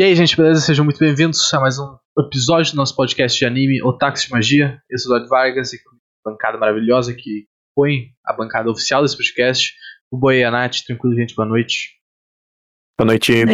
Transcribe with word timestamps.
E 0.00 0.02
aí, 0.02 0.16
gente, 0.16 0.34
beleza? 0.34 0.62
Sejam 0.62 0.82
muito 0.82 0.98
bem-vindos 0.98 1.52
a 1.52 1.60
mais 1.60 1.78
um 1.78 1.94
episódio 2.18 2.72
do 2.72 2.76
nosso 2.78 2.96
podcast 2.96 3.38
de 3.38 3.44
anime 3.44 3.82
Otakus 3.82 4.22
de 4.22 4.30
Magia. 4.30 4.82
Eu 4.88 4.98
sou 4.98 5.12
o 5.12 5.14
Eduardo 5.14 5.28
Vargas 5.28 5.74
e 5.74 5.84
com 5.84 5.90
a 5.90 6.30
bancada 6.30 6.56
maravilhosa 6.56 7.12
que 7.12 7.46
põe 7.76 8.06
a 8.24 8.32
bancada 8.32 8.70
oficial 8.70 9.02
desse 9.02 9.14
podcast. 9.14 9.74
O 10.10 10.16
Boi 10.16 10.38
e 10.38 10.44
a 10.44 10.50
Nath, 10.50 10.76
tranquilo, 10.86 11.14
gente, 11.14 11.34
boa 11.34 11.46
noite. 11.46 12.00
Boa 12.98 13.08
noite. 13.08 13.44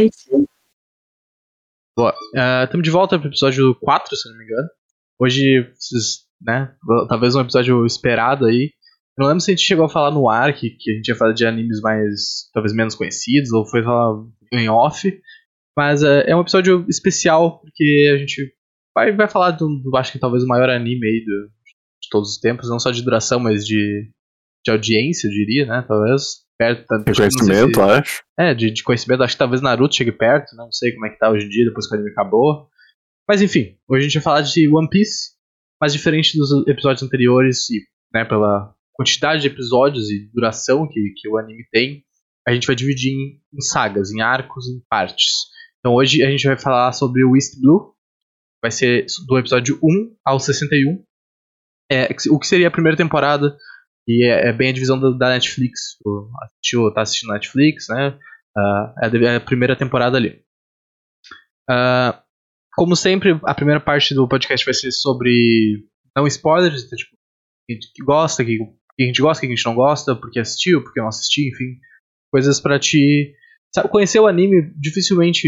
Boa. 1.97 2.15
Estamos 2.63 2.85
de 2.85 2.91
volta 2.91 3.19
para 3.19 3.27
o 3.27 3.31
episódio 3.33 3.75
4, 3.81 4.17
se 4.17 4.31
não 4.31 4.39
me 4.39 4.45
engano. 4.45 4.69
Hoje, 5.19 5.69
né, 6.41 6.73
talvez 7.09 7.35
um 7.35 7.41
episódio 7.41 7.85
esperado 7.85 8.47
aí. 8.47 8.71
Eu 9.19 9.23
não 9.23 9.27
lembro 9.27 9.41
se 9.41 9.51
a 9.51 9.55
gente 9.57 9.67
chegou 9.67 9.87
a 9.87 9.91
falar 9.91 10.13
no 10.13 10.31
ar 10.31 10.55
que, 10.55 10.71
que 10.71 10.93
a 10.93 10.95
gente 10.95 11.09
ia 11.09 11.17
falar 11.17 11.33
de 11.33 11.45
animes 11.45 11.81
mais, 11.81 12.49
talvez 12.55 12.73
menos 12.73 12.95
conhecidos, 12.95 13.51
ou 13.51 13.67
foi 13.67 13.83
falar 13.83 14.15
em 14.53 14.69
off. 14.69 15.11
Mas 15.77 16.03
uh, 16.03 16.25
é 16.27 16.35
um 16.35 16.41
episódio 16.41 16.87
especial, 16.89 17.61
porque 17.61 18.13
a 18.15 18.19
gente 18.19 18.55
vai, 18.95 19.13
vai 19.13 19.29
falar 19.29 19.51
do, 19.51 19.69
do, 19.69 19.97
acho 19.97 20.13
que 20.13 20.19
talvez 20.19 20.43
o 20.43 20.47
maior 20.49 20.71
anime 20.71 21.07
aí 21.07 21.25
do, 21.25 21.49
de 22.03 22.09
todos 22.11 22.31
os 22.31 22.39
tempos, 22.39 22.71
não 22.71 22.79
só 22.79 22.91
de 22.91 23.03
duração, 23.03 23.39
mas 23.39 23.67
de, 23.67 24.11
de 24.65 24.71
audiência, 24.71 25.29
eu 25.29 25.33
diria, 25.33 25.67
né? 25.67 25.85
Talvez. 25.87 26.47
Perto, 26.59 26.87
de 27.05 27.13
conhecimento, 27.13 27.75
se, 27.75 27.81
acho. 27.81 28.23
É, 28.39 28.55
de, 28.55 28.71
de 28.71 28.83
conhecimento. 28.83 29.23
Acho 29.23 29.35
que 29.35 29.39
talvez 29.39 29.61
Naruto 29.61 29.95
chegue 29.95 30.11
perto, 30.11 30.57
não 30.57 30.73
sei 30.73 30.91
como 30.93 31.05
é 31.05 31.11
que 31.11 31.19
tá 31.19 31.31
hoje 31.31 31.45
em 31.45 31.51
dia, 31.51 31.67
depois 31.67 31.87
que 31.87 31.95
o 31.95 31.99
anime 31.99 32.13
acabou. 32.13 32.67
Mas 33.29 33.43
enfim, 33.43 33.77
hoje 33.87 34.01
a 34.01 34.09
gente 34.09 34.15
vai 34.15 34.23
falar 34.23 34.41
de 34.41 34.67
One 34.67 34.89
Piece, 34.89 35.33
mas 35.79 35.93
diferente 35.93 36.39
dos 36.39 36.67
episódios 36.67 37.03
anteriores, 37.03 37.69
e 37.69 37.83
né, 38.15 38.25
pela 38.25 38.75
quantidade 38.95 39.43
de 39.43 39.49
episódios 39.49 40.11
e 40.11 40.31
duração 40.33 40.89
que, 40.89 41.13
que 41.15 41.29
o 41.29 41.37
anime 41.37 41.67
tem, 41.71 42.03
a 42.49 42.55
gente 42.55 42.67
vai 42.67 42.75
dividir 42.75 43.13
em, 43.13 43.39
em 43.53 43.61
sagas, 43.61 44.11
em 44.11 44.23
arcos, 44.23 44.67
em 44.67 44.81
partes. 44.89 45.55
Então 45.87 45.95
hoje 45.95 46.25
a 46.25 46.29
gente 46.29 46.45
vai 46.45 46.59
falar 46.59 46.93
sobre 46.93 47.25
o 47.25 47.37
East 47.37 47.61
Blue. 47.61 47.95
Vai 48.61 48.73
ser 48.73 49.07
do 49.25 49.39
episódio 49.39 49.79
1 49.81 50.17
ao 50.25 50.41
61. 50.41 51.05
É, 51.89 52.09
o 52.29 52.41
que 52.41 52.47
seria 52.49 52.67
a 52.67 52.73
primeira 52.73 52.97
temporada. 52.97 53.57
E 54.05 54.27
é, 54.27 54.49
é 54.49 54.53
bem 54.53 54.71
a 54.71 54.73
divisão 54.73 54.99
da, 54.99 55.11
da 55.11 55.29
Netflix. 55.29 55.97
Assistiu, 56.43 56.93
tá 56.93 57.03
assistindo 57.03 57.33
Netflix, 57.33 57.87
né? 57.89 58.19
Uh, 58.59 59.25
é 59.27 59.37
a 59.37 59.41
primeira 59.41 59.77
temporada 59.77 60.17
ali. 60.17 60.43
Uh, 61.71 62.19
como 62.75 62.97
sempre, 62.97 63.39
a 63.45 63.55
primeira 63.55 63.81
parte 63.81 64.13
do 64.13 64.27
podcast 64.27 64.65
vai 64.65 64.75
ser 64.75 64.91
sobre 64.91 65.87
não 66.17 66.27
spoilers, 66.27 66.83
então, 66.83 66.99
tipo, 66.99 67.17
que 67.95 68.03
gosta, 68.03 68.45
que, 68.45 68.59
que 68.59 69.05
a 69.05 69.07
gente 69.07 69.23
gosta, 69.23 69.41
que 69.41 69.47
a 69.47 69.55
gente 69.55 69.65
não 69.65 69.77
gosta, 69.77 70.17
porque 70.17 70.41
assistiu, 70.41 70.83
porque 70.83 71.01
não 71.01 71.07
assistiu, 71.07 71.47
enfim. 71.47 71.79
Coisas 72.33 72.59
para 72.59 72.77
te. 72.77 73.33
Sabe, 73.73 73.89
conhecer 73.89 74.19
o 74.19 74.27
anime 74.27 74.73
dificilmente 74.77 75.47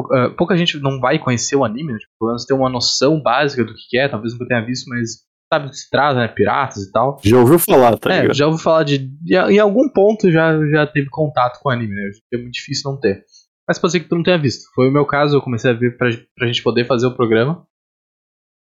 uh, 0.00 0.34
pouca 0.36 0.56
gente 0.56 0.78
não 0.80 1.00
vai 1.00 1.18
conhecer 1.18 1.56
o 1.56 1.64
anime, 1.64 1.92
né? 1.92 1.98
tipo, 1.98 2.12
pelo 2.18 2.30
menos 2.30 2.44
ter 2.44 2.54
uma 2.54 2.68
noção 2.70 3.20
básica 3.20 3.64
do 3.64 3.72
que 3.74 3.98
é, 3.98 4.08
talvez 4.08 4.32
nunca 4.32 4.46
tenha 4.46 4.64
visto, 4.64 4.88
mas 4.88 5.24
sabe 5.52 5.66
o 5.66 5.70
que 5.70 5.76
se 5.76 5.88
trata, 5.90 6.18
né? 6.20 6.28
Piratas 6.28 6.82
e 6.84 6.92
tal. 6.92 7.18
Já 7.24 7.38
ouviu 7.38 7.58
falar, 7.58 7.96
tá 7.98 8.12
É, 8.12 8.20
ligado? 8.22 8.36
já 8.36 8.46
ouviu 8.46 8.62
falar 8.62 8.82
de. 8.82 9.10
Em 9.50 9.58
algum 9.58 9.88
ponto 9.88 10.30
já, 10.30 10.58
já 10.70 10.86
teve 10.86 11.08
contato 11.08 11.60
com 11.62 11.68
o 11.68 11.72
anime, 11.72 11.94
né? 11.94 12.10
É 12.34 12.36
muito 12.36 12.54
difícil 12.54 12.90
não 12.90 12.98
ter. 13.00 13.24
Mas 13.68 13.78
pode 13.78 13.92
ser 13.92 14.00
que 14.00 14.08
tu 14.08 14.14
não 14.16 14.22
tenha 14.22 14.38
visto. 14.38 14.62
Foi 14.74 14.88
o 14.88 14.92
meu 14.92 15.04
caso, 15.06 15.36
eu 15.36 15.42
comecei 15.42 15.70
a 15.70 15.74
ver 15.74 15.96
pra, 15.96 16.08
pra 16.36 16.46
gente 16.46 16.62
poder 16.62 16.84
fazer 16.86 17.06
o 17.06 17.16
programa. 17.16 17.66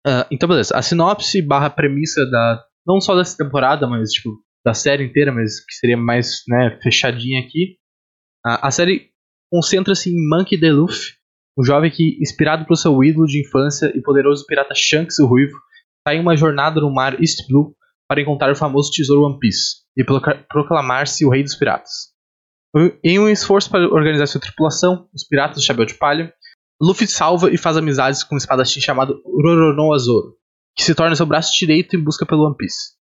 Uh, 0.06 0.24
então, 0.30 0.48
beleza. 0.48 0.76
A 0.76 0.82
sinopse 0.82 1.42
barra 1.42 1.70
premissa 1.70 2.24
da. 2.28 2.64
Não 2.86 3.00
só 3.00 3.14
dessa 3.14 3.36
temporada, 3.36 3.86
mas 3.86 4.10
tipo, 4.10 4.30
da 4.64 4.72
série 4.74 5.04
inteira, 5.04 5.30
mas 5.30 5.64
que 5.64 5.74
seria 5.74 5.96
mais 5.96 6.42
né, 6.48 6.78
fechadinha 6.82 7.40
aqui. 7.40 7.76
Uh, 8.46 8.58
a 8.62 8.70
série 8.70 9.09
concentra-se 9.50 10.10
em 10.10 10.28
Monkey 10.28 10.58
D. 10.58 10.70
Luffy, 10.70 11.12
um 11.58 11.64
jovem 11.64 11.90
que, 11.90 12.16
inspirado 12.20 12.64
pelo 12.64 12.76
seu 12.76 13.02
ídolo 13.02 13.26
de 13.26 13.40
infância 13.40 13.92
e 13.94 14.00
poderoso 14.00 14.46
pirata 14.46 14.74
Shanks 14.74 15.18
o 15.18 15.26
Ruivo, 15.26 15.56
está 15.98 16.14
em 16.14 16.20
uma 16.20 16.36
jornada 16.36 16.80
no 16.80 16.92
mar 16.92 17.20
East 17.20 17.46
Blue 17.48 17.74
para 18.08 18.20
encontrar 18.20 18.50
o 18.50 18.56
famoso 18.56 18.90
tesouro 18.92 19.24
One 19.24 19.38
Piece 19.38 19.80
e 19.96 20.04
proclamar-se 20.04 21.24
o 21.24 21.30
rei 21.30 21.42
dos 21.42 21.56
piratas. 21.56 22.10
Em 23.04 23.18
um 23.18 23.28
esforço 23.28 23.68
para 23.68 23.86
organizar 23.86 24.26
sua 24.26 24.40
tripulação, 24.40 25.08
os 25.12 25.24
piratas 25.24 25.56
do 25.56 25.64
Chapéu 25.64 25.84
de 25.84 25.94
Palha, 25.94 26.32
Luffy 26.80 27.06
salva 27.06 27.52
e 27.52 27.58
faz 27.58 27.76
amizades 27.76 28.24
com 28.24 28.36
um 28.36 28.38
espadachim 28.38 28.80
chamado 28.80 29.20
Roronoa 29.24 29.98
Zoro, 29.98 30.36
que 30.74 30.84
se 30.84 30.94
torna 30.94 31.14
seu 31.14 31.26
braço 31.26 31.52
direito 31.58 31.94
em 31.94 32.02
busca 32.02 32.24
pelo 32.24 32.46
One 32.46 32.56
Piece. 32.56 32.94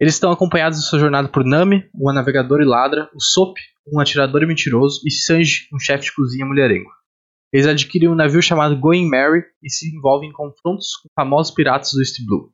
Eles 0.00 0.14
estão 0.14 0.32
acompanhados 0.32 0.78
em 0.78 0.82
sua 0.82 0.98
jornada 0.98 1.28
por 1.28 1.44
Nami, 1.44 1.88
uma 1.94 2.12
navegadora 2.12 2.62
e 2.62 2.66
ladra, 2.66 3.08
o 3.14 3.22
Sop, 3.22 3.54
um 3.92 4.00
atirador 4.00 4.46
mentiroso, 4.46 5.00
e 5.06 5.10
Sanji, 5.10 5.68
um 5.72 5.78
chefe 5.78 6.04
de 6.04 6.14
cozinha 6.14 6.46
mulherengo. 6.46 6.90
Eles 7.52 7.66
adquirem 7.66 8.08
um 8.08 8.14
navio 8.14 8.40
chamado 8.40 8.78
Going 8.78 9.08
Mary 9.08 9.42
e 9.62 9.70
se 9.70 9.94
envolvem 9.94 10.28
em 10.28 10.32
confrontos 10.32 10.96
com 11.02 11.08
famosos 11.14 11.52
piratas 11.52 11.90
do 11.92 12.00
East 12.00 12.24
Blue. 12.24 12.52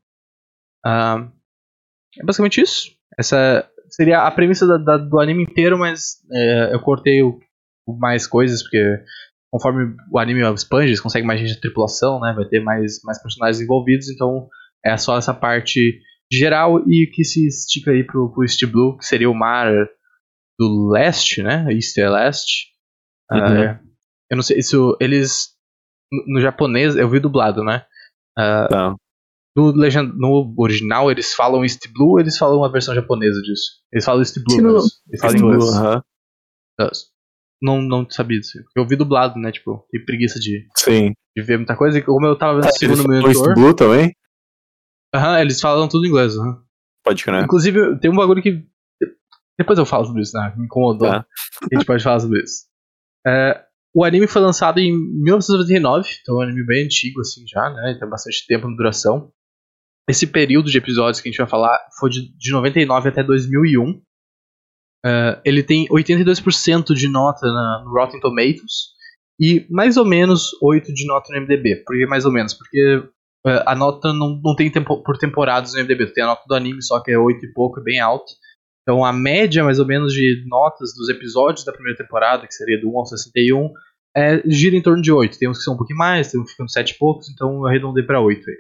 Uh, 0.87 1.31
é 2.19 2.25
basicamente 2.25 2.61
isso. 2.61 2.97
Essa 3.19 3.69
seria 3.91 4.23
a 4.23 4.31
premissa 4.31 4.67
da, 4.67 4.79
da, 4.79 4.97
do 4.97 5.21
anime 5.21 5.43
inteiro, 5.45 5.79
mas 5.79 6.17
é, 6.33 6.75
eu 6.75 6.81
cortei 6.81 7.23
o, 7.23 7.39
o 7.87 7.97
mais 7.99 8.27
coisas, 8.27 8.63
porque 8.63 8.83
conforme 9.51 9.95
o 10.11 10.19
anime 10.19 10.43
expande, 10.53 10.89
eles 10.89 11.01
conseguem 11.01 11.27
mais 11.27 11.41
gente 11.41 11.55
de 11.55 11.61
tripulação, 11.61 12.21
né? 12.21 12.33
Vai 12.35 12.47
ter 12.47 12.61
mais, 12.61 13.01
mais 13.05 13.21
personagens 13.23 13.61
envolvidos, 13.61 14.09
então 14.09 14.49
é 14.85 14.97
só 14.97 15.17
essa 15.17 15.33
parte 15.33 16.01
geral 16.31 16.83
e 16.89 17.07
que 17.13 17.25
se 17.25 17.47
estica 17.47 17.91
aí 17.91 18.05
pro, 18.05 18.33
pro 18.33 18.45
East 18.45 18.65
Blue, 18.67 18.97
que 18.99 19.05
seria 19.05 19.31
o 19.31 19.35
mar 19.35 19.73
do 20.59 20.91
leste, 20.91 21.43
né? 21.43 21.67
East 21.73 21.97
é 21.99 22.09
leste. 22.09 22.69
Uhum. 23.31 23.39
Uh, 23.39 23.79
eu 24.31 24.37
não 24.37 24.43
sei, 24.43 24.59
isso. 24.59 24.97
Eles. 25.01 25.55
No, 26.11 26.35
no 26.35 26.41
japonês, 26.41 26.97
eu 26.97 27.09
vi 27.09 27.21
dublado, 27.21 27.65
né? 27.65 27.85
Uh, 28.39 28.69
tá. 28.69 28.95
no, 29.57 29.73
legend, 29.73 30.13
no 30.17 30.55
original, 30.59 31.11
eles 31.11 31.33
falam 31.33 31.65
East 31.65 31.91
Blue 31.91 32.21
eles 32.21 32.37
falam 32.37 32.59
uma 32.59 32.71
versão 32.71 32.95
japonesa 32.95 33.41
disso? 33.41 33.81
Eles 33.91 34.05
falam 34.05 34.21
East 34.21 34.37
Blue, 34.45 34.57
Blue. 34.59 34.83
Eles 35.09 35.21
falam 35.21 35.37
inglês. 35.37 35.65
Uh 35.65 35.83
-huh. 35.83 36.03
Não, 37.63 37.81
não 37.81 38.09
sabia 38.11 38.39
disso. 38.39 38.59
Eu 38.77 38.87
vi 38.87 38.97
dublado, 38.97 39.39
né? 39.39 39.51
Tipo, 39.51 39.87
tem 39.91 40.05
preguiça 40.05 40.39
de, 40.39 40.69
Sim. 40.77 41.13
de 41.35 41.43
ver 41.43 41.57
muita 41.57 41.75
coisa. 41.75 41.99
E 41.99 42.03
como 42.03 42.27
eu 42.27 42.37
tava 42.37 42.61
vendo 42.61 42.71
o 42.71 42.79
segundo 42.79 43.03
monitor. 43.05 43.31
East 43.31 43.55
Blue 43.55 43.75
também? 43.75 44.13
Aham, 45.15 45.33
uh 45.33 45.37
-huh, 45.37 45.41
eles 45.41 45.61
falam 45.61 45.89
tudo 45.89 46.05
em 46.05 46.09
inglês. 46.11 46.37
Uh 46.37 46.43
-huh. 46.43 46.67
Pode 47.03 47.25
crer. 47.25 47.45
Inclusive, 47.45 47.99
tem 48.01 48.11
um 48.11 48.17
bagulho 48.17 48.43
que. 48.43 48.67
Depois 49.59 49.79
eu 49.79 49.87
falo 49.87 50.05
sobre 50.05 50.23
isso, 50.23 50.37
né? 50.37 50.53
Me 50.57 50.67
incomodou. 50.67 51.09
Tá. 51.09 51.27
A 51.63 51.75
gente 51.75 51.87
pode 51.87 52.03
falar 52.03 52.21
sobre 52.21 52.43
isso. 52.43 52.67
É, 53.27 53.65
o 53.95 54.05
anime 54.05 54.27
foi 54.27 54.43
lançado 54.43 54.79
em 54.79 54.93
1999, 54.93 56.19
então 56.21 56.35
é 56.35 56.39
um 56.39 56.49
anime 56.49 56.67
bem 56.67 56.85
antigo, 56.85 57.21
assim, 57.21 57.45
já, 57.47 57.71
né? 57.71 57.97
Tem 57.99 58.09
bastante 58.09 58.47
tempo 58.47 58.69
de 58.69 58.77
duração. 58.77 59.33
Esse 60.09 60.27
período 60.27 60.71
de 60.71 60.79
episódios 60.79 61.21
que 61.21 61.29
a 61.29 61.33
gente 61.33 61.39
vai 61.39 61.49
falar 61.49 61.79
foi 61.99 62.11
de, 62.11 62.37
de 62.37 62.53
99 62.53 63.09
até 63.09 63.23
2001. 63.23 63.91
Uh, 65.05 65.41
ele 65.45 65.63
tem 65.63 65.89
82% 65.89 66.95
de 66.95 67.09
nota 67.09 67.47
na, 67.47 67.83
no 67.85 67.93
Rotten 67.93 68.21
Tomatoes 68.21 68.95
e 69.41 69.67
mais 69.71 69.97
ou 69.97 70.05
menos 70.05 70.51
8 70.63 70.93
de 70.93 71.07
nota 71.07 71.33
no 71.33 71.41
MDB. 71.41 71.83
Por 71.87 71.97
que 71.97 72.07
mais 72.07 72.25
ou 72.25 72.33
menos? 72.33 72.55
Porque 72.55 72.97
uh, 73.47 73.63
a 73.65 73.75
nota 73.75 74.13
não, 74.13 74.41
não 74.45 74.55
tem 74.55 74.71
tempo, 74.71 75.03
por 75.03 75.17
temporadas 75.17 75.73
no 75.73 75.83
MDB. 75.83 76.13
Tem 76.13 76.23
a 76.23 76.29
nota 76.29 76.43
do 76.47 76.55
anime, 76.55 76.83
só 76.83 77.01
que 77.01 77.11
é 77.11 77.19
8 77.19 77.47
e 77.47 77.53
pouco, 77.53 77.81
é 77.81 77.83
bem 77.83 77.99
alto. 77.99 78.31
Então 78.87 79.05
a 79.05 79.13
média, 79.13 79.65
mais 79.65 79.81
ou 79.81 79.87
menos, 79.87 80.13
de 80.13 80.45
notas 80.47 80.95
dos 80.95 81.09
episódios 81.09 81.65
da 81.65 81.73
primeira 81.73 81.99
temporada, 81.99 82.47
que 82.47 82.55
seria 82.55 82.81
do 82.81 82.89
1 82.89 82.99
ao 82.99 83.07
61, 83.07 83.73
é, 84.17 84.41
gira 84.49 84.77
em 84.77 84.83
torno 84.83 85.03
de 85.03 85.11
8. 85.11 85.37
Tem 85.37 85.49
uns 85.49 85.59
que 85.59 85.65
são 85.65 85.75
um 85.75 85.77
pouquinho 85.77 85.99
mais, 85.99 86.31
tem 86.31 86.41
uns 86.41 86.45
que 86.45 86.53
ficam 86.53 86.69
7 86.69 86.91
e 86.91 86.97
poucos, 86.97 87.29
então 87.29 87.53
eu 87.53 87.67
arredondei 87.67 88.05
pra 88.05 88.21
8 88.21 88.49
aí. 88.49 88.57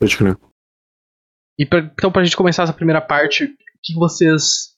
Pode 0.00 0.16
crer. 0.16 0.36
E 1.56 1.64
pra, 1.64 1.78
então, 1.78 2.10
pra 2.10 2.24
gente 2.24 2.36
começar 2.36 2.64
essa 2.64 2.72
primeira 2.72 3.00
parte, 3.00 3.44
o 3.44 3.48
que 3.84 3.94
vocês 3.94 4.74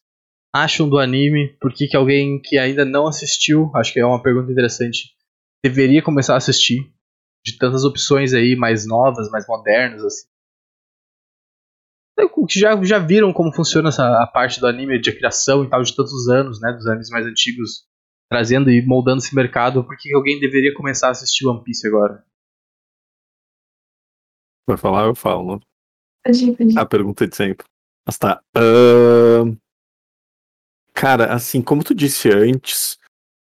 acham 0.54 0.86
do 0.86 0.98
anime? 0.98 1.56
Por 1.58 1.72
que, 1.72 1.86
que 1.86 1.96
alguém 1.96 2.38
que 2.38 2.58
ainda 2.58 2.84
não 2.84 3.08
assistiu, 3.08 3.72
acho 3.74 3.90
que 3.90 4.00
é 4.00 4.04
uma 4.04 4.22
pergunta 4.22 4.52
interessante, 4.52 5.14
deveria 5.64 6.02
começar 6.02 6.34
a 6.34 6.36
assistir? 6.36 6.92
De 7.42 7.56
tantas 7.56 7.84
opções 7.84 8.34
aí, 8.34 8.54
mais 8.54 8.86
novas, 8.86 9.30
mais 9.30 9.46
modernas, 9.48 10.04
assim 10.04 10.28
que 12.48 12.58
já, 12.58 12.82
já 12.82 12.98
viram 12.98 13.32
como 13.32 13.54
funciona 13.54 13.90
essa 13.90 14.22
a 14.22 14.26
parte 14.26 14.58
do 14.58 14.66
anime 14.66 15.00
de 15.00 15.12
criação 15.12 15.64
e 15.64 15.68
tal 15.68 15.82
de 15.82 15.94
tantos 15.94 16.28
anos, 16.28 16.60
né, 16.60 16.72
dos 16.72 16.86
animes 16.86 17.10
mais 17.10 17.26
antigos, 17.26 17.86
trazendo 18.28 18.70
e 18.70 18.84
moldando 18.84 19.18
esse 19.18 19.34
mercado, 19.34 19.84
por 19.84 19.96
que 19.96 20.14
alguém 20.14 20.40
deveria 20.40 20.74
começar 20.74 21.08
a 21.08 21.10
assistir 21.10 21.46
One 21.46 21.62
Piece 21.62 21.86
agora? 21.86 22.24
Vai 24.66 24.76
falar, 24.76 25.06
eu 25.06 25.14
falo. 25.14 25.56
Né? 25.56 25.60
A 26.76 26.84
pergunta 26.84 27.26
de 27.26 27.36
sempre. 27.36 27.66
Mas 28.06 28.18
tá. 28.18 28.42
Uh... 28.56 29.56
Cara, 30.94 31.32
assim, 31.32 31.62
como 31.62 31.84
tu 31.84 31.94
disse 31.94 32.28
antes, 32.28 32.98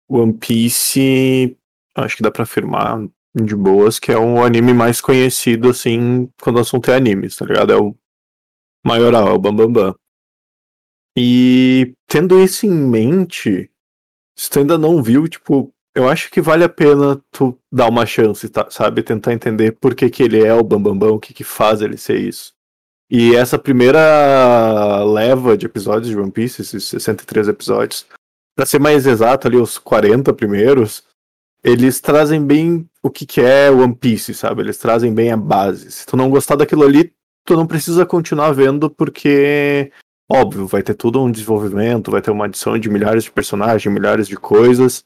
One 0.08 0.32
Piece, 0.34 1.56
acho 1.96 2.16
que 2.16 2.22
dá 2.22 2.30
pra 2.30 2.42
afirmar 2.42 2.98
de 3.34 3.54
boas 3.54 3.98
que 3.98 4.12
é 4.12 4.18
o 4.18 4.42
anime 4.42 4.72
mais 4.72 5.00
conhecido, 5.00 5.70
assim, 5.70 6.30
quando 6.40 6.56
o 6.56 6.60
assunto 6.60 6.90
é 6.90 6.96
animes, 6.96 7.36
tá 7.36 7.44
ligado? 7.44 7.72
É 7.72 7.76
o 7.76 7.96
maioral, 8.86 9.28
é 9.28 9.32
o 9.32 9.38
Bambambam. 9.38 9.72
Bam, 9.72 9.92
Bam. 9.92 9.94
E 11.16 11.94
tendo 12.06 12.38
isso 12.40 12.66
em 12.66 12.70
mente, 12.70 13.70
se 14.36 14.50
tu 14.50 14.58
ainda 14.58 14.76
não 14.76 15.02
viu, 15.02 15.26
tipo, 15.26 15.72
eu 15.94 16.08
acho 16.08 16.30
que 16.30 16.42
vale 16.42 16.62
a 16.62 16.68
pena 16.68 17.20
tu 17.30 17.58
dar 17.72 17.88
uma 17.88 18.04
chance, 18.04 18.48
tá, 18.48 18.68
sabe? 18.70 19.02
Tentar 19.02 19.32
entender 19.32 19.72
por 19.72 19.94
que, 19.94 20.10
que 20.10 20.22
ele 20.22 20.44
é 20.44 20.52
o 20.52 20.62
Bambambam, 20.62 20.98
Bam, 20.98 21.08
Bam, 21.08 21.14
o 21.14 21.20
que, 21.20 21.32
que 21.32 21.44
faz 21.44 21.80
ele 21.80 21.96
ser 21.96 22.20
isso. 22.20 22.52
E 23.10 23.34
essa 23.34 23.58
primeira 23.58 25.02
leva 25.04 25.56
de 25.56 25.66
episódios 25.66 26.08
de 26.08 26.18
One 26.18 26.30
Piece, 26.30 26.60
esses 26.60 26.84
63 26.84 27.48
episódios, 27.48 28.04
para 28.54 28.66
ser 28.66 28.80
mais 28.80 29.06
exato, 29.06 29.46
ali 29.46 29.56
os 29.56 29.78
40 29.78 30.32
primeiros, 30.34 31.04
eles 31.62 32.00
trazem 32.00 32.44
bem 32.44 32.88
o 33.02 33.10
que, 33.10 33.24
que 33.24 33.40
é 33.40 33.70
One 33.70 33.94
Piece, 33.94 34.34
sabe? 34.34 34.62
Eles 34.62 34.78
trazem 34.78 35.14
bem 35.14 35.30
a 35.30 35.36
base. 35.36 35.90
Se 35.92 36.04
tu 36.04 36.16
não 36.16 36.28
gostar 36.28 36.56
daquilo 36.56 36.84
ali, 36.84 37.12
tu 37.46 37.56
não 37.56 37.66
precisa 37.66 38.04
continuar 38.04 38.52
vendo, 38.52 38.90
porque, 38.90 39.90
óbvio, 40.30 40.66
vai 40.66 40.82
ter 40.82 40.94
tudo 40.94 41.22
um 41.22 41.30
desenvolvimento, 41.30 42.10
vai 42.10 42.20
ter 42.20 42.30
uma 42.30 42.46
adição 42.46 42.78
de 42.78 42.90
milhares 42.90 43.24
de 43.24 43.30
personagens, 43.30 43.92
milhares 43.92 44.28
de 44.28 44.36
coisas. 44.36 45.04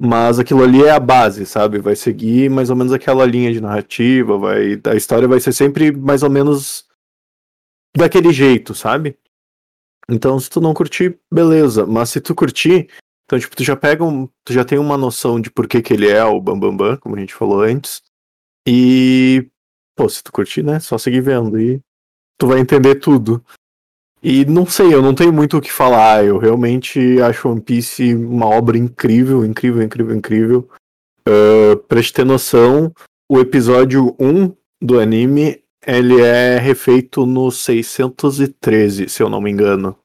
Mas 0.00 0.38
aquilo 0.38 0.62
ali 0.62 0.84
é 0.84 0.90
a 0.90 1.00
base, 1.00 1.44
sabe? 1.44 1.78
Vai 1.78 1.96
seguir 1.96 2.48
mais 2.48 2.70
ou 2.70 2.76
menos 2.76 2.92
aquela 2.92 3.26
linha 3.26 3.52
de 3.52 3.60
narrativa, 3.60 4.38
vai, 4.38 4.80
a 4.84 4.94
história 4.94 5.26
vai 5.26 5.40
ser 5.40 5.52
sempre 5.52 5.90
mais 5.90 6.22
ou 6.22 6.30
menos 6.30 6.86
daquele 7.96 8.32
jeito, 8.32 8.74
sabe? 8.74 9.18
Então, 10.08 10.38
se 10.38 10.48
tu 10.48 10.60
não 10.60 10.72
curtir, 10.72 11.18
beleza. 11.32 11.84
Mas 11.84 12.10
se 12.10 12.20
tu 12.20 12.34
curtir, 12.34 12.88
então, 13.28 13.38
tipo, 13.38 13.54
tu 13.54 13.62
já 13.62 13.76
pega 13.76 14.02
um. 14.02 14.26
Tu 14.44 14.54
já 14.54 14.64
tem 14.64 14.78
uma 14.78 14.96
noção 14.96 15.38
de 15.38 15.50
por 15.50 15.68
que, 15.68 15.82
que 15.82 15.92
ele 15.92 16.08
é 16.08 16.24
o 16.24 16.40
Bambambam, 16.40 16.76
Bam 16.76 16.90
Bam, 16.92 16.96
como 16.96 17.16
a 17.16 17.20
gente 17.20 17.34
falou 17.34 17.60
antes. 17.60 18.02
E. 18.66 19.50
Pô, 19.98 20.08
se 20.08 20.22
tu 20.22 20.30
curtir, 20.30 20.62
né? 20.62 20.78
Só 20.78 20.96
seguir 20.96 21.20
vendo. 21.20 21.60
E 21.60 21.80
tu 22.38 22.46
vai 22.46 22.60
entender 22.60 22.94
tudo. 22.94 23.44
E 24.22 24.44
não 24.44 24.64
sei, 24.64 24.94
eu 24.94 25.02
não 25.02 25.12
tenho 25.12 25.32
muito 25.32 25.58
o 25.58 25.60
que 25.60 25.72
falar. 25.72 26.24
Eu 26.24 26.38
realmente 26.38 27.20
acho 27.20 27.48
One 27.48 27.60
Piece 27.60 28.14
uma 28.14 28.46
obra 28.46 28.78
incrível, 28.78 29.44
incrível, 29.44 29.82
incrível, 29.82 30.14
incrível. 30.14 30.68
Uh, 31.28 31.76
pra 31.88 32.00
te 32.00 32.12
ter 32.12 32.24
noção, 32.24 32.92
o 33.28 33.40
episódio 33.40 34.14
1 34.20 34.54
do 34.80 35.00
anime 35.00 35.64
ele 35.84 36.20
é 36.20 36.58
refeito 36.58 37.26
no 37.26 37.50
613, 37.50 39.08
se 39.08 39.20
eu 39.20 39.28
não 39.28 39.40
me 39.40 39.50
engano. 39.50 39.98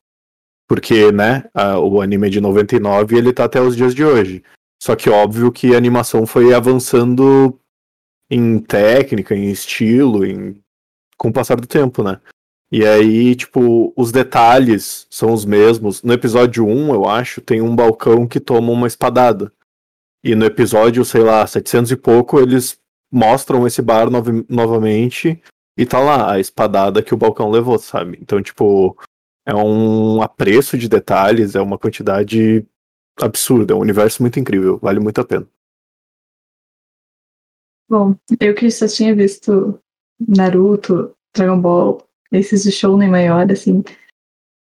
Porque, 0.68 1.12
né, 1.12 1.46
a, 1.54 1.78
o 1.78 2.01
anime 2.01 2.28
é 2.28 2.30
de 2.31 2.42
99 2.42 3.13
e 3.13 3.19
ele 3.19 3.31
tá 3.31 3.44
até 3.44 3.62
os 3.62 3.75
dias 3.75 3.94
de 3.94 4.04
hoje. 4.04 4.44
Só 4.81 4.96
que 4.96 5.07
óbvio 5.07 5.51
que 5.51 5.75
a 5.75 5.78
animação 5.78 6.25
foi 6.25 6.51
avançando 6.51 7.60
em 8.33 8.59
técnica, 8.59 9.35
em 9.35 9.50
estilo, 9.51 10.25
em... 10.25 10.59
com 11.18 11.30
o 11.30 11.33
passar 11.33 11.59
do 11.59 11.68
tempo, 11.68 12.03
né? 12.03 12.19
E 12.71 12.85
aí, 12.85 13.35
tipo, 13.35 13.94
os 13.95 14.12
detalhes 14.12 15.06
são 15.09 15.31
os 15.31 15.45
mesmos. 15.45 16.01
No 16.01 16.12
episódio 16.12 16.65
1, 16.65 16.94
eu 16.94 17.07
acho, 17.07 17.39
tem 17.39 17.62
um 17.62 17.75
balcão 17.75 18.27
que 18.27 18.39
toma 18.39 18.71
uma 18.71 18.88
espadada. 18.88 19.53
E 20.24 20.33
no 20.33 20.45
episódio, 20.45 21.06
sei 21.06 21.21
lá, 21.21 21.45
700 21.45 21.91
e 21.91 21.95
pouco, 21.95 22.39
eles 22.39 22.80
mostram 23.12 23.68
esse 23.68 23.81
bar 23.81 24.09
nov 24.09 24.27
novamente 24.50 25.39
e 25.77 25.86
tá 25.86 26.00
lá 26.00 26.31
a 26.31 26.39
espadada 26.39 27.03
que 27.03 27.13
o 27.13 27.18
balcão 27.18 27.51
levou, 27.51 27.77
sabe? 27.77 28.18
Então, 28.19 28.41
tipo, 28.41 28.97
é 29.45 29.53
um 29.53 30.21
apreço 30.24 30.75
de 30.75 30.89
detalhes, 30.89 31.53
é 31.53 31.62
uma 31.62 31.77
quantidade 31.77 32.65
absurda, 33.21 33.74
é 33.74 33.75
um 33.75 33.81
universo 33.81 34.24
muito 34.24 34.39
incrível, 34.39 34.79
vale 34.81 35.00
muito 35.00 35.21
a 35.21 35.25
pena. 35.25 35.47
Bom, 37.94 38.16
eu 38.42 38.56
que 38.56 38.72
só 38.72 38.88
tinha 38.88 39.13
visto 39.13 39.80
Naruto, 40.19 41.16
Dragon 41.31 41.62
Ball, 41.62 42.04
esses 42.31 42.63
de 42.63 42.72
show 42.72 42.98
nem 42.98 43.07
maior, 43.07 43.51
assim. 43.51 43.84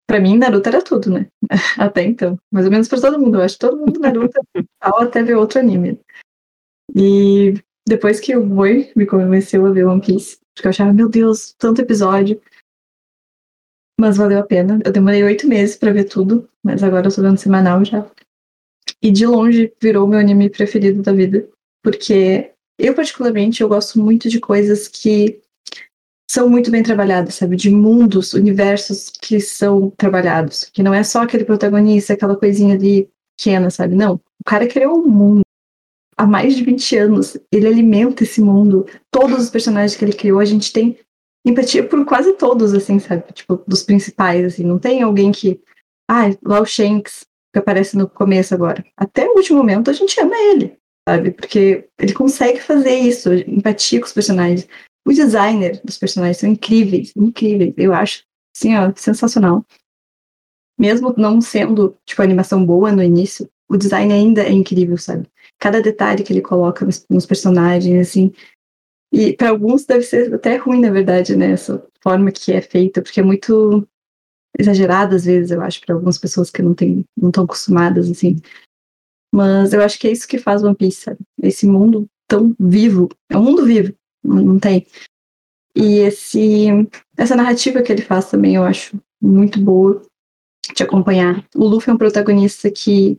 Pra 0.07 0.21
mim, 0.21 0.37
Naruto 0.37 0.69
era 0.69 0.85
tudo, 0.85 1.11
né? 1.11 1.27
Até 1.81 2.03
então. 2.03 2.39
Mais 2.53 2.67
ou 2.67 2.71
menos 2.71 2.89
pra 2.89 3.01
todo 3.01 3.19
mundo. 3.19 3.39
Eu 3.39 3.43
acho 3.43 3.59
todo 3.59 3.79
mundo 3.79 3.99
Naruto 3.99 4.39
ao 4.83 5.01
até 5.01 5.23
ver 5.23 5.35
outro 5.35 5.59
anime. 5.59 5.99
E 6.95 7.55
depois 7.89 8.21
que 8.21 8.37
o 8.37 8.45
Boi 8.45 8.93
me 8.95 9.07
convenceu 9.07 9.65
a 9.65 9.71
ver 9.71 9.87
One 9.87 10.03
Piece, 10.03 10.39
porque 10.55 10.69
eu 10.69 10.71
achava, 10.71 10.93
meu 10.93 11.09
Deus, 11.09 11.55
tanto 11.55 11.81
episódio. 11.81 12.39
Mas 13.99 14.19
valeu 14.19 14.41
a 14.41 14.47
pena. 14.47 14.79
Eu 14.85 14.93
demorei 14.93 15.25
oito 15.25 15.49
meses 15.49 15.75
para 15.75 15.91
ver 15.91 16.05
tudo, 16.05 16.51
mas 16.63 16.83
agora 16.83 17.09
eu 17.09 17.15
tô 17.15 17.23
vendo 17.23 17.39
semanal 17.39 17.83
já. 17.83 18.07
E 19.01 19.11
de 19.11 19.27
longe 19.27 19.73
virou 19.81 20.07
meu 20.07 20.19
anime 20.19 20.51
preferido 20.51 21.01
da 21.01 21.15
vida. 21.15 21.49
Porque 21.83 22.53
eu, 22.79 22.95
particularmente, 22.95 23.63
eu 23.63 23.69
gosto 23.69 23.99
muito 23.99 24.29
de 24.29 24.41
coisas 24.41 24.89
que 24.89 25.41
são 26.31 26.49
muito 26.49 26.71
bem 26.71 26.83
trabalhados, 26.83 27.37
sabe? 27.37 27.57
De 27.57 27.71
mundos, 27.71 28.35
universos 28.35 29.11
que 29.11 29.41
são 29.41 29.91
trabalhados. 29.97 30.65
Que 30.65 30.83
não 30.83 30.93
é 30.93 31.03
só 31.03 31.23
aquele 31.23 31.45
protagonista, 31.45 32.13
aquela 32.13 32.37
coisinha 32.37 32.75
ali 32.75 33.09
pequena, 33.37 33.71
sabe? 33.71 33.95
Não. 33.95 34.15
O 34.15 34.45
cara 34.45 34.67
criou 34.67 34.99
um 34.99 35.09
mundo 35.09 35.41
há 36.17 36.27
mais 36.27 36.57
de 36.57 36.65
20 36.65 36.97
anos. 36.97 37.37
Ele 37.51 37.67
alimenta 37.67 38.25
esse 38.25 38.41
mundo. 38.41 38.87
Todos 39.11 39.45
os 39.45 39.51
personagens 39.51 39.97
que 39.97 40.05
ele 40.05 40.13
criou, 40.13 40.41
a 40.41 40.45
gente 40.45 40.73
tem 40.73 40.99
empatia 41.47 41.87
por 41.87 42.05
quase 42.05 42.33
todos, 42.35 42.75
assim, 42.75 42.99
sabe? 42.99 43.25
Tipo, 43.33 43.63
dos 43.67 43.83
principais, 43.83 44.45
assim. 44.45 44.65
Não 44.65 44.79
tem 44.79 45.03
alguém 45.03 45.33
que. 45.33 45.61
Ah, 46.11 46.25
lá 46.45 46.61
o 46.61 46.67
Shanks, 46.67 47.27
que 47.53 47.59
aparece 47.59 47.97
no 47.97 48.09
começo 48.09 48.55
agora. 48.55 48.85
Até 48.97 49.27
o 49.27 49.37
último 49.37 49.59
momento 49.59 49.91
a 49.91 49.93
gente 49.93 50.21
ama 50.21 50.37
ele, 50.37 50.77
sabe? 51.09 51.31
Porque 51.31 51.89
ele 51.99 52.13
consegue 52.13 52.61
fazer 52.61 52.95
isso, 52.95 53.33
empatia 53.33 54.01
com 54.01 54.07
os 54.07 54.13
personagens. 54.13 54.67
O 55.07 55.13
designer 55.13 55.81
dos 55.85 55.99
personagens 55.99 56.39
são 56.39 56.51
incríveis, 56.51 57.13
incríveis. 57.17 57.73
Eu 57.77 57.95
acho, 57.95 58.25
assim, 58.57 58.77
ó, 58.77 58.93
sensacional. 58.97 59.65
Mesmo 60.79 61.15
não 61.17 61.41
sendo, 61.41 61.97
tipo, 62.05 62.23
animação 62.23 62.65
boa 62.67 62.93
no 62.93 63.03
início, 63.03 63.49
o 63.69 63.77
design 63.77 64.13
ainda 64.13 64.43
é 64.43 64.51
incrível, 64.51 64.99
sabe? 64.99 65.29
Cada 65.59 65.81
detalhe 65.81 66.23
que 66.23 66.33
ele 66.33 66.43
coloca 66.43 66.85
nos, 66.85 67.07
nos 67.09 67.25
personagens, 67.25 68.09
assim. 68.09 68.33
E 69.13 69.33
para 69.33 69.51
alguns 69.51 69.85
deve 69.85 70.03
ser 70.03 70.35
até 70.35 70.57
ruim, 70.57 70.81
na 70.81 70.91
verdade, 70.91 71.37
né? 71.37 71.53
Essa 71.53 71.87
forma 72.03 72.31
que 72.33 72.53
é 72.53 72.61
feita, 72.61 73.01
porque 73.01 73.21
é 73.21 73.23
muito 73.23 73.87
exagerada 74.59 75.17
às 75.17 75.25
vezes, 75.25 75.51
eu 75.51 75.61
acho, 75.61 75.81
para 75.81 75.95
algumas 75.95 76.19
pessoas 76.19 76.51
que 76.51 76.63
não 76.63 76.75
têm, 76.75 77.05
não 77.17 77.29
estão 77.29 77.45
acostumadas, 77.45 78.11
assim. 78.11 78.37
Mas 79.35 79.73
eu 79.73 79.83
acho 79.83 79.99
que 79.99 80.09
é 80.09 80.13
isso 80.13 80.27
que 80.27 80.39
faz 80.39 80.63
One 80.63 80.75
Piece, 80.75 81.03
sabe? 81.03 81.19
Esse 81.43 81.67
mundo 81.67 82.07
tão 82.29 82.55
vivo. 82.59 83.09
É 83.31 83.37
um 83.37 83.43
mundo 83.43 83.65
vivo 83.65 83.95
não 84.27 84.59
tem. 84.59 84.87
E 85.75 85.99
esse, 86.01 86.67
essa 87.17 87.37
narrativa 87.37 87.83
que 87.83 87.93
ele 87.93 88.03
faz 88.03 88.31
também 88.31 88.57
eu 88.57 88.65
acho 88.65 88.99
muito 89.21 89.61
boa 89.61 90.03
de 90.75 90.83
acompanhar. 90.83 91.45
O 91.55 91.65
Luffy 91.65 91.91
é 91.91 91.95
um 91.95 91.99
protagonista 91.99 92.71
que 92.71 93.19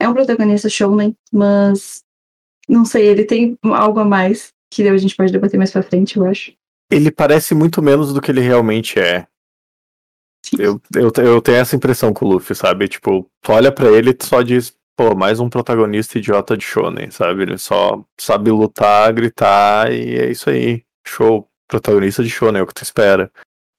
é 0.00 0.08
um 0.08 0.14
protagonista 0.14 0.68
shounen, 0.68 1.16
mas 1.32 2.02
não 2.68 2.84
sei, 2.84 3.06
ele 3.06 3.24
tem 3.24 3.58
algo 3.62 4.00
a 4.00 4.04
mais 4.04 4.52
que 4.70 4.86
a 4.88 4.96
gente 4.96 5.16
pode 5.16 5.32
debater 5.32 5.58
mais 5.58 5.70
pra 5.70 5.82
frente, 5.82 6.16
eu 6.16 6.24
acho. 6.24 6.52
Ele 6.90 7.10
parece 7.10 7.54
muito 7.54 7.82
menos 7.82 8.12
do 8.12 8.20
que 8.20 8.30
ele 8.30 8.40
realmente 8.40 8.98
é. 8.98 9.26
Eu, 10.56 10.80
eu, 10.94 11.12
eu 11.24 11.42
tenho 11.42 11.58
essa 11.58 11.74
impressão 11.74 12.12
com 12.12 12.24
o 12.24 12.28
Luffy, 12.28 12.54
sabe? 12.54 12.86
Tipo, 12.86 13.28
tu 13.42 13.52
olha 13.52 13.72
para 13.72 13.90
ele 13.90 14.10
e 14.10 14.24
só 14.24 14.42
diz, 14.42 14.75
pô, 14.96 15.14
mais 15.14 15.38
um 15.38 15.48
protagonista 15.48 16.18
idiota 16.18 16.56
de 16.56 16.64
shonen, 16.64 17.10
sabe? 17.10 17.42
Ele 17.42 17.58
só 17.58 18.02
sabe 18.18 18.50
lutar, 18.50 19.12
gritar 19.12 19.92
e 19.92 20.16
é 20.16 20.30
isso 20.30 20.48
aí. 20.48 20.82
Show. 21.06 21.48
Protagonista 21.68 22.22
de 22.22 22.30
shonen, 22.30 22.60
é 22.60 22.62
o 22.62 22.66
que 22.66 22.74
tu 22.74 22.82
espera. 22.82 23.30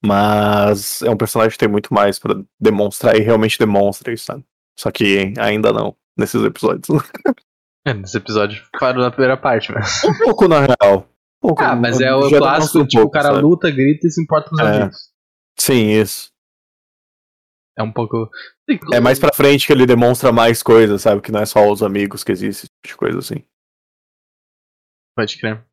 Mas 0.06 1.02
é 1.02 1.10
um 1.10 1.18
personagem 1.18 1.52
que 1.52 1.58
tem 1.58 1.68
muito 1.68 1.94
mais 1.94 2.20
para 2.20 2.40
demonstrar 2.60 3.16
e 3.16 3.22
realmente 3.22 3.58
demonstra 3.58 4.14
isso, 4.14 4.26
sabe? 4.26 4.44
Só 4.78 4.92
que 4.92 5.34
ainda 5.40 5.74
não, 5.74 5.96
nesses 6.16 6.44
episódios. 6.44 6.88
É, 7.86 7.94
nesse 7.94 8.18
episódio 8.18 8.62
parou 8.78 9.02
na 9.02 9.10
primeira 9.10 9.38
parte, 9.38 9.72
né? 9.72 9.80
Um 10.04 10.26
pouco 10.26 10.46
na 10.46 10.60
real. 10.60 11.08
Um 11.42 11.48
pouco, 11.48 11.64
ah, 11.64 11.74
mas 11.74 12.02
é 12.02 12.14
o 12.14 12.30
clássico, 12.30 12.80
um 12.80 12.86
tipo, 12.86 13.04
pouco, 13.04 13.08
o 13.08 13.12
cara 13.12 13.30
sabe? 13.30 13.42
luta, 13.42 13.72
grita 13.72 14.06
e 14.06 14.12
se 14.12 14.22
importa 14.22 14.50
com 14.50 14.56
os 14.56 14.62
é. 14.62 14.66
amigos. 14.66 14.98
Sim, 15.58 15.92
isso. 15.92 16.30
É 17.78 17.84
um 17.84 17.94
pouco. 17.94 18.30
É 18.92 19.00
mais 19.00 19.18
pra 19.18 19.34
frente 19.34 19.66
que 19.66 19.72
ele 19.72 19.86
demonstra 19.86 20.32
mais 20.32 20.62
coisas, 20.62 21.02
sabe? 21.02 21.22
Que 21.22 21.32
não 21.32 21.40
é 21.40 21.46
só 21.46 21.72
os 21.72 21.82
amigos 21.82 22.24
que 22.24 22.34
existem, 22.34 22.70
tipo 22.84 22.88
de 22.88 22.98
coisa 22.98 23.20
assim. 23.20 23.44
Pode 25.16 25.38
crer. 25.40 25.66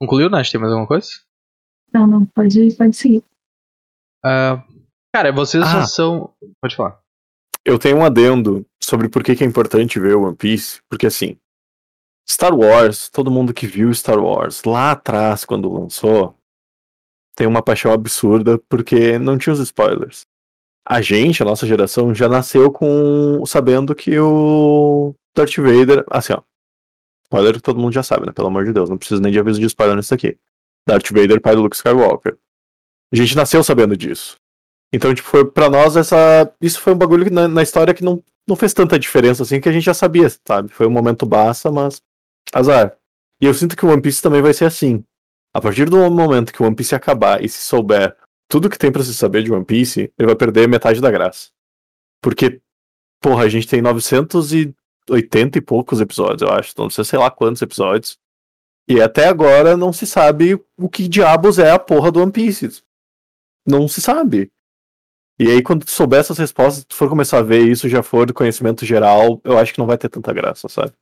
Concluiu, 0.00 0.28
Nath? 0.28 0.50
Tem 0.50 0.60
mais 0.60 0.72
alguma 0.72 0.86
coisa? 0.86 1.08
Não, 1.92 2.06
não, 2.06 2.26
pode, 2.26 2.74
pode 2.76 2.96
seguir. 2.96 3.24
Uh, 4.24 4.60
cara, 5.14 5.32
vocês 5.32 5.64
ah, 5.64 5.86
são. 5.86 6.34
Pode 6.60 6.76
falar. 6.76 7.00
Eu 7.64 7.78
tenho 7.78 7.98
um 7.98 8.04
adendo 8.04 8.66
sobre 8.82 9.08
por 9.08 9.22
que, 9.22 9.34
que 9.34 9.44
é 9.44 9.46
importante 9.46 9.98
ver 9.98 10.14
o 10.14 10.24
One 10.24 10.36
Piece, 10.36 10.82
porque 10.90 11.06
assim. 11.06 11.38
Star 12.28 12.54
Wars, 12.54 13.08
todo 13.08 13.32
mundo 13.32 13.52
que 13.52 13.66
viu 13.66 13.92
Star 13.92 14.18
Wars 14.18 14.62
lá 14.64 14.92
atrás, 14.92 15.44
quando 15.44 15.72
lançou, 15.72 16.38
tem 17.36 17.48
uma 17.48 17.62
paixão 17.62 17.92
absurda 17.92 18.58
porque 18.68 19.18
não 19.18 19.36
tinha 19.36 19.52
os 19.52 19.58
spoilers 19.58 20.24
a 20.84 21.00
gente, 21.00 21.42
a 21.42 21.46
nossa 21.46 21.66
geração, 21.66 22.14
já 22.14 22.28
nasceu 22.28 22.70
com 22.70 23.44
sabendo 23.46 23.94
que 23.94 24.18
o 24.18 25.14
Darth 25.34 25.56
Vader, 25.56 26.04
assim, 26.10 26.32
ó. 26.32 26.42
Spoiler 27.24 27.54
que 27.54 27.62
todo 27.62 27.80
mundo 27.80 27.92
já 27.94 28.02
sabe, 28.02 28.26
né? 28.26 28.32
Pelo 28.32 28.48
amor 28.48 28.64
de 28.64 28.72
Deus, 28.72 28.90
não 28.90 28.98
preciso 28.98 29.22
nem 29.22 29.32
de 29.32 29.38
aviso 29.38 29.60
de 29.60 29.66
spoiler 29.66 29.96
nisso 29.96 30.12
aqui. 30.12 30.36
Darth 30.86 31.10
Vader, 31.10 31.40
pai 31.40 31.54
do 31.54 31.62
Luke 31.62 31.76
Skywalker. 31.76 32.36
A 33.12 33.16
gente 33.16 33.36
nasceu 33.36 33.62
sabendo 33.62 33.96
disso. 33.96 34.36
Então, 34.92 35.14
tipo, 35.14 35.28
foi 35.28 35.44
pra 35.44 35.70
nós 35.70 35.96
essa. 35.96 36.52
Isso 36.60 36.80
foi 36.80 36.92
um 36.92 36.98
bagulho 36.98 37.30
na, 37.32 37.48
na 37.48 37.62
história 37.62 37.94
que 37.94 38.04
não 38.04 38.22
não 38.46 38.56
fez 38.56 38.74
tanta 38.74 38.98
diferença 38.98 39.42
assim 39.42 39.60
que 39.60 39.68
a 39.68 39.72
gente 39.72 39.84
já 39.84 39.94
sabia, 39.94 40.28
sabe? 40.46 40.68
Foi 40.70 40.86
um 40.86 40.90
momento 40.90 41.24
basta, 41.24 41.70
mas 41.70 42.02
azar. 42.52 42.96
E 43.40 43.46
eu 43.46 43.54
sinto 43.54 43.76
que 43.76 43.84
o 43.84 43.88
One 43.88 44.02
Piece 44.02 44.22
também 44.22 44.42
vai 44.42 44.52
ser 44.52 44.64
assim. 44.64 45.04
A 45.54 45.60
partir 45.60 45.88
do 45.88 46.10
momento 46.10 46.52
que 46.52 46.62
o 46.62 46.66
One 46.66 46.74
Piece 46.74 46.94
acabar 46.94 47.42
e 47.44 47.48
se 47.48 47.58
souber 47.58 48.16
tudo 48.52 48.68
que 48.68 48.76
tem 48.76 48.92
para 48.92 49.02
se 49.02 49.14
saber 49.14 49.42
de 49.42 49.50
One 49.50 49.64
Piece, 49.64 50.12
ele 50.18 50.26
vai 50.26 50.36
perder 50.36 50.68
metade 50.68 51.00
da 51.00 51.10
graça. 51.10 51.48
Porque, 52.22 52.60
porra, 53.18 53.44
a 53.44 53.48
gente 53.48 53.66
tem 53.66 53.80
980 53.80 55.56
e 55.56 55.60
poucos 55.62 56.02
episódios, 56.02 56.42
eu 56.42 56.50
acho. 56.50 56.74
Não 56.76 56.90
sei, 56.90 57.02
sei 57.02 57.18
lá 57.18 57.30
quantos 57.30 57.62
episódios. 57.62 58.18
E 58.86 59.00
até 59.00 59.26
agora 59.26 59.74
não 59.74 59.90
se 59.90 60.06
sabe 60.06 60.62
o 60.76 60.86
que 60.86 61.08
diabos 61.08 61.58
é 61.58 61.70
a 61.70 61.78
porra 61.78 62.12
do 62.12 62.20
One 62.20 62.30
Piece. 62.30 62.82
Não 63.66 63.88
se 63.88 64.02
sabe. 64.02 64.52
E 65.38 65.48
aí, 65.48 65.62
quando 65.62 65.86
tu 65.86 65.90
souber 65.90 66.20
essas 66.20 66.36
respostas, 66.36 66.84
tu 66.84 66.94
for 66.94 67.08
começar 67.08 67.38
a 67.38 67.42
ver 67.42 67.66
isso, 67.66 67.88
já 67.88 68.02
for 68.02 68.26
do 68.26 68.34
conhecimento 68.34 68.84
geral, 68.84 69.40
eu 69.44 69.56
acho 69.56 69.72
que 69.72 69.78
não 69.78 69.86
vai 69.86 69.96
ter 69.96 70.10
tanta 70.10 70.30
graça, 70.30 70.68
sabe? 70.68 70.92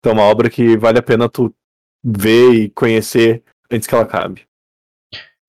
Então 0.00 0.10
é 0.10 0.14
uma 0.16 0.24
obra 0.24 0.50
que 0.50 0.76
vale 0.76 0.98
a 0.98 1.02
pena 1.02 1.28
tu 1.28 1.54
ver 2.02 2.54
e 2.54 2.70
conhecer 2.70 3.44
antes 3.70 3.86
que 3.86 3.94
ela 3.94 4.02
acabe. 4.02 4.47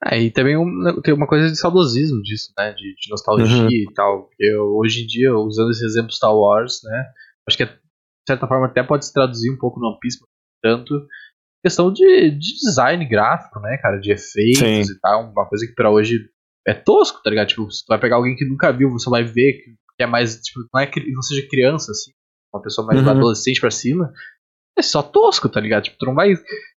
É, 0.06 0.22
e 0.22 0.32
também 0.32 0.56
um, 0.58 1.01
tem 1.03 1.13
uma 1.13 1.27
coisa 1.27 1.50
de 1.50 1.58
saudosismo 1.58 2.22
disso, 2.22 2.53
né? 2.58 2.72
De, 2.72 2.96
de 2.96 3.10
nostalgia 3.10 3.63
uhum. 3.63 3.70
e 3.70 3.94
tal. 3.94 4.29
Eu, 4.39 4.75
hoje 4.77 5.03
em 5.03 5.08
dia, 5.08 5.34
usando 5.36 5.72
esse 5.72 5.86
exemplo 5.86 6.12
Star 6.12 6.34
Wars, 6.34 6.79
né? 6.84 7.06
Acho 7.48 7.58
que, 7.58 7.65
de 7.65 7.72
certa 8.27 8.48
forma, 8.48 8.68
até 8.68 8.82
pode 8.82 9.06
se 9.06 9.13
traduzir 9.13 9.51
um 9.51 9.58
pouco 9.58 9.79
no 9.79 9.88
One 9.88 9.98
Piece, 10.00 10.20
tanto 10.63 10.94
questão 11.62 11.91
de, 11.91 12.32
de 12.32 12.53
design 12.65 13.06
gráfico, 13.06 13.60
né, 13.60 13.77
cara? 13.77 14.00
De 14.00 14.12
efeitos 14.12 14.60
Sim. 14.60 14.94
e 14.94 15.00
tal. 15.01 15.32
Uma 15.32 15.48
coisa 15.48 15.65
que 15.65 15.74
para 15.74 15.91
hoje 15.91 16.29
é 16.65 16.74
tosco, 16.74 17.22
tá 17.22 17.29
ligado? 17.29 17.48
Tipo, 17.48 17.70
se 17.70 17.84
tu 17.84 17.89
vai 17.89 18.00
pegar 18.00 18.15
alguém 18.15 18.36
que 18.36 18.46
nunca 18.46 18.72
viu, 18.72 18.89
você 18.89 19.10
vai 19.10 19.24
ver 19.24 19.53
que 19.53 20.03
é 20.03 20.06
mais, 20.06 20.39
tipo, 20.39 20.62
não 20.74 20.82
é 20.82 20.88
que 20.88 21.12
não 21.12 21.22
seja 21.22 21.48
criança, 21.50 21.91
assim, 21.91 22.12
uma 22.53 22.62
pessoa 22.62 22.88
mais 22.88 23.01
uhum. 23.01 23.10
adolescente 23.10 23.60
pra 23.60 23.70
cima, 23.70 24.12
é 24.79 24.83
só 24.83 25.01
tosco, 25.01 25.50
tá 25.50 25.59
ligado? 25.59 25.83
Tipo, 25.83 25.98
tu 26.00 26.05
não 26.05 26.15
vai 26.15 26.33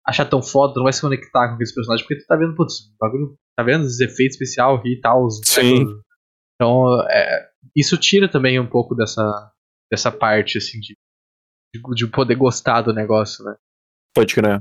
achar 0.07 0.25
tão 0.25 0.43
foda, 0.43 0.75
tu 0.75 0.77
não 0.79 0.85
vai 0.85 0.93
se 0.93 1.01
conectar 1.01 1.49
com 1.49 1.55
aqueles 1.55 1.75
personagens, 1.75 2.07
porque 2.07 2.23
tu 2.23 2.27
tá 2.27 2.37
vendo, 2.37 2.55
putz, 2.55 2.93
bagulho, 2.99 3.37
tá 3.57 3.63
vendo 3.63 3.83
os 3.83 4.01
efeitos 4.01 4.35
especial 4.35 4.77
aqui 4.77 4.95
e 4.95 5.01
tal, 5.01 5.25
os 5.25 5.41
Sim. 5.45 5.87
Então, 6.55 7.03
é, 7.09 7.49
isso 7.75 7.97
tira 7.97 8.29
também 8.29 8.59
um 8.59 8.67
pouco 8.67 8.95
dessa, 8.95 9.53
dessa 9.91 10.11
parte, 10.11 10.59
assim, 10.59 10.79
de, 10.81 10.97
de, 11.75 11.95
de 11.95 12.07
poder 12.07 12.35
gostar 12.35 12.83
do 12.83 12.93
negócio, 12.93 13.45
né? 13.45 13.57
Pode 14.15 14.35
crer. 14.35 14.61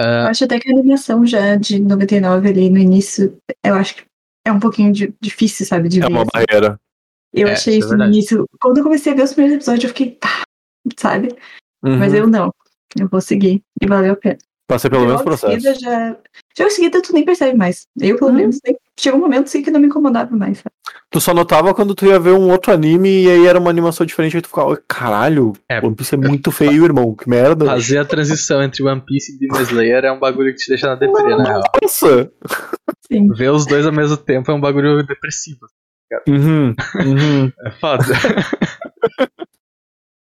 Uh, 0.00 0.26
acho 0.28 0.44
até 0.44 0.58
que 0.58 0.68
a 0.68 0.72
animação 0.72 1.24
já 1.24 1.54
de 1.54 1.78
99 1.78 2.48
ali 2.48 2.68
no 2.68 2.78
início, 2.78 3.38
eu 3.64 3.74
acho 3.74 3.96
que 3.96 4.04
é 4.44 4.50
um 4.50 4.58
pouquinho 4.58 4.92
de, 4.92 5.14
difícil, 5.20 5.64
sabe? 5.64 5.88
De 5.88 6.00
é 6.00 6.02
ver, 6.02 6.08
uma 6.08 6.22
assim. 6.22 6.30
barreira. 6.32 6.80
Eu 7.32 7.48
é, 7.48 7.52
achei 7.52 7.78
isso 7.78 7.94
é 7.94 7.96
no 7.96 8.04
início. 8.04 8.44
Quando 8.60 8.78
eu 8.78 8.84
comecei 8.84 9.12
a 9.12 9.16
ver 9.16 9.22
os 9.22 9.32
primeiros 9.32 9.56
episódios, 9.56 9.84
eu 9.84 9.90
fiquei, 9.90 10.12
tá, 10.12 10.42
sabe? 10.96 11.28
Uhum. 11.84 11.98
Mas 11.98 12.14
eu 12.14 12.26
não. 12.26 12.52
Eu 12.98 13.08
vou 13.08 13.20
seguir. 13.20 13.62
E 13.80 13.86
valeu 13.86 14.12
a 14.12 14.16
pena. 14.16 14.38
Passei 14.66 14.88
pelo 14.88 15.06
mesmo 15.06 15.22
processo. 15.22 15.80
Já... 15.80 16.16
Já 16.56 16.66
em 16.66 16.70
seguida 16.70 17.02
tu 17.02 17.12
nem 17.12 17.24
percebe 17.24 17.56
mais. 17.56 17.86
Eu, 18.00 18.16
pelo 18.16 18.30
hum. 18.30 18.34
menos, 18.34 18.60
nem... 18.64 18.76
chegou 18.98 19.18
um 19.18 19.22
momento 19.22 19.44
assim 19.44 19.62
que 19.62 19.70
não 19.70 19.80
me 19.80 19.88
incomodava 19.88 20.34
mais. 20.36 20.58
Sabe? 20.58 20.70
Tu 21.10 21.20
só 21.20 21.34
notava 21.34 21.74
quando 21.74 21.94
tu 21.94 22.06
ia 22.06 22.18
ver 22.18 22.30
um 22.30 22.50
outro 22.50 22.72
anime 22.72 23.24
e 23.24 23.30
aí 23.30 23.46
era 23.46 23.58
uma 23.58 23.70
animação 23.70 24.06
diferente 24.06 24.36
e 24.36 24.40
tu 24.40 24.48
ficava, 24.48 24.80
caralho, 24.88 25.52
é, 25.68 25.84
One 25.84 25.94
Piece 25.94 26.14
é 26.14 26.18
muito 26.18 26.50
feio, 26.50 26.84
irmão, 26.84 27.14
que 27.14 27.28
merda. 27.28 27.66
Fazer 27.66 27.98
a 27.98 28.04
transição 28.04 28.62
entre 28.62 28.82
One 28.82 29.02
Piece 29.04 29.34
e 29.34 29.38
Demon 29.38 29.60
Slayer 29.62 30.04
é 30.04 30.12
um 30.12 30.18
bagulho 30.18 30.52
que 30.52 30.58
te 30.58 30.68
deixa 30.68 30.86
na 30.86 30.94
deprê, 30.94 31.36
na 31.36 31.44
real. 31.44 31.62
Nossa! 31.82 32.32
Sim. 33.12 33.28
Ver 33.34 33.50
os 33.50 33.66
dois 33.66 33.84
ao 33.84 33.92
mesmo 33.92 34.16
tempo 34.16 34.50
é 34.50 34.54
um 34.54 34.60
bagulho 34.60 35.04
depressivo. 35.04 35.66
Uhum, 36.28 36.74
uhum. 37.04 37.52
É 37.66 37.70
foda. 37.72 38.04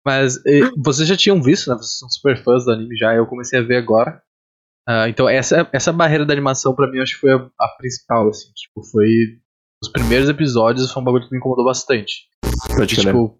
Mas 0.05 0.39
vocês 0.77 1.09
já 1.09 1.17
tinham 1.17 1.41
visto, 1.43 1.71
né? 1.71 1.77
Vocês 1.77 1.99
são 1.99 2.09
super 2.09 2.37
fãs 2.43 2.65
do 2.65 2.73
anime 2.73 2.97
já, 2.97 3.15
eu 3.15 3.27
comecei 3.27 3.59
a 3.59 3.63
ver 3.63 3.77
agora. 3.77 4.21
Uh, 4.89 5.07
então 5.09 5.29
essa, 5.29 5.69
essa 5.73 5.93
barreira 5.93 6.27
da 6.27 6.33
animação 6.33 6.75
para 6.75 6.91
mim 6.91 6.97
eu 6.97 7.05
acho 7.05 7.15
que 7.15 7.21
foi 7.21 7.33
a, 7.33 7.37
a, 7.37 7.69
principal, 7.79 8.29
assim. 8.29 8.53
Tipo, 8.53 8.83
foi. 8.91 9.09
Os 9.83 9.91
primeiros 9.91 10.29
episódios 10.29 10.91
foi 10.93 11.03
um 11.03 11.05
bagulho 11.05 11.25
que 11.25 11.33
me 11.33 11.39
incomodou 11.39 11.65
bastante. 11.65 12.29
Porque, 12.69 12.97
tipo, 12.97 13.39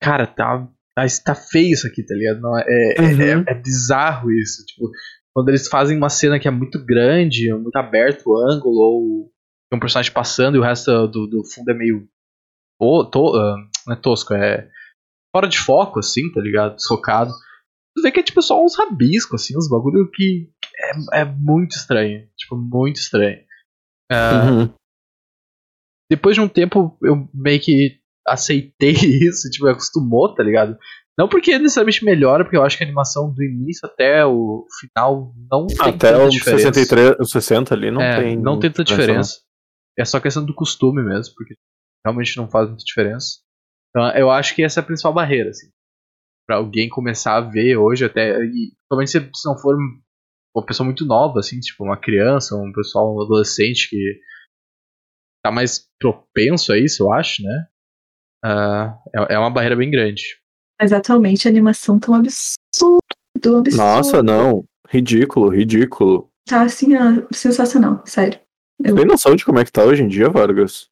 cara, 0.00 0.26
tá. 0.26 0.68
Tá, 0.94 1.06
tá 1.24 1.34
feio 1.34 1.72
isso 1.72 1.86
aqui, 1.86 2.02
tá 2.02 2.14
ligado? 2.14 2.40
Não, 2.40 2.58
é, 2.58 2.64
é, 2.66 3.00
uhum. 3.00 3.44
é, 3.48 3.52
é, 3.52 3.54
bizarro 3.54 4.30
isso. 4.30 4.64
Tipo, 4.66 4.90
quando 5.34 5.48
eles 5.48 5.68
fazem 5.68 5.96
uma 5.96 6.10
cena 6.10 6.38
que 6.38 6.46
é 6.46 6.50
muito 6.50 6.82
grande, 6.84 7.52
muito 7.54 7.76
aberto 7.76 8.26
o 8.26 8.36
ângulo, 8.36 8.78
ou 8.78 9.32
tem 9.70 9.78
um 9.78 9.80
personagem 9.80 10.12
passando 10.12 10.56
e 10.56 10.58
o 10.58 10.62
resto 10.62 11.06
do, 11.08 11.26
do 11.26 11.42
fundo 11.44 11.70
é 11.70 11.74
meio. 11.74 12.06
To, 12.78 13.04
to, 13.10 13.30
uh, 13.30 13.56
não 13.86 13.94
é 13.94 13.96
tosco, 13.96 14.34
é 14.34 14.68
fora 15.34 15.48
de 15.48 15.58
foco, 15.58 15.98
assim, 15.98 16.30
tá 16.32 16.40
ligado? 16.40 16.80
Socado. 16.80 17.32
Tu 17.96 18.02
vê 18.02 18.10
que 18.10 18.20
é 18.20 18.22
tipo 18.22 18.40
só 18.40 18.62
uns 18.62 18.76
rabiscos, 18.76 19.42
assim, 19.42 19.56
uns 19.56 19.68
bagulho 19.68 20.10
que 20.10 20.50
é, 21.14 21.20
é 21.20 21.24
muito 21.24 21.72
estranho. 21.72 22.28
Tipo, 22.36 22.56
muito 22.56 22.96
estranho. 22.96 23.40
Uh, 24.10 24.50
uhum. 24.50 24.74
Depois 26.10 26.34
de 26.34 26.40
um 26.42 26.48
tempo, 26.48 26.98
eu 27.02 27.28
meio 27.32 27.60
que 27.60 27.98
aceitei 28.26 28.92
isso, 29.26 29.48
tipo, 29.50 29.66
acostumou, 29.66 30.34
tá 30.34 30.42
ligado? 30.42 30.76
Não 31.18 31.28
porque 31.28 31.58
necessariamente 31.58 32.04
melhora, 32.04 32.44
porque 32.44 32.56
eu 32.56 32.62
acho 32.62 32.76
que 32.76 32.84
a 32.84 32.86
animação 32.86 33.32
do 33.32 33.42
início 33.42 33.86
até 33.86 34.24
o 34.24 34.66
final 34.80 35.34
não 35.50 35.66
tem 35.66 35.94
Até 35.94 36.16
o 36.16 36.32
63, 36.32 37.16
o 37.20 37.24
60 37.24 37.74
ali 37.74 37.90
não 37.90 38.00
é, 38.00 38.22
tem. 38.22 38.36
Não 38.36 38.58
tem 38.58 38.70
tanta 38.70 38.84
diferença. 38.84 39.40
É 39.98 40.04
só 40.06 40.18
questão 40.18 40.44
do 40.44 40.54
costume 40.54 41.02
mesmo, 41.02 41.34
porque 41.36 41.54
realmente 42.04 42.36
não 42.38 42.48
faz 42.48 42.68
muita 42.68 42.82
diferença. 42.82 43.40
Então 43.92 44.10
eu 44.16 44.30
acho 44.30 44.54
que 44.54 44.62
essa 44.62 44.80
é 44.80 44.82
a 44.82 44.86
principal 44.86 45.12
barreira, 45.12 45.50
assim. 45.50 45.68
Pra 46.46 46.56
alguém 46.56 46.88
começar 46.88 47.36
a 47.36 47.40
ver 47.40 47.76
hoje, 47.76 48.04
até. 48.04 48.30
E, 48.44 48.72
principalmente 48.88 49.10
se, 49.10 49.20
se 49.20 49.48
não 49.48 49.56
for 49.58 49.76
uma 50.54 50.66
pessoa 50.66 50.84
muito 50.84 51.04
nova, 51.04 51.38
assim, 51.38 51.60
tipo 51.60 51.84
uma 51.84 51.96
criança, 51.96 52.56
um 52.56 52.72
pessoal, 52.72 53.14
um 53.14 53.22
adolescente 53.22 53.88
que 53.88 54.20
tá 55.44 55.50
mais 55.50 55.86
propenso 56.00 56.72
a 56.72 56.78
isso, 56.78 57.02
eu 57.02 57.12
acho, 57.12 57.42
né? 57.42 57.66
Uh, 58.44 59.20
é, 59.30 59.34
é 59.34 59.38
uma 59.38 59.50
barreira 59.50 59.76
bem 59.76 59.90
grande. 59.90 60.22
Mas 60.80 60.92
atualmente 60.92 61.46
a 61.46 61.50
animação 61.50 61.98
tá 61.98 62.10
um 62.10 62.14
absurdo, 62.14 62.98
absurdo. 63.36 63.76
Nossa, 63.76 64.22
não. 64.22 64.64
Ridículo, 64.88 65.48
ridículo. 65.48 66.28
Tá 66.46 66.62
assim, 66.62 66.88
sensacional, 67.32 68.02
sério. 68.04 68.38
Eu... 68.82 68.96
Tem 68.96 69.04
noção 69.04 69.36
de 69.36 69.44
como 69.44 69.58
é 69.58 69.64
que 69.64 69.72
tá 69.72 69.84
hoje 69.84 70.02
em 70.02 70.08
dia, 70.08 70.28
Vargas? 70.28 70.90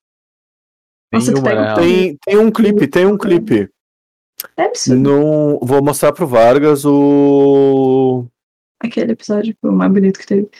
Nossa, 1.12 1.32
tem, 1.32 1.42
uma, 1.42 1.74
tem, 1.74 2.16
tem 2.18 2.38
um 2.38 2.50
clipe, 2.50 2.86
tem 2.88 3.06
um 3.06 3.18
clipe. 3.18 3.68
É 4.56 4.64
absurdo. 4.64 5.00
No, 5.00 5.60
vou 5.60 5.82
mostrar 5.82 6.12
pro 6.12 6.26
Vargas 6.26 6.84
o. 6.84 8.26
Aquele 8.80 9.12
episódio 9.12 9.54
o 9.62 9.72
mais 9.72 9.92
bonito 9.92 10.18
que 10.18 10.26
teve. 10.26 10.50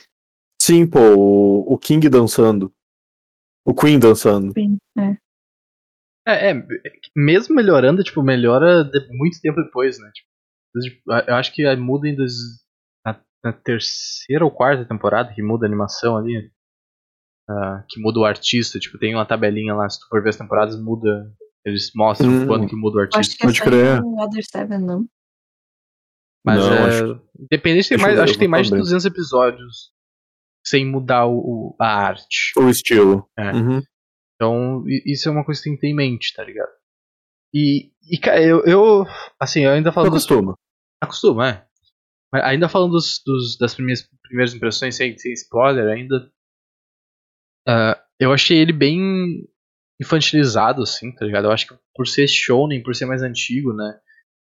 Sim, 0.61 0.87
pô, 0.87 1.01
o, 1.01 1.75
o 1.75 1.79
King 1.79 2.09
dançando. 2.09 2.73
O 3.65 3.75
Queen 3.75 3.99
dançando. 3.99 4.53
Sim, 4.53 4.79
é. 4.99 5.17
É, 6.27 6.51
é, 6.51 6.67
mesmo 7.17 7.55
melhorando, 7.55 8.03
tipo, 8.03 8.23
melhora 8.23 8.85
de, 8.85 9.09
muito 9.17 9.41
tempo 9.41 9.63
depois, 9.63 9.99
né? 9.99 10.11
Tipo, 10.13 11.13
eu 11.27 11.35
acho 11.35 11.53
que 11.53 11.77
muda 11.77 12.09
em 12.09 12.15
dos, 12.15 12.33
na, 13.05 13.21
na, 13.45 13.53
terceira 13.53 14.45
ou 14.45 14.51
quarta 14.51 14.85
temporada 14.85 15.33
que 15.35 15.43
muda 15.43 15.67
a 15.67 15.69
animação 15.69 16.17
ali. 16.17 16.51
Uh, 17.51 17.83
que 17.89 18.01
muda 18.01 18.21
o 18.21 18.25
artista, 18.25 18.79
tipo, 18.79 18.97
tem 18.97 19.13
uma 19.13 19.27
tabelinha 19.27 19.75
lá, 19.75 19.89
se 19.89 19.99
tu 19.99 20.07
for 20.09 20.23
ver 20.23 20.29
as 20.29 20.37
temporadas, 20.37 20.81
muda. 20.81 21.33
Eles 21.65 21.91
mostram 21.97 22.31
hum, 22.31 22.47
quando 22.47 22.69
que 22.69 22.77
muda 22.77 22.99
o 22.99 23.01
artista. 23.01 23.21
Acho 23.21 23.31
que 23.37 23.45
Pode 23.45 23.61
crer. 23.61 24.01
Other 24.03 24.45
Seven, 24.45 24.79
não. 24.79 25.05
Mas 26.45 26.59
não, 26.59 26.73
é, 26.73 26.89
acho... 26.89 27.23
independente, 27.39 27.89
tem 27.89 27.99
mais, 27.99 28.19
acho 28.19 28.33
que 28.35 28.39
tem 28.39 28.49
mais 28.49 28.69
de 28.69 28.77
200 28.77 29.05
episódios 29.05 29.91
sem 30.65 30.87
mudar 30.87 31.27
o, 31.27 31.75
a 31.81 31.87
arte. 31.87 32.53
O 32.57 32.69
estilo. 32.69 33.29
É. 33.37 33.53
Uhum. 33.53 33.83
Então, 34.35 34.85
isso 35.05 35.29
é 35.29 35.33
uma 35.33 35.45
coisa 35.45 35.61
que 35.61 35.65
tem 35.65 35.75
que 35.75 35.81
ter 35.81 35.89
em 35.89 35.95
mente, 35.95 36.33
tá 36.35 36.45
ligado? 36.45 36.71
E, 37.53 37.91
e 38.11 38.19
cara, 38.19 38.41
eu, 38.41 38.65
eu. 38.65 39.05
Assim, 39.39 39.65
eu 39.65 39.73
ainda 39.73 39.93
falando. 39.93 40.11
Acostuma. 40.11 40.55
Acostuma, 41.03 41.49
é. 41.49 41.67
Mas 42.33 42.45
ainda 42.45 42.69
falando 42.69 42.93
dos, 42.93 43.21
dos, 43.27 43.59
das 43.59 43.75
primeiras, 43.75 44.09
primeiras 44.23 44.55
impressões, 44.55 44.95
sem, 44.95 45.19
sem 45.19 45.33
spoiler, 45.33 45.89
ainda. 45.89 46.31
Uh, 47.69 47.99
eu 48.19 48.33
achei 48.33 48.59
ele 48.59 48.73
bem 48.73 49.47
infantilizado, 50.01 50.83
assim, 50.83 51.13
tá 51.15 51.25
ligado? 51.25 51.45
Eu 51.45 51.53
acho 51.53 51.67
que 51.67 51.75
por 51.95 52.07
ser 52.07 52.27
shonen, 52.27 52.83
por 52.83 52.95
ser 52.95 53.07
mais 53.07 53.23
antigo, 53.23 53.73
né? 53.73 53.99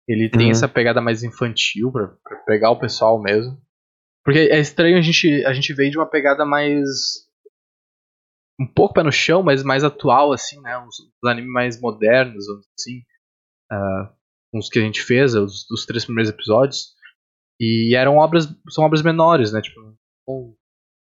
Ele 0.08 0.30
tem 0.30 0.46
uhum. 0.46 0.50
essa 0.50 0.68
pegada 0.68 1.00
mais 1.00 1.24
infantil 1.24 1.90
pra, 1.90 2.08
pra, 2.22 2.36
pegar 2.44 2.70
o 2.70 2.78
pessoal 2.78 3.20
mesmo. 3.20 3.60
Porque 4.24 4.38
é 4.38 4.58
estranho 4.60 4.98
a 4.98 5.00
gente, 5.00 5.44
a 5.44 5.52
gente 5.52 5.72
veio 5.72 5.90
de 5.90 5.98
uma 5.98 6.08
pegada 6.08 6.44
mais. 6.44 6.86
Um 8.58 8.66
pouco 8.66 8.94
pé 8.94 9.02
no 9.02 9.12
chão, 9.12 9.42
mas 9.42 9.62
mais 9.62 9.84
atual, 9.84 10.32
assim, 10.32 10.60
né? 10.60 10.78
Uns, 10.78 11.00
uns 11.00 11.30
animes 11.30 11.50
mais 11.50 11.80
modernos, 11.80 12.44
assim. 12.78 13.00
Uh, 13.72 14.14
uns 14.54 14.68
que 14.68 14.78
a 14.78 14.82
gente 14.82 15.02
fez, 15.02 15.34
os, 15.34 15.68
os 15.70 15.84
três 15.84 16.04
primeiros 16.04 16.30
episódios. 16.30 16.94
E 17.60 17.94
eram 17.96 18.16
obras. 18.16 18.46
São 18.70 18.84
obras 18.84 19.02
menores, 19.02 19.52
né? 19.52 19.60
Tipo, 19.60 19.96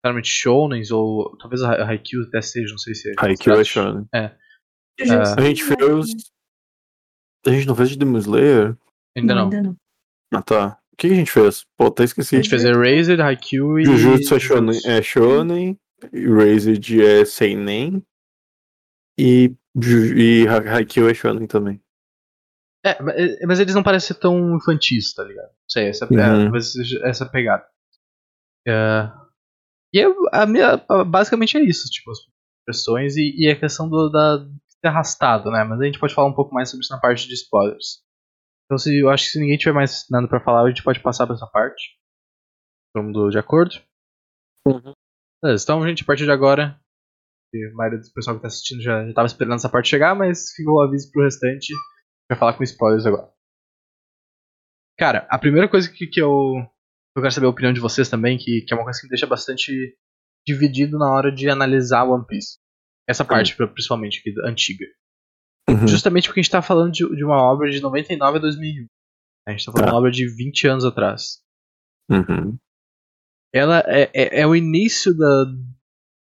claramente 0.06 0.28
shonens, 0.28 0.90
ou 0.90 1.36
talvez 1.38 1.62
a 1.62 1.84
Haikyuu 1.88 2.24
até 2.28 2.40
seja, 2.40 2.70
não 2.70 2.78
sei 2.78 2.94
se 2.94 3.10
é. 3.10 3.14
Haikyuu 3.18 3.60
é 3.60 3.64
shonen. 3.64 4.06
É. 4.14 4.26
Uh, 5.00 5.38
a 5.38 5.40
gente 5.42 5.62
fez 5.62 6.06
A 7.46 7.50
gente 7.50 7.66
não 7.66 7.74
fez 7.74 7.90
de 7.90 7.98
Demon 7.98 8.18
Slayer? 8.18 8.76
Ainda 9.16 9.34
não. 9.34 9.44
Ainda 9.44 9.62
não. 9.62 9.76
Ah, 10.32 10.42
tá. 10.42 10.78
O 10.92 10.96
que, 10.96 11.08
a 11.08 11.14
gente 11.14 11.30
fez? 11.30 11.64
Pô, 11.76 11.86
até 11.86 12.04
esqueci. 12.04 12.36
A 12.36 12.38
gente 12.40 12.48
fez 12.50 12.64
Erased, 12.64 13.20
Haikyuu 13.20 13.78
e. 13.80 13.84
Jujutsu 13.84 14.34
é 14.34 14.40
shonen, 14.40 14.80
é 14.86 15.02
shonen 15.02 15.78
Erased 16.12 17.00
é 17.02 17.24
seinen 17.24 18.02
e, 19.18 19.54
e 20.16 20.46
Ha- 20.48 20.76
Haikyuu 20.76 21.08
é 21.10 21.14
shonen 21.14 21.46
também. 21.46 21.80
É, 22.84 23.02
ma- 23.02 23.12
é, 23.12 23.44
mas 23.46 23.60
eles 23.60 23.74
não 23.74 23.82
parecem 23.82 24.14
ser 24.14 24.20
tão 24.20 24.56
infantis, 24.56 25.12
tá 25.12 25.22
ligado? 25.24 25.48
Não 25.48 25.68
sei, 25.68 25.88
essa, 25.88 26.04
é, 26.06 26.48
Uhum. 26.48 26.60
seja 26.60 27.00
essa 27.04 27.26
pegada. 27.28 27.66
É, 28.66 29.10
e 29.96 29.98
eu, 29.98 30.14
a 30.30 30.44
minha, 30.44 30.76
basicamente 31.06 31.56
é 31.56 31.60
isso, 31.62 31.88
tipo, 31.88 32.10
as 32.10 32.18
impressões 32.62 33.16
e, 33.16 33.34
e 33.38 33.50
a 33.50 33.58
questão 33.58 33.88
do, 33.88 34.10
da, 34.10 34.36
de 34.36 34.72
ser 34.80 34.88
arrastado, 34.88 35.50
né? 35.50 35.64
Mas 35.64 35.80
a 35.80 35.84
gente 35.84 35.98
pode 35.98 36.14
falar 36.14 36.28
um 36.28 36.34
pouco 36.34 36.54
mais 36.54 36.68
sobre 36.68 36.84
isso 36.84 36.92
na 36.92 37.00
parte 37.00 37.26
de 37.26 37.32
spoilers. 37.32 38.02
Então 38.66 38.76
se, 38.76 39.00
eu 39.00 39.08
acho 39.08 39.24
que 39.24 39.30
se 39.30 39.40
ninguém 39.40 39.56
tiver 39.56 39.72
mais 39.72 40.04
nada 40.10 40.28
pra 40.28 40.40
falar, 40.40 40.64
a 40.64 40.68
gente 40.68 40.82
pode 40.82 41.00
passar 41.00 41.26
pra 41.26 41.34
essa 41.34 41.46
parte. 41.46 41.96
Todo 42.94 43.04
mundo 43.04 43.30
de 43.30 43.38
acordo? 43.38 43.74
Uhum. 44.66 44.92
Beleza, 45.42 45.64
então, 45.64 45.86
gente, 45.86 46.02
a 46.02 46.06
partir 46.06 46.24
de 46.24 46.30
agora, 46.30 46.78
a 47.54 47.74
maioria 47.74 48.00
do 48.00 48.12
pessoal 48.12 48.36
que 48.36 48.42
tá 48.42 48.48
assistindo 48.48 48.82
já, 48.82 49.06
já 49.06 49.14
tava 49.14 49.26
esperando 49.26 49.54
essa 49.54 49.68
parte 49.70 49.88
chegar, 49.88 50.14
mas 50.14 50.52
fica 50.52 50.70
o 50.70 50.82
aviso 50.82 51.10
pro 51.10 51.24
restante 51.24 51.72
pra 52.28 52.36
falar 52.36 52.52
com 52.54 52.64
spoilers 52.64 53.06
agora. 53.06 53.32
Cara, 54.98 55.26
a 55.30 55.38
primeira 55.38 55.68
coisa 55.68 55.90
que, 55.90 56.06
que 56.06 56.20
eu, 56.20 56.54
eu 57.18 57.22
quero 57.22 57.34
saber 57.34 57.46
a 57.46 57.50
opinião 57.50 57.72
de 57.72 57.80
vocês 57.80 58.08
também, 58.08 58.36
que, 58.36 58.62
que 58.62 58.72
é 58.72 58.76
uma 58.76 58.84
coisa 58.84 59.00
que 59.00 59.06
me 59.06 59.10
deixa 59.10 59.26
bastante 59.26 59.96
dividido 60.46 60.98
na 60.98 61.10
hora 61.10 61.32
de 61.32 61.48
analisar 61.48 62.04
One 62.04 62.26
Piece. 62.26 62.58
Essa 63.08 63.24
parte, 63.24 63.56
principalmente, 63.56 64.20
aqui, 64.20 64.34
antiga. 64.44 64.84
Uhum. 65.68 65.86
Justamente 65.86 66.28
porque 66.28 66.40
a 66.40 66.42
gente 66.42 66.52
tá 66.52 66.62
falando 66.62 66.92
de, 66.92 67.08
de 67.16 67.24
uma 67.24 67.42
obra 67.42 67.70
de 67.70 67.80
99 67.80 68.38
a 68.38 68.40
2001. 68.40 68.86
A 69.46 69.50
gente 69.52 69.64
tá 69.64 69.72
falando 69.72 69.86
de 69.86 69.92
uma 69.92 69.98
obra 69.98 70.10
de 70.10 70.26
20 70.26 70.68
anos 70.68 70.84
atrás. 70.84 71.42
Uhum. 72.08 72.56
ela 73.52 73.82
é, 73.86 74.10
é, 74.14 74.40
é 74.42 74.46
o 74.46 74.54
início 74.54 75.16
da. 75.16 75.44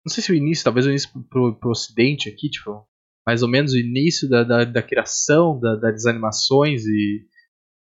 Não 0.05 0.13
sei 0.13 0.21
se 0.21 0.31
o 0.31 0.35
início, 0.35 0.63
talvez 0.63 0.85
o 0.85 0.89
início 0.89 1.09
pro, 1.29 1.57
pro 1.57 1.71
ocidente 1.71 2.29
aqui, 2.29 2.49
tipo, 2.49 2.85
mais 3.25 3.41
ou 3.41 3.49
menos 3.49 3.73
o 3.73 3.77
início 3.77 4.29
da, 4.29 4.43
da, 4.43 4.65
da 4.65 4.83
criação 4.83 5.59
da, 5.59 5.75
das 5.77 6.05
animações 6.05 6.85
e, 6.85 7.25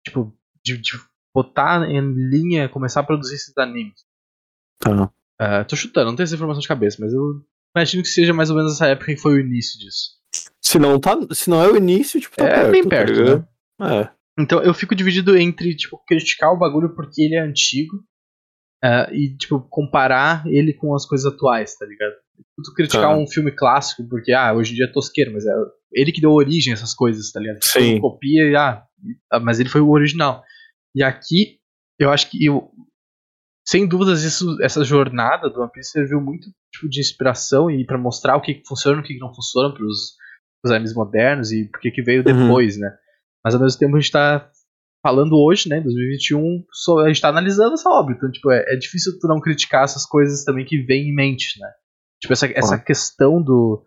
tipo, 0.05 0.37
de, 0.63 0.77
de 0.77 0.91
botar 1.33 1.89
em 1.89 2.01
linha, 2.29 2.69
começar 2.69 3.01
a 3.01 3.03
produzir 3.03 3.35
esses 3.35 3.57
animes. 3.57 4.01
Tá. 4.79 5.11
Ah, 5.39 5.63
tô 5.63 5.75
chutando, 5.75 6.07
não 6.07 6.15
tenho 6.15 6.25
essa 6.25 6.35
informação 6.35 6.61
de 6.61 6.67
cabeça, 6.67 6.97
mas 6.99 7.13
eu 7.13 7.41
imagino 7.75 8.03
que 8.03 8.09
seja 8.09 8.33
mais 8.33 8.49
ou 8.49 8.55
menos 8.55 8.73
essa 8.73 8.87
época 8.87 9.07
que 9.13 9.17
foi 9.21 9.33
o 9.35 9.39
início 9.39 9.79
disso. 9.79 10.11
Se 10.61 10.77
não, 10.79 10.99
tá, 10.99 11.17
se 11.31 11.49
não 11.49 11.63
é 11.63 11.67
o 11.67 11.75
início, 11.77 12.19
tipo, 12.21 12.35
tá 12.35 12.45
é 12.45 12.53
perto, 12.55 12.71
bem 12.71 12.83
tá 12.83 12.89
perto, 12.89 13.11
ligado? 13.13 13.47
né? 13.79 14.01
É. 14.01 14.09
Então 14.39 14.61
eu 14.61 14.73
fico 14.73 14.95
dividido 14.95 15.37
entre, 15.37 15.75
tipo, 15.75 15.97
criticar 16.07 16.51
o 16.53 16.57
bagulho 16.57 16.95
porque 16.95 17.23
ele 17.23 17.35
é 17.35 17.41
antigo 17.41 18.03
ah, 18.83 19.09
e, 19.11 19.35
tipo, 19.37 19.59
comparar 19.69 20.43
ele 20.47 20.73
com 20.73 20.95
as 20.95 21.05
coisas 21.05 21.31
atuais, 21.31 21.75
tá 21.75 21.85
ligado? 21.85 22.13
Tu 22.63 22.73
criticar 22.73 23.09
Tá. 23.09 23.17
um 23.17 23.27
filme 23.27 23.51
clássico 23.51 24.07
porque, 24.07 24.31
ah, 24.31 24.53
hoje 24.53 24.71
em 24.73 24.75
dia 24.75 24.85
é 24.85 24.91
tosqueiro, 24.91 25.31
mas 25.33 25.45
é 25.45 25.51
ele 25.93 26.11
que 26.11 26.21
deu 26.21 26.31
origem 26.31 26.71
a 26.71 26.75
essas 26.75 26.93
coisas, 26.93 27.31
tá 27.31 27.39
ligado? 27.39 27.59
Sim. 27.63 27.99
copia 27.99 28.43
e, 28.49 28.55
ah, 28.55 28.83
mas 29.41 29.59
ele 29.59 29.69
foi 29.69 29.81
o 29.81 29.89
original. 29.89 30.43
E 30.95 31.03
aqui, 31.03 31.59
eu 31.99 32.09
acho 32.11 32.29
que, 32.29 32.43
eu, 32.45 32.69
sem 33.67 33.87
dúvidas, 33.87 34.23
isso, 34.23 34.57
essa 34.61 34.83
jornada 34.83 35.49
do 35.49 35.61
One 35.61 35.71
Piece 35.71 35.91
serviu 35.91 36.19
muito 36.21 36.49
tipo, 36.73 36.89
de 36.89 36.99
inspiração 36.99 37.69
e 37.69 37.85
pra 37.85 37.97
mostrar 37.97 38.35
o 38.35 38.41
que, 38.41 38.55
que 38.55 38.67
funciona 38.67 38.97
e 38.97 39.01
o 39.01 39.03
que, 39.03 39.13
que 39.13 39.19
não 39.19 39.33
funciona 39.33 39.73
pros, 39.73 40.15
pros 40.61 40.73
animes 40.73 40.93
modernos 40.93 41.51
e 41.51 41.69
por 41.69 41.79
que 41.79 42.01
veio 42.01 42.23
Uhum. 42.27 42.47
depois, 42.47 42.77
né? 42.77 42.89
Mas 43.43 43.55
ao 43.55 43.61
mesmo 43.61 43.79
tempo 43.79 43.95
a 43.95 43.99
gente 43.99 44.11
tá 44.11 44.49
falando 45.03 45.33
hoje, 45.35 45.67
né, 45.69 45.79
em 45.79 45.83
2021, 45.83 46.63
so- 46.71 46.99
a 46.99 47.07
gente 47.07 47.21
tá 47.21 47.29
analisando 47.29 47.73
essa 47.73 47.89
obra. 47.89 48.13
Então, 48.15 48.29
tipo, 48.31 48.51
é, 48.51 48.63
é 48.67 48.75
difícil 48.75 49.17
tu 49.19 49.27
não 49.27 49.39
criticar 49.39 49.83
essas 49.83 50.05
coisas 50.05 50.43
também 50.43 50.65
que 50.65 50.79
vem 50.83 51.09
em 51.09 51.15
mente, 51.15 51.59
né? 51.59 51.67
Tipo, 52.21 52.33
essa, 52.33 52.45
essa 52.53 52.77
questão 52.77 53.41
do. 53.41 53.83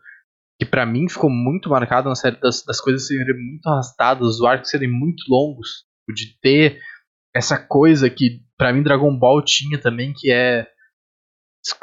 Que 0.58 0.66
pra 0.66 0.84
mim 0.86 1.08
ficou 1.08 1.28
muito 1.30 1.68
marcado 1.68 2.08
na 2.08 2.14
série 2.16 2.38
das, 2.40 2.64
das 2.64 2.80
coisas 2.80 3.06
serem 3.06 3.34
muito 3.36 3.66
arrastadas, 3.68 4.26
os 4.26 4.42
arcos 4.44 4.70
serem 4.70 4.90
muito 4.90 5.22
longos. 5.28 5.84
tipo, 6.04 6.14
De 6.16 6.38
ter 6.40 6.80
essa 7.34 7.58
coisa 7.58 8.08
que 8.08 8.40
pra 8.56 8.72
mim 8.72 8.82
Dragon 8.82 9.16
Ball 9.18 9.42
tinha 9.44 9.80
também, 9.80 10.12
que 10.14 10.30
é. 10.32 10.66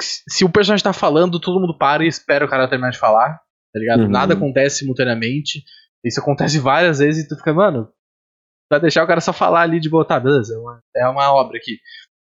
se- 0.00 0.44
o 0.44 0.50
personagem 0.52 0.84
tá 0.84 0.92
falando, 0.92 1.40
todo 1.40 1.60
mundo 1.60 1.76
para 1.76 2.04
e 2.04 2.08
espera 2.08 2.44
o 2.44 2.48
cara 2.48 2.68
terminar 2.68 2.90
de 2.90 2.98
falar, 2.98 3.38
tá 3.72 3.78
ligado? 3.78 4.02
Uhum. 4.04 4.08
Nada 4.08 4.34
acontece 4.34 4.78
simultaneamente. 4.78 5.62
Isso 6.04 6.20
acontece 6.20 6.58
várias 6.58 6.98
vezes 6.98 7.24
e 7.24 7.28
tu 7.28 7.36
fica, 7.36 7.52
mano, 7.52 7.88
vai 8.70 8.80
deixar 8.80 9.04
o 9.04 9.06
cara 9.06 9.20
só 9.20 9.32
falar 9.32 9.62
ali 9.62 9.78
de 9.78 9.88
botar, 9.88 10.18
beleza, 10.20 10.54
é 10.54 10.58
uma, 10.58 10.80
é 10.96 11.08
uma 11.08 11.32
obra 11.32 11.56
aqui. 11.58 11.78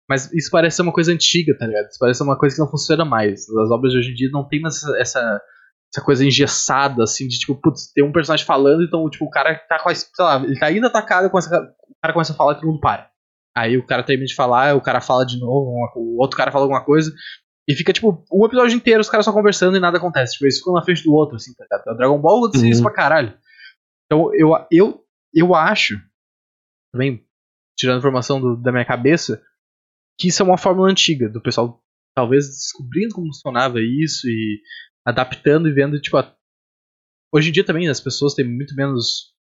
Mas 0.10 0.32
isso 0.34 0.52
parece 0.52 0.76
ser 0.76 0.82
uma 0.82 0.92
coisa 0.92 1.12
antiga, 1.12 1.58
tá 1.58 1.66
ligado? 1.66 1.88
Isso 1.88 1.98
parece 2.00 2.18
ser 2.18 2.24
uma 2.26 2.38
coisa 2.38 2.56
que 2.56 2.62
não 2.62 2.70
funciona 2.70 3.06
mais. 3.06 3.50
As 3.50 3.72
obras 3.72 3.94
de 3.94 4.00
hoje 4.00 4.12
em 4.12 4.14
dia 4.14 4.30
não 4.32 4.48
tem 4.48 4.60
mais 4.62 4.76
essa, 4.76 4.98
essa, 5.00 5.42
essa 5.96 6.06
coisa 6.06 6.26
engessada, 6.26 7.02
assim, 7.04 7.28
de 7.28 7.40
tipo, 7.40 7.56
putz, 7.60 7.92
tem 7.94 8.04
um 8.04 8.12
personagem 8.12 8.46
falando, 8.46 8.84
então, 8.84 9.10
tipo, 9.10 9.26
o 9.26 9.30
cara 9.30 9.56
tá 9.68 9.80
com 9.82 9.90
a, 9.90 9.96
sei 9.96 10.06
lá, 10.20 10.44
ele 10.44 10.60
tá 10.60 10.72
indo 10.72 10.86
atacado, 10.86 11.30
começa, 11.30 11.50
o 11.50 11.96
cara 12.02 12.14
começa 12.14 12.34
a 12.34 12.36
falar 12.36 12.52
e 12.54 12.56
todo 12.56 12.68
mundo 12.68 12.82
para. 12.82 13.10
Aí 13.56 13.78
o 13.78 13.86
cara 13.86 14.04
termina 14.04 14.26
de 14.28 14.36
falar, 14.36 14.76
o 14.76 14.82
cara 14.82 15.00
fala 15.02 15.26
de 15.26 15.40
novo, 15.40 15.70
uma- 15.72 15.92
o 15.96 16.20
outro 16.20 16.36
cara 16.38 16.52
fala 16.52 16.64
alguma 16.66 16.84
coisa, 16.84 17.14
e 17.68 17.74
fica, 17.76 17.94
tipo, 17.94 18.26
um 18.32 18.46
episódio 18.46 18.76
inteiro 18.76 19.00
os 19.02 19.10
caras 19.10 19.26
só 19.26 19.32
conversando 19.32 19.78
e 19.78 19.80
nada 19.80 19.98
acontece. 19.98 20.34
Tipo, 20.34 20.46
eles 20.46 20.58
ficam 20.58 20.74
na 20.74 20.84
frente 20.84 21.04
do 21.04 21.14
outro, 21.14 21.36
assim, 21.36 21.54
tá 21.54 21.64
ligado? 21.64 21.94
O 21.94 21.98
Dragon 21.98 22.20
Ball 22.20 22.40
acontece 22.46 22.68
isso 22.70 22.80
Uhum. 22.80 22.84
pra 22.86 22.94
caralho. 22.94 23.38
Então, 24.06 24.34
eu, 24.36 24.50
eu, 24.72 25.06
eu 25.34 25.56
acho, 25.56 25.96
também, 26.92 27.26
tirando 27.78 28.00
informação 28.00 28.40
do- 28.42 28.56
da 28.58 28.72
minha 28.72 28.86
cabeça, 28.86 29.42
que 30.20 30.28
isso 30.28 30.42
é 30.42 30.46
uma 30.46 30.58
fórmula 30.58 30.90
antiga, 30.90 31.30
do 31.30 31.42
pessoal 31.42 31.82
talvez 32.16 32.48
descobrindo 32.48 33.16
como 33.16 33.28
funcionava 33.28 33.80
isso 33.82 34.28
e 34.28 34.62
adaptando 35.06 35.68
e 35.68 35.72
vendo, 35.74 36.00
tipo, 36.00 36.18
a- 36.18 36.36
hoje 37.34 37.50
em 37.50 37.52
dia 37.52 37.64
também 37.66 37.88
as 37.90 38.00
pessoas 38.02 38.34
têm 38.36 38.46
muito 38.46 38.76
menos. 38.76 39.33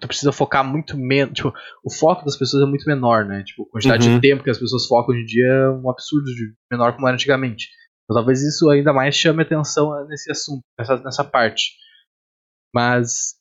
Tu 0.00 0.06
precisa 0.06 0.30
focar 0.32 0.64
muito 0.64 0.96
menos. 0.96 1.34
Tipo, 1.34 1.52
o 1.84 1.90
foco 1.92 2.24
das 2.24 2.36
pessoas 2.36 2.62
é 2.62 2.66
muito 2.66 2.86
menor, 2.86 3.24
né? 3.24 3.42
Tipo, 3.42 3.64
a 3.64 3.70
quantidade 3.72 4.08
Uhum. 4.08 4.14
de 4.14 4.20
tempo 4.20 4.44
que 4.44 4.50
as 4.50 4.58
pessoas 4.58 4.86
focam 4.86 5.14
hoje 5.14 5.22
em 5.22 5.26
dia 5.26 5.46
é 5.46 5.70
um 5.70 5.90
absurdo 5.90 6.26
de 6.26 6.54
menor 6.70 6.92
como 6.94 7.06
era 7.08 7.14
antigamente. 7.14 7.68
Então 8.04 8.16
talvez 8.16 8.40
isso 8.42 8.70
ainda 8.70 8.92
mais 8.92 9.16
chame 9.16 9.42
atenção 9.42 9.90
nesse 10.06 10.30
assunto, 10.30 10.62
nessa, 10.78 10.96
nessa 10.98 11.24
parte. 11.24 11.72
Mas 12.74 13.34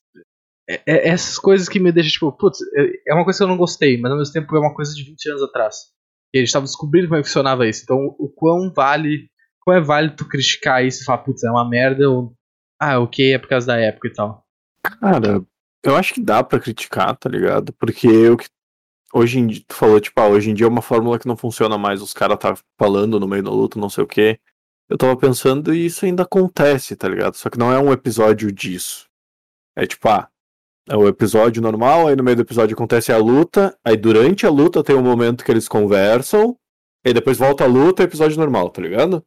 é, 0.67 0.81
é 0.87 1.09
essas 1.09 1.37
coisas 1.37 1.69
que 1.69 1.79
me 1.79 1.91
deixam, 1.91 2.11
tipo, 2.11 2.31
putz, 2.31 2.59
é- 2.75 3.11
é 3.11 3.13
uma 3.13 3.23
coisa 3.23 3.37
que 3.39 3.43
eu 3.43 3.47
não 3.47 3.57
gostei, 3.57 3.99
mas 3.99 4.11
ao 4.11 4.17
mesmo 4.17 4.33
tempo 4.33 4.55
é 4.55 4.59
uma 4.59 4.73
coisa 4.73 4.93
de 4.93 5.03
20 5.03 5.27
anos 5.29 5.43
atrás. 5.43 5.75
E 6.33 6.39
eles 6.39 6.49
estavam 6.49 6.65
descobrindo 6.65 7.07
como 7.07 7.19
é 7.19 7.21
que 7.21 7.27
funcionava 7.27 7.67
isso. 7.67 7.81
Então, 7.83 7.97
o 8.19 8.29
quão 8.29 8.71
vale. 8.73 9.29
Quão 9.61 9.75
é 9.77 9.81
válido 9.81 10.15
tu 10.15 10.27
criticar 10.27 10.85
isso 10.85 11.01
e 11.01 11.05
falar, 11.05 11.19
putz, 11.19 11.43
é 11.43 11.49
uma 11.49 11.67
merda, 11.67 12.09
ou. 12.09 12.33
Ah, 12.79 12.99
ok, 12.99 13.33
é 13.33 13.37
por 13.39 13.47
causa 13.49 13.65
da 13.67 13.77
época 13.77 14.07
e 14.07 14.13
tal. 14.13 14.43
Cara, 14.83 15.41
eu 15.85 15.95
acho 15.95 16.13
que 16.13 16.21
dá 16.21 16.43
pra 16.43 16.59
criticar, 16.59 17.15
tá 17.15 17.29
ligado? 17.29 17.71
Porque 17.73 18.07
eu 18.07 18.37
que. 18.37 18.47
Hoje 19.13 19.39
em 19.39 19.47
dia, 19.47 19.63
tu 19.65 19.75
falou, 19.75 20.01
tipo, 20.01 20.19
ah, 20.19 20.27
hoje 20.27 20.49
em 20.49 20.53
dia 20.53 20.65
é 20.65 20.69
uma 20.69 20.81
fórmula 20.81 21.17
que 21.17 21.27
não 21.27 21.37
funciona 21.37 21.77
mais, 21.77 22.01
os 22.01 22.11
caras 22.11 22.37
tá 22.37 22.53
falando 22.77 23.19
no 23.19 23.27
meio 23.27 23.43
da 23.43 23.51
luta, 23.51 23.79
não 23.79 23.89
sei 23.89 24.03
o 24.03 24.07
quê. 24.07 24.39
Eu 24.89 24.97
tava 24.97 25.15
pensando 25.15 25.73
e 25.73 25.85
isso 25.85 26.05
ainda 26.05 26.23
acontece, 26.23 26.95
tá 26.95 27.07
ligado? 27.07 27.35
Só 27.35 27.49
que 27.49 27.57
não 27.57 27.71
é 27.71 27.79
um 27.79 27.93
episódio 27.93 28.51
disso. 28.51 29.07
É 29.75 29.87
tipo, 29.87 30.09
ah, 30.09 30.29
é 30.89 30.95
o 30.97 31.07
episódio 31.07 31.61
normal, 31.61 32.07
aí 32.07 32.15
no 32.15 32.23
meio 32.23 32.35
do 32.35 32.41
episódio 32.43 32.75
acontece 32.75 33.11
a 33.11 33.17
luta, 33.17 33.77
aí 33.83 33.97
durante 33.97 34.45
a 34.45 34.49
luta 34.49 34.83
tem 34.83 34.95
um 34.95 35.01
momento 35.01 35.43
que 35.45 35.51
eles 35.51 35.67
conversam, 35.67 36.57
aí 37.05 37.13
depois 37.13 37.37
volta 37.37 37.63
a 37.63 37.67
luta 37.67 38.03
e 38.03 38.05
episódio 38.05 38.37
normal, 38.37 38.69
tá 38.69 38.81
ligado? 38.81 39.25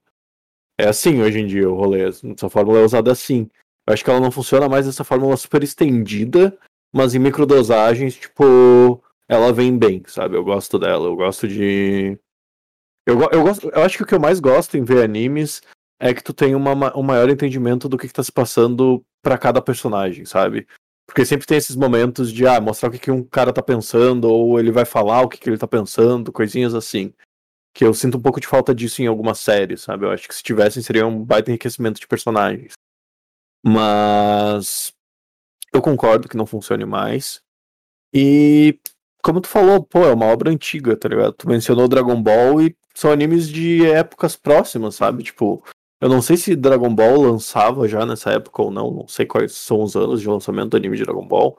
É 0.79 0.89
assim 0.89 1.21
hoje 1.21 1.41
em 1.41 1.47
dia 1.47 1.69
o 1.69 1.75
rolê, 1.75 2.09
essa 2.09 2.49
fórmula 2.49 2.79
é 2.81 2.85
usada 2.85 3.11
assim. 3.11 3.51
Eu 3.89 3.95
acho 3.95 4.05
que 4.05 4.11
ela 4.11 4.21
não 4.21 4.31
funciona 4.31 4.69
mais 4.69 4.85
dessa 4.85 5.03
fórmula 5.03 5.35
super 5.39 5.63
estendida, 5.63 6.55
mas 6.93 7.15
em 7.15 7.19
microdosagens, 7.19 8.17
tipo, 8.17 9.03
ela 9.27 9.51
vem 9.51 9.79
bem, 9.79 10.03
sabe? 10.07 10.37
Eu 10.37 10.45
gosto 10.45 10.79
dela, 10.79 11.07
eu 11.07 11.17
gosto 11.17 11.49
de. 11.49 12.19
Eu, 13.07 13.19
eu, 13.33 13.43
gosto, 13.43 13.71
eu 13.71 13.83
acho 13.83 13.97
que 13.97 14.03
o 14.03 14.07
que 14.07 14.15
eu 14.15 14.21
mais 14.21 14.41
gosto 14.41 14.77
em 14.77 14.85
ver 14.85 15.03
animes 15.03 15.63
é 15.99 16.13
que 16.13 16.23
tu 16.23 16.35
tem 16.35 16.55
uma, 16.55 16.75
ma- 16.75 16.93
um 16.95 17.03
maior 17.03 17.31
entendimento 17.31 17.89
do 17.89 17.97
que, 17.97 18.07
que 18.07 18.13
tá 18.13 18.23
se 18.23 18.31
passando 18.31 19.03
pra 19.23 19.39
cada 19.39 19.63
personagem, 19.63 20.27
sabe? 20.27 20.67
Porque 21.07 21.25
sempre 21.25 21.47
tem 21.47 21.57
esses 21.57 21.75
momentos 21.75 22.31
de 22.31 22.47
ah, 22.47 22.61
mostrar 22.61 22.91
o 22.91 22.93
que, 22.93 22.99
que 22.99 23.11
um 23.11 23.25
cara 23.25 23.55
tá 23.55 23.63
pensando, 23.63 24.29
ou 24.31 24.61
ele 24.61 24.71
vai 24.71 24.85
falar 24.85 25.23
o 25.23 25.29
que, 25.31 25.39
que 25.39 25.49
ele 25.49 25.57
tá 25.57 25.67
pensando, 25.67 26.31
coisinhas 26.31 26.75
assim. 26.75 27.15
Que 27.75 27.87
eu 27.87 27.95
sinto 27.95 28.19
um 28.19 28.21
pouco 28.21 28.39
de 28.39 28.47
falta 28.47 28.75
disso 28.75 29.01
em 29.01 29.07
algumas 29.07 29.39
séries, 29.39 29.81
sabe? 29.81 30.05
Eu 30.05 30.11
acho 30.11 30.29
que 30.29 30.35
se 30.35 30.43
tivessem 30.43 30.83
seria 30.83 31.07
um 31.07 31.25
baita 31.25 31.51
enriquecimento 31.51 31.99
de 31.99 32.07
personagens. 32.07 32.75
Mas 33.65 34.93
eu 35.73 35.83
concordo 35.83 36.29
que 36.29 36.37
não 36.37 36.47
funcione 36.47 36.85
mais. 36.85 37.43
E 38.13 38.79
como 39.23 39.41
tu 39.41 39.49
falou, 39.49 39.83
pô, 39.83 40.05
é 40.05 40.13
uma 40.13 40.27
obra 40.27 40.51
antiga, 40.51 40.97
tá 40.97 41.09
ligado? 41.09 41.33
Tu 41.33 41.49
mencionou 41.49 41.89
Dragon 41.89 42.21
Ball 42.23 42.63
e 42.63 42.77
são 42.95 43.11
animes 43.11 43.49
de 43.49 43.85
épocas 43.87 44.37
próximas, 44.37 44.95
sabe? 44.95 45.23
Tipo, 45.23 45.63
eu 46.01 46.09
não 46.09 46.23
sei 46.23 46.37
se 46.37 46.57
Dragon 46.57 46.95
Ball 46.95 47.21
lançava 47.21 47.89
já 47.89 48.07
nessa 48.07 48.31
época 48.31 48.63
ou 48.63 48.71
não, 48.71 48.91
não 48.91 49.09
sei 49.09 49.27
quais 49.27 49.53
são 49.53 49.83
os 49.83 49.97
anos 49.97 50.21
de 50.21 50.29
lançamento 50.29 50.71
do 50.71 50.77
anime 50.77 50.97
de 50.97 51.05
Dragon 51.05 51.27
Ball. 51.27 51.59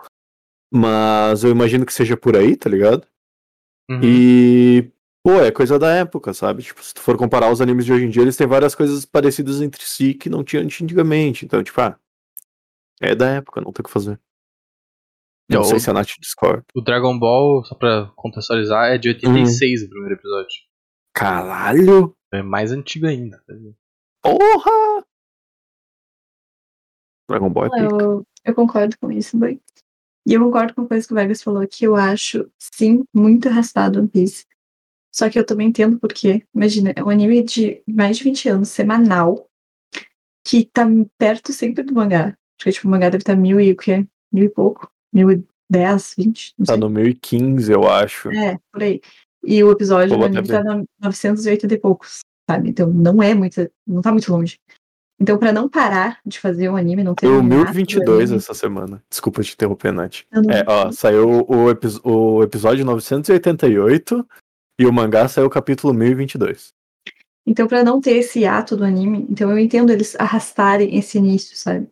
Mas 0.71 1.43
eu 1.43 1.51
imagino 1.51 1.85
que 1.85 1.93
seja 1.93 2.15
por 2.15 2.35
aí, 2.35 2.55
tá 2.55 2.69
ligado? 2.69 3.05
Uhum. 3.89 4.01
E, 4.03 4.91
pô, 5.23 5.41
é 5.41 5.51
coisa 5.51 5.77
da 5.77 5.91
época, 5.93 6.33
sabe? 6.33 6.63
Tipo, 6.63 6.83
se 6.83 6.93
tu 6.93 7.01
for 7.01 7.17
comparar 7.17 7.51
os 7.51 7.61
animes 7.61 7.85
de 7.85 7.93
hoje 7.93 8.05
em 8.05 8.09
dia, 8.09 8.21
eles 8.21 8.37
têm 8.37 8.47
várias 8.47 8.75
coisas 8.75 9.05
parecidas 9.05 9.61
entre 9.61 9.83
si 9.83 10.13
que 10.13 10.29
não 10.29 10.43
tinha 10.43 10.61
antigamente. 10.61 11.45
Então, 11.45 11.63
tipo, 11.63 11.79
ah, 11.81 11.97
é 13.01 13.15
da 13.15 13.29
época, 13.29 13.61
não 13.61 13.71
tem 13.71 13.81
o 13.81 13.83
que 13.83 13.91
fazer. 13.91 14.19
Não, 15.49 15.63
sei 15.63 15.79
se 15.79 15.89
a 15.89 15.93
Nath 15.93 16.09
discorda. 16.19 16.63
O 16.75 16.81
Dragon 16.81 17.17
Ball, 17.17 17.63
só 17.65 17.73
pra 17.73 18.11
contextualizar, 18.15 18.91
é 18.91 18.97
de 18.99 19.09
86 19.09 19.81
uhum. 19.81 19.87
o 19.87 19.89
primeiro 19.89 20.15
episódio. 20.15 20.55
Caralho! 21.13 22.15
É 22.31 22.43
mais 22.43 22.71
antigo 22.71 23.07
ainda. 23.07 23.43
Tá 23.47 23.53
Porra! 24.21 25.03
Dragon 27.27 27.49
Ball 27.49 27.65
é 27.65 27.69
pica. 27.69 28.03
Eu, 28.03 28.27
eu 28.45 28.55
concordo 28.55 28.95
com 28.99 29.11
isso, 29.11 29.37
bem. 29.37 29.59
E 30.27 30.33
eu 30.33 30.41
concordo 30.43 30.75
com 30.75 30.81
a 30.83 30.87
coisa 30.87 31.07
que 31.07 31.13
o 31.13 31.15
Vegas 31.15 31.41
falou, 31.41 31.67
que 31.67 31.85
eu 31.85 31.95
acho, 31.95 32.47
sim, 32.59 33.03
muito 33.11 33.47
arrastado 33.47 33.99
One 33.99 34.07
Piece. 34.07 34.45
Só 35.11 35.29
que 35.29 35.39
eu 35.39 35.45
também 35.45 35.67
entendo 35.67 35.99
porque, 35.99 36.43
imagina, 36.53 36.93
é 36.95 37.03
um 37.03 37.09
anime 37.09 37.43
de 37.43 37.81
mais 37.87 38.17
de 38.17 38.23
20 38.23 38.49
anos, 38.49 38.69
semanal, 38.69 39.49
que 40.45 40.65
tá 40.65 40.85
perto 41.17 41.51
sempre 41.51 41.83
do 41.83 41.93
mangá. 41.93 42.35
Acho 42.59 42.63
que 42.63 42.71
tipo, 42.71 42.87
o 42.87 42.91
mangá 42.91 43.09
deve 43.09 43.21
estar 43.21 43.35
tá 43.35 43.39
mil 43.39 43.59
e 43.59 43.71
o 43.71 43.77
quê? 43.77 44.05
Mil 44.31 44.45
e 44.45 44.49
pouco? 44.49 44.89
Mil 45.13 45.31
e 45.31 45.43
dez, 45.69 46.13
vinte? 46.17 46.53
Tá 46.65 46.77
no 46.77 46.89
mil 46.89 47.07
e 47.07 47.13
quinze, 47.13 47.71
eu 47.71 47.87
acho. 47.87 48.29
É, 48.31 48.57
por 48.71 48.83
aí. 48.83 49.01
E 49.43 49.63
o 49.63 49.71
episódio 49.71 50.17
do 50.17 50.25
anime 50.25 50.47
tá 50.47 50.63
no 50.63 50.85
980 51.01 51.73
e 51.73 51.77
poucos, 51.77 52.19
sabe? 52.49 52.69
Então 52.69 52.87
não 52.87 53.23
é 53.23 53.33
muito, 53.33 53.69
não 53.87 54.01
tá 54.01 54.11
muito 54.11 54.31
longe. 54.31 54.59
Então, 55.21 55.37
para 55.37 55.51
não 55.51 55.67
parar 55.67 56.19
de 56.25 56.39
fazer 56.39 56.69
o 56.69 56.77
anime, 56.77 57.03
não 57.03 57.13
ter. 57.13 57.27
Foi 57.27 57.37
o 57.37 57.43
1022 57.43 58.31
essa 58.31 58.53
semana. 58.53 59.03
Desculpa 59.09 59.43
te 59.43 59.53
interromper, 59.53 59.91
Nath. 59.91 60.21
É, 60.49 60.63
ó, 60.65 60.91
saiu 60.91 61.45
o, 61.45 61.65
o 62.05 62.43
episódio 62.43 62.85
988 62.85 64.25
e 64.79 64.85
o 64.85 64.93
mangá 64.93 65.27
saiu 65.27 65.47
o 65.47 65.49
capítulo 65.49 65.93
1022. 65.93 66.73
Então, 67.45 67.67
para 67.67 67.83
não 67.83 67.99
ter 67.99 68.17
esse 68.17 68.45
ato 68.45 68.77
do 68.77 68.85
anime, 68.85 69.27
então 69.29 69.51
eu 69.51 69.59
entendo 69.59 69.91
eles 69.91 70.15
arrastarem 70.17 70.97
esse 70.97 71.17
início, 71.17 71.57
sabe? 71.57 71.89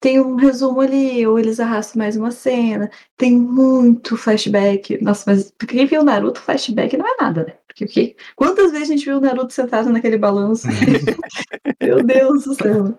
Tem 0.00 0.18
um 0.18 0.36
resumo 0.36 0.80
ali, 0.80 1.26
ou 1.26 1.38
eles 1.38 1.60
arrastam 1.60 1.98
mais 1.98 2.16
uma 2.16 2.30
cena, 2.30 2.90
tem 3.18 3.36
muito 3.36 4.16
flashback. 4.16 5.02
Nossa, 5.02 5.24
mas 5.26 5.52
quem 5.68 5.84
viu 5.84 6.02
Naruto, 6.02 6.40
flashback 6.40 6.96
não 6.96 7.06
é 7.06 7.16
nada, 7.20 7.44
né? 7.44 7.54
Porque 7.66 7.84
o 7.84 7.88
quê? 7.88 8.16
Quantas 8.34 8.72
vezes 8.72 8.88
a 8.88 8.92
gente 8.92 9.04
viu 9.04 9.18
o 9.18 9.20
Naruto 9.20 9.52
sentado 9.52 9.90
naquele 9.90 10.16
balanço? 10.16 10.66
Meu 11.82 12.02
Deus 12.02 12.44
do 12.44 12.54
céu. 12.54 12.98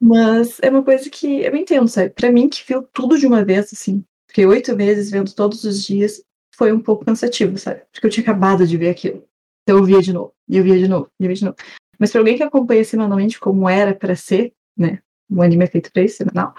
Mas 0.00 0.58
é 0.62 0.70
uma 0.70 0.82
coisa 0.82 1.10
que 1.10 1.42
eu 1.42 1.54
entendo, 1.54 1.88
sabe? 1.88 2.10
Pra 2.10 2.32
mim, 2.32 2.48
que 2.48 2.64
viu 2.66 2.82
tudo 2.94 3.18
de 3.18 3.26
uma 3.26 3.44
vez, 3.44 3.70
assim, 3.72 4.02
fiquei 4.28 4.46
oito 4.46 4.74
meses 4.74 5.10
vendo 5.10 5.34
todos 5.34 5.64
os 5.64 5.84
dias, 5.84 6.22
foi 6.56 6.72
um 6.72 6.80
pouco 6.80 7.04
cansativo, 7.04 7.58
sabe? 7.58 7.82
Porque 7.92 8.06
eu 8.06 8.10
tinha 8.10 8.22
acabado 8.22 8.66
de 8.66 8.76
ver 8.76 8.90
aquilo. 8.90 9.26
Então 9.62 9.78
eu 9.78 9.84
via 9.84 10.00
de 10.00 10.12
novo, 10.12 10.32
e 10.48 10.56
eu 10.56 10.64
via 10.64 10.78
de 10.78 10.88
novo, 10.88 11.10
e 11.20 11.24
eu 11.24 11.28
via 11.28 11.36
de 11.36 11.44
novo. 11.44 11.56
Mas 11.98 12.10
pra 12.10 12.20
alguém 12.20 12.36
que 12.36 12.42
acompanha 12.42 12.84
semanalmente 12.84 13.38
como 13.38 13.68
era 13.68 13.94
para 13.94 14.14
ser, 14.14 14.54
né? 14.76 15.02
O 15.30 15.42
anime 15.42 15.64
é 15.64 15.66
feito 15.66 15.92
pra 15.92 16.02
isso, 16.02 16.18
semanal. 16.18 16.54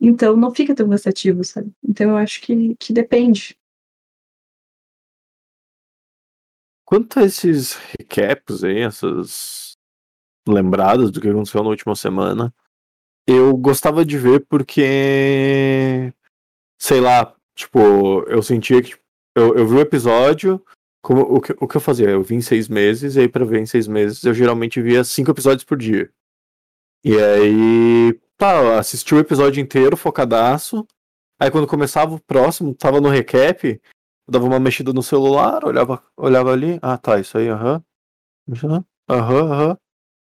Então 0.00 0.36
não 0.36 0.54
fica 0.54 0.74
tão 0.74 0.88
cansativo, 0.88 1.44
sabe? 1.44 1.70
Então 1.86 2.10
eu 2.10 2.16
acho 2.16 2.40
que, 2.40 2.74
que 2.76 2.92
depende. 2.92 3.56
Quanto 6.84 7.20
a 7.20 7.24
esses 7.24 7.74
recaps 7.74 8.64
aí, 8.64 8.80
essas 8.80 9.76
lembradas 10.48 11.10
do 11.10 11.20
que 11.20 11.28
aconteceu 11.28 11.62
na 11.62 11.68
última 11.68 11.94
semana, 11.94 12.52
eu 13.26 13.56
gostava 13.56 14.04
de 14.04 14.18
ver 14.18 14.44
porque, 14.46 16.12
sei 16.80 17.00
lá, 17.00 17.36
tipo, 17.54 17.78
eu 18.28 18.42
sentia 18.42 18.82
que 18.82 18.99
eu, 19.34 19.56
eu 19.56 19.66
vi 19.66 19.76
o 19.76 19.80
episódio, 19.80 20.64
como, 21.02 21.22
o, 21.22 21.40
que, 21.40 21.54
o 21.60 21.66
que 21.66 21.76
eu 21.76 21.80
fazia? 21.80 22.10
Eu 22.10 22.22
vi 22.22 22.34
em 22.34 22.40
seis 22.40 22.68
meses, 22.68 23.16
e 23.16 23.20
aí 23.20 23.28
pra 23.28 23.44
ver 23.44 23.60
em 23.60 23.66
seis 23.66 23.86
meses 23.88 24.22
eu 24.24 24.34
geralmente 24.34 24.80
via 24.80 25.02
cinco 25.04 25.30
episódios 25.30 25.64
por 25.64 25.78
dia. 25.78 26.10
E 27.04 27.16
aí, 27.16 28.20
tá, 28.36 28.78
assisti 28.78 29.14
o 29.14 29.18
episódio 29.18 29.60
inteiro, 29.60 29.96
focadaço. 29.96 30.86
Aí 31.38 31.50
quando 31.50 31.66
começava 31.66 32.14
o 32.14 32.20
próximo, 32.20 32.74
tava 32.74 33.00
no 33.00 33.08
recap, 33.08 33.66
eu 33.66 33.80
dava 34.28 34.44
uma 34.44 34.60
mexida 34.60 34.92
no 34.92 35.02
celular, 35.02 35.64
olhava, 35.64 36.02
olhava 36.16 36.52
ali, 36.52 36.78
ah 36.82 36.98
tá, 36.98 37.18
isso 37.18 37.38
aí, 37.38 37.48
aham. 37.48 37.82
Aham, 38.52 38.84
aham. 39.08 39.78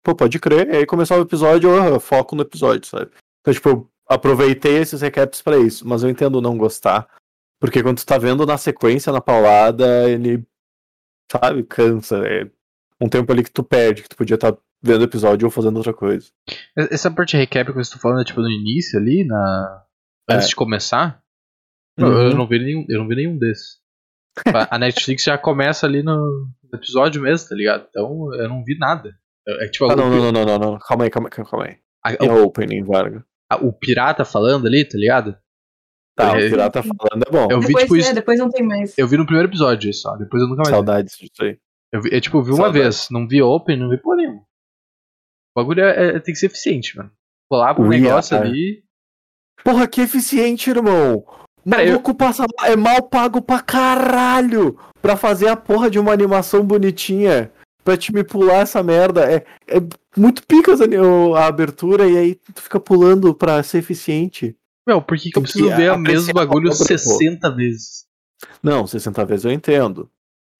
Pô, 0.04 0.14
pode 0.14 0.38
crer. 0.38 0.68
E 0.68 0.76
aí 0.78 0.86
começava 0.86 1.20
o 1.20 1.24
episódio, 1.24 1.70
aham, 1.74 1.98
foco 1.98 2.34
no 2.36 2.42
episódio, 2.42 2.86
sabe? 2.88 3.10
Então, 3.40 3.52
tipo, 3.52 3.68
eu 3.68 3.90
aproveitei 4.08 4.78
esses 4.78 5.00
recaps 5.00 5.42
para 5.42 5.58
isso, 5.58 5.86
mas 5.86 6.02
eu 6.02 6.10
entendo 6.10 6.40
não 6.40 6.56
gostar. 6.56 7.08
Porque 7.62 7.80
quando 7.80 7.98
tu 7.98 8.06
tá 8.06 8.18
vendo 8.18 8.44
na 8.44 8.58
sequência, 8.58 9.12
na 9.12 9.20
paulada, 9.20 10.10
ele, 10.10 10.44
sabe, 11.30 11.62
cansa. 11.62 12.16
É 12.26 12.50
um 13.00 13.08
tempo 13.08 13.30
ali 13.30 13.44
que 13.44 13.52
tu 13.52 13.62
perde, 13.62 14.02
que 14.02 14.08
tu 14.08 14.16
podia 14.16 14.34
estar 14.34 14.50
tá 14.50 14.58
vendo 14.82 15.02
o 15.02 15.04
episódio 15.04 15.46
ou 15.46 15.50
fazendo 15.50 15.76
outra 15.76 15.94
coisa. 15.94 16.26
Essa 16.76 17.08
parte 17.08 17.36
recap 17.36 17.70
que 17.70 17.78
você 17.78 17.92
tá 17.92 18.00
falando 18.00 18.20
é 18.20 18.24
tipo 18.24 18.40
no 18.40 18.50
início 18.50 18.98
ali, 18.98 19.24
na. 19.24 19.84
Antes 20.28 20.46
é. 20.46 20.48
de 20.48 20.56
começar? 20.56 21.22
Uhum. 22.00 22.08
Eu, 22.08 22.30
eu, 22.30 22.36
não 22.36 22.48
vi 22.48 22.58
nenhum, 22.58 22.84
eu 22.88 22.98
não 22.98 23.06
vi 23.06 23.14
nenhum 23.14 23.38
desses. 23.38 23.80
A 24.68 24.76
Netflix 24.76 25.22
já 25.22 25.38
começa 25.38 25.86
ali 25.86 26.02
no 26.02 26.48
episódio 26.74 27.22
mesmo, 27.22 27.48
tá 27.48 27.54
ligado? 27.54 27.86
Então 27.88 28.34
eu 28.34 28.48
não 28.48 28.64
vi 28.64 28.76
nada. 28.76 29.14
É, 29.46 29.68
tipo, 29.68 29.88
ah, 29.88 29.94
não, 29.94 30.10
não, 30.10 30.32
não, 30.32 30.44
não, 30.44 30.58
não, 30.58 30.78
Calma 30.80 31.04
aí, 31.04 31.10
calma 31.10 31.28
aí, 31.28 31.44
calma 31.44 31.64
aí. 31.66 31.76
A, 32.04 32.12
é 32.12 32.28
o 32.28 32.42
opening, 32.42 32.82
Varga. 32.82 33.24
o 33.60 33.72
pirata 33.72 34.24
falando 34.24 34.66
ali, 34.66 34.84
tá 34.84 34.98
ligado? 34.98 35.36
Tá, 36.14 36.38
é, 36.38 36.46
o 36.46 36.50
pirata 36.50 36.82
falando 36.82 37.24
é 37.26 37.30
bom. 37.30 37.48
Eu 37.50 37.60
vi, 37.60 37.68
depois, 37.68 37.84
tipo, 37.84 37.96
isso, 37.96 38.14
depois 38.14 38.38
não 38.38 38.50
tem 38.50 38.66
mais. 38.66 38.96
Eu 38.98 39.08
vi 39.08 39.16
no 39.16 39.24
primeiro 39.24 39.48
episódio 39.48 39.88
isso, 39.88 40.08
ó. 40.08 40.16
Depois 40.16 40.42
eu 40.42 40.48
nunca 40.48 40.62
mais. 40.62 40.68
Saudades 40.68 41.16
disso 41.16 41.42
aí. 41.42 41.58
Eu, 41.90 42.02
vi, 42.02 42.10
eu 42.12 42.20
tipo, 42.20 42.42
vi 42.42 42.50
uma 42.50 42.64
Saudades. 42.64 42.82
vez, 42.82 43.08
não 43.10 43.26
vi 43.26 43.42
open, 43.42 43.78
não 43.78 43.88
vi 43.88 43.96
por 43.96 44.16
nenhum. 44.16 44.36
O 44.36 45.60
bagulho 45.60 45.82
é, 45.82 46.16
é, 46.16 46.20
tem 46.20 46.32
que 46.32 46.40
ser 46.40 46.46
eficiente, 46.46 46.96
mano. 46.96 47.10
Colar 47.50 47.74
pro 47.74 47.86
negócio 47.86 48.36
ali. 48.36 48.82
Porra, 49.62 49.86
que 49.86 50.00
eficiente, 50.00 50.70
irmão! 50.70 51.24
Maluco 51.64 52.10
eu... 52.10 52.14
passa 52.14 52.44
é 52.64 52.74
mal 52.74 53.02
pago 53.02 53.40
pra 53.40 53.60
caralho 53.60 54.76
pra 55.00 55.16
fazer 55.16 55.48
a 55.48 55.56
porra 55.56 55.88
de 55.90 55.98
uma 55.98 56.12
animação 56.12 56.64
bonitinha. 56.64 57.52
Pra 57.84 57.96
te 57.96 58.12
me 58.12 58.22
pular 58.22 58.60
essa 58.60 58.82
merda. 58.82 59.30
É, 59.30 59.44
é 59.68 59.80
muito 60.16 60.46
pica 60.46 60.72
a 61.36 61.46
abertura 61.46 62.08
e 62.08 62.16
aí 62.16 62.34
tu 62.34 62.62
fica 62.62 62.78
pulando 62.78 63.34
pra 63.34 63.62
ser 63.62 63.78
eficiente. 63.78 64.56
Meu, 64.86 65.00
por 65.00 65.16
que, 65.16 65.30
que 65.30 65.38
eu 65.38 65.42
preciso 65.42 65.68
ver 65.76 65.92
o 65.92 65.98
mesmo 65.98 66.32
bagulho 66.32 66.72
60 66.72 67.50
vezes? 67.54 68.06
Não, 68.62 68.86
60 68.86 69.24
vezes 69.24 69.44
eu 69.44 69.52
entendo. 69.52 70.10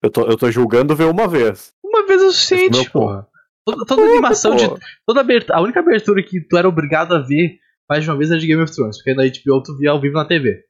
Eu 0.01 0.09
tô, 0.09 0.21
eu 0.23 0.37
tô 0.37 0.49
julgando 0.51 0.95
ver 0.95 1.05
uma 1.05 1.27
vez. 1.27 1.73
Uma 1.83 2.05
vez 2.05 2.21
é 2.21 2.25
o 2.25 2.31
suficiente, 2.31 2.89
porra. 2.89 3.27
Toda, 3.65 3.85
toda 3.85 4.01
animação 4.01 4.55
de. 4.55 4.69
Toda 5.05 5.21
abertura, 5.21 5.57
a 5.57 5.61
única 5.61 5.79
abertura 5.79 6.21
que 6.21 6.41
tu 6.41 6.57
era 6.57 6.67
obrigado 6.67 7.13
a 7.13 7.19
ver 7.19 7.59
mais 7.89 8.03
de 8.03 8.09
uma 8.09 8.17
vez 8.17 8.31
era 8.31 8.39
de 8.39 8.47
Game 8.47 8.61
of 8.61 8.73
Thrones, 8.73 8.97
porque 8.97 9.13
na 9.13 9.23
HBO 9.23 9.63
tu 9.63 9.77
via 9.77 9.91
ao 9.91 10.01
vivo 10.01 10.15
na 10.15 10.25
TV. 10.25 10.63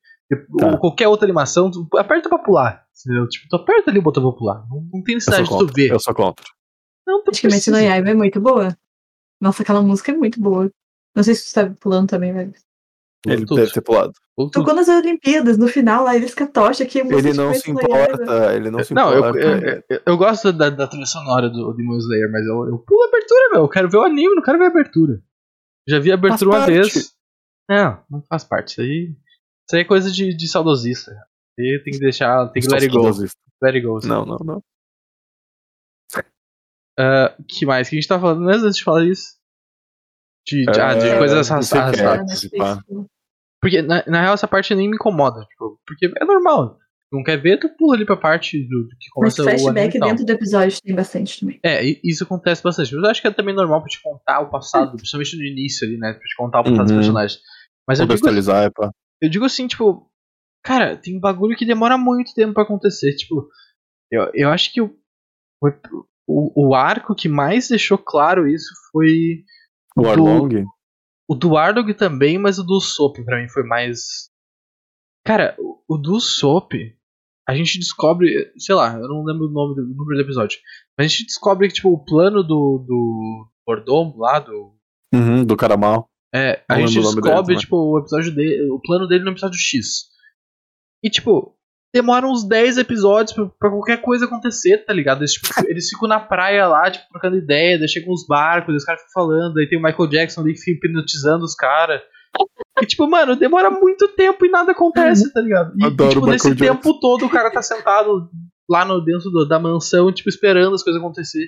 Tá. 0.58 0.78
Qualquer 0.78 1.08
outra 1.08 1.26
animação, 1.26 1.70
tu 1.70 1.88
aperta 1.98 2.30
pra 2.30 2.40
pular. 2.40 2.84
Entendeu? 3.06 3.28
Tipo, 3.28 3.48
tu 3.50 3.56
aperta 3.56 3.92
ali 3.92 4.00
o 4.00 4.02
botão 4.02 4.24
pra 4.24 4.38
pular. 4.38 4.66
Não, 4.70 4.88
não 4.92 5.04
tem 5.04 5.16
necessidade 5.16 5.50
de 5.50 5.58
tu 5.58 5.68
ver. 5.74 5.92
Eu 5.92 6.00
sou 6.00 6.14
contra. 6.14 6.46
Não, 7.06 7.24
Praticamente 7.24 7.70
no 7.70 7.78
Yaiba 7.78 8.10
é 8.10 8.14
muito 8.14 8.40
boa. 8.40 8.78
Nossa, 9.42 9.62
aquela 9.62 9.82
música 9.82 10.12
é 10.12 10.16
muito 10.16 10.40
boa. 10.40 10.72
Não 11.16 11.24
sei 11.24 11.36
se 11.36 11.52
tu 11.52 11.54
tá 11.54 11.76
pulando 11.80 12.08
também, 12.08 12.34
velho. 12.34 12.54
Ele 13.26 13.46
deve 13.46 13.72
ter 13.72 13.82
pulado. 13.82 14.12
Tocou 14.52 14.74
nas 14.74 14.90
Olimpíadas, 14.90 15.58
no 15.58 15.68
final 15.68 16.04
lá, 16.04 16.16
eles 16.16 16.34
catocha 16.34 16.84
aqui. 16.84 17.00
Ele 17.00 17.34
não 17.34 17.54
se 17.54 17.72
importa, 17.72 18.54
ele 18.56 18.70
não 18.70 18.84
se 18.84 18.94
não, 18.94 19.16
importa. 19.16 19.40
Eu, 19.40 19.60
eu, 19.60 19.84
eu, 19.90 20.02
eu 20.06 20.18
gosto 20.18 20.52
da, 20.52 20.70
da 20.70 20.88
trilha 20.88 21.06
sonora 21.06 21.50
do 21.50 21.74
Demon 21.74 21.98
Slayer, 21.98 22.30
mas 22.32 22.46
eu, 22.46 22.68
eu 22.68 22.80
pulo 22.80 23.04
a 23.04 23.08
abertura, 23.08 23.50
velho. 23.52 23.64
Eu 23.64 23.70
quero 23.70 23.90
ver 23.90 23.98
o 23.98 24.04
anime, 24.04 24.36
não 24.36 24.44
quero 24.44 24.58
ver 24.58 24.66
a 24.66 24.70
abertura. 24.70 25.22
Já 25.88 26.00
vi 26.00 26.12
a 26.12 26.16
abertura 26.16 26.52
faz 26.52 26.64
uma 26.64 26.66
parte. 26.66 26.94
vez. 26.94 27.14
Não, 27.70 28.04
não 28.10 28.22
faz 28.24 28.44
parte. 28.44 28.72
Isso 28.72 28.82
aí, 28.82 29.16
isso 29.68 29.76
aí 29.76 29.82
é 29.82 29.86
coisa 29.86 30.12
de, 30.12 30.36
de 30.36 30.48
saudosista. 30.48 31.12
E 31.58 31.80
tem 31.84 31.94
que 31.94 32.00
deixar, 32.00 32.50
tem 32.50 32.62
que 32.62 32.70
let 32.70 32.82
it 32.82 32.94
go. 32.94 33.08
Let 33.08 33.76
it 33.76 33.82
go. 33.82 33.98
Assim. 33.98 34.08
Não, 34.08 34.26
não, 34.26 34.40
não. 34.40 34.64
Uh, 37.00 37.44
que 37.48 37.66
mais? 37.66 37.90
Que 37.90 37.96
a 37.96 38.00
gente 38.00 38.08
tá 38.08 38.20
falando 38.20 38.46
mesmo 38.46 38.66
antes 38.66 38.78
de 38.78 38.84
falar 38.84 39.06
isso? 39.06 39.38
De, 40.48 40.66
de, 40.66 40.80
ah, 40.80 40.94
de 40.94 41.08
é, 41.08 41.18
coisas 41.18 41.50
arrastadas. 41.50 42.50
Porque, 43.64 43.82
na, 43.82 44.04
na, 44.06 44.22
real, 44.22 44.34
essa 44.34 44.46
parte 44.46 44.76
nem 44.76 44.90
me 44.90 44.98
incomoda. 44.98 45.46
Tipo, 45.46 45.80
porque 45.88 46.12
é 46.20 46.26
normal. 46.26 46.78
Não 47.10 47.24
quer 47.24 47.38
ver, 47.38 47.58
tu 47.58 47.70
pula 47.78 47.96
ali 47.96 48.06
pra 48.06 48.18
parte 48.18 48.62
do, 48.68 48.84
do 48.84 48.98
que 49.00 49.10
começa 49.12 49.42
Mas 49.42 49.62
flashback 49.62 49.98
dentro 49.98 50.26
do 50.26 50.32
episódio 50.32 50.82
tem 50.84 50.94
bastante 50.94 51.40
também. 51.40 51.60
É, 51.64 51.82
isso 52.04 52.26
acontece 52.26 52.62
bastante. 52.62 52.94
Mas 52.94 53.04
eu 53.06 53.10
acho 53.10 53.22
que 53.22 53.28
é 53.30 53.32
também 53.32 53.56
normal 53.56 53.80
pra 53.80 53.88
te 53.88 54.02
contar 54.02 54.42
o 54.42 54.50
passado, 54.50 54.98
principalmente 54.98 55.38
no 55.38 55.46
início 55.46 55.88
ali, 55.88 55.98
né? 55.98 56.12
Pra 56.12 56.22
te 56.22 56.36
contar 56.36 56.60
o 56.60 56.64
passado 56.64 56.80
uhum. 56.80 56.86
dos 56.86 56.96
personagens. 56.96 57.40
Mas 57.88 58.00
eu 58.02 58.06
digo, 58.06 58.28
assim, 58.28 58.52
é, 58.52 58.70
pá. 58.70 58.92
eu 59.22 59.30
digo 59.30 59.46
assim, 59.46 59.68
tipo, 59.68 60.12
cara, 60.62 60.98
tem 60.98 61.18
bagulho 61.18 61.56
que 61.56 61.66
demora 61.66 61.98
muito 61.98 62.34
tempo 62.34 62.54
pra 62.54 62.64
acontecer. 62.64 63.16
Tipo, 63.16 63.48
eu, 64.12 64.30
eu 64.34 64.50
acho 64.50 64.74
que 64.74 64.82
o, 64.82 64.94
o, 66.28 66.68
o 66.68 66.76
arco 66.76 67.16
que 67.16 67.30
mais 67.30 67.70
deixou 67.70 67.98
claro 67.98 68.46
isso 68.46 68.70
foi. 68.92 69.46
O 69.96 70.06
Arlong? 70.06 70.66
O 71.34 71.36
do 71.36 71.58
Ardog 71.58 71.94
também, 71.96 72.38
mas 72.38 72.60
o 72.60 72.64
do 72.64 72.80
Sop 72.80 73.18
pra 73.26 73.42
mim 73.42 73.50
foi 73.50 73.64
mais. 73.64 74.30
Cara, 75.26 75.56
o, 75.58 75.82
o 75.96 75.98
do 75.98 76.20
Soap, 76.20 76.74
a 77.48 77.56
gente 77.56 77.80
descobre, 77.80 78.52
sei 78.58 78.76
lá, 78.76 78.94
eu 78.94 79.08
não 79.08 79.24
lembro 79.24 79.48
o 79.48 79.52
nome 79.52 79.76
do 79.76 79.82
número 79.82 80.18
do 80.18 80.22
episódio, 80.22 80.60
mas 80.98 81.06
a 81.06 81.08
gente 81.08 81.26
descobre 81.26 81.68
que, 81.68 81.74
tipo, 81.76 81.90
o 81.90 82.04
plano 82.04 82.44
do, 82.44 82.86
do 82.88 83.48
Mordomo 83.68 84.18
lá, 84.20 84.40
do. 84.40 84.76
Uhum, 85.14 85.44
do 85.46 85.58
cara 85.58 85.76
mal. 85.76 86.10
É, 86.34 86.64
a 86.68 86.78
Não 86.78 86.88
gente 86.88 87.02
descobre, 87.02 87.48
dele, 87.48 87.56
né? 87.56 87.60
tipo, 87.60 87.78
o 87.78 88.00
episódio 88.00 88.34
dele, 88.34 88.70
o 88.72 88.80
plano 88.80 89.08
dele 89.08 89.24
no 89.24 89.32
episódio 89.32 89.60
X. 89.60 90.10
E, 91.04 91.10
tipo, 91.10 91.56
demora 91.94 92.26
uns 92.28 92.48
10 92.48 92.78
episódios 92.80 93.34
pra, 93.34 93.46
pra 93.60 93.70
qualquer 93.70 94.02
coisa 94.02 94.26
acontecer, 94.26 94.80
tá 94.86 94.92
ligado? 94.94 95.22
Eles, 95.22 95.34
tipo, 95.34 95.48
eles 95.70 95.88
ficam 95.90 96.08
na 96.08 96.20
praia 96.20 96.68
lá, 96.68 96.90
tipo, 96.90 97.06
trocando 97.12 97.38
ideia, 97.38 97.78
daí 97.78 97.88
chegam 97.88 98.12
uns 98.14 98.26
barcos, 98.28 98.76
os 98.76 98.84
caras 98.84 99.02
ficam 99.02 99.14
falando, 99.24 99.58
aí 99.60 99.68
tem 99.70 99.78
o 99.78 99.82
Michael 99.84 100.10
Jackson 100.10 100.42
ali 100.42 100.54
hipnotizando 100.68 101.46
os 101.46 101.56
caras. 101.56 102.02
E, 102.82 102.86
tipo, 102.88 103.08
mano, 103.08 103.36
demora 103.36 103.70
muito 103.70 104.08
tempo 104.10 104.44
e 104.46 104.50
nada 104.50 104.72
acontece, 104.72 105.32
tá 105.32 105.40
ligado? 105.40 105.72
E, 105.80 105.86
Adoro 105.86 106.10
e, 106.10 106.14
tipo, 106.16 106.26
o 106.26 106.30
nesse 106.30 106.50
Michael 106.50 106.76
tempo 106.76 107.00
todo 107.00 107.26
o 107.26 107.30
cara 107.30 107.52
tá 107.52 107.62
sentado 107.62 108.28
lá 108.68 108.84
no 108.84 109.00
dentro 109.04 109.30
do- 109.30 109.48
da 109.48 109.60
mansão, 109.60 110.12
tipo, 110.12 110.28
esperando 110.30 110.74
as 110.74 110.84
coisas 110.84 111.00
acontecer. 111.00 111.46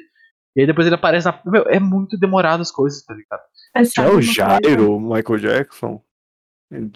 E 0.56 0.62
aí 0.62 0.68
depois 0.68 0.86
ele 0.86 0.96
aparece 0.96 1.26
na. 1.26 1.38
Meu, 1.46 1.64
é 1.68 1.80
muito 1.80 2.18
demorado 2.20 2.62
as 2.62 2.72
coisas, 2.72 3.04
tá 3.04 3.14
ligado? 3.16 3.42
Sabe 3.90 4.10
é 4.10 4.12
o? 4.14 4.22
Jairo, 4.22 5.00
Michael 5.00 5.40
Jackson. 5.40 6.02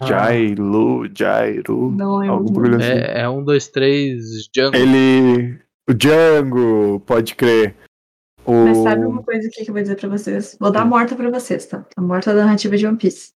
Jairo, 0.06 1.10
Jairo. 1.16 1.90
Não 1.92 2.16
lembro. 2.16 2.76
Assim. 2.76 2.84
É, 2.84 3.20
é 3.20 3.28
um, 3.28 3.42
dois, 3.42 3.68
três, 3.68 4.48
Django. 4.52 4.76
Ele. 4.76 5.60
O 5.88 5.94
Django, 5.94 7.00
pode 7.00 7.34
crer. 7.34 7.76
O... 8.44 8.52
Mas 8.52 8.78
sabe 8.78 9.04
uma 9.04 9.22
coisa 9.22 9.48
aqui 9.48 9.64
que 9.64 9.70
eu 9.70 9.74
vou 9.74 9.82
dizer 9.82 9.96
pra 9.96 10.08
vocês? 10.08 10.56
Vou 10.58 10.70
dar 10.70 10.82
a 10.82 10.84
morta 10.84 11.14
pra 11.14 11.30
vocês, 11.30 11.66
tá? 11.66 11.86
A 11.96 12.00
morta 12.00 12.34
da 12.34 12.44
narrativa 12.44 12.76
de 12.76 12.86
One 12.86 12.96
Piece. 12.96 13.32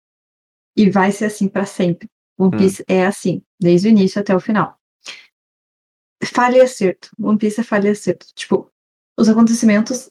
E 0.75 0.89
vai 0.89 1.11
ser 1.11 1.25
assim 1.25 1.47
pra 1.47 1.65
sempre. 1.65 2.09
One 2.37 2.55
Hum. 2.55 2.57
Piece 2.57 2.83
é 2.87 3.05
assim, 3.05 3.43
desde 3.59 3.87
o 3.87 3.91
início 3.91 4.19
até 4.19 4.35
o 4.35 4.39
final. 4.39 4.77
Falha 6.23 6.57
e 6.57 6.61
acerto. 6.61 7.09
One 7.19 7.37
Piece 7.37 7.61
é 7.61 7.63
falha 7.63 7.89
e 7.89 7.91
acerto. 7.91 8.27
Tipo, 8.33 8.71
os 9.17 9.29
acontecimentos 9.29 10.09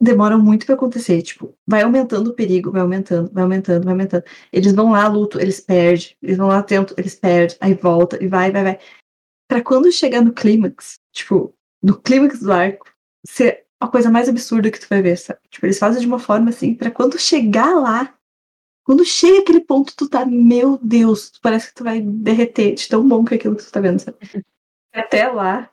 demoram 0.00 0.38
muito 0.38 0.64
pra 0.64 0.74
acontecer. 0.74 1.20
Tipo, 1.22 1.54
vai 1.66 1.82
aumentando 1.82 2.30
o 2.30 2.34
perigo, 2.34 2.70
vai 2.70 2.80
aumentando, 2.80 3.30
vai 3.32 3.42
aumentando, 3.42 3.84
vai 3.84 3.92
aumentando. 3.92 4.24
Eles 4.52 4.72
vão 4.72 4.92
lá, 4.92 5.06
luto, 5.06 5.40
eles 5.40 5.60
perdem. 5.60 6.16
Eles 6.22 6.36
vão 6.38 6.48
lá, 6.48 6.62
tentam, 6.62 6.94
eles 6.98 7.14
perdem. 7.14 7.56
Aí 7.60 7.74
volta, 7.74 8.22
e 8.22 8.26
vai, 8.26 8.50
vai, 8.50 8.62
vai. 8.62 8.78
Pra 9.48 9.62
quando 9.62 9.92
chegar 9.92 10.22
no 10.22 10.32
clímax, 10.32 10.98
tipo, 11.12 11.54
no 11.82 12.00
clímax 12.00 12.40
do 12.40 12.52
arco, 12.52 12.86
ser 13.26 13.66
a 13.80 13.88
coisa 13.88 14.10
mais 14.10 14.28
absurda 14.28 14.70
que 14.70 14.78
tu 14.78 14.86
vai 14.88 15.02
ver, 15.02 15.16
sabe? 15.16 15.40
Tipo, 15.50 15.66
eles 15.66 15.78
fazem 15.78 16.00
de 16.00 16.06
uma 16.06 16.18
forma 16.18 16.50
assim, 16.50 16.74
pra 16.74 16.90
quando 16.90 17.18
chegar 17.18 17.74
lá, 17.74 18.14
quando 18.84 19.04
chega 19.04 19.40
aquele 19.40 19.60
ponto, 19.60 19.94
tu 19.96 20.08
tá, 20.08 20.24
meu 20.24 20.78
Deus, 20.82 21.32
parece 21.42 21.68
que 21.68 21.74
tu 21.74 21.84
vai 21.84 22.00
derreter 22.00 22.74
de 22.74 22.88
tão 22.88 23.06
bom 23.06 23.24
que 23.24 23.34
é 23.34 23.36
aquilo 23.36 23.56
que 23.56 23.64
tu 23.64 23.72
tá 23.72 23.80
vendo, 23.80 23.98
sabe? 23.98 24.18
Até 24.92 25.28
lá, 25.28 25.70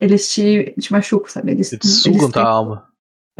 eles 0.00 0.32
te, 0.32 0.74
te 0.78 0.92
machucam, 0.92 1.28
sabe? 1.28 1.52
Eles, 1.52 1.72
Eles 1.72 2.02
sugam 2.02 2.22
eles 2.22 2.32
tua 2.32 2.48
alma. 2.48 2.89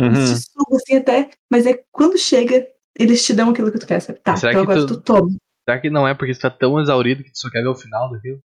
Uhum. 0.00 0.12
te 0.12 0.36
sugam 0.42 0.76
assim 0.76 0.96
até, 0.96 1.30
mas 1.50 1.66
é 1.66 1.82
quando 1.92 2.16
chega, 2.18 2.66
eles 2.98 3.24
te 3.24 3.32
dão 3.34 3.50
aquilo 3.50 3.70
que 3.72 3.78
tu 3.78 3.86
quer, 3.86 4.00
sabe? 4.00 4.18
Tá, 4.20 4.36
Será 4.36 4.52
então 4.52 4.66
que 4.66 4.72
agora 4.72 4.86
tu- 4.86 4.96
tu 4.96 5.02
toma. 5.02 5.30
Será 5.68 5.80
que 5.80 5.90
não 5.90 6.06
é 6.08 6.14
porque 6.14 6.32
tu 6.34 6.40
tá 6.40 6.50
tão 6.50 6.80
exaurido 6.80 7.22
que 7.22 7.30
tu 7.30 7.38
só 7.38 7.50
quer 7.50 7.62
ver 7.62 7.68
o 7.68 7.74
final 7.74 8.10
daquilo? 8.10 8.40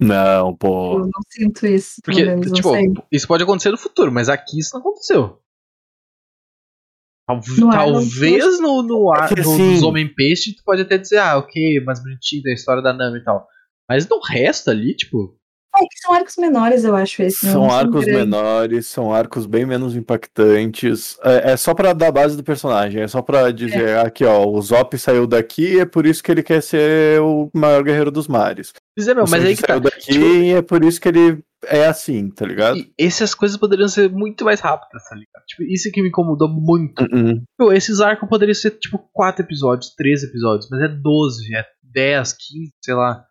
Não, 0.00 0.56
pô. 0.56 0.94
Eu 0.98 1.06
não 1.06 1.20
sinto 1.30 1.66
isso, 1.66 2.00
Porque, 2.04 2.24
menos, 2.24 2.50
tipo, 2.52 2.72
isso 3.12 3.28
pode 3.28 3.42
acontecer 3.44 3.70
no 3.70 3.78
futuro, 3.78 4.10
mas 4.10 4.28
aqui 4.28 4.58
isso 4.58 4.70
não 4.74 4.80
aconteceu. 4.80 5.40
Tal- 7.26 7.40
No 7.58 7.68
ar, 7.70 7.72
Talvez 7.78 8.60
no, 8.60 8.82
no 8.82 9.10
ar 9.12 9.30
É 9.36 9.40
assim- 9.40 9.72
dos 9.74 9.82
Homem-Peixe 9.82 10.56
tu 10.56 10.62
pode 10.64 10.82
até 10.82 10.98
dizer, 10.98 11.18
ah, 11.18 11.38
ok, 11.38 11.80
mais 11.84 12.02
bonitinho 12.02 12.42
da 12.42 12.52
história 12.52 12.82
da 12.82 12.92
Nami 12.92 13.18
e 13.20 13.24
tal. 13.24 13.46
Mas 13.88 14.06
no 14.08 14.20
resto 14.20 14.70
ali, 14.70 14.94
tipo, 14.94 15.38
É 15.76 15.80
que 15.80 15.98
são 16.00 16.14
arcos 16.14 16.36
menores, 16.36 16.84
eu 16.84 16.94
acho, 16.94 17.22
esse. 17.22 17.46
São 17.46 17.70
arcos 17.70 18.06
menores, 18.06 18.86
são 18.86 19.12
arcos 19.12 19.46
bem 19.46 19.66
menos 19.66 19.96
impactantes. 19.96 21.18
É, 21.22 21.52
é 21.52 21.56
só 21.56 21.74
pra 21.74 21.92
dar 21.92 22.08
a 22.08 22.12
base 22.12 22.36
do 22.36 22.44
personagem, 22.44 23.02
é 23.02 23.08
só 23.08 23.20
pra 23.20 23.50
dizer 23.50 23.98
aqui, 23.98 24.24
ó, 24.24 24.46
o 24.46 24.60
Zop 24.62 24.96
saiu 24.96 25.26
daqui 25.26 25.80
é 25.80 25.84
por 25.84 26.06
isso 26.06 26.22
que 26.22 26.30
ele 26.30 26.42
quer 26.42 26.62
ser 26.62 27.20
o 27.20 27.50
maior 27.52 27.82
guerreiro 27.82 28.10
dos 28.10 28.28
mares. 28.28 28.72
dizer, 28.96 29.14
meu, 29.14 29.24
o 29.24 29.30
mas 29.30 29.44
aí 29.44 29.56
que 29.56 29.62
tá. 29.62 29.74
saiu 29.74 29.80
daqui 29.80 29.94
Tipo, 30.12 30.26
e 30.26 30.50
é 30.52 30.62
por 30.62 30.84
isso 30.84 31.00
que 31.00 31.08
ele 31.08 31.42
é 31.66 31.86
assim, 31.86 32.28
tá 32.30 32.44
ligado? 32.44 32.76
e 32.76 32.92
essas 32.98 33.34
coisas 33.34 33.56
poderiam 33.56 33.88
ser 33.88 34.10
muito 34.10 34.44
mais 34.44 34.60
rápidas, 34.60 35.02
tá 35.08 35.14
ligado? 35.14 35.44
Tipo, 35.46 35.62
isso 35.64 35.90
que 35.90 36.02
me 36.02 36.08
incomodou 36.08 36.48
muito. 36.48 37.02
Uh-uh. 37.02 37.42
Meu, 37.58 37.72
esses 37.72 38.00
arcos 38.00 38.28
poderiam 38.28 38.54
ser 38.54 38.72
tipo 38.72 38.98
4 39.12 39.44
episódios, 39.44 39.94
3 39.96 40.24
episódios, 40.24 40.68
mas 40.70 40.82
é 40.82 40.88
12, 40.88 41.56
é 41.56 41.64
10, 41.82 42.32
15, 42.32 42.72
sei 42.82 42.94
lá. 42.94 43.24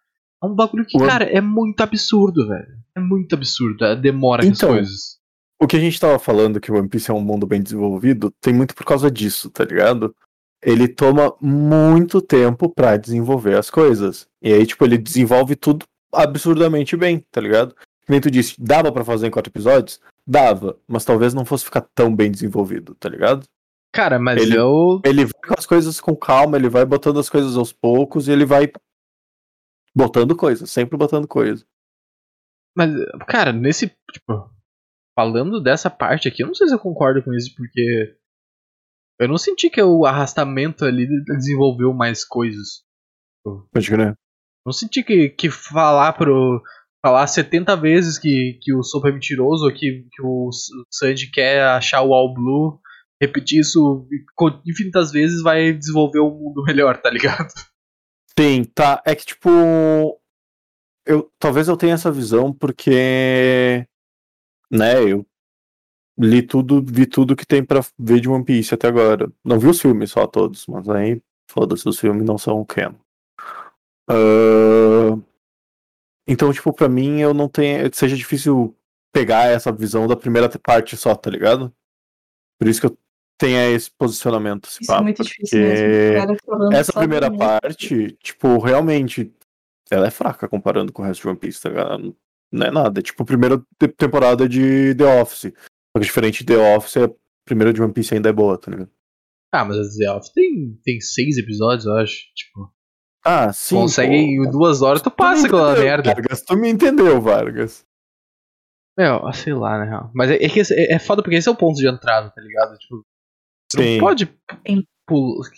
É 0.44 0.46
um 0.46 0.54
bagulho 0.54 0.86
que, 0.86 0.98
O- 0.98 1.06
cara, 1.08 1.24
é 1.26 1.40
muito 1.42 1.82
absurdo, 1.82 2.48
velho. 2.48 2.68
É 2.96 3.00
muito 3.00 3.34
absurdo 3.34 3.86
a 3.86 3.96
demora 3.96 4.44
com 4.44 4.52
as 4.52 4.58
Então, 4.58 4.70
coisas. 4.70 5.18
O 5.62 5.66
que 5.68 5.78
a 5.78 5.80
gente 5.80 6.00
tava 6.00 6.20
falando 6.20 6.60
que 6.60 6.72
o 6.72 6.76
One 6.76 6.90
Piece 6.90 7.10
é 7.10 7.14
um 7.14 7.22
mundo 7.22 7.48
bem 7.48 7.62
desenvolvido, 7.62 8.32
tem 8.42 8.54
muito 8.54 8.76
por 8.76 8.86
causa 8.86 9.10
disso, 9.10 9.50
tá 9.50 9.64
ligado? 9.64 10.14
Ele 10.62 10.88
toma 10.88 11.34
muito 11.42 12.22
tempo 12.22 12.70
pra 12.70 12.98
desenvolver 12.98 13.58
as 13.58 13.70
coisas. 13.70 14.26
E 14.42 14.52
aí, 14.52 14.66
tipo, 14.66 14.84
ele 14.84 14.98
desenvolve 14.98 15.56
tudo 15.56 15.86
absurdamente 16.14 16.96
bem, 16.98 17.24
tá 17.32 17.40
ligado? 17.42 17.76
Nem 18.08 18.20
tu 18.20 18.30
disse, 18.30 18.56
dava 18.60 18.92
pra 18.92 19.06
fazer 19.06 19.28
em 19.28 19.32
quatro 19.32 19.50
episódios? 19.50 20.00
Dava, 20.28 20.78
mas 20.88 21.06
talvez 21.06 21.34
não 21.34 21.46
fosse 21.46 21.66
ficar 21.66 21.86
tão 21.96 22.14
bem 22.14 22.30
desenvolvido, 22.32 22.96
tá 22.96 23.08
ligado? 23.10 23.46
Cara, 23.94 24.18
mas 24.20 24.42
ele- 24.42 24.58
eu. 24.58 25.02
Ele 25.06 25.26
vai 25.26 25.34
com 25.48 25.54
as 25.58 25.66
coisas 25.66 26.02
com 26.02 26.16
calma, 26.16 26.58
ele 26.58 26.68
vai 26.70 26.86
botando 26.86 27.20
as 27.20 27.30
coisas 27.30 27.56
aos 27.56 27.72
poucos 27.72 28.28
e 28.28 28.32
ele 28.32 28.46
vai 28.46 28.70
botando 29.96 30.36
coisas, 30.36 30.70
sempre 30.72 30.98
botando 30.98 31.28
coisa. 31.28 31.66
Mas, 32.76 32.92
cara, 33.28 33.52
nesse. 33.54 33.88
Tipo, 34.12 34.50
falando 35.18 35.62
dessa 35.62 35.90
parte 35.90 36.28
aqui, 36.28 36.44
eu 36.44 36.48
não 36.48 36.56
sei 36.56 36.68
se 36.68 36.74
eu 36.74 36.80
concordo 36.80 37.24
com 37.24 37.34
isso, 37.34 37.54
porque. 37.56 38.18
Eu 39.20 39.28
não 39.28 39.38
senti 39.38 39.70
que 39.70 39.82
o 39.82 40.06
arrastamento 40.06 40.84
ali 40.84 41.08
desenvolveu 41.26 41.94
mais 41.94 42.26
coisas. 42.26 42.84
Pode 43.72 43.88
crer. 43.88 44.18
Não 44.66 44.74
senti 44.74 45.04
que, 45.04 45.30
que 45.30 45.50
falar 45.50 46.14
pro. 46.14 46.62
Falar 47.06 47.28
70 47.28 47.76
vezes 47.76 48.18
que, 48.18 48.58
que 48.62 48.74
o 48.74 48.82
Soap 48.82 49.06
é 49.08 49.12
mentiroso, 49.12 49.70
que, 49.74 50.08
que 50.10 50.22
o 50.24 50.48
S- 50.50 50.72
Sanji 50.90 51.30
quer 51.30 51.62
achar 51.62 52.02
o 52.02 52.14
All 52.14 52.34
Blue, 52.34 52.80
repetir 53.22 53.60
isso 53.60 54.08
infinitas 54.66 55.12
vezes 55.12 55.44
vai 55.44 55.74
desenvolver 55.74 56.22
um 56.22 56.30
mundo 56.32 56.64
melhor, 56.64 57.02
tá 57.02 57.10
ligado? 57.10 57.54
Sim, 58.38 58.64
tá. 58.64 59.02
É 59.06 59.16
que, 59.16 59.26
tipo. 59.26 59.50
Eu, 61.06 61.32
talvez 61.38 61.68
eu 61.68 61.78
tenha 61.78 61.94
essa 61.94 62.12
visão 62.12 62.54
porque. 62.54 63.88
Né, 64.72 65.04
eu 65.04 65.26
li 66.18 66.42
tudo, 66.42 66.84
vi 66.86 67.06
tudo 67.06 67.36
que 67.36 67.46
tem 67.46 67.64
pra 67.64 67.82
ver 67.98 68.20
de 68.20 68.30
One 68.30 68.44
Piece 68.44 68.74
até 68.74 68.88
agora. 68.88 69.32
Não 69.44 69.60
vi 69.60 69.68
os 69.68 69.82
filmes 69.82 70.12
só 70.12 70.28
todos, 70.28 70.66
mas 70.68 70.88
aí, 70.90 71.22
foda-se, 71.50 71.88
os 71.88 72.00
filmes 72.00 72.24
não 72.24 72.38
são 72.38 72.64
canon. 72.66 72.96
Ah, 74.08 75.18
então, 76.28 76.54
tipo, 76.54 76.72
pra 76.74 76.88
mim, 76.90 77.20
eu 77.20 77.34
não 77.34 77.50
tenho. 77.50 77.94
Seja 77.94 78.16
difícil 78.16 78.76
pegar 79.14 79.46
essa 79.46 79.72
visão 79.72 80.08
da 80.08 80.16
primeira 80.16 80.50
parte 80.60 80.98
só, 80.98 81.16
tá 81.16 81.30
ligado? 81.30 81.74
Por 82.60 82.68
isso 82.68 82.82
que 82.82 82.88
eu 82.88 82.98
tenho 83.46 83.76
esse 83.76 83.90
posicionamento. 83.92 84.68
se 84.68 84.82
Isso 84.84 84.92
pá, 84.92 85.00
é 85.00 85.02
muito 85.02 85.24
difícil 85.24 85.60
porque- 85.60 86.38
mesmo. 86.58 86.74
essa 86.74 86.94
primeira 86.94 87.30
do- 87.30 87.38
parte, 87.38 88.12
tipo, 88.22 88.58
realmente, 88.60 89.34
ela 89.92 90.08
é 90.08 90.12
fraca 90.12 90.48
comparando 90.48 90.92
com 90.92 91.02
o 91.02 91.06
resto 91.06 91.22
de 91.22 91.28
One 91.30 91.38
Piece, 91.38 91.62
tá 91.62 91.70
ligado? 91.70 92.16
Não 92.52 92.68
é 92.68 92.72
nada. 92.72 93.00
É 93.00 93.04
tipo 93.04 93.24
a 93.24 93.26
primeira 93.26 93.58
te- 93.80 93.88
temporada 93.88 94.48
de 94.48 94.94
The 94.96 95.22
Office. 95.22 95.52
Só 95.52 96.00
que 96.00 96.06
diferente 96.06 96.44
de 96.44 96.54
The 96.56 96.76
Office, 96.78 96.98
a 96.98 97.10
primeira 97.46 97.74
de 97.74 97.82
One 97.82 97.94
Piece 97.94 98.14
ainda 98.14 98.30
é 98.30 98.34
boa, 98.34 98.58
tá 98.58 98.72
ligado? 98.72 98.90
Ah, 99.54 99.66
mas 99.66 99.78
a 99.78 99.82
The 99.98 100.12
Office 100.12 100.34
tem, 100.34 100.80
tem 100.84 101.00
seis 101.02 101.38
episódios, 101.38 101.86
eu 101.86 101.96
acho. 101.98 102.16
Tipo, 102.36 102.74
Ah, 103.26 103.52
sim. 103.54 103.76
consegue 103.76 104.14
em 104.16 104.50
duas 104.50 104.82
horas, 104.82 105.02
tu 105.02 105.12
passa 105.12 105.46
aquela 105.48 105.74
merda. 105.78 106.14
Vargas, 106.14 106.42
tu 106.44 106.56
me 106.58 106.70
entendeu, 106.70 107.22
Vargas. 107.22 107.86
Meu, 108.98 109.32
sei 109.34 109.54
lá, 109.54 109.78
na 109.80 109.86
real. 109.86 110.12
Mas 110.14 110.30
é, 110.30 110.36
é 110.36 110.50
que 110.50 110.60
esse- 110.60 110.74
é, 110.74 110.94
é 110.94 111.00
foda 111.00 111.24
porque 111.24 111.36
esse 111.36 111.48
é 111.50 111.52
o 111.52 111.56
ponto 111.56 111.76
de 111.78 111.88
entrada, 111.88 112.30
tá 112.30 112.42
ligado? 112.42 112.78
Tipo, 112.78 113.04
tu 113.78 113.84
não 113.84 114.00
pode 114.00 114.26
pular. 115.08 115.50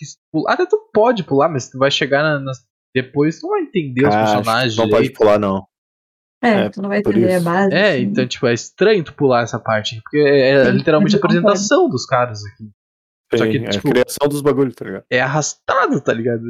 Até 0.48 0.66
tu 0.66 0.78
pode 0.92 1.24
pular, 1.24 1.48
mas 1.48 1.68
tu 1.70 1.78
vai 1.78 1.90
chegar 1.90 2.22
na, 2.22 2.38
nas- 2.40 2.64
depois, 2.94 3.38
tu 3.38 3.42
não 3.46 3.50
vai 3.50 3.62
entender 3.62 4.06
os 4.08 4.14
Ah, 4.14 4.18
que 4.18 4.24
personagens. 4.32 4.76
não 4.76 4.88
pode 4.88 5.10
pular, 5.12 5.38
não. 5.38 5.66
É, 6.42 6.48
É, 6.66 6.68
tu 6.70 6.80
não 6.82 6.88
vai 6.88 6.98
entender 6.98 7.32
a 7.32 7.36
isso. 7.36 7.44
base. 7.44 7.74
É, 7.74 7.90
assim. 7.94 8.02
então, 8.02 8.26
tipo, 8.26 8.46
é 8.46 8.54
estranho 8.54 9.04
tu 9.04 9.14
pular 9.14 9.42
essa 9.42 9.58
parte. 9.58 10.00
Porque 10.02 10.18
é 10.18 10.64
Sim, 10.64 10.70
literalmente 10.72 11.14
a 11.16 11.18
concordo. 11.20 11.38
apresentação 11.38 11.88
dos 11.88 12.06
caras 12.06 12.42
aqui. 12.44 12.70
Só 13.34 13.44
Sim, 13.44 13.50
que, 13.50 13.58
é 13.58 13.68
tipo- 13.70 13.88
a 13.88 13.90
criação 13.92 14.28
dos 14.28 14.40
bagulhos, 14.40 14.74
tá 14.74 14.84
ligado? 14.84 15.04
É 15.10 15.20
arrastado, 15.20 16.00
tá 16.00 16.12
ligado? 16.12 16.42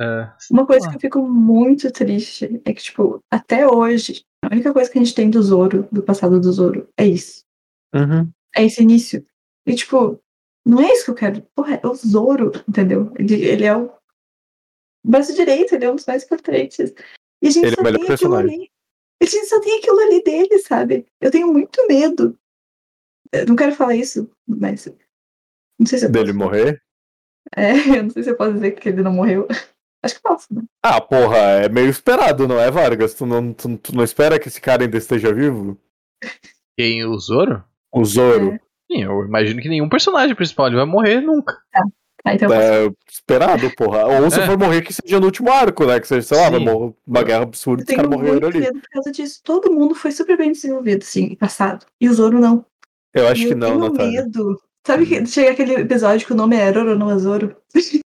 É, 0.00 0.30
Uma 0.50 0.66
coisa 0.66 0.88
que 0.88 0.96
eu 0.96 1.00
fico 1.00 1.22
muito 1.22 1.90
triste 1.92 2.60
é 2.64 2.72
que, 2.72 2.82
tipo, 2.82 3.20
até 3.30 3.66
hoje, 3.66 4.22
a 4.44 4.48
única 4.52 4.72
coisa 4.72 4.90
que 4.90 4.98
a 4.98 5.02
gente 5.02 5.14
tem 5.14 5.30
do 5.30 5.42
Zoro, 5.42 5.88
do 5.92 6.02
passado 6.02 6.40
do 6.40 6.52
Zoro, 6.52 6.88
é 6.98 7.06
isso. 7.06 7.42
Uhum. 7.94 8.30
É 8.54 8.64
esse 8.64 8.82
início. 8.82 9.24
E, 9.66 9.74
tipo, 9.74 10.20
não 10.64 10.80
é 10.80 10.92
isso 10.92 11.04
que 11.04 11.10
eu 11.10 11.14
quero. 11.14 11.42
Porra, 11.54 11.80
é 11.82 11.86
o 11.86 11.94
Zoro, 11.94 12.52
entendeu? 12.68 13.12
Ele, 13.18 13.34
ele 13.44 13.64
é 13.64 13.76
o. 13.76 13.90
braço 15.04 15.34
direito, 15.34 15.74
ele 15.74 15.84
é 15.84 15.90
um 15.90 15.96
dos 15.96 16.06
mais 16.06 16.24
importantes. 16.24 16.92
E 17.42 17.48
a 17.48 17.50
gente 17.50 17.66
ele 17.66 17.76
só 17.76 17.80
é 17.80 17.82
o 17.82 17.84
melhor 17.84 17.98
tem 17.98 18.06
personagem. 18.06 18.46
aquilo 18.46 18.62
ali. 18.62 18.72
A 19.22 19.24
gente 19.26 19.46
só 19.46 19.60
tem 19.60 19.78
aquilo 19.78 20.00
ali 20.00 20.22
dele, 20.22 20.58
sabe? 20.58 21.06
Eu 21.20 21.30
tenho 21.30 21.52
muito 21.52 21.86
medo. 21.86 22.38
Eu 23.32 23.46
não 23.46 23.56
quero 23.56 23.74
falar 23.74 23.94
isso, 23.94 24.30
mas. 24.46 24.86
Não 25.78 25.86
sei 25.86 25.98
se 25.98 26.04
eu 26.06 26.10
Dele 26.10 26.26
posso. 26.32 26.38
morrer? 26.38 26.82
É, 27.56 27.72
eu 27.98 28.02
não 28.04 28.10
sei 28.10 28.22
se 28.22 28.30
eu 28.30 28.36
posso 28.36 28.54
dizer 28.54 28.72
que 28.72 28.88
ele 28.88 29.02
não 29.02 29.12
morreu. 29.12 29.48
Acho 30.04 30.16
que 30.16 30.22
posso, 30.22 30.52
né? 30.52 30.62
Ah, 30.84 31.00
porra, 31.00 31.36
é 31.64 31.68
meio 31.68 31.88
esperado, 31.88 32.46
não 32.48 32.58
é, 32.58 32.70
Vargas? 32.70 33.14
Tu 33.14 33.24
não, 33.24 33.52
tu, 33.52 33.78
tu 33.78 33.94
não 33.94 34.02
espera 34.02 34.38
que 34.38 34.48
esse 34.48 34.60
cara 34.60 34.82
ainda 34.84 34.96
esteja 34.98 35.32
vivo? 35.32 35.80
Quem? 36.76 37.04
O 37.04 37.16
Zoro? 37.18 37.64
O 37.92 38.04
Zoro. 38.04 38.52
É. 38.54 38.60
Sim, 38.92 39.02
eu 39.04 39.24
imagino 39.24 39.60
que 39.60 39.68
nenhum 39.68 39.88
personagem 39.88 40.34
principal 40.34 40.66
ele 40.66 40.76
vai 40.76 40.84
morrer 40.86 41.20
nunca. 41.20 41.56
Ah, 42.24 42.34
então 42.34 42.48
eu 42.48 42.54
posso. 42.54 42.72
É, 42.72 42.90
esperado, 43.10 43.70
porra. 43.74 44.04
Ou 44.06 44.30
se 44.30 44.40
É. 44.40 44.46
for 44.46 44.56
morrer 44.58 44.82
que 44.82 44.92
seja 44.92 45.18
no 45.18 45.26
último 45.26 45.50
arco, 45.50 45.84
né? 45.86 45.98
Que 45.98 46.06
seja, 46.06 46.22
sei 46.22 46.38
lá, 46.38 46.50
vai 46.50 46.60
morrer 46.60 46.94
uma 47.06 47.22
guerra 47.22 47.42
absurda 47.42 47.82
e 47.82 47.84
os 47.90 47.96
caras 47.96 48.10
morreram 48.10 48.48
ali. 48.48 48.60
medo 48.60 48.80
por 48.80 48.88
causa 48.90 49.10
disso. 49.10 49.40
Todo 49.42 49.72
mundo 49.72 49.94
foi 49.94 50.12
super 50.12 50.36
bem 50.36 50.52
desenvolvido, 50.52 51.02
assim, 51.02 51.34
passado. 51.34 51.84
E 52.00 52.08
o 52.08 52.14
Zoro 52.14 52.38
não. 52.38 52.64
Eu 53.14 53.26
acho 53.28 53.42
E 53.42 53.46
que 53.46 53.52
eu 53.52 53.56
não, 53.58 53.68
tenho 53.68 53.90
Natália. 53.92 54.22
medo. 54.22 54.60
Sabe 54.86 55.06
que 55.06 55.26
chega 55.26 55.50
aquele 55.52 55.74
episódio 55.74 56.26
que 56.26 56.32
o 56.32 56.36
nome 56.36 56.56
é 56.56 56.70
Roro 56.70 56.96
no 56.98 57.18
Zoro? 57.18 57.56
Mas... 57.74 57.90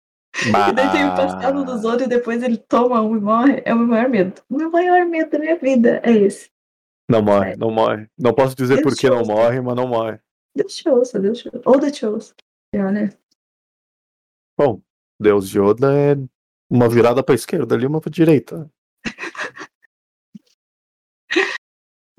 E 0.46 0.74
daí 0.74 0.92
tem 0.92 1.06
o 1.08 1.16
passado 1.16 1.64
do 1.64 1.78
Zoro 1.78 2.04
e 2.04 2.08
depois 2.08 2.44
ele 2.44 2.58
toma 2.58 3.02
um 3.02 3.16
e 3.16 3.20
morre. 3.22 3.62
É 3.64 3.74
o 3.74 3.78
meu 3.78 3.88
maior 3.88 4.10
medo. 4.10 4.34
O 4.50 4.58
meu 4.58 4.70
maior 4.70 5.06
medo 5.06 5.32
da 5.32 5.40
minha 5.40 5.56
vida 5.56 6.02
é 6.04 6.12
esse. 6.12 6.50
Não 7.10 7.22
morre, 7.22 7.56
não 7.56 7.72
morre. 7.72 8.08
Não 8.20 8.34
posso 8.34 8.54
dizer 8.56 8.82
por 8.82 8.94
que 8.96 9.10
não 9.10 9.24
morre, 9.24 9.62
mas 9.62 9.76
não 9.76 9.88
morre. 9.88 10.20
Deus 10.56 10.76
te 10.76 10.90
ouça, 10.90 11.20
Deus 11.20 11.40
te 11.40 11.48
ouça. 11.50 11.62
Ou 11.70 11.80
Deus 11.80 11.92
te 11.92 12.06
ouça. 12.06 12.34
E 12.74 12.80
olha, 12.80 13.10
Bom, 14.58 14.82
Deus 15.22 15.50
de 15.50 15.60
Yoda 15.60 15.88
é 15.94 16.16
uma 16.70 16.88
virada 16.90 17.22
pra 17.24 17.36
esquerda 17.36 17.76
ali, 17.76 17.86
uma 17.86 18.00
pra 18.00 18.10
direita. 18.10 18.72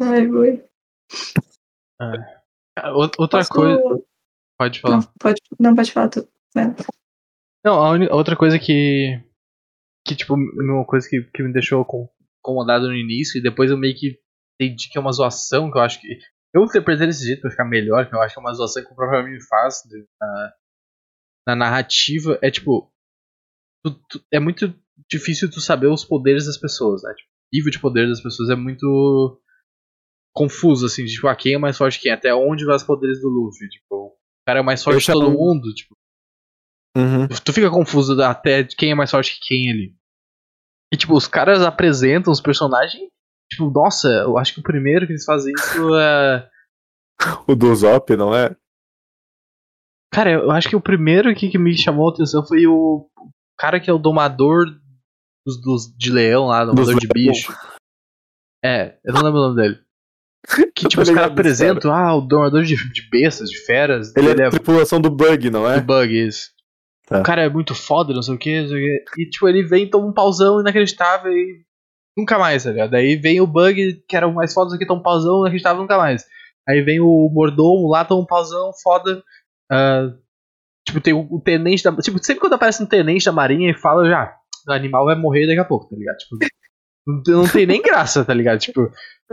ai, 0.01 0.27
boi. 0.27 0.65
Ah, 2.01 2.13
out- 2.91 3.17
Outra 3.19 3.39
Posso- 3.41 3.51
coisa. 3.53 4.05
Pode 4.59 4.81
falar. 4.81 4.97
Não, 4.99 5.13
pode, 5.21 5.41
não, 5.61 5.75
pode 5.75 5.93
falar 5.93 6.09
tu. 6.09 6.29
Né? 6.55 6.75
Não, 7.65 7.83
a 7.83 7.91
uni- 7.91 8.09
outra 8.11 8.37
coisa 8.37 8.59
que. 8.59 9.21
Que, 10.07 10.15
tipo, 10.15 10.35
uma 10.35 10.85
coisa 10.87 11.09
que, 11.09 11.23
que 11.35 11.43
me 11.43 11.53
deixou 11.53 11.85
com- 11.85 12.09
incomodado 12.41 12.87
no 12.87 12.95
início, 12.95 13.39
e 13.39 13.43
depois 13.43 13.71
eu 13.71 13.77
meio 13.77 13.95
que 13.97 14.21
entendi 14.61 14.89
que 14.89 14.97
é 14.97 15.01
uma 15.01 15.13
zoação, 15.13 15.71
que 15.71 15.77
eu 15.79 15.83
acho 15.83 16.01
que. 16.01 16.19
Eu 16.57 16.65
interpretei 16.65 17.07
desse 17.07 17.25
jeito 17.27 17.43
pra 17.43 17.51
ficar 17.51 17.65
melhor, 17.65 18.09
que 18.09 18.15
eu 18.15 18.21
acho 18.23 18.35
que 18.35 18.41
é 18.41 18.43
uma 18.43 18.55
zoação 18.55 18.83
que 18.85 18.91
o 18.93 18.95
próprio 18.97 19.21
anime 19.21 19.43
faz 19.47 19.83
né, 19.91 20.05
na, 20.21 20.53
na 21.49 21.57
narrativa. 21.57 22.39
É 22.43 22.51
tipo. 22.51 22.91
tu- 23.85 24.01
tu- 24.09 24.25
é 24.33 24.41
muito 24.41 24.75
difícil 25.11 25.51
tu 25.51 25.61
saber 25.61 25.89
os 25.89 26.05
poderes 26.05 26.47
das 26.47 26.57
pessoas, 26.59 27.03
né? 27.03 27.13
Tipo, 27.15 27.29
o 27.31 27.57
nível 27.57 27.71
de 27.71 27.79
poder 27.81 28.09
das 28.09 28.23
pessoas 28.23 28.49
é 28.51 28.55
muito 28.57 29.41
confuso, 30.35 30.87
assim, 30.87 31.05
de, 31.05 31.13
tipo, 31.13 31.29
ah, 31.29 31.37
quem 31.37 31.55
é 31.55 31.59
mais 31.59 31.77
forte 31.77 31.99
que 31.99 32.05
quem? 32.05 32.13
Até 32.13 32.35
onde 32.35 32.65
vai 32.65 32.77
os 32.77 32.85
poderes 32.85 33.21
do 33.21 33.29
Luffy? 33.29 33.69
Tipo, 33.69 34.07
o 34.07 34.17
cara 34.47 34.61
é 34.61 34.63
mais 34.63 34.83
forte 34.83 35.05
que 35.05 35.11
é 35.11 35.15
todo 35.15 35.31
mundo, 35.33 35.73
tipo. 35.75 35.95
Uhum. 36.97 37.29
Tu 37.29 37.53
fica 37.53 37.71
confuso 37.71 38.21
até 38.23 38.63
de 38.63 38.75
quem 38.75 38.91
é 38.93 38.95
mais 38.95 39.11
forte 39.11 39.35
que 39.39 39.47
quem 39.49 39.71
ali. 39.71 39.95
E 40.93 40.97
tipo, 40.97 41.15
os 41.15 41.27
caras 41.27 41.63
apresentam 41.63 42.33
os 42.33 42.41
personagens. 42.41 43.11
Tipo, 43.51 43.71
nossa, 43.71 44.09
eu 44.09 44.37
acho 44.39 44.55
que 44.55 44.61
o 44.61 44.63
primeiro 44.63 45.07
que 45.07 45.13
eles 45.13 45.25
fazem 45.25 45.53
isso 45.57 45.95
é. 45.97 46.49
O 47.47 47.55
do 47.55 47.75
Zop, 47.75 48.15
não 48.17 48.35
é? 48.35 48.55
Cara, 50.13 50.31
eu 50.33 50.51
acho 50.51 50.69
que 50.69 50.77
o 50.77 50.81
primeiro 50.81 51.35
que, 51.35 51.49
que 51.49 51.59
me 51.59 51.77
chamou 51.77 52.09
a 52.11 52.13
atenção 52.13 52.47
foi 52.47 52.67
o 52.67 53.09
cara 53.59 53.79
que 53.81 53.91
é 53.91 53.93
o 53.93 53.99
domador 53.99 54.67
dos, 55.47 55.61
dos- 55.61 55.97
de 55.97 56.11
leão 56.11 56.47
lá, 56.47 56.65
domador 56.65 56.95
Dos 56.95 57.01
de 57.01 57.09
leão. 57.15 57.33
bicho. 57.33 57.53
É, 58.65 58.99
eu 59.05 59.13
não 59.15 59.23
lembro 59.23 59.41
o 59.41 59.49
nome 59.49 59.57
dele. 59.63 59.81
Que 60.75 60.89
tipo, 60.89 61.03
os 61.03 61.11
caras 61.11 61.33
apresentam, 61.33 61.93
ah, 61.93 62.15
o 62.15 62.21
domador 62.21 62.63
de, 62.63 62.77
de 62.93 63.09
bestas, 63.11 63.51
de 63.51 63.59
feras. 63.65 64.15
Ele 64.17 64.29
ele 64.31 64.43
é 64.43 64.47
a 64.47 64.51
tripulação 64.51 65.01
do 65.01 65.11
Bug, 65.11 65.51
não 65.51 65.69
é? 65.69 65.81
do 65.81 65.87
bug, 65.87 66.27
isso. 66.27 66.51
Tá. 67.07 67.21
O 67.21 67.23
cara 67.23 67.43
é 67.43 67.49
muito 67.49 67.75
foda, 67.75 68.13
não 68.15 68.23
sei 68.23 68.35
o 68.35 68.39
que, 68.39 68.61
não 68.63 68.69
sei 68.69 68.77
o 68.79 69.05
que. 69.05 69.23
E 69.23 69.29
tipo, 69.31 69.49
ele 69.49 69.63
vem, 69.65 69.89
toma 69.91 70.07
um 70.07 70.13
pauzão 70.13 70.61
inacreditável 70.61 71.33
e 71.33 71.65
nunca 72.17 72.39
mais, 72.39 72.65
tá 72.65 72.71
ligado? 72.71 72.91
Daí 72.91 73.17
vem 73.17 73.41
o 73.41 73.47
bug, 73.47 74.03
que 74.09 74.17
era 74.17 74.27
o 74.27 74.35
mais 74.35 74.55
foda, 74.55 74.75
aqui 74.75 74.87
toma 74.87 75.01
um 75.01 75.03
pauzão 75.03 75.41
inacreditável, 75.41 75.83
nunca 75.83 75.99
mais. 75.99 76.25
Aí 76.69 76.83
vem 76.83 77.01
o 77.01 77.31
mordomo 77.33 77.89
lá, 77.89 78.05
toma 78.05 78.23
um 78.23 78.27
pauzão 78.27 78.73
foda. 78.83 79.23
ah, 79.71 80.11
tipo, 80.87 81.01
tem 81.01 81.13
o, 81.13 81.27
o 81.31 81.41
tenente 81.41 81.85
da. 81.85 81.95
Tipo, 81.97 82.23
sempre 82.23 82.41
quando 82.41 82.55
aparece 82.55 82.83
um 82.83 82.87
tenente 82.87 83.25
da 83.25 83.33
marinha 83.33 83.71
e 83.71 83.79
fala 83.79 84.09
já, 84.09 84.35
o 84.69 84.73
animal 84.73 85.05
vai 85.05 85.15
morrer 85.15 85.47
daqui 85.47 85.61
a 85.61 85.65
pouco, 85.65 85.89
tá 85.89 85.97
ligado? 85.97 86.17
Tipo, 86.17 86.37
não, 87.07 87.43
não 87.43 87.49
tem 87.49 87.67
nem 87.67 87.83
graça, 87.83 88.25
tá 88.25 88.35
ligado? 88.35 88.59
Tipo, 88.59 88.91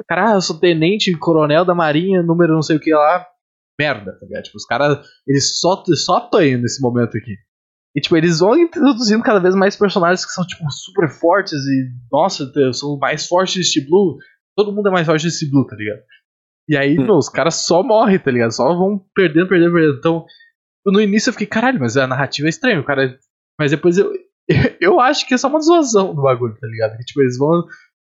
cara, 0.07 0.33
eu 0.35 0.41
sou 0.41 0.59
tenente, 0.59 1.17
coronel 1.17 1.65
da 1.65 1.73
marinha, 1.73 2.21
número 2.21 2.53
não 2.53 2.61
sei 2.61 2.75
o 2.75 2.79
que 2.79 2.93
lá. 2.93 3.25
Merda, 3.79 4.17
tá 4.19 4.25
ligado? 4.25 4.43
Tipo, 4.43 4.57
os 4.57 4.65
caras, 4.65 4.99
eles 5.27 5.59
só, 5.59 5.83
só 5.95 6.17
apanham 6.17 6.61
nesse 6.61 6.79
momento 6.81 7.17
aqui. 7.17 7.35
E, 7.95 8.01
tipo, 8.01 8.17
eles 8.17 8.39
vão 8.39 8.58
introduzindo 8.58 9.23
cada 9.23 9.39
vez 9.39 9.53
mais 9.56 9.75
personagens 9.75 10.25
que 10.25 10.32
são, 10.32 10.45
tipo, 10.45 10.63
super 10.71 11.10
fortes 11.10 11.60
e, 11.63 11.91
nossa, 12.12 12.51
eu 12.56 12.73
sou 12.73 12.95
o 12.95 12.99
mais 12.99 13.27
forte 13.27 13.60
deste 13.60 13.86
Blue. 13.88 14.17
Todo 14.58 14.71
mundo 14.73 14.89
é 14.89 14.91
mais 14.91 15.06
forte 15.06 15.25
desse 15.25 15.49
Blue, 15.49 15.65
tá 15.65 15.75
ligado? 15.75 16.01
E 16.67 16.75
aí, 16.77 16.97
Hum. 16.97 17.03
meu, 17.03 17.15
os 17.17 17.29
caras 17.29 17.56
só 17.65 17.84
morrem, 17.84 18.17
tá 18.17 18.32
ligado? 18.32 18.51
Só 18.51 18.73
vão 18.75 19.03
perdendo, 19.13 19.47
perdendo, 19.47 19.73
perdendo. 19.73 19.97
Então, 19.97 20.25
no 20.86 20.99
início 21.01 21.29
eu 21.29 21.34
fiquei, 21.34 21.47
caralho, 21.47 21.79
mas 21.79 21.95
a 21.97 22.08
narrativa 22.08 22.47
é 22.47 22.49
estranha, 22.49 22.79
o 22.79 22.84
cara. 22.86 23.17
Mas 23.60 23.71
depois 23.71 23.97
eu. 23.97 24.12
Eu 24.82 24.99
acho 24.99 25.25
que 25.25 25.34
é 25.34 25.38
só 25.38 25.47
uma 25.47 25.62
zoação 25.62 26.13
do 26.13 26.21
bagulho, 26.21 26.58
tá 26.60 26.67
ligado? 26.67 26.97
Que, 26.97 27.06
tipo, 27.06 27.21
eles 27.21 27.38
vão. 27.38 27.63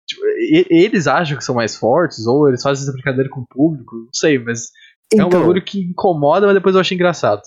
Tipo, 0.08 0.22
eles 0.70 1.06
acham 1.08 1.38
que 1.38 1.44
são 1.44 1.56
mais 1.56 1.76
fortes, 1.76 2.26
ou 2.26 2.48
eles 2.48 2.62
fazem 2.62 2.84
essa 2.84 2.94
brincadeira 2.94 3.30
com 3.30 3.42
o 3.42 3.48
público, 3.48 3.96
não 3.98 4.10
sei, 4.14 4.40
mas 4.40 4.70
é 5.14 5.24
um 5.24 5.28
Então, 5.28 5.40
bagulho 5.42 5.62
que 5.64 5.82
incomoda, 5.82 6.46
mas 6.46 6.56
depois 6.56 6.74
eu 6.76 6.80
acho 6.82 6.94
engraçado. 6.94 7.42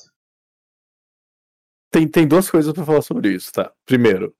Tem, 1.95 2.09
tem 2.09 2.27
duas 2.27 2.51
coisas 2.51 2.73
pra 2.73 2.85
falar 2.85 3.03
sobre 3.03 3.33
isso, 3.33 3.53
tá? 3.53 3.73
Primeiro, 3.87 4.35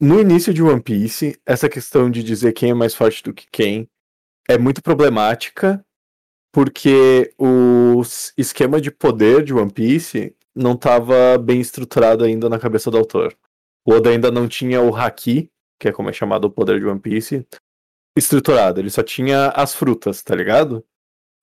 no 0.00 0.18
início 0.18 0.52
de 0.52 0.60
One 0.60 0.82
Piece, 0.82 1.40
essa 1.46 1.68
questão 1.68 2.10
de 2.10 2.24
dizer 2.24 2.52
quem 2.54 2.70
é 2.70 2.74
mais 2.74 2.92
forte 2.92 3.22
do 3.22 3.32
que 3.32 3.46
quem 3.52 3.88
é 4.48 4.58
muito 4.58 4.82
problemática, 4.82 5.84
porque 6.52 7.32
o 7.38 8.02
esquema 8.36 8.80
de 8.80 8.90
poder 8.90 9.44
de 9.44 9.54
One 9.54 9.72
Piece 9.72 10.34
não 10.52 10.72
estava 10.72 11.38
bem 11.38 11.60
estruturado 11.60 12.24
ainda 12.24 12.48
na 12.48 12.58
cabeça 12.58 12.90
do 12.90 12.98
autor. 12.98 13.32
O 13.86 13.92
Oda 13.92 14.10
ainda 14.10 14.32
não 14.32 14.48
tinha 14.48 14.82
o 14.82 14.94
Haki, 14.94 15.48
que 15.78 15.88
é 15.88 15.92
como 15.92 16.10
é 16.10 16.12
chamado 16.12 16.46
o 16.46 16.50
poder 16.50 16.80
de 16.80 16.86
One 16.86 16.98
Piece, 16.98 17.46
estruturado. 18.18 18.80
Ele 18.80 18.90
só 18.90 19.04
tinha 19.04 19.50
as 19.50 19.72
frutas, 19.72 20.20
tá 20.20 20.34
ligado? 20.34 20.84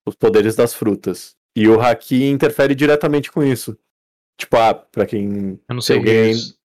Os 0.05 0.15
poderes 0.15 0.57
das 0.57 0.73
frutas. 0.73 1.37
E 1.55 1.65
o 1.69 1.79
Haki 1.79 2.25
interfere 2.25 2.75
diretamente 2.75 3.31
com 3.31 3.41
isso. 3.41 3.77
Tipo, 4.39 4.55
ah, 4.55 4.73
pra 4.73 5.05
quem. 5.05 5.59
Eu 5.67 5.75
não 5.75 5.81
sei 5.81 5.97
o 5.97 5.99
Se 5.99 6.05
que 6.05 6.11
é 6.11 6.27
alguém-. 6.27 6.59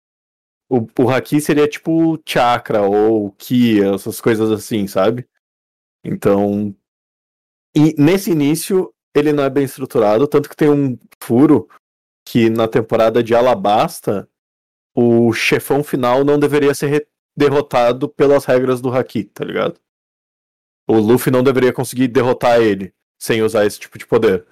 O, 0.71 1.05
o 1.05 1.11
Haki 1.11 1.41
seria 1.41 1.67
tipo 1.67 2.21
chakra 2.27 2.83
ou 2.83 3.33
Ki, 3.33 3.83
essas 3.83 4.21
coisas 4.21 4.51
assim, 4.51 4.87
sabe? 4.87 5.27
Então. 6.05 6.77
E 7.75 7.95
nesse 8.01 8.31
início, 8.31 8.93
ele 9.15 9.33
não 9.33 9.43
é 9.43 9.49
bem 9.51 9.65
estruturado, 9.65 10.29
tanto 10.29 10.49
que 10.49 10.57
tem 10.57 10.71
um 10.71 10.99
furo 11.23 11.67
que 12.27 12.51
na 12.51 12.69
temporada 12.69 13.23
de 13.23 13.35
Alabasta, 13.35 14.29
o 14.95 15.33
chefão 15.33 15.83
final 15.83 16.23
não 16.25 16.39
deveria 16.39 16.75
ser 16.75 17.09
derrotado 17.35 18.09
pelas 18.09 18.45
regras 18.45 18.83
do 18.83 18.93
Haki, 18.93 19.25
tá 19.25 19.45
ligado? 19.45 19.81
O 20.87 20.97
Luffy 20.99 21.33
não 21.33 21.43
deveria 21.43 21.73
conseguir 21.73 22.09
derrotar 22.09 22.61
ele 22.61 22.95
sem 23.19 23.43
usar 23.43 23.65
esse 23.65 23.81
tipo 23.81 23.97
de 23.97 24.07
poder. 24.07 24.47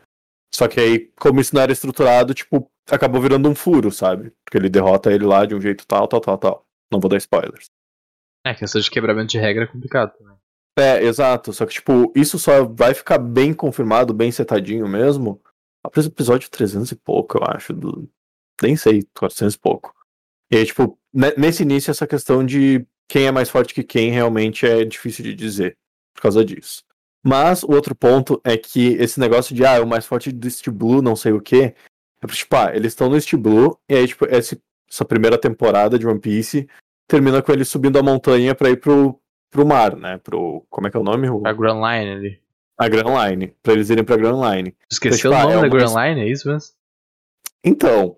Só 0.55 0.66
que 0.66 0.80
aí, 0.80 1.12
como 1.18 1.40
isso 1.40 1.55
não 1.55 1.62
era 1.62 1.72
estruturado, 1.72 2.32
tipo, 2.32 2.70
acabou 2.93 3.20
virando 3.20 3.49
um 3.49 3.55
furo, 3.55 3.91
sabe? 3.91 4.32
Porque 4.45 4.57
ele 4.59 4.68
derrota 4.68 5.12
ele 5.12 5.24
lá 5.24 5.45
de 5.45 5.55
um 5.55 5.61
jeito 5.61 5.86
tal, 5.86 6.07
tal, 6.09 6.20
tal, 6.20 6.38
tal. 6.38 6.66
Não 6.91 7.01
vou 7.01 7.09
dar 7.09 7.16
spoilers. 7.16 7.70
É, 8.45 8.55
questão 8.55 8.80
de 8.80 8.91
quebramento 8.91 9.30
de 9.30 9.38
regra 9.38 9.64
é 9.64 9.66
complicado 9.66 10.16
também. 10.16 10.36
É, 10.78 11.03
exato. 11.03 11.53
Só 11.53 11.66
que, 11.66 11.74
tipo, 11.74 12.12
isso 12.14 12.38
só 12.38 12.64
vai 12.64 12.95
ficar 12.95 13.18
bem 13.18 13.53
confirmado, 13.53 14.14
bem 14.14 14.32
setadinho 14.32 14.88
mesmo. 14.88 15.41
Após 15.84 16.07
o 16.07 16.09
episódio 16.09 16.51
300 16.51 16.91
e 16.93 16.97
pouco, 16.97 17.38
eu 17.38 17.45
acho. 17.45 17.72
Do... 17.72 18.09
Nem 18.62 18.76
sei, 18.76 19.03
400 19.14 19.55
e 19.55 19.59
pouco. 19.59 19.95
E 20.51 20.57
aí, 20.57 20.66
tipo, 20.66 20.99
ne- 21.12 21.34
nesse 21.36 21.62
início, 21.62 21.91
essa 21.91 22.07
questão 22.07 22.45
de 22.45 22.86
quem 23.09 23.26
é 23.26 23.32
mais 23.32 23.51
forte 23.51 23.74
que 23.74 23.82
quem 23.82 24.11
realmente 24.11 24.66
é 24.66 24.84
difícil 24.84 25.24
de 25.24 25.34
dizer. 25.34 25.76
Por 26.14 26.22
causa 26.22 26.45
disso. 26.45 26.82
Mas 27.22 27.62
o 27.62 27.72
outro 27.72 27.95
ponto 27.95 28.41
é 28.43 28.57
que 28.57 28.95
esse 28.95 29.20
negócio 29.20 29.55
de, 29.55 29.64
ah, 29.64 29.74
é 29.74 29.80
o 29.80 29.86
mais 29.86 30.07
forte 30.07 30.32
do 30.32 30.47
East 30.47 30.68
Blue, 30.70 31.03
não 31.03 31.14
sei 31.14 31.32
o 31.32 31.41
quê. 31.41 31.74
É 32.23 32.27
tipo, 32.27 32.57
ah, 32.57 32.75
eles 32.75 32.93
estão 32.93 33.09
no 33.09 33.16
East 33.16 33.35
Blue, 33.35 33.79
e 33.89 33.95
aí, 33.95 34.07
tipo, 34.07 34.27
essa 34.27 35.05
primeira 35.07 35.39
temporada 35.39 35.99
de 35.99 36.07
One 36.07 36.21
Piece 36.21 36.68
termina 37.09 37.41
com 37.43 37.51
eles 37.53 37.68
subindo 37.68 37.99
a 37.99 38.03
montanha 38.03 38.55
pra 38.55 38.68
ir 38.71 38.77
pro, 38.79 39.18
pro 39.51 39.66
mar, 39.66 39.97
né? 39.97 40.18
Pro. 40.18 40.64
Como 40.68 40.87
é 40.87 40.91
que 40.91 40.97
é 40.97 41.01
o 41.01 41.05
nome? 41.05 41.29
O- 41.31 41.47
A 41.47 41.53
Grand 41.53 41.77
Line 41.81 42.11
ali. 42.12 42.41
a 42.79 42.89
Grand 42.89 43.29
Line. 43.31 43.55
Pra 43.62 43.73
eles 43.73 43.91
irem 43.91 44.05
pra 44.05 44.16
Grand 44.16 44.41
Line. 44.41 44.75
Esqueceu 44.91 45.31
Tipo, 45.31 45.35
o 45.35 45.37
ah, 45.37 45.43
nome 45.55 45.66
é 45.66 45.71
da 45.71 45.77
Grand 45.77 45.95
Line, 46.09 46.21
é 46.21 46.29
isso 46.31 46.49
mesmo? 46.49 46.75
Então. 47.64 48.16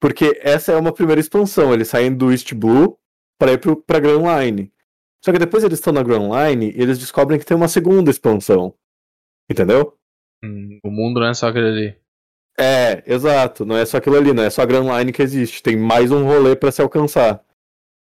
Porque 0.00 0.38
essa 0.42 0.70
é 0.72 0.76
uma 0.76 0.92
primeira 0.92 1.20
expansão. 1.20 1.72
Eles 1.74 1.88
saem 1.88 2.14
do 2.14 2.30
East 2.30 2.52
Blue 2.54 2.96
pra 3.38 3.52
ir 3.52 3.58
pro, 3.58 3.76
pra 3.76 3.98
Grand 3.98 4.22
Line. 4.22 4.72
Só 5.24 5.32
que 5.32 5.38
depois 5.38 5.64
eles 5.64 5.78
estão 5.80 5.92
na 5.92 6.02
Grand 6.04 6.28
Line 6.30 6.70
e 6.70 6.80
eles 6.80 6.98
descobrem 6.98 7.38
que 7.40 7.44
tem 7.44 7.56
uma 7.56 7.66
segunda 7.66 8.08
expansão. 8.10 8.72
Entendeu? 9.50 9.96
Hum, 10.44 10.78
o 10.84 10.90
mundo 10.90 11.18
não 11.18 11.26
é 11.28 11.34
só 11.34 11.48
aquele 11.48 11.66
ali. 11.66 11.96
É, 12.58 13.02
exato. 13.06 13.64
Não 13.64 13.76
é 13.76 13.86
só 13.86 13.98
aquilo 13.98 14.16
ali, 14.16 14.32
não 14.32 14.42
é 14.42 14.50
só 14.50 14.62
a 14.62 14.66
Grand 14.66 14.98
Line 14.98 15.12
que 15.12 15.22
existe. 15.22 15.62
Tem 15.62 15.76
mais 15.76 16.10
um 16.10 16.24
rolê 16.24 16.56
para 16.56 16.72
se 16.72 16.82
alcançar. 16.82 17.40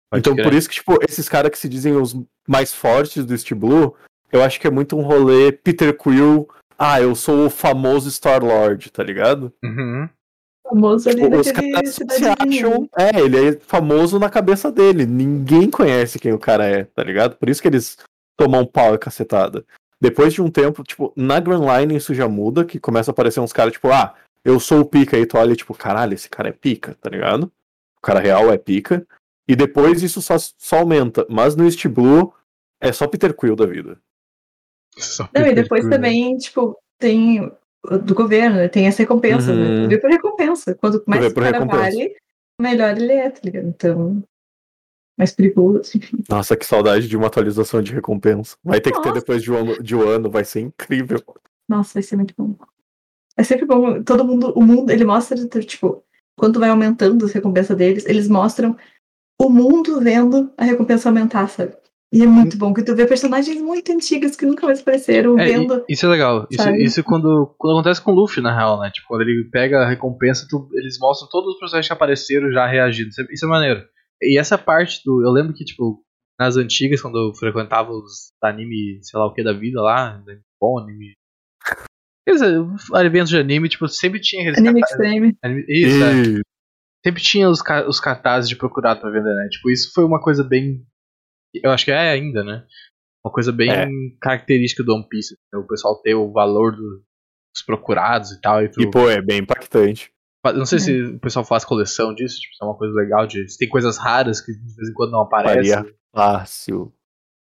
Pode 0.10 0.22
então, 0.22 0.36
por 0.36 0.54
isso 0.54 0.70
que, 0.70 0.76
tipo, 0.76 0.98
esses 1.08 1.28
caras 1.28 1.52
que 1.52 1.58
se 1.58 1.70
dizem 1.70 1.96
os 1.96 2.16
mais 2.48 2.74
fortes 2.74 3.26
do 3.26 3.34
East 3.34 3.54
Blue, 3.54 3.96
eu 4.32 4.42
acho 4.42 4.60
que 4.60 4.66
é 4.66 4.72
muito 4.72 4.98
um 4.98 5.02
rolê 5.02 5.52
Peter 5.52 5.96
Quill. 5.96 6.48
Ah, 6.78 7.02
eu 7.02 7.14
sou 7.14 7.48
o 7.48 7.50
famoso 7.50 8.10
Star-Lord, 8.10 8.90
tá 8.92 9.04
ligado? 9.04 9.54
Uhum. 9.64 10.08
Famoso 10.68 11.10
ali 11.10 11.22
tipo, 11.22 11.36
os 11.36 11.52
caras 11.52 11.96
se 11.96 12.06
acham. 12.40 12.90
É, 12.98 13.20
ele 13.20 13.50
é 13.50 13.60
famoso 13.60 14.18
na 14.18 14.30
cabeça 14.30 14.72
dele. 14.72 15.06
Ninguém 15.06 15.70
conhece 15.70 16.18
quem 16.18 16.32
o 16.32 16.40
cara 16.40 16.66
é, 16.66 16.86
tá 16.86 17.04
ligado? 17.04 17.36
Por 17.36 17.50
isso 17.50 17.62
que 17.62 17.68
eles 17.68 17.98
tomam 18.38 18.62
um 18.62 18.66
pau 18.66 18.96
e 18.96 18.98
cacetada. 18.98 19.66
Depois 20.02 20.34
de 20.34 20.42
um 20.42 20.50
tempo, 20.50 20.82
tipo, 20.84 21.12
na 21.16 21.40
Grand 21.40 21.62
Line 21.62 21.98
isso 21.98 22.14
já 22.14 22.28
muda, 22.28 22.64
que 22.64 22.80
começa 22.80 23.12
a 23.12 23.14
aparecer 23.14 23.42
uns 23.42 23.52
caras, 23.52 23.74
tipo, 23.74 23.90
ah, 23.90 24.16
eu 24.44 24.60
sou 24.60 24.82
o 24.82 24.86
pica, 24.86 25.18
e 25.18 25.26
tu 25.26 25.38
olha, 25.38 25.56
tipo, 25.56 25.74
caralho, 25.74 26.14
esse 26.14 26.30
cara 26.30 26.50
é 26.50 26.54
pica, 26.54 26.96
tá 27.02 27.10
ligado? 27.10 27.52
O 27.98 28.02
cara 28.02 28.20
real 28.20 28.52
é 28.52 28.58
pica. 28.58 29.06
E 29.48 29.56
depois 29.56 30.04
isso 30.04 30.22
só, 30.22 30.36
só 30.38 30.78
aumenta. 30.78 31.26
Mas 31.30 31.56
no 31.56 31.66
East 31.66 31.86
Blue 31.88 32.34
é 32.80 32.92
só 32.92 33.08
Peter 33.08 33.36
Quill 33.36 33.56
da 33.56 33.66
vida. 33.66 34.00
Só 34.98 35.28
Não, 35.34 35.46
e 35.46 35.54
depois 35.54 35.82
Quill. 35.82 35.90
também, 35.90 36.38
tipo, 36.38 36.78
tem 36.98 37.52
do 38.04 38.14
governo, 38.14 38.58
né? 38.58 38.68
tem 38.68 38.88
essa 38.88 39.02
recompensa, 39.02 39.54
né? 39.54 39.62
uhum. 39.62 39.82
né? 39.84 39.88
Vê 39.88 39.98
por 39.98 40.10
recompensa. 40.10 40.76
Quanto 40.76 41.04
mais 41.08 41.26
o 41.26 41.34
cara 41.34 41.66
vale, 41.66 42.16
melhor 42.60 42.98
ele 42.98 43.14
é, 43.14 43.30
tá 43.30 43.40
ligado? 43.44 43.68
Então, 43.68 44.24
mais 45.18 45.32
perigoso, 45.32 45.98
enfim. 45.98 46.18
Nossa, 46.30 46.56
que 46.56 46.66
saudade 46.66 47.08
de 47.08 47.18
uma 47.18 47.28
atualização 47.28 47.82
de 47.82 47.94
recompensa. 47.94 48.56
Vai 48.64 48.80
ter 48.82 48.92
Nossa. 48.92 49.02
que 49.02 49.08
ter 49.10 49.20
depois 49.20 49.42
de 49.42 49.52
um, 49.52 49.56
ano, 49.56 49.84
de 49.84 49.96
um 49.96 50.08
ano, 50.08 50.30
vai 50.30 50.44
ser 50.44 50.62
incrível. 50.62 51.22
Nossa, 51.68 51.94
vai 51.96 52.04
ser 52.04 52.16
muito 52.16 52.34
bom. 52.38 52.56
É 53.40 53.44
sempre 53.44 53.66
bom, 53.66 54.04
todo 54.04 54.26
mundo, 54.26 54.52
o 54.54 54.62
mundo, 54.62 54.92
ele 54.92 55.06
mostra, 55.06 55.38
tipo, 55.62 56.04
quando 56.38 56.60
vai 56.60 56.70
aumentando 56.70 57.24
as 57.24 57.32
recompensas 57.32 57.78
deles, 57.78 58.06
eles 58.06 58.28
mostram 58.28 58.76
o 59.42 59.50
mundo 59.50 60.02
vendo 60.02 60.52
a 60.58 60.66
recompensa 60.66 61.08
aumentar, 61.08 61.48
sabe? 61.48 61.74
E 62.12 62.22
é 62.22 62.28
muito 62.28 62.58
bom 62.58 62.74
que 62.74 62.84
tu 62.84 62.94
vê 62.94 63.06
personagens 63.06 63.62
muito 63.62 63.94
antigos 63.94 64.36
que 64.36 64.46
nunca 64.46 64.66
mais 64.66 64.82
apareceram 64.82 65.40
é, 65.40 65.46
vendo. 65.46 65.86
Isso 65.88 66.06
é 66.06 66.10
legal. 66.10 66.48
Isso, 66.52 66.70
isso 66.72 67.04
quando, 67.04 67.56
quando 67.58 67.78
acontece 67.78 68.02
com 68.02 68.12
o 68.12 68.16
Luffy, 68.16 68.44
na 68.44 68.54
real, 68.54 68.78
né? 68.82 68.92
Tipo, 68.92 69.08
quando 69.08 69.22
ele 69.22 69.48
pega 69.50 69.84
a 69.84 69.88
recompensa, 69.88 70.46
tu, 70.50 70.68
eles 70.74 70.98
mostram 71.00 71.30
todos 71.30 71.54
os 71.54 71.60
personagens 71.60 71.88
que 71.88 71.94
apareceram 71.94 72.52
já 72.52 72.68
reagindo. 72.68 73.10
Isso 73.10 73.22
é, 73.22 73.26
isso 73.32 73.46
é 73.46 73.48
maneiro. 73.48 73.86
E 74.22 74.38
essa 74.38 74.58
parte 74.58 75.02
do. 75.06 75.24
Eu 75.24 75.32
lembro 75.32 75.54
que, 75.54 75.64
tipo, 75.64 76.04
nas 76.38 76.58
antigas, 76.58 77.02
quando 77.02 77.18
eu 77.18 77.34
frequentava 77.36 77.92
os 77.92 78.34
anime, 78.44 79.00
sei 79.02 79.18
lá 79.18 79.28
o 79.28 79.34
que 79.34 79.44
da 79.44 79.54
vida 79.54 79.82
lá, 79.82 80.22
bom 80.60 80.80
anime. 80.80 81.14
Eventos 83.06 83.30
de 83.30 83.38
anime, 83.38 83.70
tipo, 83.70 83.88
sempre 83.88 84.20
tinha 84.20 84.42
aqueles. 84.42 84.60
Anime 84.60 84.82
Extreme. 84.82 85.38
Anime, 85.44 85.66
isso, 85.68 86.04
é. 86.04 86.42
Sempre 87.06 87.22
tinha 87.22 87.50
os, 87.50 87.62
os 87.88 88.00
cartazes 88.00 88.50
de 88.50 88.56
procurado 88.56 89.00
pra 89.00 89.10
vender, 89.10 89.34
né? 89.34 89.48
Tipo, 89.50 89.70
isso 89.70 89.92
foi 89.94 90.04
uma 90.04 90.22
coisa 90.22 90.44
bem 90.44 90.86
eu 91.54 91.72
acho 91.72 91.86
que 91.86 91.92
é 91.92 92.12
ainda, 92.12 92.44
né? 92.44 92.64
Uma 93.26 93.34
coisa 93.34 93.52
bem 93.52 93.70
é. 93.72 93.88
característica 94.22 94.84
do 94.84 94.94
One 94.94 95.08
Piece. 95.10 95.36
Né? 95.52 95.60
O 95.60 95.68
pessoal 95.68 96.00
ter 96.02 96.16
o 96.16 96.32
valor 96.32 96.76
do, 96.76 97.04
dos 97.54 97.64
procurados 97.66 98.32
e 98.32 98.40
tal. 98.40 98.64
E, 98.64 98.70
tu... 98.70 98.82
e, 98.82 98.90
pô, 98.90 99.10
é 99.10 99.22
bem 99.22 99.40
impactante. 99.40 100.12
Não 100.56 100.66
sei 100.66 100.78
é. 100.78 100.82
se 100.82 101.04
o 101.04 101.20
pessoal 101.20 101.44
faz 101.44 101.66
coleção 101.66 102.16
disso, 102.16 102.40
tipo, 102.40 102.56
é 102.62 102.66
uma 102.66 102.78
coisa 102.78 102.94
legal 102.94 103.28
de. 103.28 103.48
Se 103.50 103.58
tem 103.58 103.68
coisas 103.68 103.98
raras 103.98 104.40
que 104.40 104.54
de 104.54 104.76
vez 104.76 104.90
em 104.90 104.94
quando 104.94 105.12
não 105.12 105.22
aparecem. 105.22 105.74
Faria 105.74 105.96
fácil. 106.14 106.94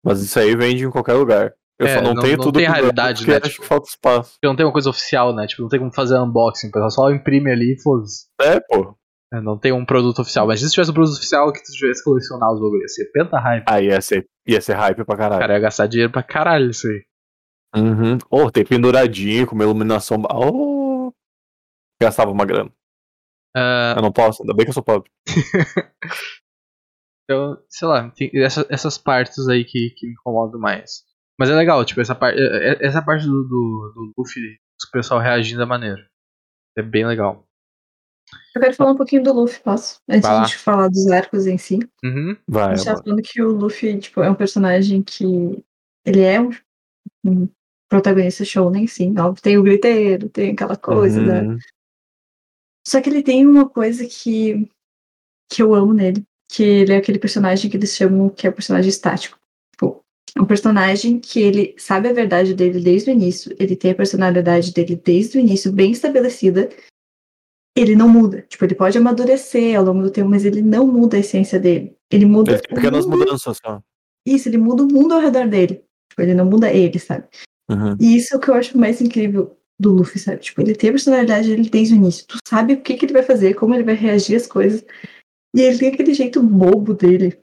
Mas 0.03 0.21
isso 0.21 0.39
aí 0.39 0.55
vende 0.55 0.85
em 0.85 0.91
qualquer 0.91 1.13
lugar. 1.13 1.53
Eu 1.79 1.87
é, 1.87 1.95
só 1.95 2.01
não, 2.01 2.13
não 2.13 2.21
tenho 2.21 2.37
não 2.37 2.43
tudo 2.43 2.57
tem 2.59 2.67
raridade, 2.67 3.27
né? 3.27 3.35
Acho 3.35 3.49
tipo, 3.49 3.61
que 3.61 3.67
falta 3.67 3.89
espaço. 3.89 4.37
Não 4.43 4.55
tem 4.55 4.65
uma 4.65 4.71
coisa 4.71 4.89
oficial, 4.89 5.35
né? 5.35 5.45
Tipo, 5.45 5.63
não 5.63 5.69
tem 5.69 5.79
como 5.79 5.93
fazer 5.93 6.17
unboxing, 6.17 6.69
o 6.69 6.71
pessoal 6.71 6.91
só 6.91 7.11
imprime 7.11 7.51
ali 7.51 7.73
e 7.73 7.81
foda-se. 7.81 8.27
É, 8.41 8.59
pô. 8.61 8.95
É, 9.33 9.41
não 9.41 9.57
tem 9.57 9.73
um 9.73 9.85
produto 9.85 10.19
oficial. 10.19 10.47
Mas 10.47 10.61
se 10.61 10.69
tivesse 10.69 10.91
um 10.91 10.93
produto 10.93 11.17
oficial 11.17 11.51
que 11.51 11.61
tu 11.63 11.71
tivesse 11.71 12.03
colecionar 12.03 12.53
os 12.53 12.59
bagulhos, 12.59 12.83
ia 12.83 12.87
ser 12.87 13.11
penta 13.11 13.39
hype. 13.39 13.65
Ah, 13.67 13.81
ia 13.81 14.01
ser, 14.01 14.27
ia 14.47 14.61
ser 14.61 14.73
hype 14.73 15.03
pra 15.03 15.17
caralho. 15.17 15.41
Cara, 15.41 15.53
ia 15.53 15.59
gastar 15.59 15.87
dinheiro 15.87 16.11
pra 16.11 16.23
caralho 16.23 16.69
isso 16.69 16.87
aí. 16.87 17.03
Uhum. 17.75 18.17
Oh, 18.29 18.49
tem 18.49 18.63
penduradinho 18.63 19.45
com 19.45 19.55
uma 19.55 19.63
iluminação. 19.65 20.21
Oh! 20.31 21.11
Gastava 22.01 22.31
uma 22.31 22.45
grana. 22.45 22.71
Uh... 23.55 23.97
Eu 23.97 24.01
não 24.01 24.11
posso, 24.11 24.43
ainda 24.43 24.53
bem 24.53 24.65
que 24.65 24.69
eu 24.69 24.73
sou 24.73 24.83
pobre. 24.83 25.09
então, 27.23 27.57
sei 27.67 27.87
lá, 27.87 28.09
tem 28.11 28.31
essa, 28.35 28.65
essas 28.69 28.97
partes 28.97 29.47
aí 29.49 29.65
que, 29.65 29.89
que 29.97 30.07
me 30.07 30.13
incomodam 30.13 30.59
mais. 30.59 31.03
Mas 31.37 31.49
é 31.49 31.55
legal, 31.55 31.83
tipo, 31.83 32.01
essa, 32.01 32.15
parte 32.15 32.39
é, 32.39 32.73
é, 32.73 32.85
essa 32.85 33.01
parte 33.01 33.25
do, 33.25 33.43
do, 33.43 33.93
do 33.93 34.13
Luffy, 34.17 34.57
o 34.87 34.91
pessoal 34.91 35.19
reagindo 35.19 35.59
da 35.59 35.65
maneira. 35.65 36.07
É 36.77 36.81
bem 36.81 37.05
legal. 37.05 37.45
Eu 38.55 38.61
quero 38.61 38.73
falar 38.73 38.91
um 38.91 38.97
pouquinho 38.97 39.23
do 39.23 39.33
Luffy, 39.33 39.61
posso? 39.61 40.01
Antes 40.09 40.27
de 40.27 40.35
a 40.35 40.43
gente 40.43 40.57
falar 40.57 40.87
dos 40.87 41.07
arcos 41.07 41.45
em 41.45 41.57
si. 41.57 41.79
Uhum. 42.03 42.35
Vai, 42.47 42.73
a 42.73 42.75
gente 42.75 42.85
tá 42.85 42.97
falando 42.97 43.21
que 43.21 43.41
o 43.41 43.51
Luffy 43.51 43.99
tipo, 43.99 44.21
é 44.21 44.29
um 44.29 44.35
personagem 44.35 45.03
que. 45.03 45.25
Ele 46.05 46.21
é 46.21 46.39
um, 46.39 46.51
um 47.25 47.49
protagonista 47.89 48.45
shounen, 48.45 48.87
sim. 48.87 49.17
Óbvio, 49.17 49.41
tem 49.41 49.57
o 49.57 49.63
griteiro, 49.63 50.29
tem 50.29 50.51
aquela 50.51 50.75
coisa, 50.75 51.21
né? 51.21 51.41
uhum. 51.41 51.53
né? 51.53 51.59
Só 52.87 53.01
que 53.01 53.09
ele 53.09 53.23
tem 53.23 53.45
uma 53.45 53.67
coisa 53.67 54.05
que, 54.05 54.69
que 55.51 55.61
eu 55.61 55.73
amo 55.73 55.93
nele. 55.93 56.23
Que 56.49 56.63
ele 56.63 56.93
é 56.93 56.97
aquele 56.97 57.19
personagem 57.19 57.69
que 57.69 57.75
eles 57.75 57.95
chamam 57.95 58.29
que 58.29 58.45
é 58.45 58.49
o 58.49 58.53
personagem 58.53 58.89
estático. 58.89 59.39
Um 60.37 60.45
personagem 60.45 61.17
que 61.19 61.39
ele 61.39 61.75
sabe 61.77 62.09
a 62.09 62.13
verdade 62.13 62.53
dele 62.53 62.81
desde 62.81 63.09
o 63.09 63.13
início, 63.13 63.55
ele 63.57 63.75
tem 63.75 63.91
a 63.91 63.95
personalidade 63.95 64.73
dele 64.73 64.95
desde 64.95 65.37
o 65.37 65.41
início 65.41 65.71
bem 65.71 65.91
estabelecida, 65.91 66.69
ele 67.75 67.95
não 67.95 68.07
muda. 68.07 68.41
Tipo, 68.47 68.65
ele 68.65 68.75
pode 68.75 68.97
amadurecer 68.97 69.77
ao 69.77 69.85
longo 69.85 70.03
do 70.03 70.11
tempo, 70.11 70.29
mas 70.29 70.45
ele 70.45 70.61
não 70.61 70.87
muda 70.87 71.17
a 71.17 71.19
essência 71.19 71.59
dele. 71.59 71.95
Ele 72.11 72.25
muda. 72.25 72.51
Ele 72.51 72.61
tem 72.61 72.75
pequenas 72.75 73.05
mundo... 73.05 73.19
mudanças 73.19 73.57
só. 73.63 73.81
Isso, 74.25 74.49
ele 74.49 74.57
muda 74.57 74.83
o 74.83 74.87
mundo 74.91 75.13
ao 75.13 75.21
redor 75.21 75.47
dele. 75.47 75.83
Tipo, 76.09 76.21
ele 76.21 76.33
não 76.33 76.45
muda 76.45 76.71
ele, 76.71 76.97
sabe? 76.99 77.27
Uhum. 77.69 77.95
E 77.99 78.15
isso 78.15 78.33
é 78.33 78.37
o 78.37 78.39
que 78.39 78.49
eu 78.49 78.53
acho 78.55 78.77
mais 78.77 79.01
incrível 79.01 79.57
do 79.79 79.91
Luffy, 79.91 80.19
sabe? 80.19 80.39
Tipo, 80.39 80.61
ele 80.61 80.75
tem 80.75 80.89
a 80.89 80.93
personalidade 80.93 81.49
dele 81.49 81.69
desde 81.69 81.93
o 81.93 81.97
início. 81.97 82.25
Tu 82.27 82.37
sabe 82.47 82.73
o 82.73 82.81
que, 82.81 82.95
que 82.95 83.05
ele 83.05 83.13
vai 83.13 83.23
fazer, 83.23 83.53
como 83.55 83.73
ele 83.73 83.83
vai 83.83 83.95
reagir 83.95 84.35
às 84.35 84.47
coisas. 84.47 84.85
E 85.55 85.61
ele 85.61 85.77
tem 85.77 85.89
aquele 85.89 86.13
jeito 86.13 86.41
bobo 86.41 86.93
dele. 86.93 87.37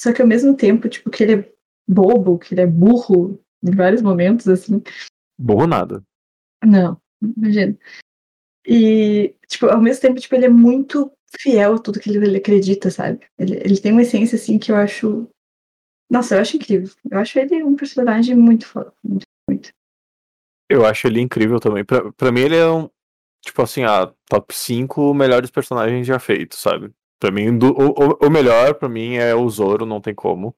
Só 0.00 0.12
que 0.12 0.22
ao 0.22 0.28
mesmo 0.28 0.54
tempo, 0.54 0.88
tipo, 0.88 1.10
que 1.10 1.22
ele 1.22 1.32
é 1.34 1.52
bobo, 1.88 2.38
que 2.38 2.54
ele 2.54 2.60
é 2.60 2.66
burro 2.66 3.40
em 3.62 3.70
vários 3.70 4.02
momentos, 4.02 4.46
assim. 4.46 4.82
Burro 5.38 5.66
nada. 5.66 6.04
Não, 6.64 7.00
imagina. 7.22 7.78
E, 8.66 9.34
tipo, 9.46 9.66
ao 9.66 9.80
mesmo 9.80 10.02
tempo, 10.02 10.20
tipo, 10.20 10.34
ele 10.34 10.46
é 10.46 10.50
muito 10.50 11.10
fiel 11.40 11.74
a 11.74 11.78
tudo 11.78 12.00
que 12.00 12.10
ele, 12.10 12.18
ele 12.18 12.36
acredita, 12.36 12.90
sabe? 12.90 13.26
Ele, 13.38 13.56
ele 13.56 13.80
tem 13.80 13.92
uma 13.92 14.02
essência, 14.02 14.36
assim, 14.36 14.58
que 14.58 14.70
eu 14.70 14.76
acho. 14.76 15.26
Nossa, 16.10 16.36
eu 16.36 16.40
acho 16.40 16.56
incrível. 16.56 16.90
Eu 17.10 17.18
acho 17.18 17.38
ele 17.38 17.62
um 17.64 17.76
personagem 17.76 18.36
muito 18.36 18.66
foda. 18.66 18.92
Muito, 19.02 19.26
muito. 19.48 19.70
Eu 20.68 20.84
acho 20.84 21.06
ele 21.06 21.20
incrível 21.20 21.58
também. 21.58 21.84
Pra, 21.84 22.12
pra 22.12 22.30
mim, 22.30 22.40
ele 22.40 22.56
é 22.56 22.70
um. 22.70 22.90
Tipo 23.40 23.62
assim, 23.62 23.84
a 23.84 24.12
top 24.28 24.54
5 24.54 25.14
melhores 25.14 25.50
personagens 25.50 26.06
já 26.06 26.18
feitos, 26.18 26.58
sabe? 26.58 26.92
Pra 27.20 27.30
mim, 27.30 27.56
do, 27.56 27.68
o, 27.68 28.26
o 28.26 28.30
melhor, 28.30 28.74
pra 28.74 28.88
mim, 28.88 29.14
é 29.14 29.34
o 29.34 29.48
Zoro, 29.48 29.86
não 29.86 30.00
tem 30.00 30.14
como. 30.14 30.54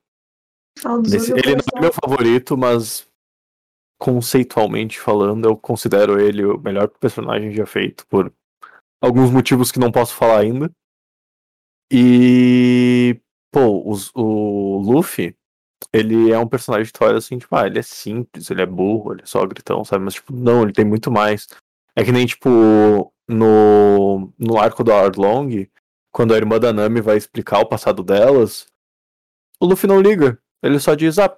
Nesse, 1.06 1.32
ele 1.32 1.56
não 1.56 1.64
é 1.76 1.80
meu 1.80 1.92
favorito, 1.92 2.56
mas 2.56 3.08
conceitualmente 3.98 4.98
falando, 4.98 5.46
eu 5.46 5.56
considero 5.56 6.18
ele 6.18 6.44
o 6.44 6.58
melhor 6.58 6.88
personagem 6.88 7.52
já 7.52 7.66
feito, 7.66 8.06
por 8.06 8.32
alguns 9.00 9.30
motivos 9.30 9.70
que 9.70 9.78
não 9.78 9.92
posso 9.92 10.14
falar 10.14 10.40
ainda. 10.40 10.70
E, 11.92 13.20
pô, 13.52 13.82
os, 13.90 14.10
o 14.14 14.78
Luffy, 14.78 15.36
ele 15.92 16.30
é 16.30 16.38
um 16.38 16.48
personagem 16.48 16.84
de 16.84 16.88
história 16.88 17.18
assim, 17.18 17.36
tipo, 17.38 17.54
ah, 17.54 17.66
ele 17.66 17.78
é 17.78 17.82
simples, 17.82 18.50
ele 18.50 18.62
é 18.62 18.66
burro, 18.66 19.12
ele 19.12 19.22
é 19.22 19.26
só 19.26 19.44
gritão, 19.44 19.84
sabe? 19.84 20.04
Mas, 20.04 20.14
tipo, 20.14 20.32
não, 20.32 20.62
ele 20.62 20.72
tem 20.72 20.84
muito 20.84 21.10
mais. 21.10 21.46
É 21.94 22.04
que 22.04 22.12
nem, 22.12 22.24
tipo, 22.24 23.12
no, 23.28 24.32
no 24.38 24.58
arco 24.58 24.82
do 24.84 24.92
Arlong, 24.92 25.68
quando 26.12 26.32
a 26.32 26.36
irmã 26.36 26.58
da 26.58 26.72
Nami 26.72 27.00
vai 27.00 27.16
explicar 27.16 27.60
o 27.60 27.68
passado 27.68 28.02
delas, 28.02 28.66
o 29.60 29.66
Luffy 29.66 29.88
não 29.88 30.00
liga. 30.00 30.40
Ele 30.62 30.78
só 30.78 30.94
diz, 30.94 31.18
ah, 31.18 31.34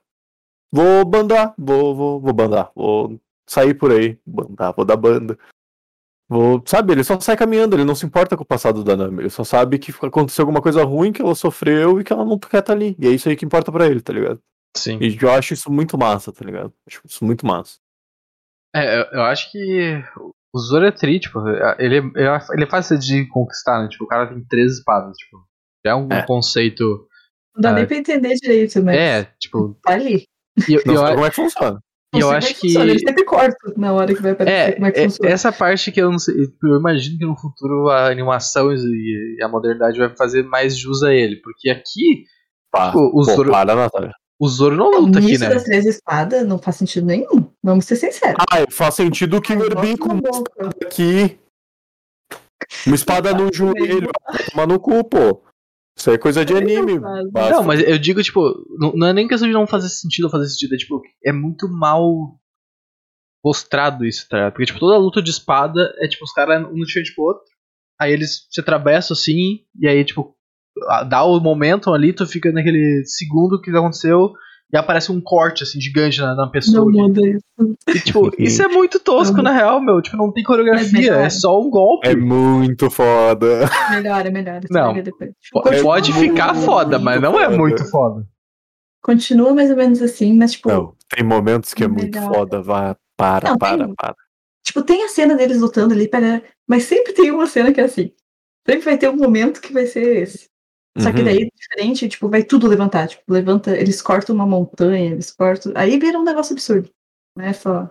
Vou 0.73 1.05
bandar, 1.05 1.55
vou, 1.59 1.95
vou, 1.95 2.21
vou 2.21 2.33
bandar, 2.33 2.73
vou 2.75 3.21
sair 3.47 3.75
por 3.75 3.93
aí, 3.93 4.19
bandar, 4.25 4.73
vou 4.73 4.87
dar 4.87 4.97
banda. 4.97 5.39
Vou, 6.27 6.63
sabe, 6.65 6.95
ele 6.95 7.05
só 7.05 7.21
sai 7.21 7.37
caminhando, 7.37 7.77
ele 7.77 7.85
não 7.85 7.95
se 7.95 8.07
importa 8.07 8.39
com 8.39 8.43
o 8.43 8.47
passado 8.47 8.83
da 8.83 8.97
Nami, 8.97 9.21
ele 9.21 9.29
só 9.29 9.45
sabe 9.45 9.79
que 9.79 9.93
aconteceu 10.03 10.45
alguma 10.45 10.63
coisa 10.63 10.83
ruim, 10.83 11.13
que 11.13 11.21
ela 11.21 11.35
sofreu 11.35 12.01
e 12.01 12.05
que 12.05 12.11
ela 12.11 12.25
não 12.25 12.39
quer 12.39 12.61
estar 12.61 12.73
ali. 12.73 12.97
E 12.99 13.07
é 13.07 13.11
isso 13.11 13.29
aí 13.29 13.37
que 13.37 13.45
importa 13.45 13.71
para 13.71 13.87
ele, 13.87 14.01
tá 14.01 14.15
ligado? 14.15 14.41
Sim. 14.75 14.99
E 14.99 15.15
eu 15.21 15.31
acho 15.31 15.53
isso 15.53 15.71
muito 15.71 15.99
massa, 15.99 16.33
tá 16.33 16.43
ligado? 16.43 16.73
Acho 16.89 17.03
isso 17.05 17.23
muito 17.23 17.47
massa. 17.47 17.79
É, 18.75 18.99
eu, 18.99 19.05
eu 19.13 19.23
acho 19.25 19.53
que 19.53 20.03
o 20.55 20.59
Zoro 20.59 20.87
é 20.87 20.91
tri, 20.91 21.21
tipo, 21.21 21.39
ele, 21.79 21.99
ele 21.99 22.65
é 22.65 22.71
fácil 22.71 22.99
de 22.99 23.29
conquistar, 23.29 23.83
né? 23.83 23.89
Tipo, 23.91 24.05
o 24.05 24.09
cara 24.09 24.27
tem 24.27 24.43
três 24.49 24.79
espadas, 24.79 25.15
tipo, 25.19 25.37
é 25.85 25.95
um 25.95 26.09
é. 26.11 26.25
conceito 26.25 27.07
Não 27.55 27.61
dá 27.61 27.71
ah, 27.71 27.73
nem 27.75 27.87
pra 27.87 27.97
entender 27.97 28.35
direito, 28.35 28.83
mas. 28.83 28.97
É, 28.97 29.25
tipo. 29.39 29.77
Tá 29.83 29.93
ali. 29.93 30.27
E, 30.69 30.75
eu, 30.75 30.83
não 30.87 31.07
eu, 31.07 31.15
como 31.15 31.27
é 31.27 31.31
que 31.31 31.37
funciona. 31.37 31.81
E 32.15 32.21
eu 32.21 32.31
acho 32.31 32.55
que. 32.55 32.69
Funciona. 32.69 32.91
Ele 32.91 32.99
sempre 32.99 33.25
corta 33.25 33.75
na 33.77 33.93
hora 33.93 34.15
que 34.15 34.23
vai 34.23 34.33
aparecer 34.33 34.71
é, 34.71 34.73
como 34.73 34.87
é 34.87 34.93
que 34.93 35.01
é, 35.01 35.05
funciona. 35.05 35.31
Essa 35.31 35.53
parte 35.53 35.93
que 35.93 36.01
eu 36.01 36.11
não 36.11 36.19
sei. 36.19 36.35
Eu 36.63 36.79
imagino 36.79 37.19
que 37.19 37.27
no 37.27 37.37
futuro 37.37 37.89
a 37.89 38.11
animação 38.11 38.73
e 38.73 39.39
a 39.43 39.49
modernidade 39.49 39.99
vai 39.99 40.15
fazer 40.17 40.43
mais 40.43 40.77
jus 40.77 41.03
a 41.03 41.13
ele. 41.13 41.37
Porque 41.37 41.71
aqui. 41.71 42.25
Pá, 42.71 42.87
tipo, 42.87 43.11
o 43.13 43.23
Zoro, 43.23 43.51
para, 43.51 43.75
Natália. 43.75 44.13
O 44.41 44.49
Zoro 44.49 44.77
não 44.77 44.91
luta 44.91 45.19
aqui, 45.19 45.37
né? 45.37 45.49
das 45.51 45.63
três 45.63 45.85
espadas 45.85 46.47
não 46.47 46.59
faz 46.59 46.77
sentido 46.77 47.07
nenhum. 47.07 47.51
Vamos 47.63 47.85
ser 47.85 47.97
sinceros. 47.97 48.43
Ah, 48.51 48.65
faz 48.71 48.95
sentido 48.95 49.37
o 49.37 49.43
Killer 49.43 49.79
Bee 49.79 49.97
com 49.97 50.19
aqui. 50.85 51.39
Uma 52.87 52.95
espada 52.95 53.35
no 53.35 53.53
joelho. 53.53 54.11
Toma 54.51 54.67
no 54.67 54.81
cu, 54.81 55.05
pô. 55.05 55.42
Isso 55.97 56.11
é 56.11 56.19
coisa 56.19 56.45
de 56.45 56.55
anime. 56.55 56.99
Não, 56.99 57.63
mas 57.63 57.81
eu 57.81 57.99
digo, 57.99 58.23
tipo, 58.23 58.41
não 58.95 59.07
é 59.07 59.13
nem 59.13 59.29
questão 59.29 59.47
de 59.47 59.55
não 59.55 59.67
fazer 59.67 59.89
sentido 59.89 60.25
ou 60.25 60.31
fazer 60.31 60.49
sentido. 60.49 60.75
É, 60.75 60.79
tipo, 60.79 61.03
é 61.25 61.33
muito 61.33 61.69
mal 61.69 62.39
mostrado 63.45 64.05
isso, 64.05 64.27
tá? 64.29 64.51
Porque, 64.51 64.67
tipo, 64.67 64.79
toda 64.79 64.97
luta 64.97 65.21
de 65.21 65.31
espada 65.31 65.93
é, 65.99 66.09
tipo, 66.09 66.25
os 66.25 66.33
caras 66.33 66.65
um 66.67 66.77
no 66.77 66.89
frente 66.89 67.15
pro 67.15 67.25
outro. 67.25 67.45
Aí 68.01 68.13
eles 68.13 68.47
se 68.51 68.61
atravessam 68.61 69.15
assim, 69.15 69.61
e 69.79 69.87
aí, 69.87 70.05
tipo, 70.05 70.35
dá 71.09 71.25
o 71.25 71.39
momento 71.41 71.93
ali, 71.93 72.13
tu 72.13 72.27
fica 72.27 72.51
naquele 72.51 73.05
segundo 73.05 73.61
que 73.61 73.71
aconteceu, 73.71 74.33
e 74.73 74.77
aparece 74.77 75.13
um 75.13 75.21
corte, 75.21 75.63
assim, 75.63 75.79
gigante 75.79 76.19
na, 76.19 76.35
na 76.35 76.47
pessoa. 76.47 76.91
Não 76.91 77.09
muda 77.09 77.21
isso. 77.21 77.45
E, 77.89 78.01
tipo, 78.01 78.31
isso 78.39 78.63
é 78.63 78.69
muito 78.69 78.99
tosco, 78.99 79.37
não. 79.37 79.45
na 79.45 79.53
real, 79.53 79.81
meu. 79.83 80.01
Tipo, 80.01 80.17
não 80.17 80.33
tem 80.33 80.43
coreografia, 80.43 81.15
é, 81.15 81.25
é 81.25 81.31
só 81.31 81.61
um 81.61 81.69
golpe. 81.69 82.09
É 82.09 82.17
muito 82.17 82.91
foda. 82.91 83.69
Melhora, 83.91 84.31
melhora. 84.31 84.61
Não, 84.71 84.95
pode, 85.53 85.83
pode 85.83 86.13
ficar 86.15 86.55
foda, 86.55 86.99
mas 86.99 87.21
não 87.21 87.39
é 87.39 87.49
muito 87.49 87.85
foda. 87.91 88.27
Continua 89.03 89.53
mais 89.53 89.69
ou 89.69 89.77
menos 89.77 90.01
assim, 90.01 90.33
mas, 90.33 90.53
tipo... 90.53 90.69
Não, 90.71 90.95
tem 91.09 91.23
momentos 91.23 91.75
que 91.75 91.85
é 91.85 91.89
muito 91.89 92.19
foda, 92.23 92.63
vá, 92.63 92.97
para, 93.17 93.51
não, 93.51 93.59
para, 93.59 93.85
tem, 93.85 93.95
para. 93.95 94.17
Tipo, 94.65 94.83
tem 94.83 95.05
a 95.05 95.09
cena 95.09 95.35
deles 95.35 95.61
lutando 95.61 95.93
ali, 95.93 96.09
para, 96.09 96.43
mas 96.67 96.85
sempre 96.85 97.13
tem 97.13 97.31
uma 97.31 97.47
cena 97.47 97.73
que 97.73 97.81
é 97.81 97.85
assim. 97.85 98.13
Sempre 98.67 98.85
vai 98.85 98.97
ter 98.97 99.11
um 99.11 99.17
momento 99.17 99.61
que 99.61 99.73
vai 99.73 99.87
ser 99.87 100.23
esse. 100.23 100.52
Só 100.99 101.11
que 101.11 101.23
daí, 101.23 101.45
uhum. 101.45 101.49
diferente, 101.55 102.09
tipo, 102.09 102.29
vai 102.29 102.45
tudo 102.45 102.69
levantar. 102.69 103.09
Tipo, 103.09 103.33
levanta, 103.33 103.75
eles 103.75 104.03
cortam 104.03 104.35
uma 104.35 104.47
montanha, 104.47 105.13
eles 105.13 105.31
cortam. 105.31 105.73
Aí 105.75 105.99
vira 105.99 106.19
um 106.19 106.25
negócio 106.25 106.53
absurdo. 106.53 106.91
Não 107.37 107.45
é 107.45 107.53
só. 107.53 107.89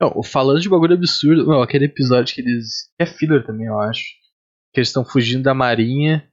Não, 0.00 0.22
falando 0.22 0.60
de 0.60 0.68
bagulho 0.68 0.94
absurdo, 0.94 1.46
não, 1.46 1.62
aquele 1.62 1.86
episódio 1.86 2.34
que 2.34 2.42
eles. 2.42 2.90
é 2.98 3.06
filler 3.06 3.46
também, 3.46 3.66
eu 3.66 3.80
acho. 3.80 4.02
Que 4.74 4.80
eles 4.80 4.88
estão 4.88 5.04
fugindo 5.04 5.44
da 5.44 5.54
marinha 5.54 6.28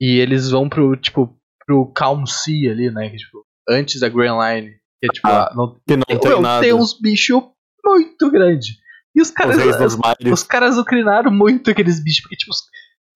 e 0.00 0.18
eles 0.18 0.50
vão 0.50 0.68
pro, 0.68 0.96
tipo, 0.96 1.38
pro 1.66 1.92
Calm 1.92 2.24
Sea 2.24 2.70
ali, 2.70 2.90
né? 2.90 3.10
Que, 3.10 3.16
tipo, 3.16 3.44
antes 3.68 4.00
da 4.00 4.08
Grand 4.08 4.38
Line. 4.38 4.70
Que 5.00 5.06
é 5.06 5.08
tipo, 5.08 5.26
ah, 5.28 5.52
não, 5.54 5.80
que 5.86 5.96
não 5.96 6.04
tem, 6.06 6.18
tem, 6.18 6.40
nada. 6.40 6.62
tem 6.62 6.72
uns 6.72 6.98
bichos 6.98 7.42
muito 7.84 8.30
grandes. 8.30 8.76
E 9.14 9.20
os 9.20 9.30
caras. 9.30 9.56
Os, 9.56 10.32
os 10.32 10.42
caras 10.42 10.78
ucrinaram 10.78 11.30
muito 11.34 11.70
aqueles 11.70 12.02
bichos, 12.02 12.22
porque, 12.22 12.36
tipo, 12.36 12.52
os, 12.52 12.62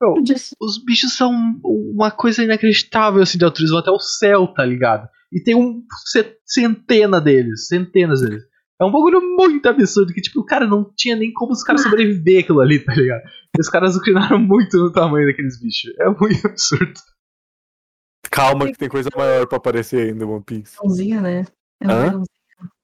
meu, 0.00 0.14
os 0.60 0.82
bichos 0.82 1.16
são 1.16 1.32
uma 1.62 2.10
coisa 2.10 2.42
inacreditável 2.42 3.22
assim 3.22 3.38
de 3.38 3.44
altruísmo 3.44 3.78
até 3.78 3.90
o 3.90 3.98
céu, 3.98 4.48
tá 4.48 4.64
ligado? 4.64 5.08
E 5.32 5.42
tem 5.42 5.54
um 5.54 5.84
centena 6.44 7.20
deles, 7.20 7.68
centenas 7.68 8.20
deles. 8.20 8.42
É 8.80 8.84
um 8.84 8.90
bagulho 8.90 9.20
muito 9.36 9.68
absurdo 9.68 10.12
que, 10.12 10.22
tipo, 10.22 10.40
o 10.40 10.44
cara 10.44 10.66
não 10.66 10.90
tinha 10.96 11.14
nem 11.14 11.30
como 11.32 11.52
os 11.52 11.62
caras 11.62 11.82
sobreviver 11.82 12.42
aquilo 12.42 12.60
ali, 12.60 12.78
tá 12.82 12.94
ligado? 12.94 13.20
E 13.56 13.60
os 13.60 13.68
caras 13.68 13.94
inclinaram 13.94 14.38
muito 14.38 14.78
no 14.78 14.90
tamanho 14.90 15.26
daqueles 15.26 15.60
bichos. 15.60 15.92
É 15.98 16.08
muito 16.08 16.46
absurdo. 16.46 16.94
Calma 18.30 18.66
que 18.66 18.78
tem 18.78 18.88
coisa 18.88 19.10
maior 19.14 19.46
pra 19.46 19.58
aparecer 19.58 20.08
ainda, 20.08 20.26
One 20.26 20.42
Piece. 20.42 20.76
Dragãozinho, 20.76 21.20
né? 21.20 21.44
É 21.80 21.84
um 21.84 21.88
dragãozinho. 21.88 22.26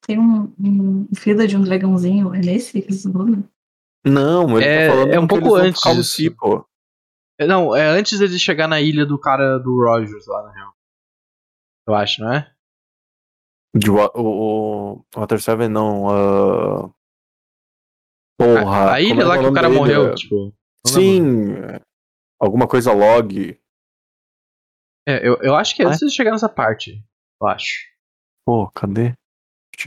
Tem 0.07 0.19
um, 0.19 0.55
um 0.61 1.09
fila 1.17 1.47
de 1.47 1.57
um 1.57 1.63
dragãozinho. 1.63 2.35
É 2.35 2.41
nesse 2.41 2.73
que 2.73 2.79
eles 2.79 3.05
estão 3.05 3.45
Não, 4.05 4.59
ele 4.59 4.67
é, 4.67 4.89
tá 4.89 4.95
falando 4.95 5.13
é 5.13 5.19
um 5.19 5.27
pouco 5.27 5.55
antes. 5.55 5.81
Disso. 5.81 6.37
Pô. 6.39 6.67
É, 7.39 7.47
não, 7.47 7.75
é 7.75 7.87
antes 7.87 8.19
de 8.19 8.39
chegar 8.39 8.67
na 8.67 8.81
ilha 8.81 9.05
do 9.05 9.19
cara 9.19 9.59
do 9.59 9.85
Rogers 9.85 10.27
lá, 10.27 10.43
na 10.45 10.53
real. 10.53 10.73
Eu 11.87 11.95
acho, 11.95 12.21
não 12.23 12.33
é? 12.33 12.53
De, 13.75 13.91
o, 13.91 13.97
o 14.15 15.05
Water 15.15 15.41
7 15.41 15.69
não. 15.69 16.07
Uh... 16.07 16.95
Porra. 18.39 18.91
A, 18.91 18.95
a 18.95 19.01
ilha 19.01 19.23
é 19.23 19.25
lá 19.25 19.39
que 19.39 19.45
o 19.45 19.53
cara 19.53 19.69
morreu, 19.69 20.15
tipo. 20.15 20.53
Sim. 20.87 21.55
Alguma 22.41 22.67
coisa 22.67 22.93
log. 22.93 23.59
É, 25.09 25.27
eu, 25.27 25.37
eu 25.41 25.55
acho 25.55 25.75
que 25.77 25.83
é 25.83 25.87
antes 25.87 26.01
de 26.01 26.11
chegar 26.11 26.33
nessa 26.33 26.49
parte. 26.49 27.03
Eu 27.41 27.49
acho. 27.49 27.87
Pô, 28.45 28.69
cadê? 28.71 29.15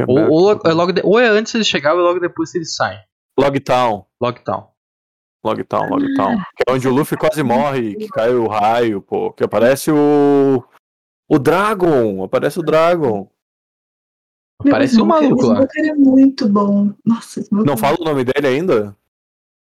Ou, 0.07 0.31
ou, 0.31 0.61
é 0.65 0.73
logo 0.73 0.91
de, 0.91 1.01
ou 1.03 1.19
é 1.19 1.27
antes 1.27 1.53
de 1.53 1.65
chegar 1.65 1.93
ou 1.93 1.99
é 1.99 2.03
logo 2.03 2.19
depois 2.19 2.51
que 2.51 2.59
eles 2.59 2.75
saem. 2.75 2.99
Logtown. 3.39 4.05
Logtown. 4.21 4.71
Logtown, 5.43 5.89
Logtown. 5.89 6.37
Que 6.55 6.63
é 6.67 6.71
onde 6.71 6.87
o 6.87 6.93
Luffy 6.93 7.17
quase 7.17 7.41
morre, 7.43 7.95
que 7.95 8.07
cai 8.09 8.33
o 8.33 8.47
raio, 8.47 9.01
pô. 9.01 9.31
Que 9.31 9.43
aparece 9.43 9.91
o. 9.91 10.63
O 11.27 11.39
Dragon! 11.39 12.23
Aparece 12.23 12.59
o 12.59 12.63
Dragon. 12.63 13.29
Aparece 14.59 14.99
o 14.99 15.05
maluco 15.05 15.45
lá. 15.45 15.65
é 15.77 15.93
muito 15.93 16.49
bom. 16.49 16.93
Nossa, 17.05 17.41
Não 17.51 17.77
fala 17.77 17.97
o 17.99 18.03
nome 18.03 18.25
dele 18.25 18.47
ainda? 18.47 18.95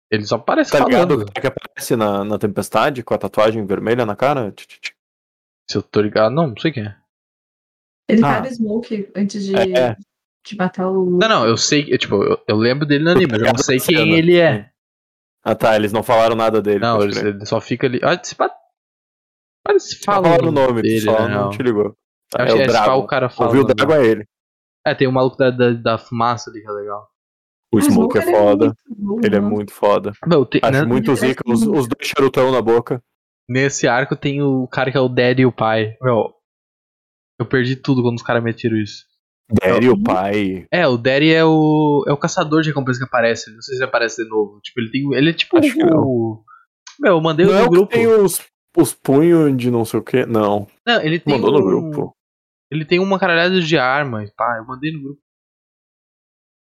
Ele 0.09 0.25
só 0.25 0.35
aparece 0.35 0.71
tá 0.71 0.77
falando. 0.77 1.15
ligado? 1.15 1.31
É 1.35 1.41
que 1.41 1.47
aparece 1.47 1.95
na, 1.95 2.23
na 2.23 2.37
tempestade 2.37 3.03
com 3.03 3.13
a 3.13 3.17
tatuagem 3.17 3.65
vermelha 3.65 4.05
na 4.05 4.15
cara? 4.15 4.53
Se 5.69 5.77
eu 5.77 5.81
tô 5.81 5.99
ligado, 5.99 6.33
não, 6.33 6.47
não 6.47 6.57
sei 6.57 6.71
quem 6.71 6.83
é. 6.83 6.95
Ele 8.07 8.23
ah. 8.23 8.39
no 8.39 8.47
Smoke 8.47 9.11
antes 9.13 9.45
de, 9.45 9.55
é. 9.55 9.97
de 10.45 10.55
matar 10.55 10.89
o. 10.89 11.09
Não, 11.09 11.27
não, 11.27 11.45
eu 11.45 11.57
sei, 11.57 11.85
eu, 11.89 11.97
tipo, 11.97 12.23
eu, 12.23 12.41
eu 12.47 12.55
lembro 12.55 12.85
dele 12.85 13.03
no 13.03 13.11
anime, 13.11 13.33
mas 13.33 13.41
eu 13.41 13.47
não 13.47 13.57
sei 13.57 13.79
quem 13.79 13.97
cena. 13.97 14.17
ele 14.17 14.37
é. 14.37 14.71
Ah 15.49 15.55
tá, 15.55 15.77
eles 15.77 15.93
não 15.93 16.03
falaram 16.03 16.35
nada 16.35 16.61
dele. 16.61 16.79
Não, 16.79 17.01
eles, 17.01 17.15
ele 17.15 17.45
só 17.45 17.61
fica 17.61 17.87
ali. 17.87 18.01
Ah, 18.03 18.21
se 18.21 18.35
Parece 19.63 19.97
fala 20.03 20.45
o 20.45 20.51
nome 20.51 20.81
dele, 20.81 20.99
só 20.99 21.25
né, 21.25 21.35
não 21.35 21.49
te 21.49 21.63
ligou. 21.63 21.95
Tá, 22.29 22.43
é, 22.43 22.53
o 22.53 22.67
Dragon. 22.67 22.97
o 22.99 23.07
cara 23.07 23.29
fala. 23.29 23.49
Ouviu 23.49 23.63
o 23.63 23.65
Dragon 23.65 23.93
é 23.93 24.05
ele. 24.05 24.25
É, 24.85 24.93
tem 24.93 25.07
o 25.07 25.11
maluco 25.11 25.37
da, 25.37 25.49
da, 25.49 25.71
da, 25.71 25.97
fumaça 25.97 26.49
ali 26.49 26.61
que 26.61 26.67
é 26.67 26.71
legal. 26.71 27.07
O 27.73 27.79
Smoke 27.79 28.17
é, 28.17 28.21
é 28.21 28.25
foda. 28.25 28.65
É 28.67 29.25
ele 29.25 29.35
é 29.37 29.39
muito 29.39 29.71
foda. 29.71 30.11
Meu, 30.25 30.45
tem, 30.45 30.59
Acho 30.61 30.73
né, 30.73 30.83
muito 30.83 31.15
zica, 31.15 31.41
os, 31.45 31.61
os 31.61 31.87
dois 31.87 32.05
charutão 32.05 32.51
na 32.51 32.61
boca. 32.61 33.01
Nesse 33.47 33.87
arco 33.87 34.17
tem 34.17 34.41
o 34.41 34.67
cara 34.67 34.91
que 34.91 34.97
é 34.97 35.01
o 35.01 35.07
Daddy 35.07 35.43
e 35.43 35.45
o 35.45 35.51
pai. 35.51 35.95
Meu, 36.01 36.33
eu 37.39 37.45
perdi 37.45 37.77
tudo 37.77 38.01
quando 38.01 38.17
os 38.17 38.23
caras 38.23 38.43
metiram 38.43 38.75
isso. 38.75 39.05
Daddy, 39.49 39.89
o 39.89 40.01
pai. 40.01 40.67
É, 40.71 40.85
o 40.87 40.97
Daddy 40.97 41.33
é 41.33 41.43
o, 41.45 42.03
é 42.07 42.11
o 42.11 42.17
caçador 42.17 42.61
de 42.61 42.69
recompensa 42.69 42.99
que 42.99 43.05
aparece. 43.05 43.53
Não 43.53 43.61
sei 43.61 43.75
se 43.75 43.81
ele 43.81 43.89
aparece 43.89 44.23
de 44.23 44.29
novo. 44.29 44.59
Tipo, 44.61 44.81
ele 44.81 44.91
tem. 44.91 45.13
Ele 45.13 45.29
é 45.29 45.33
tipo 45.33 45.57
Acho 45.57 45.77
o. 45.79 46.43
Meu, 46.99 47.13
eu 47.13 47.21
mandei 47.21 47.45
não 47.45 47.53
no 47.53 47.59
é 47.59 47.69
grupo. 47.69 47.91
tem 47.91 48.07
os, 48.07 48.41
os 48.75 48.93
punhos 48.93 49.55
de 49.55 49.71
não 49.71 49.85
sei 49.85 49.99
o 49.99 50.03
que. 50.03 50.25
Não. 50.25 50.67
Não, 50.85 51.01
ele 51.01 51.19
tem. 51.19 51.39
Mandou 51.39 51.55
um, 51.55 51.59
no 51.59 51.65
grupo. 51.65 52.15
Ele 52.69 52.83
tem 52.83 52.99
uma 52.99 53.17
caralhada 53.17 53.61
de 53.61 53.77
armas. 53.77 54.29
Pá, 54.35 54.57
eu 54.57 54.65
mandei 54.65 54.91
no 54.91 55.01
grupo. 55.01 55.21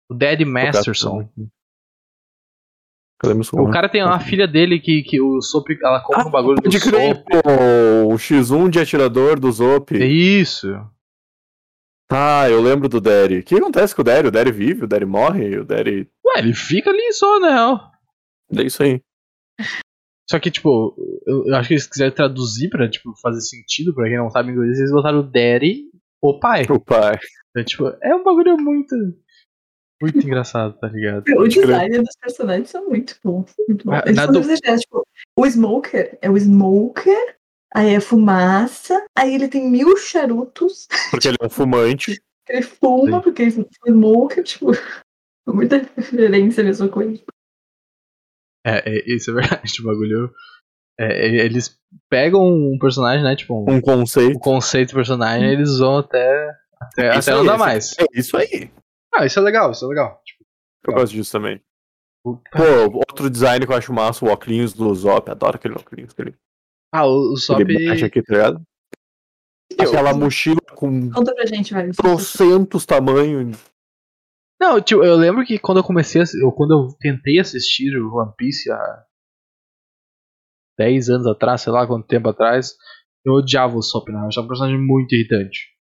O 0.09 0.15
Daddy 0.15 0.45
Masterson. 0.45 1.29
O 3.53 3.71
cara 3.71 3.87
tem 3.87 4.03
uma 4.03 4.19
filha 4.19 4.45
dele 4.45 4.79
que, 4.81 5.01
que 5.01 5.21
o 5.21 5.41
Sop 5.41 5.65
ela 5.81 6.01
compra 6.01 6.23
ah, 6.23 6.27
um 6.27 6.31
bagulho 6.31 6.61
do 6.61 6.69
crer, 6.69 7.23
o 8.05 8.13
X1 8.15 8.69
de 8.69 8.79
atirador 8.79 9.39
do 9.39 9.49
Zop. 9.49 9.95
Isso. 9.95 10.67
Ah, 12.15 12.47
eu 12.47 12.61
lembro 12.61 12.87
do 12.87 13.01
Derry. 13.01 13.39
O 13.39 13.43
que 13.43 13.55
acontece 13.55 13.95
com 13.95 14.01
o 14.01 14.05
Derry? 14.05 14.27
O 14.27 14.31
Derry 14.31 14.51
vive, 14.51 14.83
o 14.83 14.87
Derry 14.87 15.05
morre, 15.05 15.57
o 15.57 15.65
Derry. 15.65 16.07
Ué, 16.25 16.39
ele 16.39 16.53
fica 16.53 16.91
ali 16.91 17.11
só, 17.11 17.39
na 17.39 17.49
real. 17.49 17.91
É 18.55 18.61
isso 18.61 18.83
aí. 18.83 19.01
Só 20.29 20.39
que, 20.39 20.51
tipo, 20.51 20.95
eu, 21.25 21.47
eu 21.47 21.55
acho 21.55 21.67
que 21.67 21.73
eles 21.73 21.87
quiserem 21.87 22.13
traduzir 22.13 22.69
pra, 22.69 22.87
tipo, 22.87 23.13
fazer 23.19 23.41
sentido 23.41 23.95
pra 23.95 24.07
quem 24.07 24.17
não 24.17 24.29
sabe 24.29 24.51
inglês, 24.51 24.77
eles 24.77 24.91
botaram 24.91 25.19
o 25.19 25.23
Derry, 25.23 25.85
o 26.21 26.39
pai. 26.39 26.65
O 26.69 26.79
pai. 26.79 27.17
É, 27.57 27.63
tipo, 27.63 27.87
é 28.01 28.15
um 28.15 28.23
bagulho 28.23 28.57
muito. 28.57 28.95
Muito 30.01 30.19
engraçado, 30.19 30.77
tá 30.79 30.87
ligado? 30.87 31.23
O 31.37 31.47
design 31.47 31.97
dos 31.97 32.15
personagens 32.21 32.69
são 32.69 32.87
muito 32.87 33.17
bons. 33.23 33.53
Muito 33.67 33.85
bons. 33.85 34.01
Eles 34.05 34.61
do... 34.61 34.79
tipo, 34.79 35.07
o 35.37 35.45
Smoker 35.45 36.17
é 36.21 36.29
o 36.29 36.37
Smoker 36.37 37.37
aí 37.73 37.95
é 37.95 37.99
fumaça, 37.99 39.05
aí 39.17 39.33
ele 39.33 39.47
tem 39.47 39.69
mil 39.69 39.97
charutos. 39.97 40.87
Porque 41.09 41.27
ele 41.27 41.37
é 41.41 41.45
um 41.45 41.49
fumante. 41.49 42.21
ele 42.47 42.61
fuma, 42.61 43.17
Sim. 43.17 43.23
porque 43.23 43.41
ele 43.41 43.67
smoke, 43.85 44.43
tipo, 44.43 44.67
muita 45.47 45.77
referência 45.95 46.61
a 46.61 46.65
mesma 46.65 46.87
coisa. 46.87 47.21
É, 48.65 48.89
é, 48.89 49.15
isso 49.15 49.31
é 49.31 49.33
verdade, 49.33 49.73
o 49.81 49.83
bagulho. 49.83 50.33
É, 50.99 51.25
eles 51.45 51.79
pegam 52.09 52.45
um 52.45 52.77
personagem, 52.79 53.23
né? 53.23 53.35
Tipo, 53.35 53.55
um, 53.55 53.75
um 53.75 53.81
conceito. 53.81 54.37
Um 54.37 54.39
conceito 54.39 54.89
do 54.89 54.95
personagem, 54.95 55.49
e 55.49 55.53
eles 55.53 55.79
vão 55.79 55.97
até. 55.97 56.55
Até, 56.79 57.09
até 57.09 57.31
não 57.31 57.45
dá 57.45 57.57
mais. 57.57 57.97
É 57.97 58.05
isso 58.13 58.37
aí. 58.37 58.71
Ah, 59.13 59.25
isso 59.25 59.39
é 59.39 59.41
legal, 59.41 59.71
isso 59.71 59.85
é 59.85 59.87
legal. 59.87 60.21
Tipo, 60.23 60.43
eu 60.43 60.91
legal. 60.91 61.03
gosto 61.03 61.13
disso 61.13 61.31
também. 61.31 61.61
Pô, 62.23 62.35
outro 62.93 63.29
design 63.29 63.65
que 63.65 63.71
eu 63.71 63.75
acho 63.75 63.93
massa, 63.93 64.25
o 64.25 64.29
óculos 64.29 64.73
do 64.73 64.93
Zop. 64.95 65.29
Adoro 65.29 65.57
aquele 65.57 65.75
óculos. 65.75 66.11
Aquele... 66.11 66.35
Ah, 66.93 67.07
o, 67.07 67.33
o 67.33 67.37
Sop. 67.37 67.59
Ele 67.59 68.05
aqui, 68.05 68.21
tá 68.21 68.33
ligado? 68.33 68.61
Aquela 69.79 70.13
mochila 70.13 70.61
com. 70.75 71.09
Conta 71.09 71.33
pra 71.33 71.45
gente, 71.47 71.73
velho. 71.73 71.91
Trocentos 71.93 72.85
tamanhos. 72.85 73.57
Não, 74.61 74.79
tipo, 74.79 75.03
eu 75.03 75.15
lembro 75.15 75.43
que 75.43 75.57
quando 75.57 75.79
eu 75.79 75.83
comecei, 75.83 76.21
a, 76.21 76.25
eu, 76.41 76.51
quando 76.51 76.71
eu 76.71 76.97
tentei 76.99 77.39
assistir 77.39 77.97
o 77.97 78.15
One 78.15 78.31
Piece 78.37 78.71
há 78.71 79.03
10 80.77 81.09
anos 81.09 81.27
atrás, 81.27 81.61
sei 81.61 81.73
lá 81.73 81.87
quanto 81.87 82.07
tempo 82.07 82.29
atrás, 82.29 82.75
eu 83.25 83.33
odiava 83.33 83.75
o 83.75 83.81
Sop, 83.81 84.07
né? 84.09 84.19
Eu 84.21 84.27
achava 84.27 84.45
um 84.45 84.49
personagem 84.49 84.79
muito 84.79 85.15
irritante. 85.15 85.73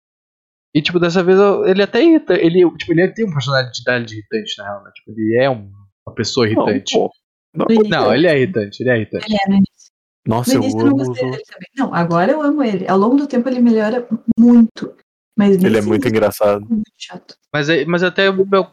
E, 0.74 0.82
tipo, 0.82 1.00
dessa 1.00 1.22
vez 1.22 1.38
eu, 1.38 1.66
ele 1.66 1.84
até 1.84 2.02
irrita, 2.02 2.34
ele, 2.34 2.66
tipo, 2.78 2.94
ele 2.94 3.14
tem 3.14 3.26
uma 3.26 3.34
personalidade 3.34 4.14
irritante, 4.14 4.58
na 4.58 4.64
real, 4.64 4.84
né? 4.84 4.92
Tipo, 4.96 5.12
ele 5.12 5.44
é 5.44 5.50
um, 5.50 5.70
uma 6.08 6.16
pessoa 6.16 6.48
irritante. 6.48 6.98
Não, 6.98 7.66
não, 7.70 7.90
não, 7.90 8.16
ele 8.16 8.28
é 8.28 8.38
irritante, 8.38 8.82
ele 8.82 8.90
é 8.90 8.96
irritante. 8.96 9.26
Ele 9.26 9.36
é, 9.36 9.58
início. 9.58 9.91
Nossa, 10.28 10.54
no 10.54 10.64
início 10.64 10.80
eu, 10.80 10.86
eu 10.86 10.90
não 10.90 10.98
gostei 10.98 11.32
dele 11.32 11.44
também. 11.44 11.70
Não, 11.76 11.94
agora 11.94 12.32
eu 12.32 12.42
amo 12.42 12.64
ele. 12.64 12.88
Ao 12.88 12.98
longo 12.98 13.16
do 13.16 13.28
tempo 13.28 13.50
ele 13.50 13.60
melhora 13.60 14.08
muito. 14.38 14.96
Mas 15.38 15.64
ele 15.64 15.78
é 15.78 15.82
muito 15.82 16.08
engraçado. 16.08 16.64
É 16.64 16.70
muito 16.70 16.92
chato. 16.98 17.36
Mas, 17.54 17.68
mas 17.88 18.04
até, 18.04 18.26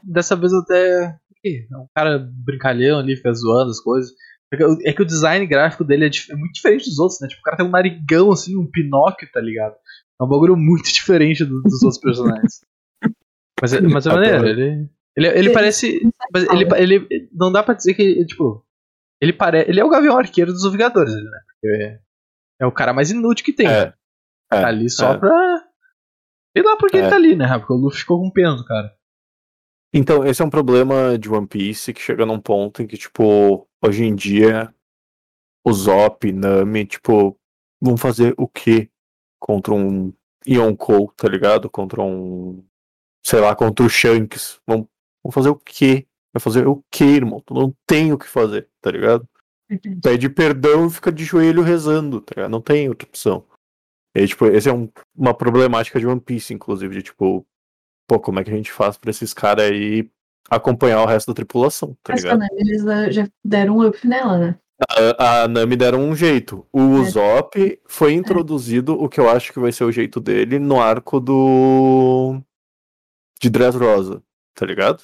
dessa 0.03 0.36
vez 0.36 0.53
até. 0.53 1.16
É 1.46 1.76
um 1.76 1.86
cara 1.94 2.18
brincalhão 2.18 2.99
ali, 2.99 3.16
fica 3.16 3.32
zoando 3.32 3.70
as 3.70 3.80
coisas. 3.80 4.11
É 4.84 4.92
que 4.92 5.03
o 5.03 5.07
design 5.07 5.46
gráfico 5.46 5.84
dele 5.84 6.07
é, 6.07 6.09
é, 6.09 6.36
muito 6.36 6.55
diferente 6.55 6.88
dos 6.88 6.99
outros, 6.99 7.20
né? 7.20 7.28
Tipo, 7.28 7.40
o 7.40 7.44
cara 7.44 7.57
tem 7.59 7.66
um 7.66 7.70
narigão, 7.70 8.32
assim, 8.32 8.57
um 8.57 8.66
Pinóquio, 8.66 9.28
tá 9.30 9.40
ligado? 9.40 9.74
É 10.20 10.24
um 10.24 10.28
bagulho 10.28 10.57
muito 10.57 10.84
diferente 10.92 11.44
do, 11.44 11.62
dos 11.62 11.82
outros 11.82 12.01
personagens. 12.01 12.61
Mas, 13.61 13.72
é, 13.72 13.80
mas 13.80 14.07
é 14.07 14.12
maneiro, 14.12 14.46
ele, 14.46 14.88
ele, 15.16 15.26
ele 15.26 15.51
parece. 15.51 16.01
Mas 16.32 16.44
ele, 16.44 16.66
ele. 16.76 17.28
Não 17.32 17.53
dá 17.53 17.62
pra 17.62 17.74
dizer 17.74 17.94
que, 17.94 18.24
tipo. 18.24 18.64
Ele 19.21 19.33
parece. 19.33 19.71
Ele 19.71 19.81
é 19.81 19.85
o 19.85 19.89
Gavião 19.91 20.16
Arqueiro 20.16 20.53
dos 20.53 20.71
Vingadores, 20.71 21.14
né? 21.14 21.41
Porque 21.47 21.77
é, 21.77 22.01
é 22.61 22.66
o 22.66 22.73
cara 22.73 22.93
mais 22.93 23.11
inútil 23.11 23.45
que 23.45 23.53
tem. 23.53 23.66
É. 23.66 23.87
Né? 23.87 23.93
Tá 24.49 24.69
ali 24.69 24.89
só 24.89 25.14
é. 25.14 25.19
pra. 25.19 25.64
Sei 26.57 26.64
lá 26.64 26.77
porque 26.77 26.97
ele 26.97 27.09
tá 27.09 27.16
ali, 27.16 27.37
né? 27.37 27.59
Porque 27.59 27.73
o 27.73 27.77
Luffy 27.77 28.01
ficou 28.01 28.21
com 28.21 28.31
pena 28.31 28.57
do 28.57 28.64
cara. 28.64 28.97
Então, 29.93 30.25
esse 30.25 30.43
é 30.43 30.45
um 30.45 30.51
problema 30.51 31.19
de 31.19 31.31
One 31.31 31.47
Piece 31.47 31.93
que 31.93 32.01
chega 32.01 32.27
num 32.27 32.41
ponto 32.41 32.83
em 32.83 32.87
que, 32.87 32.97
tipo, 32.97 33.66
hoje 33.83 34.05
em 34.05 34.14
dia, 34.14 34.75
o 35.64 35.73
Zop, 35.73 36.31
Nami, 36.33 36.87
tipo, 36.87 37.39
vão 37.81 37.97
fazer 37.97 38.35
o 38.37 38.49
quê 38.49 38.91
contra 39.39 39.73
um 39.73 40.12
Yonkou, 40.47 41.12
tá 41.12 41.29
ligado? 41.29 41.71
Contra 41.71 42.03
um. 42.03 42.64
Sei 43.25 43.41
lá, 43.41 43.55
contra 43.55 43.85
o 43.85 43.89
Shanks. 43.89 44.61
Vão, 44.66 44.89
vão 45.23 45.31
fazer 45.31 45.51
o 45.51 45.57
quê? 45.57 46.07
Vai 46.33 46.41
fazer 46.41 46.66
o 46.66 46.83
quê, 46.91 47.05
irmão? 47.05 47.43
Tu 47.45 47.55
não 47.55 47.74
tem 47.87 48.12
o 48.12 48.18
que 48.18 48.26
fazer, 48.26 48.68
tá 48.81 48.91
ligado? 48.91 49.26
Pede 50.03 50.29
perdão 50.29 50.87
e 50.87 50.91
fica 50.91 51.12
de 51.12 51.24
joelho 51.24 51.62
rezando, 51.62 52.20
tá 52.20 52.35
ligado? 52.37 52.51
Não 52.51 52.61
tem 52.61 52.89
outra 52.89 53.07
opção. 53.07 53.45
E, 54.14 54.26
tipo, 54.26 54.47
esse 54.47 54.68
é 54.68 54.72
um, 54.72 54.89
uma 55.14 55.35
problemática 55.35 56.01
de 56.01 56.07
One 56.07 56.20
Piece, 56.20 56.55
inclusive, 56.55 56.95
de 56.95 57.03
tipo, 57.03 57.47
pô, 58.07 58.18
como 58.18 58.41
é 58.41 58.45
que 58.45 58.51
a 58.51 58.57
gente 58.57 58.72
faz 58.72 58.97
pra 58.97 59.11
esses 59.11 59.35
caras 59.35 59.70
aí 59.70 60.11
acompanhar 60.51 61.03
o 61.03 61.07
resto 61.07 61.29
da 61.29 61.35
tripulação, 61.35 61.97
tá 62.03 62.14
Mas 62.14 62.22
ligado? 62.22 62.39
Mas 62.39 62.51
eles 62.53 63.14
já 63.14 63.29
deram 63.45 63.79
um 63.79 63.87
up 63.87 64.07
nela, 64.07 64.39
né? 64.39 64.59
A, 65.18 65.43
a 65.43 65.49
Nami 65.49 65.76
deram 65.76 66.01
um 66.01 66.14
jeito. 66.14 66.66
O 66.72 66.81
é. 66.81 67.01
Usopp 67.01 67.81
foi 67.87 68.14
introduzido, 68.14 68.93
é. 68.93 68.97
o 68.97 69.09
que 69.09 69.20
eu 69.20 69.29
acho 69.29 69.53
que 69.53 69.61
vai 69.61 69.72
ser 69.72 69.85
o 69.85 69.93
jeito 69.93 70.20
dele, 70.20 70.59
no 70.59 70.81
arco 70.81 71.20
do. 71.20 72.41
de 73.41 73.51
Dressrosa, 73.51 74.22
tá 74.55 74.64
ligado? 74.64 75.03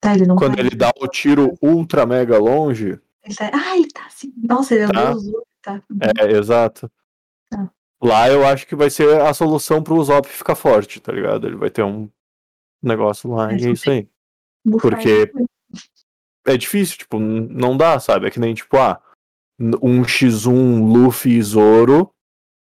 Tá, 0.00 0.14
ele 0.14 0.26
Quando 0.26 0.58
ele 0.58 0.70
dá 0.70 0.90
o 0.98 1.06
tiro 1.06 1.56
ultra 1.60 2.06
mega 2.06 2.38
longe. 2.38 2.98
Ele 3.22 3.34
tá... 3.34 3.50
Ah, 3.52 3.76
ele 3.76 3.88
tá 3.88 4.06
assim. 4.06 4.32
Nossa, 4.36 4.74
ele 4.74 4.90
tá. 4.90 5.10
andou 5.10 5.46
tá. 5.60 5.82
É, 6.18 6.32
exato. 6.32 6.90
Tá. 7.50 7.70
Lá 8.02 8.30
eu 8.30 8.46
acho 8.46 8.66
que 8.66 8.74
vai 8.74 8.88
ser 8.88 9.20
a 9.20 9.34
solução 9.34 9.82
pro 9.82 9.96
Usopp 9.96 10.26
ficar 10.26 10.54
forte, 10.54 11.00
tá 11.00 11.12
ligado? 11.12 11.46
Ele 11.46 11.56
vai 11.56 11.68
ter 11.68 11.82
um 11.82 12.08
negócio 12.82 13.30
lá 13.30 13.52
e 13.52 13.66
é 13.66 13.70
isso 13.70 13.90
aí. 13.90 14.08
Porque 14.80 15.30
é 16.46 16.56
difícil, 16.56 16.96
tipo, 16.96 17.18
não 17.18 17.76
dá, 17.76 18.00
sabe? 18.00 18.26
É 18.26 18.30
que 18.30 18.40
nem, 18.40 18.54
tipo, 18.54 18.76
ah, 18.78 19.00
um 19.82 20.02
X1 20.02 20.92
Luffy 20.92 21.36
e 21.36 21.42
Zoro, 21.42 22.10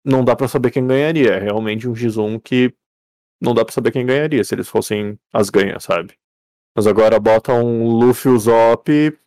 não 0.04 0.24
dá 0.24 0.34
para 0.34 0.48
saber 0.48 0.72
quem 0.72 0.86
ganharia. 0.86 1.34
É 1.34 1.38
realmente 1.38 1.88
um 1.88 1.92
X1 1.92 2.40
que 2.42 2.74
não 3.40 3.54
dá 3.54 3.64
para 3.64 3.72
saber 3.72 3.92
quem 3.92 4.04
ganharia 4.04 4.42
se 4.42 4.54
eles 4.54 4.68
fossem 4.68 5.18
as 5.32 5.48
ganhas, 5.48 5.84
sabe? 5.84 6.18
Mas 6.76 6.86
agora 6.86 7.18
bota 7.18 7.52
um 7.52 7.98
Luffy 7.98 8.32
e 8.34 8.38
Zop, 8.38 9.18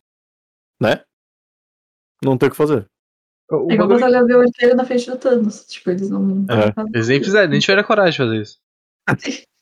né? 0.81 1.03
Não 2.23 2.37
tem 2.37 2.47
o 2.47 2.51
que 2.51 2.57
fazer. 2.57 2.87
É 3.51 3.73
igual 3.73 3.87
botar 3.87 4.07
o 4.07 4.11
Gavião 4.11 4.41
Arqueiro 4.41 4.75
na 4.75 4.85
frente 4.85 5.09
do 5.09 5.17
Thanos. 5.17 5.65
Tipo, 5.65 5.91
eles 5.91 6.09
não. 6.09 6.45
É. 6.49 6.73
Eles 6.93 7.07
nem 7.09 7.23
fizeram, 7.23 7.49
nem 7.49 7.59
tiveram 7.59 7.83
coragem 7.83 8.11
de 8.11 8.17
fazer 8.17 8.41
isso. 8.41 8.59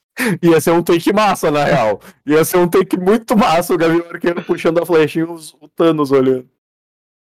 Ia 0.43 0.61
ser 0.61 0.71
um 0.71 0.83
take 0.83 1.11
massa, 1.11 1.49
na 1.49 1.63
real. 1.63 1.99
Ia 2.25 2.45
ser 2.45 2.57
um 2.57 2.69
take 2.69 2.97
muito 2.97 3.35
massa 3.35 3.73
o 3.73 3.77
Gavião 3.77 4.07
Arqueiro 4.09 4.43
puxando 4.43 4.79
a 4.79 4.85
flecha 4.85 5.19
e 5.19 5.23
os, 5.23 5.53
o 5.53 5.67
Thanos 5.67 6.11
olhando. 6.11 6.49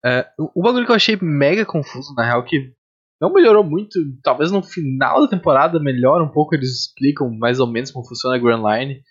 É, 0.05 0.27
o, 0.37 0.61
bagulho 0.61 0.85
que 0.85 0.91
eu 0.91 0.95
achei 0.95 1.17
mega 1.19 1.65
confuso, 1.65 2.13
na 2.15 2.23
real, 2.23 2.45
que 2.45 2.71
não 3.19 3.33
melhorou 3.33 3.63
muito. 3.63 3.99
Talvez 4.23 4.51
no 4.51 4.61
final 4.61 5.21
da 5.21 5.27
temporada 5.27 5.79
melhora 5.79 6.23
um 6.23 6.31
pouco, 6.31 6.55
eles 6.55 6.69
explicam 6.69 7.29
mais 7.29 7.59
ou 7.59 7.67
menos 7.67 7.91
como 7.91 8.07
funciona 8.07 8.35
a 8.35 8.39
Grand 8.39 8.63
Line. 8.63 9.01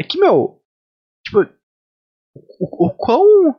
É 0.00 0.02
que, 0.02 0.18
meu. 0.18 0.59
Tipo. 1.30 1.60
O, 2.60 2.86
o 2.86 2.90
quão. 2.90 3.56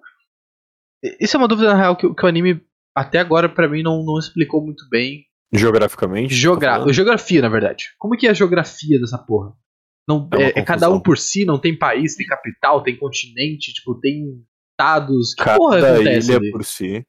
Isso 1.19 1.35
é 1.35 1.39
uma 1.39 1.47
dúvida, 1.47 1.73
na 1.73 1.79
real, 1.79 1.95
que, 1.95 2.13
que 2.13 2.25
o 2.25 2.27
anime 2.27 2.61
até 2.95 3.19
agora 3.19 3.49
para 3.49 3.67
mim 3.67 3.81
não, 3.81 4.03
não 4.03 4.19
explicou 4.19 4.63
muito 4.63 4.87
bem 4.89 5.25
Geograficamente? 5.53 6.33
Geogra 6.33 6.79
tá 6.79 6.91
geografia, 6.91 7.41
na 7.41 7.49
verdade. 7.49 7.93
Como 7.99 8.15
que 8.15 8.25
é 8.25 8.29
a 8.29 8.33
geografia 8.33 8.99
dessa 8.99 9.17
porra? 9.17 9.53
Não, 10.07 10.29
é, 10.33 10.43
é, 10.43 10.53
é, 10.59 10.63
cada 10.63 10.89
um 10.89 10.99
por 10.99 11.17
si, 11.17 11.45
não 11.45 11.59
tem 11.59 11.77
país, 11.77 12.15
tem 12.15 12.25
capital, 12.25 12.81
tem 12.81 12.97
continente, 12.97 13.73
tipo, 13.73 13.99
tem 13.99 14.43
estados. 14.71 15.33
Que 15.33 15.43
cada 15.43 15.57
porra 15.57 15.79
ilha 15.99 16.37
ali? 16.37 16.51
por 16.51 16.63
si. 16.63 17.05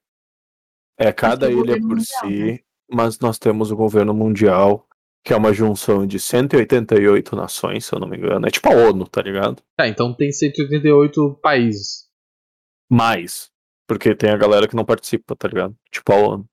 É, 0.99 1.13
cada 1.13 1.51
ilha 1.51 1.79
por 1.81 1.97
mundial, 1.97 2.21
si, 2.21 2.45
né? 2.45 2.59
mas 2.91 3.19
nós 3.21 3.39
temos 3.39 3.71
o 3.71 3.77
governo 3.77 4.13
mundial, 4.13 4.87
que 5.25 5.33
é 5.33 5.37
uma 5.37 5.53
junção 5.53 6.07
de 6.07 6.19
188 6.19 7.37
nações, 7.37 7.85
se 7.85 7.95
eu 7.95 8.01
não 8.01 8.09
me 8.09 8.17
engano. 8.17 8.47
É 8.47 8.51
tipo 8.51 8.69
a 8.69 8.75
ONU, 8.75 9.07
tá 9.07 9.23
ligado? 9.23 9.63
Tá, 9.77 9.87
então 9.87 10.13
tem 10.15 10.33
188 10.33 11.39
países. 11.41 12.09
Mais. 12.91 13.51
Porque 13.87 14.15
tem 14.15 14.31
a 14.31 14.37
galera 14.37 14.67
que 14.67 14.77
não 14.77 14.85
participa, 14.85 15.37
tá 15.37 15.49
ligado? 15.49 15.77
Tipo 15.91 16.13
a 16.13 16.17
ONU. 16.17 16.47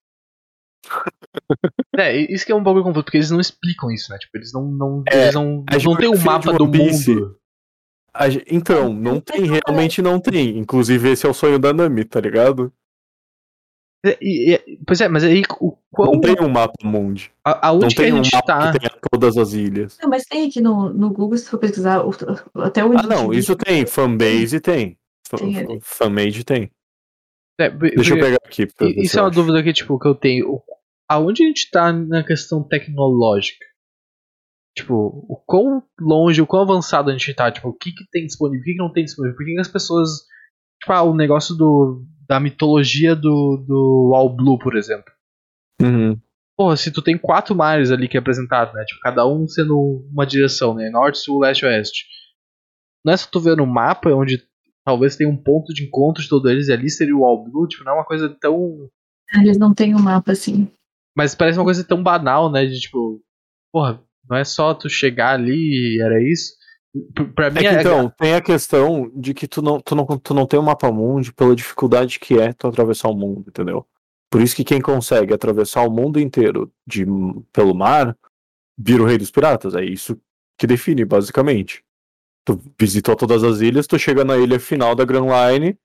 É, 1.97 2.15
isso 2.15 2.45
que 2.45 2.51
é 2.51 2.55
um 2.55 2.63
pouco 2.63 2.81
confuso, 2.81 3.03
porque 3.03 3.17
eles 3.17 3.31
não 3.31 3.41
explicam 3.41 3.91
isso, 3.91 4.11
né? 4.11 4.17
Tipo, 4.17 4.37
eles 4.37 4.53
não, 4.53 4.65
não, 4.65 5.03
é, 5.11 5.23
eles 5.23 5.35
não, 5.35 5.65
não 5.65 5.97
tem 5.97 6.07
o 6.07 6.15
um 6.15 6.21
mapa 6.21 6.53
do 6.53 6.65
mundo. 6.65 7.37
A, 8.13 8.27
então, 8.49 8.93
não 8.93 9.19
tem, 9.19 9.41
realmente 9.45 10.01
não 10.01 10.19
tem. 10.19 10.57
Inclusive, 10.57 11.09
esse 11.09 11.25
é 11.25 11.29
o 11.29 11.33
sonho 11.33 11.59
da 11.59 11.73
Nami, 11.73 12.05
tá 12.05 12.19
ligado? 12.21 12.73
É, 14.05 14.17
e, 14.21 14.53
e, 14.53 14.79
pois 14.85 15.01
é, 15.01 15.09
mas 15.09 15.23
aí 15.23 15.43
o 15.59 15.77
qual... 15.99 16.13
Não 16.13 16.21
tem 16.21 16.35
um 16.39 16.49
mapa 16.49 16.73
mundo. 16.83 17.21
A, 17.43 17.67
aonde 17.67 17.83
não 17.83 17.89
tem 17.89 18.05
que 18.05 18.11
a 18.11 18.15
gente 18.15 18.33
um 18.33 18.37
mapa 18.37 18.47
tá? 18.47 18.71
que 18.71 18.79
tenha 18.79 18.91
todas 19.11 19.37
as 19.37 19.53
ilhas. 19.53 19.97
Não, 20.01 20.09
mas 20.09 20.23
tem 20.23 20.47
aqui 20.47 20.61
no, 20.61 20.93
no 20.93 21.09
Google, 21.09 21.37
se 21.37 21.49
for 21.49 21.57
pesquisar, 21.57 22.01
até 22.55 22.83
onde. 22.83 23.03
Ah, 23.03 23.07
não, 23.07 23.33
isso 23.33 23.55
tem. 23.55 23.85
Fanbase 23.85 24.59
tem. 24.59 24.97
tem. 25.37 25.79
Fanmade 25.81 26.43
tem. 26.45 26.71
É, 27.59 27.69
Deixa 27.69 28.15
eu 28.15 28.19
pegar 28.19 28.37
aqui. 28.45 28.67
Isso 28.97 29.19
é 29.19 29.21
uma 29.21 29.29
dúvida 29.29 29.61
que, 29.61 29.73
tipo, 29.73 29.99
que 29.99 30.07
eu 30.07 30.15
tenho 30.15 30.61
aonde 31.09 31.43
a 31.43 31.47
gente 31.47 31.69
tá 31.69 31.91
na 31.91 32.23
questão 32.23 32.63
tecnológica? 32.63 33.65
Tipo, 34.77 35.25
o 35.27 35.35
quão 35.45 35.83
longe, 35.99 36.41
o 36.41 36.47
quão 36.47 36.61
avançado 36.61 37.09
a 37.09 37.13
gente 37.13 37.33
tá? 37.33 37.51
Tipo, 37.51 37.69
o 37.69 37.73
que, 37.73 37.91
que 37.91 38.05
tem 38.09 38.25
disponível, 38.25 38.61
o 38.61 38.63
que, 38.63 38.71
que 38.71 38.77
não 38.77 38.93
tem 38.93 39.03
disponível? 39.03 39.35
Por 39.35 39.45
que, 39.45 39.53
que 39.53 39.59
as 39.59 39.67
pessoas. 39.67 40.09
Tipo, 40.79 40.93
ah, 40.93 41.03
o 41.03 41.13
negócio 41.13 41.55
do, 41.55 42.05
da 42.25 42.39
mitologia 42.39 43.15
do, 43.15 43.57
do 43.67 44.11
All 44.15 44.33
Blue, 44.33 44.57
por 44.57 44.77
exemplo. 44.77 45.11
Uhum. 45.81 46.19
Porra, 46.57 46.75
se 46.75 46.91
tu 46.91 47.01
tem 47.01 47.17
quatro 47.17 47.55
mares 47.55 47.89
ali 47.89 48.07
que 48.07 48.17
é 48.17 48.19
apresentado, 48.19 48.73
né? 48.73 48.83
Tipo, 48.85 48.99
cada 49.01 49.25
um 49.25 49.47
sendo 49.47 50.05
uma 50.11 50.25
direção, 50.25 50.73
né? 50.73 50.89
Norte, 50.89 51.19
sul, 51.19 51.39
leste, 51.39 51.65
oeste. 51.65 52.05
Não 53.03 53.13
é 53.13 53.17
só 53.17 53.27
tu 53.31 53.39
ver 53.39 53.55
no 53.55 53.65
mapa 53.65 54.09
onde 54.09 54.43
talvez 54.85 55.15
tenha 55.15 55.29
um 55.29 55.37
ponto 55.37 55.73
de 55.73 55.85
encontro 55.85 56.21
de 56.21 56.27
todos 56.27 56.51
eles 56.51 56.67
e 56.67 56.73
ali 56.73 56.89
seria 56.89 57.15
o 57.15 57.23
All 57.23 57.43
Blue, 57.43 57.67
tipo, 57.67 57.83
não 57.83 57.93
é 57.93 57.95
uma 57.95 58.05
coisa 58.05 58.29
tão. 58.41 58.89
Eles 59.33 59.57
não 59.57 59.73
têm 59.73 59.95
um 59.95 59.99
mapa 59.99 60.33
assim. 60.33 60.69
Mas 61.15 61.33
parece 61.33 61.57
uma 61.57 61.65
coisa 61.65 61.83
tão 61.83 62.03
banal, 62.03 62.51
né? 62.51 62.65
De 62.65 62.79
tipo, 62.79 63.21
porra, 63.71 64.03
não 64.29 64.37
é 64.37 64.43
só 64.43 64.73
tu 64.73 64.89
chegar 64.89 65.35
ali 65.35 65.95
e 65.95 66.01
era 66.01 66.21
isso. 66.21 66.53
Pra 67.35 67.51
mim, 67.51 67.59
é 67.59 67.61
que, 67.61 67.67
é... 67.67 67.79
então, 67.79 68.09
tem 68.17 68.33
a 68.33 68.41
questão 68.41 69.11
de 69.15 69.33
que 69.33 69.47
tu 69.47 69.61
não, 69.61 69.79
tu, 69.79 69.95
não, 69.95 70.05
tu 70.05 70.33
não 70.33 70.45
tem 70.45 70.59
um 70.59 70.63
mapa 70.63 70.91
mundo 70.91 71.33
pela 71.33 71.55
dificuldade 71.55 72.19
que 72.19 72.37
é 72.37 72.51
tu 72.51 72.67
atravessar 72.67 73.09
o 73.09 73.15
mundo, 73.15 73.45
entendeu? 73.47 73.85
Por 74.29 74.41
isso 74.41 74.55
que 74.55 74.63
quem 74.63 74.79
consegue 74.79 75.33
atravessar 75.33 75.81
o 75.81 75.91
mundo 75.91 76.19
inteiro 76.19 76.71
de, 76.85 77.05
pelo 77.51 77.73
mar 77.73 78.15
vira 78.77 79.01
o 79.01 79.05
rei 79.05 79.17
dos 79.17 79.31
piratas. 79.31 79.73
É 79.75 79.83
isso 79.83 80.19
que 80.57 80.67
define, 80.67 81.03
basicamente. 81.03 81.83
Tu 82.45 82.59
visitou 82.79 83.15
todas 83.15 83.43
as 83.43 83.59
ilhas, 83.59 83.87
tu 83.87 83.97
chega 83.97 84.23
na 84.23 84.37
ilha 84.37 84.59
final 84.59 84.95
da 84.95 85.03
Grand 85.03 85.25
Line, 85.25 85.77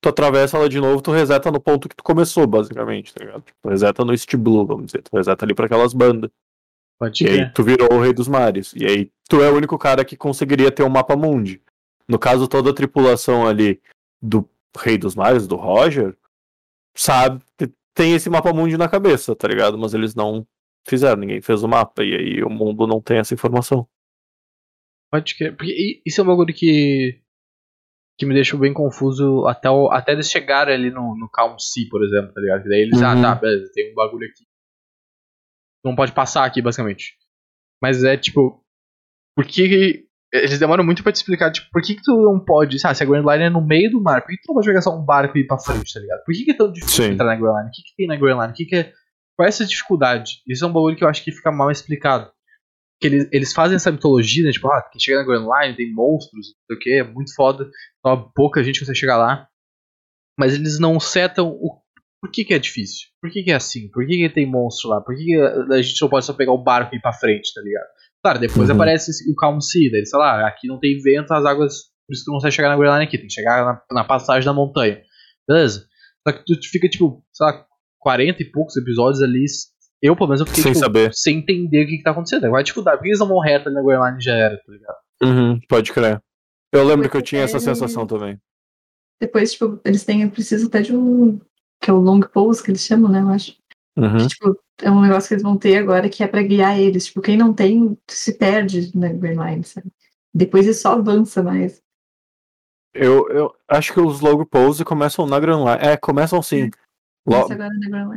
tu 0.00 0.08
atravessa 0.08 0.56
ela 0.56 0.68
de 0.68 0.80
novo, 0.80 1.00
tu 1.00 1.10
reseta 1.10 1.50
no 1.50 1.60
ponto 1.60 1.88
que 1.88 1.96
tu 1.96 2.04
começou, 2.04 2.46
basicamente, 2.46 3.14
tá 3.14 3.24
ligado? 3.24 3.42
Tu 3.42 3.68
reseta 3.68 4.04
no 4.04 4.12
East 4.12 4.34
Blue, 4.36 4.66
vamos 4.66 4.86
dizer. 4.86 5.02
Tu 5.02 5.16
reseta 5.16 5.44
ali 5.44 5.54
pra 5.54 5.66
aquelas 5.66 5.94
bandas. 5.94 6.30
Pode 6.98 7.24
e 7.24 7.28
aí 7.28 7.50
tu 7.50 7.62
virou 7.62 7.92
o 7.92 8.00
Rei 8.00 8.12
dos 8.12 8.28
Mares. 8.28 8.72
E 8.74 8.86
aí 8.86 9.10
tu 9.28 9.42
é 9.42 9.50
o 9.50 9.56
único 9.56 9.76
cara 9.78 10.04
que 10.04 10.16
conseguiria 10.16 10.70
ter 10.70 10.82
um 10.82 10.88
mapa 10.88 11.16
mundi. 11.16 11.60
No 12.08 12.18
caso, 12.18 12.46
toda 12.46 12.70
a 12.70 12.74
tripulação 12.74 13.46
ali 13.46 13.80
do 14.22 14.48
Rei 14.78 14.96
dos 14.96 15.14
Mares, 15.14 15.46
do 15.46 15.56
Roger, 15.56 16.16
sabe, 16.94 17.42
tem 17.96 18.14
esse 18.14 18.28
mapa 18.28 18.52
mundi 18.52 18.76
na 18.76 18.88
cabeça, 18.88 19.34
tá 19.34 19.48
ligado? 19.48 19.78
Mas 19.78 19.94
eles 19.94 20.14
não 20.14 20.46
fizeram, 20.86 21.16
ninguém 21.18 21.40
fez 21.40 21.62
o 21.62 21.68
mapa, 21.68 22.04
e 22.04 22.14
aí 22.14 22.44
o 22.44 22.50
mundo 22.50 22.86
não 22.86 23.00
tem 23.00 23.18
essa 23.18 23.32
informação. 23.32 23.88
Pode 25.10 25.34
que. 25.34 25.50
Porque 25.50 26.02
isso 26.04 26.20
é 26.20 26.24
um 26.24 26.26
bagulho 26.26 26.54
que. 26.54 27.18
que 28.18 28.26
me 28.26 28.34
deixou 28.34 28.60
bem 28.60 28.74
confuso 28.74 29.46
até, 29.46 29.70
o, 29.70 29.90
até 29.90 30.12
eles 30.12 30.30
chegarem 30.30 30.74
ali 30.74 30.90
no, 30.90 31.16
no 31.16 31.28
Calm 31.30 31.56
Sea, 31.58 31.88
por 31.90 32.04
exemplo, 32.04 32.34
tá 32.34 32.40
ligado? 32.40 32.62
Que 32.64 32.68
daí 32.68 32.82
eles, 32.82 33.00
ah, 33.00 33.14
uhum. 33.14 33.20
ah, 33.20 33.22
tá, 33.22 33.40
beleza, 33.40 33.72
tem 33.72 33.92
um 33.92 33.94
bagulho 33.94 34.28
aqui. 34.28 34.44
Não 35.82 35.96
pode 35.96 36.12
passar 36.12 36.44
aqui, 36.44 36.60
basicamente. 36.60 37.16
Mas 37.82 38.04
é 38.04 38.16
tipo. 38.16 38.62
Por 39.34 39.46
que. 39.46 40.06
Eles 40.32 40.58
demoram 40.58 40.84
muito 40.84 41.02
pra 41.02 41.12
te 41.12 41.16
explicar, 41.16 41.52
tipo, 41.52 41.68
por 41.70 41.80
que, 41.80 41.94
que 41.94 42.02
tu 42.02 42.16
não 42.20 42.38
pode. 42.44 42.78
Sabe, 42.78 42.96
se 42.96 43.02
a 43.02 43.06
Grand 43.06 43.24
Line 43.24 43.44
é 43.44 43.50
no 43.50 43.64
meio 43.64 43.90
do 43.90 44.02
mar, 44.02 44.20
por 44.22 44.28
que, 44.28 44.36
que 44.36 44.42
tu 44.42 44.48
não 44.48 44.56
pode 44.56 44.66
pegar 44.66 44.82
só 44.82 44.96
um 44.96 45.04
barco 45.04 45.38
e 45.38 45.42
ir 45.42 45.46
pra 45.46 45.58
frente, 45.58 45.94
tá 45.94 46.00
ligado? 46.00 46.24
Por 46.24 46.34
que, 46.34 46.44
que 46.44 46.50
é 46.50 46.56
tão 46.56 46.72
difícil 46.72 47.04
Sim. 47.04 47.12
entrar 47.12 47.26
na 47.26 47.36
Grand 47.36 47.58
Line? 47.58 47.68
O 47.68 47.72
que, 47.72 47.82
que 47.82 47.96
tem 47.96 48.06
na 48.06 48.16
Grand 48.16 48.40
Line? 48.40 48.52
O 48.52 48.54
que, 48.54 48.64
que 48.64 48.76
é. 48.76 48.92
Qual 49.36 49.46
é 49.46 49.48
essa 49.48 49.64
dificuldade? 49.64 50.42
Isso 50.48 50.64
é 50.64 50.68
um 50.68 50.72
bagulho 50.72 50.96
que 50.96 51.04
eu 51.04 51.08
acho 51.08 51.22
que 51.22 51.30
fica 51.30 51.52
mal 51.52 51.70
explicado 51.70 52.30
que 53.00 53.06
eles, 53.06 53.28
eles 53.32 53.52
fazem 53.52 53.76
essa 53.76 53.92
mitologia, 53.92 54.44
né? 54.44 54.50
Tipo, 54.50 54.68
ah, 54.68 54.82
quem 54.90 55.00
chega 55.00 55.18
na 55.18 55.24
Grand 55.24 55.46
Line 55.46 55.76
tem 55.76 55.92
monstros, 55.92 56.32
não 56.32 56.42
sei 56.42 56.76
o 56.76 56.78
que, 56.78 56.92
é 56.92 57.04
muito 57.04 57.34
foda, 57.34 57.68
só 58.04 58.16
pouca 58.34 58.62
gente 58.64 58.80
consegue 58.80 58.98
chegar 58.98 59.16
lá. 59.16 59.48
Mas 60.38 60.54
eles 60.54 60.78
não 60.78 60.98
setam 61.00 61.48
o. 61.48 61.80
Por 62.20 62.30
que, 62.30 62.44
que 62.44 62.54
é 62.54 62.58
difícil? 62.58 63.08
Por 63.20 63.30
que, 63.30 63.42
que 63.42 63.50
é 63.50 63.54
assim? 63.54 63.90
Por 63.90 64.06
que, 64.06 64.16
que 64.16 64.28
tem 64.30 64.46
monstro 64.46 64.90
lá? 64.90 65.00
Por 65.00 65.14
que, 65.14 65.24
que 65.24 65.36
a 65.72 65.82
gente 65.82 66.00
não 66.00 66.08
pode 66.08 66.24
só 66.24 66.32
pegar 66.32 66.52
o 66.52 66.62
barco 66.62 66.94
e 66.94 66.98
ir 66.98 67.00
pra 67.00 67.12
frente, 67.12 67.52
tá 67.54 67.60
ligado? 67.60 67.86
Claro, 68.26 68.40
depois 68.40 68.68
uhum. 68.68 68.74
aparece 68.74 69.12
o 69.30 69.36
Calm 69.36 69.60
Sea, 69.60 69.88
daí, 69.92 70.04
sei 70.04 70.18
lá, 70.18 70.48
aqui 70.48 70.66
não 70.66 70.80
tem 70.80 70.98
vento, 70.98 71.32
as 71.32 71.44
águas. 71.44 71.74
Por 72.06 72.12
isso 72.12 72.22
que 72.22 72.24
tu 72.24 72.32
não 72.32 72.38
consegue 72.38 72.54
chegar 72.56 72.70
na 72.70 72.76
Grand 72.76 72.94
Line 72.94 73.04
aqui, 73.04 73.18
tem 73.18 73.28
que 73.28 73.32
chegar 73.32 73.64
na, 73.64 73.82
na 73.92 74.04
passagem 74.04 74.44
da 74.44 74.52
montanha. 74.52 75.00
Beleza? 75.48 75.86
Só 76.26 76.34
que 76.34 76.44
tu 76.44 76.54
fica, 76.68 76.88
tipo, 76.88 77.22
sei 77.32 77.46
lá, 77.46 77.64
40 78.00 78.42
e 78.42 78.50
poucos 78.50 78.76
episódios 78.76 79.22
ali 79.22 79.44
eu, 80.02 80.16
pelo 80.16 80.28
menos, 80.28 80.40
eu 80.40 80.46
fiquei 80.46 80.62
sem, 80.64 80.72
tipo, 80.72 80.84
saber. 80.84 81.10
sem 81.14 81.38
entender 81.38 81.84
o 81.84 81.86
que, 81.86 81.98
que 81.98 82.02
tá 82.02 82.10
acontecendo. 82.10 82.50
Vai 82.50 82.64
dificuldade. 82.64 82.98
Por 82.98 83.04
que 83.04 83.10
eles 83.10 83.20
não 83.20 83.28
vão 83.28 83.38
reto 83.38 83.68
ali 83.68 83.76
na 83.76 83.82
Grand 83.82 84.10
Line 84.10 84.20
já 84.20 84.34
era, 84.34 84.56
tá 84.56 84.72
ligado? 84.72 84.96
Uhum, 85.22 85.60
pode 85.68 85.92
crer. 85.92 86.20
Eu 86.72 86.84
lembro 86.84 87.08
que 87.08 87.16
eu 87.16 87.22
tinha 87.22 87.42
essa 87.42 87.60
sensação 87.60 88.06
também. 88.06 88.38
Depois, 89.20 89.52
tipo, 89.52 89.80
eles 89.84 90.04
têm, 90.04 90.28
precisam 90.28 90.66
até 90.66 90.82
de 90.82 90.94
um. 90.94 91.38
Que 91.80 91.90
é 91.90 91.92
o 91.92 91.98
long 91.98 92.20
pose 92.20 92.60
que 92.60 92.72
eles 92.72 92.84
chamam, 92.84 93.10
né? 93.10 93.20
Eu 93.20 93.28
acho. 93.28 93.54
Uhum. 93.96 94.18
Que, 94.18 94.28
tipo, 94.28 94.58
é 94.82 94.90
um 94.90 95.00
negócio 95.00 95.28
que 95.28 95.34
eles 95.34 95.42
vão 95.42 95.56
ter 95.56 95.78
agora 95.78 96.08
que 96.08 96.22
é 96.22 96.26
pra 96.26 96.42
guiar 96.42 96.78
eles. 96.78 97.06
Tipo, 97.06 97.22
quem 97.22 97.36
não 97.36 97.52
tem 97.52 97.96
se 98.08 98.36
perde 98.36 98.96
na 98.96 99.08
Grand 99.08 99.42
Line, 99.44 99.64
sabe? 99.64 99.90
Depois 100.34 100.66
ele 100.66 100.74
só 100.74 100.92
avança 100.92 101.42
mais. 101.42 101.82
Eu, 102.94 103.28
eu 103.30 103.54
acho 103.68 103.92
que 103.92 104.00
os 104.00 104.20
logo 104.20 104.44
pose 104.46 104.84
começam 104.84 105.26
na 105.26 105.40
Grand 105.40 105.64
Line. 105.64 105.78
É, 105.80 105.96
começam 105.96 106.42
sim. 106.42 106.64
É. 106.64 106.70
Logo, 107.28 107.48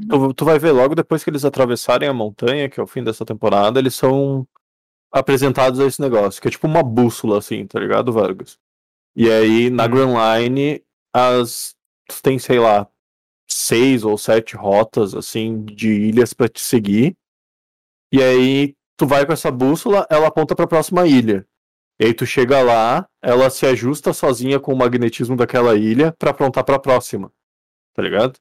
tu, 0.07 0.33
tu, 0.35 0.45
vai 0.45 0.59
ver 0.59 0.71
logo 0.71 0.93
depois 0.93 1.23
que 1.23 1.31
eles 1.31 1.43
atravessarem 1.43 2.07
a 2.07 2.13
montanha, 2.13 2.69
que 2.69 2.79
é 2.79 2.83
o 2.83 2.87
fim 2.87 3.03
dessa 3.03 3.25
temporada, 3.25 3.79
eles 3.79 3.95
são 3.95 4.47
apresentados 5.11 5.79
a 5.79 5.85
esse 5.85 5.99
negócio, 5.99 6.39
que 6.39 6.47
é 6.47 6.51
tipo 6.51 6.67
uma 6.67 6.83
bússola, 6.83 7.39
assim, 7.39 7.65
tá 7.65 7.79
ligado, 7.79 8.13
Vargas? 8.13 8.59
E 9.15 9.27
aí, 9.29 9.71
na 9.71 9.85
hum. 9.85 9.89
Grand 9.89 10.13
Line, 10.13 10.83
as. 11.11 11.75
Tu 12.07 12.21
tem, 12.21 12.37
sei 12.37 12.59
lá, 12.59 12.87
seis 13.51 14.03
ou 14.03 14.17
sete 14.17 14.55
rotas, 14.55 15.15
assim, 15.15 15.63
de 15.65 15.89
ilhas 15.89 16.33
para 16.33 16.47
te 16.47 16.61
seguir. 16.61 17.15
E 18.11 18.21
aí, 18.21 18.75
tu 18.97 19.05
vai 19.05 19.25
com 19.25 19.33
essa 19.33 19.51
bússola, 19.51 20.05
ela 20.09 20.27
aponta 20.27 20.55
para 20.55 20.65
a 20.65 20.67
próxima 20.67 21.07
ilha. 21.07 21.45
E 21.99 22.05
aí 22.05 22.13
tu 22.13 22.25
chega 22.25 22.61
lá, 22.61 23.07
ela 23.21 23.49
se 23.49 23.65
ajusta 23.65 24.13
sozinha 24.13 24.59
com 24.59 24.73
o 24.73 24.77
magnetismo 24.77 25.35
daquela 25.35 25.75
ilha 25.75 26.13
para 26.17 26.31
aprontar 26.31 26.63
para 26.63 26.75
a 26.75 26.79
próxima. 26.79 27.31
Tá 27.93 28.01
ligado? 28.01 28.39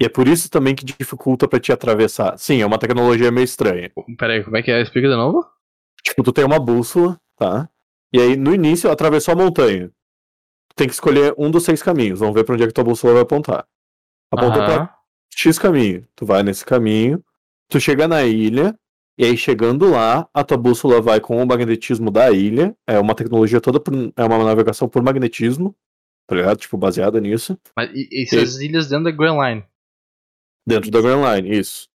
E 0.00 0.04
é 0.04 0.08
por 0.08 0.26
isso 0.26 0.50
também 0.50 0.74
que 0.74 0.84
dificulta 0.84 1.46
para 1.46 1.60
te 1.60 1.70
atravessar. 1.70 2.36
Sim, 2.36 2.60
é 2.60 2.66
uma 2.66 2.78
tecnologia 2.78 3.30
meio 3.30 3.44
estranha. 3.44 3.92
Peraí, 4.18 4.42
como 4.42 4.56
é 4.56 4.62
que 4.62 4.70
é? 4.72 4.82
Explica 4.82 5.08
de 5.08 5.14
novo? 5.14 5.46
Tipo, 6.02 6.24
tu 6.24 6.32
tem 6.32 6.44
uma 6.44 6.58
bússola, 6.58 7.20
tá? 7.36 7.68
E 8.12 8.20
aí, 8.20 8.36
no 8.36 8.52
início, 8.52 8.90
atravessou 8.90 9.32
a 9.32 9.36
montanha. 9.36 9.88
Tu 10.68 10.74
tem 10.74 10.88
que 10.88 10.94
escolher 10.94 11.34
um 11.38 11.50
dos 11.50 11.62
seis 11.62 11.82
caminhos. 11.82 12.18
Vamos 12.18 12.34
ver 12.34 12.42
pra 12.44 12.54
onde 12.54 12.64
é 12.64 12.66
que 12.66 12.72
tua 12.72 12.82
bússola 12.82 13.12
vai 13.12 13.22
apontar. 13.22 13.64
Apontou 14.32 14.62
uhum. 14.62 14.66
pra 14.66 14.98
X 15.34 15.58
caminho. 15.58 16.06
Tu 16.16 16.24
vai 16.24 16.42
nesse 16.42 16.64
caminho, 16.64 17.22
tu 17.68 17.78
chega 17.78 18.08
na 18.08 18.24
ilha, 18.24 18.74
e 19.18 19.24
aí 19.24 19.36
chegando 19.36 19.90
lá, 19.90 20.28
a 20.32 20.42
tua 20.42 20.56
bússola 20.56 21.00
vai 21.00 21.20
com 21.20 21.42
o 21.42 21.46
magnetismo 21.46 22.10
da 22.10 22.30
ilha. 22.30 22.74
É 22.86 22.98
uma 22.98 23.14
tecnologia 23.14 23.60
toda, 23.60 23.78
por, 23.78 23.92
é 23.94 24.24
uma 24.24 24.44
navegação 24.44 24.88
por 24.88 25.02
magnetismo, 25.02 25.76
tá 26.26 26.34
ligado? 26.34 26.56
Tipo, 26.56 26.78
baseada 26.78 27.20
nisso. 27.20 27.58
Mas 27.76 27.90
e, 27.94 28.08
essas 28.22 28.58
e... 28.58 28.66
ilhas 28.66 28.88
dentro 28.88 29.04
da 29.04 29.10
Grand 29.10 29.38
Line? 29.38 29.64
Dentro 30.66 30.90
da 30.90 31.00
Grand 31.00 31.34
Line, 31.34 31.58
isso. 31.58 31.88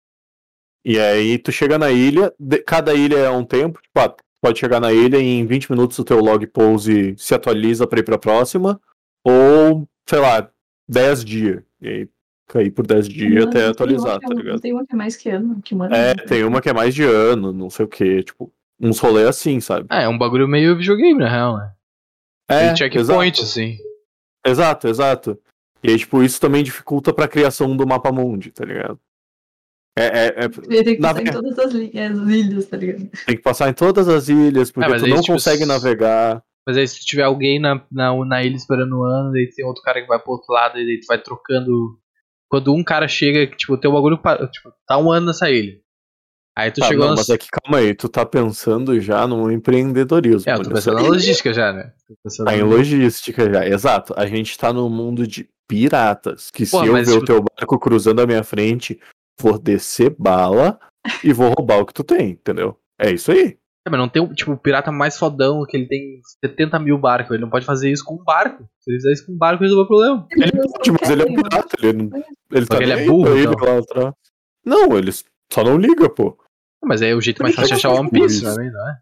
E 0.84 1.00
aí 1.00 1.38
tu 1.38 1.50
chega 1.50 1.78
na 1.78 1.90
ilha, 1.90 2.32
cada 2.66 2.94
ilha 2.94 3.16
é 3.16 3.30
um 3.30 3.44
tempo, 3.44 3.80
tipo, 3.82 3.98
ah, 3.98 4.14
pode 4.40 4.60
chegar 4.60 4.78
na 4.78 4.92
ilha 4.92 5.18
e 5.18 5.24
em 5.24 5.46
20 5.46 5.72
minutos 5.72 5.98
o 5.98 6.04
teu 6.04 6.20
log 6.20 6.46
pose 6.46 7.16
se 7.18 7.34
atualiza 7.34 7.86
para 7.86 7.98
ir 7.98 8.04
pra 8.04 8.18
próxima, 8.18 8.80
ou, 9.24 9.88
sei 10.08 10.20
lá, 10.20 10.48
10 10.88 11.24
dias. 11.24 11.62
E 11.80 11.88
aí 11.88 12.08
cair 12.46 12.70
por 12.70 12.86
10 12.86 13.08
dias 13.08 13.44
não, 13.44 13.50
até 13.50 13.66
atualizar, 13.66 14.20
tá 14.20 14.28
é 14.30 14.34
ligado? 14.34 14.60
Tem 14.60 14.72
uma 14.72 14.86
que 14.86 14.92
é 14.92 14.96
mais 14.96 15.16
que 15.16 15.28
ano, 15.28 15.60
que 15.62 15.74
manda. 15.74 15.96
É, 15.96 16.14
tem 16.14 16.44
uma 16.44 16.60
que 16.60 16.68
é 16.68 16.72
mais 16.72 16.94
de 16.94 17.02
ano, 17.04 17.52
não 17.52 17.68
sei 17.68 17.84
o 17.84 17.88
que, 17.88 18.22
tipo, 18.22 18.52
uns 18.80 18.98
rolês 18.98 19.28
assim, 19.28 19.60
sabe? 19.60 19.86
É, 19.90 20.04
é 20.04 20.08
um 20.08 20.18
bagulho 20.18 20.46
meio 20.46 20.76
videogame, 20.76 21.18
na 21.18 21.28
real, 21.28 21.56
né? 21.56 21.72
É, 22.48 22.76
checkpoint, 22.76 23.42
assim. 23.42 23.76
Exato, 24.46 24.86
exato. 24.86 25.38
E 25.82 25.90
aí, 25.90 25.98
tipo, 25.98 26.22
isso 26.22 26.40
também 26.40 26.62
dificulta 26.62 27.12
pra 27.12 27.28
criação 27.28 27.76
do 27.76 27.86
mapa 27.86 28.12
mundi, 28.12 28.50
tá 28.50 28.64
ligado? 28.64 28.98
É, 29.98 30.04
é, 30.04 30.44
é... 30.44 30.48
Tem 30.84 30.96
que 30.96 31.00
passar 31.00 31.22
em 31.22 31.32
todas 31.32 31.58
as, 31.58 31.74
ilhas, 31.74 32.66
tá 32.66 32.76
ligado? 32.76 33.10
Tem 33.26 33.36
que 33.36 33.42
passar 33.42 33.68
em 33.70 33.72
todas 33.72 34.08
as 34.08 34.28
ilhas, 34.28 34.70
porque 34.70 34.92
é, 34.92 34.98
tu 34.98 35.06
não 35.06 35.20
tipo, 35.20 35.32
consegue 35.32 35.64
navegar. 35.64 36.42
Mas 36.66 36.76
aí 36.76 36.86
se 36.86 37.04
tiver 37.04 37.22
alguém 37.22 37.58
na, 37.58 37.82
na, 37.90 38.12
na 38.24 38.44
ilha 38.44 38.56
esperando 38.56 38.98
o 38.98 39.04
ano, 39.04 39.32
daí 39.32 39.48
tem 39.48 39.64
outro 39.64 39.82
cara 39.82 40.02
que 40.02 40.08
vai 40.08 40.18
pro 40.18 40.32
outro 40.32 40.52
lado, 40.52 40.78
e 40.78 40.84
daí 40.84 41.00
tu 41.00 41.06
vai 41.06 41.20
trocando. 41.20 41.98
Quando 42.48 42.74
um 42.74 42.84
cara 42.84 43.08
chega, 43.08 43.46
tipo, 43.56 43.76
tem 43.76 43.90
um 43.90 43.94
bagulho. 43.94 44.16
Tipo, 44.52 44.72
tá 44.86 44.98
um 44.98 45.10
ano 45.10 45.26
nessa 45.26 45.50
ilha. 45.50 45.80
Aí 46.56 46.70
tu 46.70 46.80
tá, 46.80 46.88
chegou. 46.88 47.06
Não, 47.06 47.14
Mas 47.14 47.28
é 47.28 47.36
que 47.36 47.48
calma 47.50 47.78
aí, 47.78 47.94
tu 47.94 48.08
tá 48.08 48.24
pensando 48.24 48.98
já 48.98 49.26
no 49.26 49.50
empreendedorismo. 49.50 50.50
É, 50.50 50.54
eu 50.54 50.62
tô 50.62 50.70
pensando 50.70 50.94
na 50.94 51.02
logística 51.02 51.52
já, 51.52 51.72
né? 51.72 51.92
Tá 52.44 52.56
em 52.56 52.62
logística 52.62 53.52
já, 53.52 53.66
exato. 53.66 54.14
A 54.16 54.26
gente 54.26 54.56
tá 54.56 54.72
no 54.72 54.88
mundo 54.88 55.26
de 55.26 55.46
piratas. 55.68 56.50
Que 56.50 56.64
Pô, 56.64 56.80
se 56.80 56.86
eu 56.86 56.94
ver 56.94 57.04
tipo... 57.04 57.18
o 57.18 57.24
teu 57.24 57.42
barco 57.42 57.78
cruzando 57.78 58.22
a 58.22 58.26
minha 58.26 58.42
frente, 58.42 58.98
vou 59.38 59.58
descer 59.58 60.16
bala 60.18 60.78
e 61.22 61.30
vou 61.32 61.52
roubar 61.52 61.80
o 61.80 61.86
que 61.86 61.92
tu 61.92 62.02
tem, 62.02 62.30
entendeu? 62.30 62.78
É 62.98 63.10
isso 63.10 63.30
aí. 63.32 63.58
É, 63.86 63.90
mas 63.90 64.00
não 64.00 64.08
tem, 64.08 64.26
tipo, 64.34 64.50
o 64.50 64.58
pirata 64.58 64.90
mais 64.90 65.16
fodão, 65.16 65.64
que 65.64 65.76
ele 65.76 65.86
tem 65.86 66.20
70 66.44 66.76
mil 66.80 66.98
barcos. 66.98 67.30
Ele 67.30 67.42
não 67.42 67.50
pode 67.50 67.64
fazer 67.64 67.88
isso 67.88 68.04
com 68.04 68.14
um 68.16 68.24
barco. 68.24 68.68
Se 68.80 68.90
ele 68.90 68.98
fizer 68.98 69.12
isso 69.12 69.26
com 69.26 69.32
um 69.32 69.38
barco, 69.38 69.62
resolve 69.62 69.84
o 69.84 69.86
problema. 69.86 70.26
Ele 70.32 70.52
pode, 70.52 70.90
mas 70.90 71.10
ele 71.10 71.22
é 71.22 71.24
um 71.24 71.34
pirata. 71.36 71.76
Ele, 71.80 71.92
não, 71.92 72.24
ele, 72.50 72.66
tá 72.66 72.82
ele 72.82 72.92
é 72.92 73.06
burro, 73.06 73.38
então. 73.38 74.14
Não, 74.64 74.98
ele 74.98 75.12
só 75.12 75.62
não 75.62 75.78
liga, 75.78 76.10
pô. 76.10 76.36
Mas 76.82 77.00
é 77.00 77.14
o 77.14 77.20
jeito 77.20 77.40
mais 77.42 77.54
fácil 77.54 77.68
de 77.68 77.74
achar 77.74 77.90
o 77.90 78.00
One 78.00 78.10
Piece, 78.10 78.42
não 78.42 78.60
é, 78.60 78.70
não 78.70 78.88
é? 78.88 78.98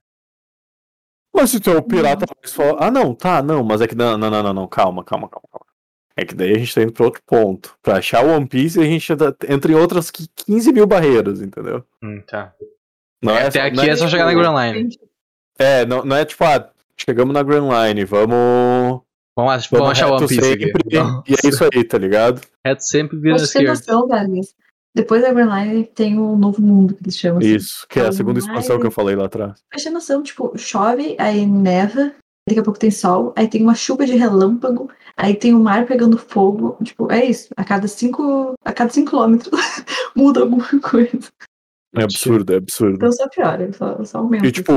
Mas 1.35 1.51
se 1.51 1.61
tu 1.61 1.70
é 1.70 1.76
o 1.76 1.82
pirata 1.82 2.26
mais 2.39 2.53
forte. 2.53 2.76
Ah, 2.78 2.91
não, 2.91 3.14
tá, 3.14 3.43
não, 3.43 3.64
mas 3.64 3.80
é 3.80 3.87
que. 3.87 3.95
Não, 3.95 4.18
não, 4.18 4.30
não, 4.30 4.53
não, 4.53 4.68
calma, 4.68 5.03
calma, 5.03 5.28
calma, 5.30 5.49
calma. 5.51 5.66
É 6.14 6.24
que 6.26 6.35
daí 6.35 6.53
a 6.53 6.59
gente 6.59 6.74
tá 6.74 6.82
indo 6.82 6.93
pra 6.93 7.07
outro 7.07 7.22
ponto. 7.26 7.74
Pra 7.82 7.97
achar 7.97 8.24
o 8.24 8.28
One 8.37 8.47
Piece, 8.47 8.78
a 8.78 8.85
gente 8.85 9.11
entra 9.49 9.72
em 9.72 9.74
outras 9.74 10.11
15 10.11 10.72
mil 10.72 10.87
barreiras, 10.87 11.41
entendeu? 11.41 11.85
Hum, 12.03 12.22
tá. 12.26 12.55
Não 13.25 13.37
é, 13.37 13.47
até 13.47 13.62
aqui 13.62 13.81
é, 13.81 13.89
é 13.89 13.97
só 13.97 14.07
chegar 14.07 14.27
na 14.27 14.35
Grand 14.35 14.55
Line. 14.55 14.99
É, 15.59 15.87
não, 15.87 16.05
não 16.05 16.16
é 16.16 16.25
tipo, 16.25 16.45
ah, 16.45 16.68
chegamos 16.97 17.33
na 17.33 17.43
Grand 17.43 17.68
Line, 17.68 18.05
vamos. 18.05 19.01
Vamos, 19.37 19.66
vamos 19.68 19.91
achar 19.91 20.11
o 20.11 20.16
One 20.16 20.29
Piece 20.29 20.41
sempre, 20.41 20.70
aqui. 20.70 21.33
E 21.33 21.35
é 21.35 21.49
isso 21.49 21.64
aí, 21.64 21.83
tá 21.83 21.99
ligado? 21.99 22.41
Reto 22.64 22.85
sempre 22.85 23.18
vira 23.18 23.37
esquerda. 23.37 23.70
Noção, 23.70 24.07
Depois 24.95 25.22
da 25.22 25.33
Grand 25.33 25.53
Line 25.53 25.85
tem 25.87 26.18
o 26.18 26.37
Novo 26.37 26.62
Mundo, 26.62 26.95
que 26.95 27.03
eles 27.03 27.18
chamam. 27.18 27.39
Assim. 27.39 27.55
Isso, 27.55 27.87
que 27.89 27.99
é 27.99 28.07
a 28.07 28.12
segunda 28.12 28.39
expansão 28.39 28.79
que 28.79 28.87
eu 28.87 28.93
falei 28.93 29.16
lá 29.16 29.25
atrás. 29.25 29.61
Presta 29.68 29.91
noção, 29.91 30.22
tipo, 30.22 30.57
chove, 30.57 31.16
aí 31.18 31.45
neva, 31.47 32.12
daqui 32.49 32.61
a 32.61 32.62
pouco 32.62 32.79
tem 32.79 32.93
sol, 32.93 33.33
aí 33.35 33.49
tem 33.49 33.62
uma 33.62 33.75
chuva 33.75 34.07
de 34.07 34.14
relâmpago, 34.14 34.89
aí 35.16 35.35
tem 35.35 35.53
o 35.53 35.59
mar 35.59 35.85
pegando 35.85 36.16
fogo. 36.16 36.77
Tipo, 36.85 37.11
é 37.11 37.25
isso. 37.25 37.49
A 37.57 37.64
cada 37.64 37.89
cinco, 37.89 38.55
a 38.64 38.72
cada 38.72 38.91
cinco 38.91 39.11
quilômetros 39.11 39.51
muda 40.14 40.43
alguma 40.43 40.68
coisa. 40.81 41.29
É 41.97 42.03
absurdo, 42.03 42.53
é 42.53 42.57
absurdo. 42.57 42.97
Então 42.97 43.12
só 43.12 43.28
piora, 43.28 43.72
só, 43.72 44.05
só 44.05 44.18
aumenta. 44.18 44.47
E 44.47 44.53
tipo, 44.53 44.72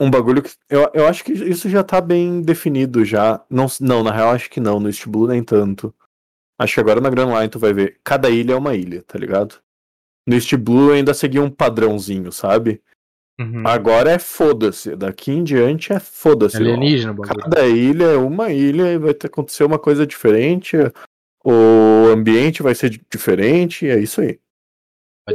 um 0.00 0.10
bagulho 0.10 0.42
que. 0.42 0.50
Eu, 0.68 0.90
eu 0.94 1.06
acho 1.06 1.22
que 1.22 1.32
isso 1.32 1.68
já 1.68 1.84
tá 1.84 2.00
bem 2.00 2.40
definido 2.40 3.04
já. 3.04 3.44
Não, 3.50 3.66
não, 3.80 4.02
na 4.02 4.10
real, 4.10 4.30
acho 4.30 4.48
que 4.48 4.58
não. 4.58 4.80
No 4.80 4.88
East 4.88 5.06
Blue 5.06 5.28
nem 5.28 5.42
tanto. 5.42 5.94
Acho 6.58 6.74
que 6.74 6.80
agora 6.80 7.00
na 7.00 7.10
Grand 7.10 7.34
Line 7.34 7.48
tu 7.48 7.58
vai 7.58 7.72
ver. 7.72 7.98
Cada 8.02 8.30
ilha 8.30 8.52
é 8.52 8.56
uma 8.56 8.74
ilha, 8.74 9.02
tá 9.06 9.18
ligado? 9.18 9.56
No 10.26 10.34
East 10.34 10.54
Blue 10.56 10.92
ainda 10.92 11.12
seguia 11.12 11.42
um 11.42 11.50
padrãozinho, 11.50 12.32
sabe? 12.32 12.82
Uhum. 13.38 13.62
Agora 13.66 14.10
é 14.10 14.18
foda-se. 14.18 14.96
Daqui 14.96 15.32
em 15.32 15.42
diante 15.42 15.92
é 15.92 16.00
foda-se. 16.00 16.56
Alienígena, 16.56 17.12
bagulho. 17.12 17.40
Cada 17.40 17.66
ilha 17.66 18.04
é 18.04 18.16
uma 18.16 18.52
ilha 18.52 18.92
e 18.92 18.98
vai 18.98 19.14
ter, 19.14 19.26
acontecer 19.26 19.64
uma 19.64 19.78
coisa 19.78 20.06
diferente. 20.06 20.76
O 21.44 22.10
ambiente 22.12 22.62
vai 22.62 22.74
ser 22.74 22.90
diferente. 23.10 23.86
É 23.86 23.98
isso 23.98 24.20
aí. 24.20 24.38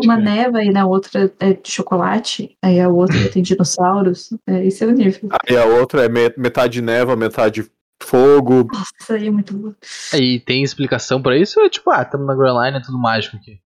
Uma 0.03 0.17
neva 0.17 0.63
e 0.63 0.71
na 0.71 0.85
outra 0.85 1.33
é 1.39 1.53
de 1.53 1.71
chocolate, 1.71 2.57
aí 2.61 2.79
a 2.79 2.89
outra 2.89 3.29
tem 3.31 3.41
dinossauros. 3.41 4.29
É, 4.47 4.65
esse 4.65 4.83
é 4.83 4.87
o 4.87 4.91
nível. 4.91 5.29
Aí 5.47 5.57
a 5.57 5.65
outra 5.65 6.05
é 6.05 6.09
metade 6.09 6.81
neva, 6.81 7.15
metade 7.15 7.69
fogo. 8.01 8.67
Nossa, 8.71 8.91
isso 8.99 9.13
aí 9.13 9.27
é 9.27 9.31
muito 9.31 9.53
bom. 9.53 9.73
E 10.13 10.39
tem 10.39 10.63
explicação 10.63 11.21
pra 11.21 11.37
isso? 11.37 11.59
Ou 11.59 11.65
é 11.65 11.69
tipo, 11.69 11.89
ah, 11.91 12.01
estamos 12.01 12.27
na 12.27 12.35
Grand 12.35 12.65
Line, 12.65 12.77
é 12.77 12.81
tudo 12.81 12.97
mágico 12.97 13.37
aqui? 13.37 13.59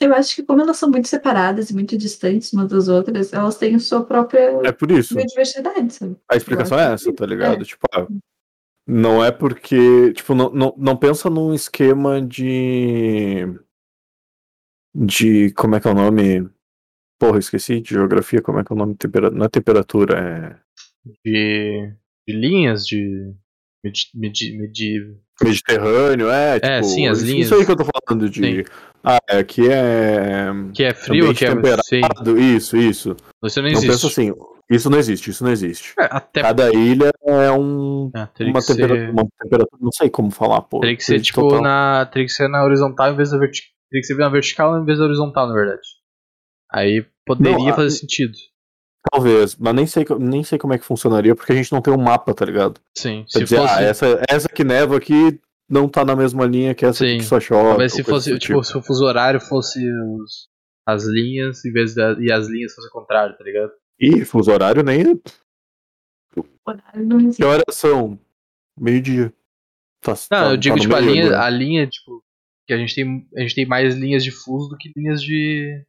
Eu 0.00 0.12
acho 0.14 0.34
que 0.34 0.42
como 0.42 0.60
elas 0.60 0.76
são 0.78 0.90
muito 0.90 1.06
separadas 1.06 1.70
e 1.70 1.74
muito 1.74 1.96
distantes 1.96 2.52
umas 2.52 2.68
das 2.68 2.88
outras, 2.88 3.32
elas 3.32 3.56
têm 3.56 3.76
a 3.76 3.78
sua 3.78 4.04
própria 4.04 4.58
é 4.64 4.72
por 4.72 4.90
isso. 4.90 5.14
biodiversidade, 5.14 5.94
sabe? 5.94 6.16
A 6.28 6.36
explicação 6.36 6.78
é 6.78 6.92
essa, 6.92 7.12
tá 7.12 7.24
ligado? 7.24 7.62
É. 7.62 7.64
Tipo, 7.64 7.86
ah, 7.94 8.06
não 8.86 9.24
é 9.24 9.30
porque. 9.30 10.12
Tipo, 10.12 10.34
não, 10.34 10.50
não, 10.50 10.74
não 10.76 10.96
pensa 10.96 11.30
num 11.30 11.54
esquema 11.54 12.20
de. 12.20 13.46
De. 14.94 15.52
Como 15.52 15.76
é 15.76 15.80
que 15.80 15.88
é 15.88 15.90
o 15.90 15.94
nome? 15.94 16.48
Porra, 17.18 17.38
esqueci 17.38 17.80
de 17.80 17.90
geografia, 17.90 18.42
como 18.42 18.58
é 18.58 18.64
que 18.64 18.72
é 18.72 18.74
o 18.74 18.78
nome? 18.78 18.96
Temperatura, 18.96 19.38
não 19.38 19.46
é 19.46 19.48
temperatura, 19.48 20.18
é. 20.18 21.10
De. 21.24 21.92
De 22.26 22.34
linhas, 22.34 22.86
de. 22.86 23.34
Medi, 23.84 24.10
medi, 24.14 24.58
medi... 24.58 25.16
Mediterrâneo, 25.42 26.30
é, 26.30 26.56
é 26.56 26.60
tipo, 26.60 26.72
é, 26.72 26.82
sim, 26.84 27.08
as 27.08 27.20
linhas. 27.20 27.46
Isso 27.46 27.54
aí 27.56 27.64
que 27.66 27.72
eu 27.72 27.76
tô 27.76 27.84
falando 27.84 28.30
de. 28.30 28.40
Sim. 28.40 28.64
Ah, 29.02 29.18
é, 29.28 29.38
aqui 29.38 29.68
é. 29.68 30.46
Que 30.72 30.84
é 30.84 30.94
frio, 30.94 31.34
que 31.34 31.44
é 31.44 31.54
temperado. 31.54 31.82
Sim. 31.84 32.00
Isso, 32.56 32.76
isso. 32.76 33.16
Você 33.40 33.60
não 33.60 33.68
existe. 33.68 33.86
Não 33.86 33.94
pensa 33.94 34.06
assim, 34.06 34.32
isso 34.76 34.90
não 34.90 34.98
existe, 34.98 35.30
isso 35.30 35.44
não 35.44 35.50
existe. 35.50 35.94
É, 35.98 36.08
até... 36.10 36.42
Cada 36.42 36.72
ilha 36.72 37.10
é 37.26 37.52
um, 37.52 38.10
é, 38.14 38.20
uma, 38.20 38.26
temperatura, 38.62 38.94
ser... 38.94 39.10
uma, 39.10 39.26
temperatura, 39.40 39.80
não 39.80 39.92
sei 39.92 40.10
como 40.10 40.30
falar, 40.30 40.62
pô. 40.62 40.80
Teria 40.80 40.96
que 40.96 41.04
ser, 41.04 41.20
tipo, 41.20 41.40
total. 41.42 41.62
na. 41.62 42.06
Teria 42.06 42.26
que 42.26 42.32
ser 42.32 42.48
na 42.48 42.64
horizontal 42.64 43.12
em 43.12 43.16
vez 43.16 43.30
da 43.30 43.38
vertical. 43.38 43.70
Teria 43.90 44.00
que 44.00 44.06
ser 44.06 44.16
na 44.16 44.28
vertical 44.28 44.78
em 44.78 44.84
vez 44.84 44.98
da 44.98 45.04
horizontal, 45.04 45.46
na 45.46 45.54
verdade. 45.54 45.82
Aí 46.72 47.06
poderia 47.26 47.58
não, 47.58 47.76
fazer 47.76 47.88
a... 47.88 47.90
sentido. 47.90 48.32
Talvez, 49.10 49.56
mas 49.56 49.74
nem 49.74 49.86
sei, 49.86 50.04
nem 50.18 50.44
sei 50.44 50.58
como 50.58 50.74
é 50.74 50.78
que 50.78 50.84
funcionaria, 50.84 51.34
porque 51.34 51.52
a 51.52 51.56
gente 51.56 51.72
não 51.72 51.82
tem 51.82 51.92
um 51.92 52.00
mapa, 52.00 52.32
tá 52.32 52.44
ligado? 52.44 52.80
Sim, 52.96 53.24
Quer 53.24 53.38
se 53.38 53.44
dizer, 53.44 53.56
fosse... 53.56 53.74
ah, 53.74 53.82
essa, 53.82 54.22
essa 54.28 54.48
que 54.48 54.62
neva 54.62 54.96
aqui 54.96 55.40
não 55.68 55.88
tá 55.88 56.04
na 56.04 56.14
mesma 56.14 56.46
linha 56.46 56.74
que 56.74 56.84
essa 56.84 57.04
Sim. 57.04 57.18
que 57.18 57.24
só 57.24 57.40
chove. 57.40 57.70
Talvez 57.70 57.92
se 57.92 58.04
fosse, 58.04 58.30
tipo, 58.38 58.38
tipo, 58.38 58.64
se 58.64 58.76
o 58.76 58.82
fuso 58.82 59.04
horário 59.04 59.40
fosse 59.40 59.80
os, 59.80 60.48
as 60.86 61.04
linhas, 61.04 61.64
em 61.64 61.72
vez 61.72 61.94
da, 61.94 62.16
e 62.20 62.30
as 62.30 62.46
linhas 62.46 62.74
fosse 62.74 62.88
o 62.88 62.92
contrário, 62.92 63.36
tá 63.36 63.42
ligado? 63.42 63.72
Ih, 64.02 64.24
fuso 64.24 64.50
horário 64.50 64.82
nem. 64.82 65.04
Horário 66.66 67.06
não 67.06 67.20
existe. 67.20 67.36
Que 67.36 67.44
horas 67.44 67.76
são? 67.76 68.18
Meio-dia. 68.76 69.32
Tá, 70.00 70.12
não, 70.12 70.38
tá, 70.38 70.50
eu 70.50 70.56
digo, 70.56 70.74
tá 70.74 70.82
tipo, 70.82 70.94
a 70.96 71.00
linha, 71.00 71.38
a 71.38 71.48
linha, 71.48 71.86
tipo, 71.86 72.24
que 72.66 72.74
a 72.74 72.76
gente 72.76 72.96
tem. 72.96 73.28
A 73.36 73.40
gente 73.42 73.54
tem 73.54 73.64
mais 73.64 73.94
linhas 73.94 74.24
de 74.24 74.32
fuso 74.32 74.68
do 74.68 74.76
que 74.76 74.90
linhas 74.96 75.22
de. 75.22 75.86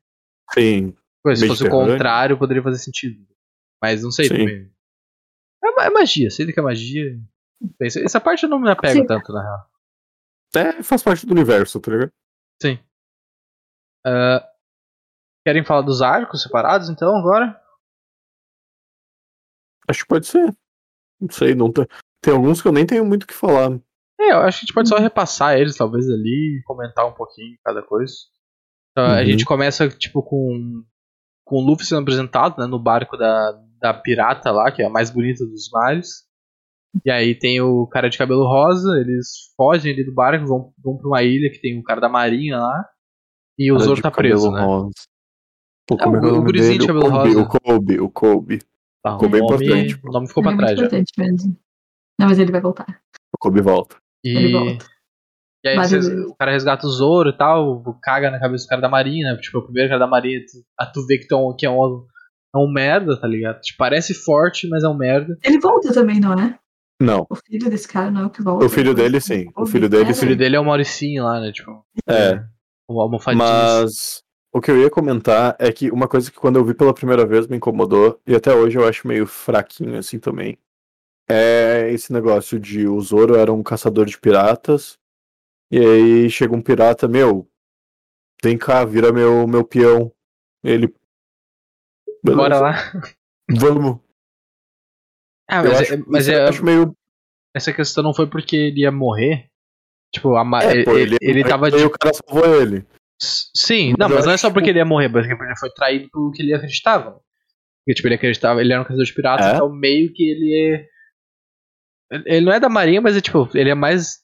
Sim. 0.53 0.95
se 1.35 1.47
fosse 1.47 1.63
o 1.65 1.69
contrário, 1.71 2.37
poderia 2.37 2.61
fazer 2.61 2.77
sentido. 2.77 3.25
Mas 3.81 4.03
não 4.03 4.11
sei 4.11 4.25
Sim. 4.25 4.37
também. 4.37 4.71
É, 5.63 5.85
é, 5.85 5.89
magia, 5.89 6.29
sei 6.29 6.45
que 6.45 6.59
é 6.59 6.63
magia. 6.63 7.19
Essa 7.81 8.21
parte 8.21 8.43
eu 8.43 8.49
não 8.49 8.59
me 8.59 8.69
apego 8.69 8.99
Sim. 8.99 9.07
tanto, 9.07 9.33
na 9.33 9.41
real. 9.41 9.69
É, 10.55 10.83
faz 10.83 11.01
parte 11.01 11.25
do 11.25 11.33
universo, 11.33 11.79
tá 11.79 11.91
ligado? 11.91 12.11
Sim. 12.61 12.77
Uh, 14.05 14.45
querem 15.43 15.65
falar 15.65 15.81
dos 15.81 16.01
arcos 16.01 16.43
separados, 16.43 16.89
então, 16.89 17.15
agora? 17.17 17.62
Acho 19.87 20.01
que 20.01 20.07
pode 20.07 20.27
ser. 20.27 20.55
Não 21.19 21.29
sei, 21.29 21.55
não 21.55 21.71
tem. 21.71 21.85
Tem 22.21 22.33
alguns 22.33 22.61
que 22.61 22.67
eu 22.67 22.71
nem 22.71 22.85
tenho 22.85 23.05
muito 23.05 23.23
o 23.23 23.27
que 23.27 23.33
falar. 23.33 23.79
É, 24.19 24.31
eu 24.31 24.37
acho 24.39 24.59
que 24.59 24.63
a 24.63 24.65
gente 24.65 24.73
pode 24.73 24.89
só 24.89 24.97
repassar 24.97 25.57
eles, 25.57 25.75
talvez, 25.75 26.09
ali, 26.09 26.61
comentar 26.65 27.05
um 27.05 27.13
pouquinho 27.13 27.57
cada 27.63 27.81
coisa. 27.81 28.13
Então, 28.91 29.05
uhum. 29.05 29.13
A 29.13 29.25
gente 29.25 29.45
começa, 29.45 29.89
tipo, 29.89 30.21
com, 30.21 30.83
com 31.45 31.57
o 31.57 31.65
Luffy 31.65 31.85
sendo 31.85 32.01
apresentado, 32.01 32.59
né, 32.59 32.67
no 32.67 32.79
barco 32.79 33.17
da, 33.17 33.59
da 33.79 33.93
pirata 33.93 34.51
lá, 34.51 34.71
que 34.71 34.81
é 34.81 34.85
a 34.85 34.89
mais 34.89 35.09
bonita 35.09 35.45
dos 35.45 35.69
mares. 35.71 36.23
E 37.03 37.09
aí 37.09 37.33
tem 37.33 37.59
o 37.59 37.87
cara 37.87 38.09
de 38.09 38.17
cabelo 38.17 38.45
rosa, 38.45 38.97
eles 38.99 39.51
fogem 39.57 39.93
ali 39.93 40.05
do 40.05 40.13
barco, 40.13 40.45
vão, 40.45 40.71
vão 40.77 40.97
pra 40.97 41.07
uma 41.07 41.23
ilha 41.23 41.49
que 41.49 41.59
tem 41.59 41.79
o 41.79 41.83
cara 41.83 41.99
da 41.99 42.07
marinha 42.07 42.57
lá. 42.57 42.85
E 43.57 43.71
o 43.71 43.79
Zoro 43.79 44.01
tá 44.01 44.11
preso, 44.11 44.51
né? 44.51 44.61
Rosa. 44.61 44.91
Pô, 45.87 45.97
é, 45.99 46.07
o, 46.07 46.15
é 46.15 46.31
o, 46.31 46.35
o 46.35 46.43
gurizinho 46.43 46.79
de 46.79 46.87
cabelo 46.87 47.09
rosa. 47.09 47.41
O 47.41 47.47
Kobe, 47.47 47.99
o 47.99 48.09
Kobe. 48.09 48.59
Tá, 49.03 49.15
o 49.15 49.17
Kobe 49.17 49.37
é 49.37 49.41
importante. 49.41 49.99
O 50.03 50.11
nome 50.11 50.27
ficou 50.27 50.41
pra 50.41 50.53
é 50.53 50.57
trás 50.57 50.79
já. 50.79 50.89
Mesmo. 51.17 51.57
Não, 52.19 52.27
mas 52.27 52.39
ele 52.39 52.51
vai 52.51 52.61
voltar. 52.61 53.01
O 53.33 53.37
Kobe 53.37 53.61
volta. 53.61 53.97
E... 54.23 54.29
Ele 54.29 54.51
volta. 54.51 54.85
E 55.65 55.69
aí 55.69 55.77
vocês, 55.77 56.07
o 56.07 56.35
cara 56.35 56.51
resgata 56.51 56.85
o 56.85 56.89
Zoro 56.89 57.29
e 57.29 57.37
tal, 57.37 57.81
caga 58.01 58.29
na 58.29 58.39
cabeça 58.39 58.65
do 58.65 58.67
cara 58.67 58.81
da 58.81 58.89
marinha, 58.89 59.31
né? 59.31 59.39
Tipo, 59.39 59.59
o 59.59 59.63
primeiro 59.63 59.87
cara 59.87 59.99
da 59.99 60.07
marinha, 60.07 60.41
tu, 60.41 60.93
tu 60.93 61.07
vê 61.07 61.17
que, 61.17 61.25
tão, 61.25 61.55
que 61.57 61.65
é, 61.65 61.69
um, 61.69 62.05
é 62.53 62.57
um 62.57 62.69
merda, 62.69 63.17
tá 63.17 63.25
ligado? 63.25 63.61
Tipo, 63.61 63.77
parece 63.77 64.13
forte, 64.13 64.67
mas 64.67 64.83
é 64.83 64.89
um 64.89 64.97
merda. 64.97 65.37
Ele 65.41 65.59
volta 65.59 65.93
também, 65.93 66.19
não 66.19 66.33
é? 66.33 66.59
Não. 67.01 67.25
O 67.29 67.35
filho 67.35 67.69
desse 67.69 67.87
cara 67.87 68.11
não 68.11 68.23
é 68.23 68.25
o 68.25 68.29
que 68.29 68.41
volta. 68.41 68.65
O 68.65 68.69
filho 68.69 68.93
dele, 68.93 69.21
sim. 69.21 69.45
O 69.55 69.65
filho 69.65 69.87
dele, 69.87 70.11
o 70.11 70.15
filho 70.15 70.35
dele 70.35 70.55
é 70.57 70.59
o 70.59 70.65
Mauricinho 70.65 71.23
lá, 71.23 71.39
né? 71.39 71.51
Tipo, 71.51 71.85
é. 72.09 72.43
O 72.89 73.01
almofadinho. 73.01 73.43
Mas 73.43 74.22
o 74.53 74.61
que 74.61 74.69
eu 74.69 74.79
ia 74.79 74.89
comentar 74.89 75.55
é 75.59 75.71
que 75.71 75.89
uma 75.89 76.07
coisa 76.07 76.31
que 76.31 76.37
quando 76.37 76.57
eu 76.57 76.63
vi 76.63 76.75
pela 76.75 76.93
primeira 76.93 77.25
vez 77.25 77.47
me 77.47 77.57
incomodou, 77.57 78.21
e 78.25 78.35
até 78.35 78.53
hoje 78.53 78.77
eu 78.77 78.87
acho 78.87 79.07
meio 79.07 79.25
fraquinho 79.25 79.97
assim 79.97 80.19
também, 80.19 80.59
é 81.27 81.89
esse 81.91 82.13
negócio 82.13 82.59
de 82.59 82.87
o 82.87 83.01
Zoro 83.01 83.35
era 83.35 83.51
um 83.51 83.63
caçador 83.63 84.05
de 84.05 84.19
piratas, 84.19 84.99
e 85.71 85.79
aí 85.79 86.29
chega 86.29 86.55
um 86.55 86.61
pirata, 86.61 87.07
meu, 87.07 87.49
vem 88.43 88.55
cá, 88.55 88.85
vira 88.85 89.11
meu, 89.11 89.47
meu 89.47 89.63
peão. 89.63 90.11
Ele. 90.63 90.93
Beleza. 92.23 92.41
Bora 92.41 92.59
lá. 92.59 92.73
Vamos. 93.49 93.99
Ah, 95.49 95.63
mas, 95.63 95.81
acho, 95.81 95.93
é, 95.93 95.97
mas 96.05 96.27
é, 96.29 96.43
acho 96.47 96.63
meio. 96.63 96.95
Essa 97.55 97.73
questão 97.73 98.03
não 98.03 98.13
foi 98.13 98.27
porque 98.27 98.55
ele 98.55 98.81
ia 98.81 98.91
morrer. 98.91 99.47
Tipo, 100.13 100.35
a, 100.35 100.43
é, 100.63 100.83
pô, 100.83 100.91
ele, 100.91 101.17
ele, 101.19 101.39
ele 101.39 101.43
tava 101.43 101.71
de. 101.71 101.83
o 101.83 101.89
cara 101.89 102.13
salvou 102.13 102.61
ele. 102.61 102.85
Sim, 103.21 103.93
não, 103.97 104.09
mas 104.09 104.25
não 104.25 104.33
é 104.33 104.37
só 104.37 104.51
porque 104.51 104.69
ele 104.69 104.79
ia 104.79 104.85
morrer, 104.85 105.09
porque 105.09 105.31
ele 105.31 105.55
foi 105.57 105.69
traído 105.71 106.09
pelo 106.11 106.31
que 106.31 106.41
ele 106.41 106.53
acreditava. 106.53 107.19
Porque, 107.85 107.95
tipo, 107.95 108.07
ele 108.07 108.15
acreditava, 108.15 108.61
ele 108.61 108.71
era 108.71 108.81
um 108.81 108.85
caçador 108.85 109.05
de 109.05 109.13
piratas, 109.13 109.45
é? 109.45 109.55
então 109.55 109.69
meio 109.69 110.11
que 110.13 110.23
ele 110.23 110.55
é. 110.55 110.85
Ele 112.25 112.45
não 112.45 112.53
é 112.53 112.59
da 112.59 112.69
marinha, 112.69 113.01
mas 113.01 113.17
é 113.17 113.21
tipo, 113.21 113.49
ele 113.53 113.69
é 113.69 113.75
mais 113.75 114.23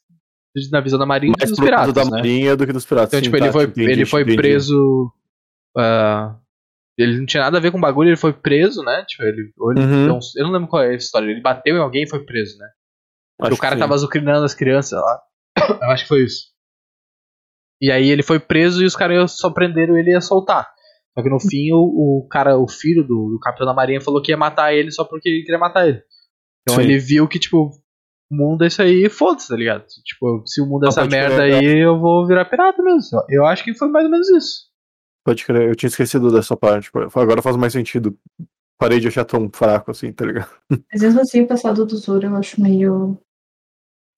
na 0.71 0.81
visão 0.81 0.99
da 0.99 1.05
marinha 1.05 1.33
mais 1.37 1.49
do 1.49 1.55
que 1.55 1.61
dos 1.61 1.69
piratas. 1.69 1.93
da 1.93 2.05
né? 2.05 2.11
marinha 2.11 2.55
do 2.55 2.65
que 2.65 2.73
dos 2.73 2.85
piratas. 2.85 3.09
Então, 3.09 3.19
sim, 3.19 3.23
tipo, 3.25 3.37
tá, 3.37 3.45
ele 3.45 3.51
foi, 3.53 3.63
entendi, 3.65 3.91
ele 3.91 4.05
foi 4.05 4.25
preso. 4.25 5.11
Uh, 5.77 6.35
ele 6.97 7.17
não 7.17 7.25
tinha 7.25 7.43
nada 7.43 7.57
a 7.57 7.61
ver 7.61 7.71
com 7.71 7.77
o 7.77 7.81
bagulho, 7.81 8.09
ele 8.09 8.17
foi 8.17 8.33
preso, 8.33 8.83
né? 8.83 9.05
Tipo, 9.07 9.23
ele, 9.23 9.41
ele 9.41 9.79
uhum. 9.79 10.07
não, 10.07 10.19
eu 10.35 10.43
não 10.43 10.51
lembro 10.51 10.67
qual 10.67 10.83
é 10.83 10.89
a 10.89 10.95
história. 10.95 11.31
Ele 11.31 11.41
bateu 11.41 11.75
em 11.75 11.79
alguém 11.79 12.03
e 12.03 12.09
foi 12.09 12.25
preso, 12.25 12.57
né? 12.57 12.67
o 13.41 13.57
cara 13.57 13.77
tava 13.77 13.93
azucrinando 13.93 14.43
as 14.43 14.53
crianças 14.53 14.99
lá. 15.01 15.21
Eu 15.81 15.89
acho 15.91 16.03
que 16.03 16.09
foi 16.09 16.23
isso. 16.23 16.49
E 17.81 17.91
aí 17.91 18.09
ele 18.09 18.23
foi 18.23 18.39
preso 18.39 18.83
e 18.83 18.85
os 18.85 18.95
caras 18.95 19.37
só 19.37 19.49
prenderam 19.49 19.97
ele 19.97 20.09
e 20.09 20.13
ia 20.13 20.21
soltar. 20.21 20.67
Só 21.17 21.23
que 21.23 21.29
no 21.29 21.39
fim 21.39 21.71
o, 21.73 21.77
o 22.23 22.27
cara, 22.29 22.57
o 22.57 22.67
filho 22.67 23.03
do, 23.03 23.31
do, 23.31 23.39
capitão 23.39 23.65
da 23.65 23.73
marinha 23.73 24.01
falou 24.01 24.21
que 24.21 24.31
ia 24.31 24.37
matar 24.37 24.73
ele 24.73 24.91
só 24.91 25.03
porque 25.03 25.29
ele 25.29 25.43
queria 25.43 25.59
matar 25.59 25.87
ele. 25.87 26.01
Então 26.63 26.75
Sim. 26.75 26.81
ele 26.81 26.99
viu 26.99 27.27
que, 27.27 27.39
tipo, 27.39 27.71
o 28.31 28.35
mundo 28.35 28.63
é 28.63 28.67
isso 28.67 28.81
aí, 28.81 29.09
foda-se, 29.09 29.47
tá 29.47 29.55
ligado? 29.55 29.85
Tipo, 30.05 30.43
se 30.45 30.61
o 30.61 30.65
mundo 30.65 30.85
é 30.85 30.89
essa 30.89 31.05
merda 31.05 31.37
crer, 31.37 31.55
aí, 31.55 31.77
eu 31.79 31.99
vou 31.99 32.27
virar 32.27 32.45
pirata 32.45 32.81
mesmo. 32.83 33.09
Eu 33.29 33.45
acho 33.45 33.63
que 33.63 33.73
foi 33.73 33.89
mais 33.89 34.05
ou 34.05 34.11
menos 34.11 34.29
isso. 34.29 34.69
Pode 35.25 35.45
crer, 35.45 35.69
eu 35.69 35.75
tinha 35.75 35.87
esquecido 35.87 36.31
dessa 36.31 36.55
parte. 36.55 36.91
Agora 37.15 37.41
faz 37.41 37.55
mais 37.55 37.73
sentido. 37.73 38.17
Parei 38.77 38.99
de 38.99 39.09
achar 39.09 39.25
tão 39.25 39.49
fraco 39.51 39.91
assim, 39.91 40.13
tá 40.13 40.25
ligado? 40.25 40.49
Mas 40.91 41.01
mesmo 41.01 41.19
assim, 41.19 41.41
o 41.41 41.47
passado 41.47 41.85
do 41.85 41.97
Zoro 41.97 42.25
eu 42.25 42.35
acho 42.35 42.61
meio 42.61 43.19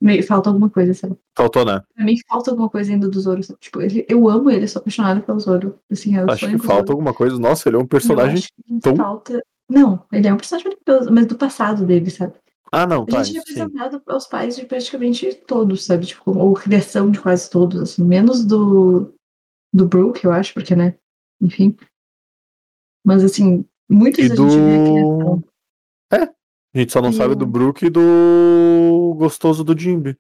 Meio, 0.01 0.23
falta 0.23 0.49
alguma 0.49 0.67
coisa, 0.67 0.95
sabe? 0.95 1.15
Faltou, 1.37 1.63
né? 1.63 1.79
Pra 1.93 2.03
mim 2.03 2.17
falta 2.27 2.49
alguma 2.49 2.67
coisa 2.67 2.91
ainda 2.91 3.07
do 3.07 3.21
Zoro. 3.21 3.43
Sabe? 3.43 3.59
Tipo, 3.59 3.81
ele, 3.81 4.03
eu 4.09 4.27
amo 4.27 4.49
ele, 4.49 4.67
sou 4.67 4.79
apaixonada 4.79 5.21
pelo 5.21 5.39
Zoro. 5.39 5.79
Assim, 5.91 6.17
eu 6.17 6.25
acho 6.27 6.47
que 6.47 6.57
falta 6.57 6.91
alguma 6.91 7.13
coisa. 7.13 7.37
Nossa, 7.37 7.69
ele 7.69 7.75
é 7.75 7.79
um 7.79 7.85
personagem 7.85 8.43
tão. 8.81 8.95
Falta... 8.95 9.39
Não, 9.69 10.03
ele 10.11 10.27
é 10.27 10.33
um 10.33 10.37
personagem 10.37 10.75
maravilhoso, 10.87 11.13
mas 11.13 11.27
do 11.27 11.37
passado 11.37 11.85
dele, 11.85 12.09
sabe? 12.09 12.33
Ah, 12.71 12.87
não, 12.87 13.05
tá. 13.05 13.19
A 13.19 13.23
gente 13.23 13.37
é 13.37 13.41
apresentado 13.41 14.01
aos 14.07 14.25
pais 14.25 14.55
de 14.55 14.65
praticamente 14.65 15.33
todos, 15.45 15.85
sabe? 15.85 16.07
Tipo, 16.07 16.35
ou 16.35 16.53
criação 16.55 17.11
de 17.11 17.19
quase 17.19 17.49
todos, 17.49 17.79
assim, 17.81 18.03
menos 18.03 18.43
do, 18.43 19.13
do 19.71 19.85
Brook, 19.85 20.23
eu 20.25 20.31
acho, 20.31 20.53
porque, 20.53 20.75
né? 20.75 20.95
Enfim. 21.39 21.75
Mas 23.05 23.23
assim, 23.23 23.65
muitos 23.89 24.25
e 24.25 24.31
a 24.31 24.35
do... 24.35 24.49
gente 24.49 24.61
vê 24.61 26.19
aqui. 26.19 26.31
É, 26.31 26.33
a 26.73 26.77
gente 26.79 26.91
só 26.91 27.01
não 27.01 27.09
E 27.09 27.13
sabe 27.13 27.33
o- 27.33 27.35
do 27.35 27.45
Brook 27.45 27.85
e 27.85 27.89
do 27.89 29.15
gostoso 29.17 29.63
do 29.63 29.77
Jimby. 29.77 30.17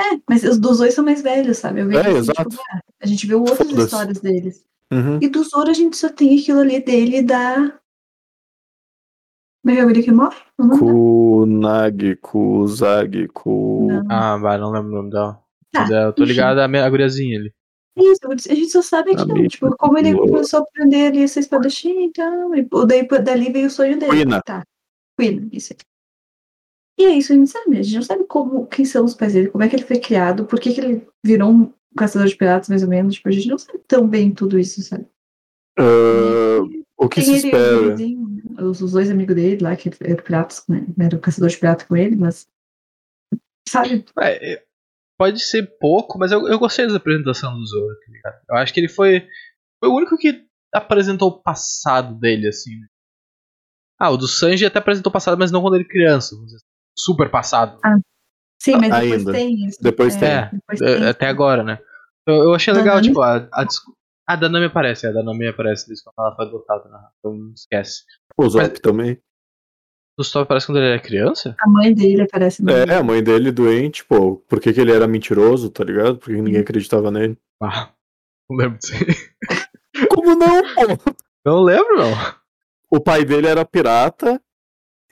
É, 0.00 0.16
mas 0.28 0.44
os 0.44 0.58
dos 0.58 0.78
dois 0.78 0.94
são 0.94 1.04
mais 1.04 1.22
velhos, 1.22 1.58
sabe? 1.58 1.80
Eu 1.80 1.88
vejo 1.88 1.98
É, 1.98 2.02
assim, 2.06 2.16
exato. 2.18 2.48
tipo, 2.48 2.62
ah, 2.70 2.80
a 3.02 3.06
gente 3.06 3.26
vê 3.26 3.34
outras 3.34 3.58
Foda-se. 3.58 3.84
histórias 3.84 4.20
deles. 4.20 4.64
Uhum. 4.92 5.18
E 5.20 5.28
do 5.28 5.42
Zoro 5.44 5.70
a 5.70 5.74
gente 5.74 5.96
só 5.96 6.08
tem 6.08 6.38
aquilo 6.38 6.60
ali 6.60 6.80
dele 6.80 7.22
da. 7.22 7.78
Como 9.62 9.72
é 9.72 9.74
que 9.74 9.80
é 9.80 9.84
o 9.84 9.86
guri 9.88 10.02
que 10.04 10.12
morre? 10.12 10.36
Kunagi, 10.56 12.16
Kuzagi, 12.16 13.28
Ku. 13.28 13.86
Não. 13.90 14.04
Ah, 14.08 14.36
vai, 14.38 14.56
não 14.56 14.70
lembro 14.70 14.92
o 14.92 14.94
nome 14.96 15.10
dela. 15.10 15.42
Tá, 15.72 15.80
Mas 15.82 15.90
é, 15.90 16.04
eu 16.04 16.12
tô 16.12 16.22
enfim. 16.22 16.32
ligado 16.32 16.58
à 16.60 16.68
minha- 16.68 16.86
à 16.86 16.88
guriazinha 16.90 17.38
ali. 17.38 17.52
Isso, 17.96 18.20
a 18.50 18.54
gente 18.54 18.70
só 18.70 18.80
sabe 18.80 19.10
aquilo, 19.12 19.32
Amigo. 19.32 19.48
tipo, 19.48 19.76
como 19.76 19.98
ele 19.98 20.14
Boa. 20.14 20.28
começou 20.28 20.60
a 20.60 20.62
aprender 20.62 21.08
ali 21.08 21.22
essa 21.24 21.40
espadachim 21.40 22.04
e 22.06 22.12
tal, 22.12 22.54
e 22.54 22.66
daí 22.86 23.06
dali 23.24 23.52
veio 23.52 23.66
o 23.66 23.70
sonho 23.70 23.98
dele. 23.98 24.24
Tá, 24.44 24.64
Aí. 25.18 25.48
E 26.98 27.04
é 27.04 27.10
isso, 27.10 27.32
a 27.32 27.36
gente 27.36 27.50
sabe, 27.50 27.78
a 27.78 27.82
gente 27.82 27.94
não 27.94 28.02
sabe 28.02 28.24
como, 28.24 28.66
quem 28.66 28.84
são 28.84 29.04
os 29.04 29.14
pais 29.14 29.32
dele, 29.32 29.50
como 29.50 29.62
é 29.62 29.68
que 29.68 29.76
ele 29.76 29.84
foi 29.84 30.00
criado, 30.00 30.44
por 30.44 30.58
que, 30.58 30.74
que 30.74 30.80
ele 30.80 31.06
virou 31.24 31.50
um 31.50 31.72
caçador 31.96 32.26
de 32.26 32.36
piratas, 32.36 32.68
mais 32.68 32.82
ou 32.82 32.88
menos, 32.88 33.14
tipo, 33.14 33.28
a 33.28 33.32
gente 33.32 33.46
não 33.46 33.56
sabe 33.56 33.78
tão 33.86 34.06
bem 34.06 34.32
tudo 34.32 34.58
isso, 34.58 34.82
sabe? 34.82 35.06
Ah, 35.78 36.58
o 36.96 37.08
que 37.08 37.22
se 37.22 37.30
e 37.30 37.36
espera? 37.36 37.94
os, 38.64 38.80
os 38.80 38.92
dois 38.92 39.08
amigos 39.10 39.36
dele 39.36 39.62
lá, 39.62 39.76
que 39.76 39.90
eram 40.00 40.22
piratas, 40.22 40.64
né? 40.68 40.84
Era 40.98 41.16
o 41.16 41.20
caçador 41.20 41.48
de 41.48 41.56
pirata 41.56 41.84
com 41.84 41.96
ele, 41.96 42.16
mas. 42.16 42.48
Sabe? 43.68 44.04
É, 44.20 44.54
é, 44.54 44.64
pode 45.16 45.40
ser 45.40 45.78
pouco, 45.78 46.18
mas 46.18 46.32
eu, 46.32 46.48
eu 46.48 46.58
gostei 46.58 46.88
da 46.88 46.96
apresentação 46.96 47.56
do 47.56 47.64
Zoro, 47.64 47.94
tá 47.94 48.12
ligado? 48.12 48.40
Eu 48.48 48.56
acho 48.56 48.74
que 48.74 48.80
ele 48.80 48.88
foi, 48.88 49.28
foi 49.78 49.88
o 49.88 49.94
único 49.94 50.16
que 50.16 50.44
apresentou 50.74 51.28
o 51.28 51.42
passado 51.42 52.18
dele, 52.18 52.48
assim, 52.48 52.76
né? 52.76 52.86
Ah, 53.98 54.10
o 54.10 54.16
do 54.16 54.28
Sanji 54.28 54.64
até 54.64 54.78
apresentou 54.78 55.10
o 55.10 55.12
passado, 55.12 55.36
mas 55.38 55.50
não 55.50 55.60
quando 55.60 55.74
ele 55.74 55.84
criança. 55.84 56.34
assim. 56.36 56.56
Super 56.96 57.30
passado. 57.30 57.78
Sim, 58.60 58.76
mas 58.76 58.90
depois 58.90 59.12
Ainda. 59.12 59.32
tem 59.32 59.66
isso. 59.66 59.78
Depois 59.82 60.16
tem. 60.16 60.28
É, 60.28 60.50
depois 60.52 60.80
É, 60.80 60.98
tem. 60.98 61.08
até 61.08 61.26
agora, 61.28 61.62
né? 61.62 61.78
Eu, 62.26 62.34
eu 62.44 62.54
achei 62.54 62.72
legal, 62.72 62.96
Danami? 62.96 63.08
tipo, 63.08 63.20
a, 63.22 63.36
a, 63.52 63.66
a 64.28 64.36
Danami 64.36 64.66
aparece, 64.66 65.06
a 65.06 65.12
Danami 65.12 65.46
aparece 65.48 65.86
disso 65.88 66.02
quando 66.04 66.26
ela 66.26 66.36
foi 66.36 66.46
adotada, 66.46 66.88
né? 66.88 66.98
Então 67.18 67.52
esquece. 67.54 68.02
O 68.36 68.48
Zop 68.48 68.80
também. 68.80 69.20
O 70.18 70.22
Stop 70.22 70.42
aparece 70.42 70.66
quando 70.66 70.78
ele 70.78 70.88
era 70.88 71.00
criança? 71.00 71.54
A 71.60 71.68
mãe 71.68 71.94
dele 71.94 72.22
aparece 72.22 72.60
no 72.62 72.72
É, 72.72 72.96
a 72.96 73.02
mãe 73.04 73.22
dele 73.22 73.52
doente, 73.52 74.04
pô. 74.04 74.36
Por 74.48 74.60
que, 74.60 74.72
que 74.72 74.80
ele 74.80 74.90
era 74.92 75.06
mentiroso, 75.06 75.70
tá 75.70 75.84
ligado? 75.84 76.18
Porque 76.18 76.32
ninguém 76.32 76.60
acreditava 76.60 77.08
nele. 77.12 77.38
Ah, 77.62 77.92
não 78.50 78.56
lembro 78.56 78.78
disso. 78.78 78.94
Como 80.10 80.34
não, 80.34 80.62
pô? 80.74 81.14
Não 81.46 81.62
lembro, 81.62 81.96
não. 81.96 82.10
O 82.90 83.00
pai 83.00 83.24
dele 83.24 83.46
era 83.46 83.64
pirata 83.64 84.40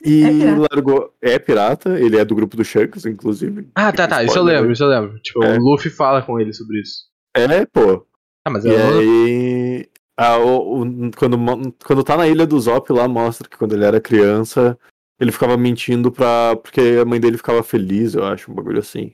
e 0.03 0.23
É 0.23 0.29
pirata. 0.29 0.67
largou. 0.73 1.15
É 1.21 1.39
pirata, 1.39 1.99
ele 1.99 2.17
é 2.17 2.25
do 2.25 2.35
grupo 2.35 2.55
do 2.57 2.63
Shanks, 2.65 3.05
inclusive. 3.05 3.69
Ah, 3.75 3.91
tá, 3.91 4.07
tá, 4.07 4.23
isso 4.23 4.37
eu 4.37 4.43
lembro, 4.43 4.71
isso 4.71 4.83
eu 4.83 4.87
lembro. 4.89 5.19
Tipo, 5.21 5.43
É. 5.43 5.57
o 5.57 5.61
Luffy 5.61 5.89
fala 5.91 6.21
com 6.21 6.39
ele 6.39 6.53
sobre 6.53 6.79
isso. 6.81 7.07
É, 7.35 7.65
pô. 7.65 8.05
Ah, 8.45 8.49
mas 8.49 8.65
E 8.65 8.69
eu 8.69 8.77
não... 8.77 8.99
aí. 8.99 9.89
a- 10.17 10.37
o- 10.39 10.81
o- 10.81 11.11
quando, 11.15 11.37
quando 11.85 12.03
tá 12.03 12.17
na 12.17 12.27
ilha 12.27 12.47
do 12.47 12.59
Zop 12.59 12.91
lá, 12.91 13.07
mostra 13.07 13.47
que 13.47 13.57
quando 13.57 13.73
ele 13.73 13.85
era 13.85 14.01
criança, 14.01 14.77
ele 15.19 15.31
ficava 15.31 15.55
mentindo 15.57 16.11
pra. 16.11 16.55
Porque 16.55 16.81
a 17.01 17.05
mãe 17.05 17.19
dele 17.19 17.37
ficava 17.37 17.61
feliz, 17.61 18.15
eu 18.15 18.23
acho, 18.23 18.51
um 18.51 18.55
bagulho 18.55 18.79
assim. 18.79 19.13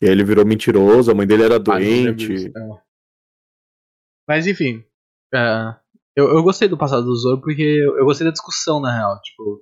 E 0.00 0.06
aí 0.06 0.12
ele 0.12 0.24
virou 0.24 0.44
mentiroso, 0.46 1.10
a 1.10 1.14
mãe 1.14 1.26
dele 1.26 1.42
era 1.44 1.56
Ah, 1.56 1.58
doente. 1.58 2.46
é. 2.46 2.82
Mas 4.28 4.46
enfim. 4.46 4.84
é, 5.34 5.74
eu, 6.16 6.28
eu 6.28 6.42
gostei 6.42 6.68
do 6.68 6.78
passado 6.78 7.04
do 7.04 7.14
Zoro 7.16 7.40
porque 7.40 7.62
eu, 7.62 7.98
eu 7.98 8.04
gostei 8.04 8.26
da 8.26 8.32
discussão, 8.32 8.80
na 8.80 8.94
real. 8.94 9.20
Tipo. 9.22 9.60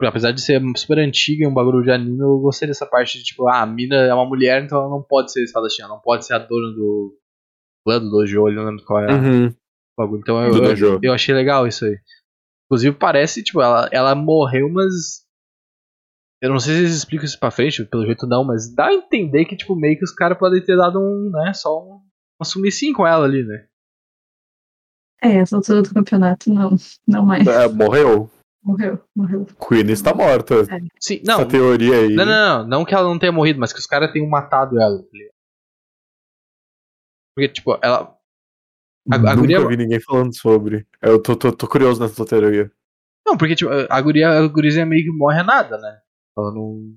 Apesar 0.00 0.30
de 0.30 0.40
ser 0.40 0.62
super 0.76 0.98
antiga 1.00 1.42
e 1.42 1.46
um 1.48 1.52
bagulho 1.52 1.82
de 1.82 1.90
anime, 1.90 2.20
eu 2.20 2.38
gostei 2.38 2.68
dessa 2.68 2.86
parte 2.86 3.18
de 3.18 3.24
tipo, 3.24 3.48
ah, 3.48 3.62
a 3.62 3.66
mina 3.66 3.96
é 3.96 4.14
uma 4.14 4.24
mulher, 4.24 4.62
então 4.62 4.78
ela 4.78 4.88
não 4.88 5.02
pode 5.02 5.32
ser 5.32 5.42
espadachim, 5.42 5.82
ela 5.82 5.94
não 5.94 6.00
pode 6.00 6.24
ser 6.24 6.34
a 6.34 6.38
dona 6.38 6.72
do. 6.72 7.18
Do 7.84 8.10
Dojo, 8.10 8.48
eu 8.48 8.54
não 8.54 8.64
lembro 8.66 8.84
qual 8.84 9.00
é 9.00 9.12
Uhum. 9.12 9.46
o 9.48 9.52
bagulho. 9.96 10.20
Então 10.20 10.44
eu, 10.44 10.52
eu, 10.76 11.00
eu 11.02 11.12
achei 11.12 11.34
legal 11.34 11.66
isso 11.66 11.84
aí. 11.84 11.96
Inclusive 12.66 12.96
parece, 12.96 13.42
tipo, 13.42 13.60
ela, 13.60 13.88
ela 13.90 14.14
morreu, 14.14 14.68
mas. 14.70 15.26
Eu 16.40 16.50
não 16.50 16.60
sei 16.60 16.74
se 16.74 16.80
eles 16.82 16.94
explicam 16.94 17.24
isso 17.24 17.40
pra 17.40 17.50
frente, 17.50 17.84
pelo 17.84 18.06
jeito 18.06 18.24
não, 18.26 18.44
mas 18.44 18.72
dá 18.72 18.86
a 18.86 18.94
entender 18.94 19.46
que, 19.46 19.56
tipo, 19.56 19.74
meio 19.74 19.98
que 19.98 20.04
os 20.04 20.12
caras 20.14 20.38
podem 20.38 20.62
ter 20.64 20.76
dado 20.76 21.00
um, 21.00 21.30
né, 21.32 21.52
só 21.52 21.76
um, 21.82 21.94
uma 22.38 22.44
sumicinho 22.44 22.94
com 22.94 23.04
ela 23.04 23.24
ali, 23.24 23.42
né? 23.42 23.66
É, 25.22 25.36
essa 25.36 25.56
altura 25.56 25.82
do 25.82 25.92
campeonato, 25.92 26.52
não, 26.52 26.76
não 27.06 27.26
mais. 27.26 27.46
É, 27.46 27.68
morreu. 27.68 28.30
Morreu, 28.62 29.00
morreu. 29.16 29.46
Queen 29.66 29.90
está 29.90 30.14
morta. 30.14 30.64
Sim, 31.00 31.22
não. 31.24 31.40
Essa 31.40 31.46
teoria 31.46 31.94
aí. 31.96 32.14
Não, 32.14 32.24
não, 32.24 32.58
não, 32.58 32.68
não 32.68 32.84
que 32.84 32.94
ela 32.94 33.04
não 33.08 33.18
tenha 33.18 33.32
morrido, 33.32 33.58
mas 33.58 33.72
que 33.72 33.78
os 33.78 33.86
caras 33.86 34.12
tenham 34.12 34.28
matado 34.28 34.80
ela. 34.80 34.98
tá? 34.98 35.08
Porque, 37.34 37.48
tipo, 37.48 37.78
ela. 37.82 38.14
A, 39.10 39.14
a 39.14 39.18
Nunca 39.18 39.36
guria. 39.36 39.66
vi 39.66 39.76
ninguém 39.76 40.00
falando 40.00 40.36
sobre. 40.36 40.86
Eu 41.00 41.22
tô, 41.22 41.34
tô, 41.34 41.50
tô 41.52 41.66
curioso 41.66 42.00
nessa 42.00 42.14
tua 42.16 42.26
teoria. 42.26 42.70
Não, 43.26 43.36
porque, 43.36 43.54
tipo, 43.54 43.70
a 43.88 44.00
guria, 44.00 44.28
a 44.28 44.46
gurizinha 44.48 44.84
meio 44.84 45.04
que 45.04 45.16
morre 45.16 45.40
a 45.40 45.44
nada, 45.44 45.78
né? 45.78 46.00
Ela 46.36 46.52
não. 46.52 46.94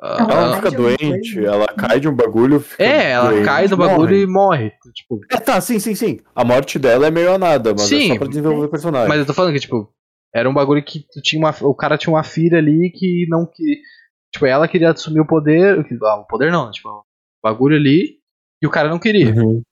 Ah, 0.00 0.16
Ela 0.20 0.32
Ela 0.32 0.32
ela- 0.32 0.50
cai 0.50 0.56
fica 0.56 0.70
doente, 0.82 1.34
coisa? 1.34 1.48
ela 1.48 1.66
cai 1.68 2.00
de 2.00 2.08
um 2.08 2.14
bagulho. 2.14 2.64
É, 2.78 3.10
ela 3.12 3.30
doente, 3.30 3.44
cai 3.46 3.66
do 3.68 3.76
bagulho 3.76 4.10
morre. 4.10 4.22
e 4.22 4.26
morre. 4.26 4.72
Tipo, 4.94 5.20
É, 5.32 5.36
tá, 5.38 5.60
sim, 5.60 5.78
sim, 5.78 5.94
sim. 5.94 6.18
A 6.34 6.44
morte 6.44 6.78
dela 6.78 7.06
é 7.06 7.10
meio 7.10 7.32
a 7.32 7.38
nada, 7.38 7.70
mas 7.72 7.82
é 7.84 7.86
Sim. 7.86 8.08
só 8.08 8.18
pra 8.18 8.28
desenvolver 8.28 8.66
o 8.66 8.68
personagem. 8.70 9.08
Mas 9.08 9.18
eu 9.20 9.26
tô 9.26 9.32
falando 9.32 9.54
que, 9.54 9.60
tipo, 9.60 9.90
era 10.34 10.48
um 10.50 10.54
bagulho 10.54 10.84
que 10.84 11.04
tinha 11.22 11.40
uma, 11.40 11.54
o 11.62 11.74
cara 11.74 11.96
tinha 11.96 12.12
uma 12.12 12.22
filha 12.24 12.58
ali 12.58 12.90
que 12.94 13.26
não 13.30 13.46
que. 13.46 13.80
Tipo, 14.34 14.44
ela 14.44 14.68
queria 14.68 14.90
assumir 14.90 15.20
o 15.20 15.26
poder. 15.26 15.78
Ah, 16.02 16.16
o 16.20 16.26
poder 16.26 16.52
não, 16.52 16.70
tipo, 16.70 16.88
o 16.90 17.02
bagulho 17.42 17.76
ali. 17.76 18.18
E 18.62 18.66
o 18.66 18.70
cara 18.70 18.88
não 18.90 18.98
queria. 18.98 19.32
Uhum. 19.34 19.62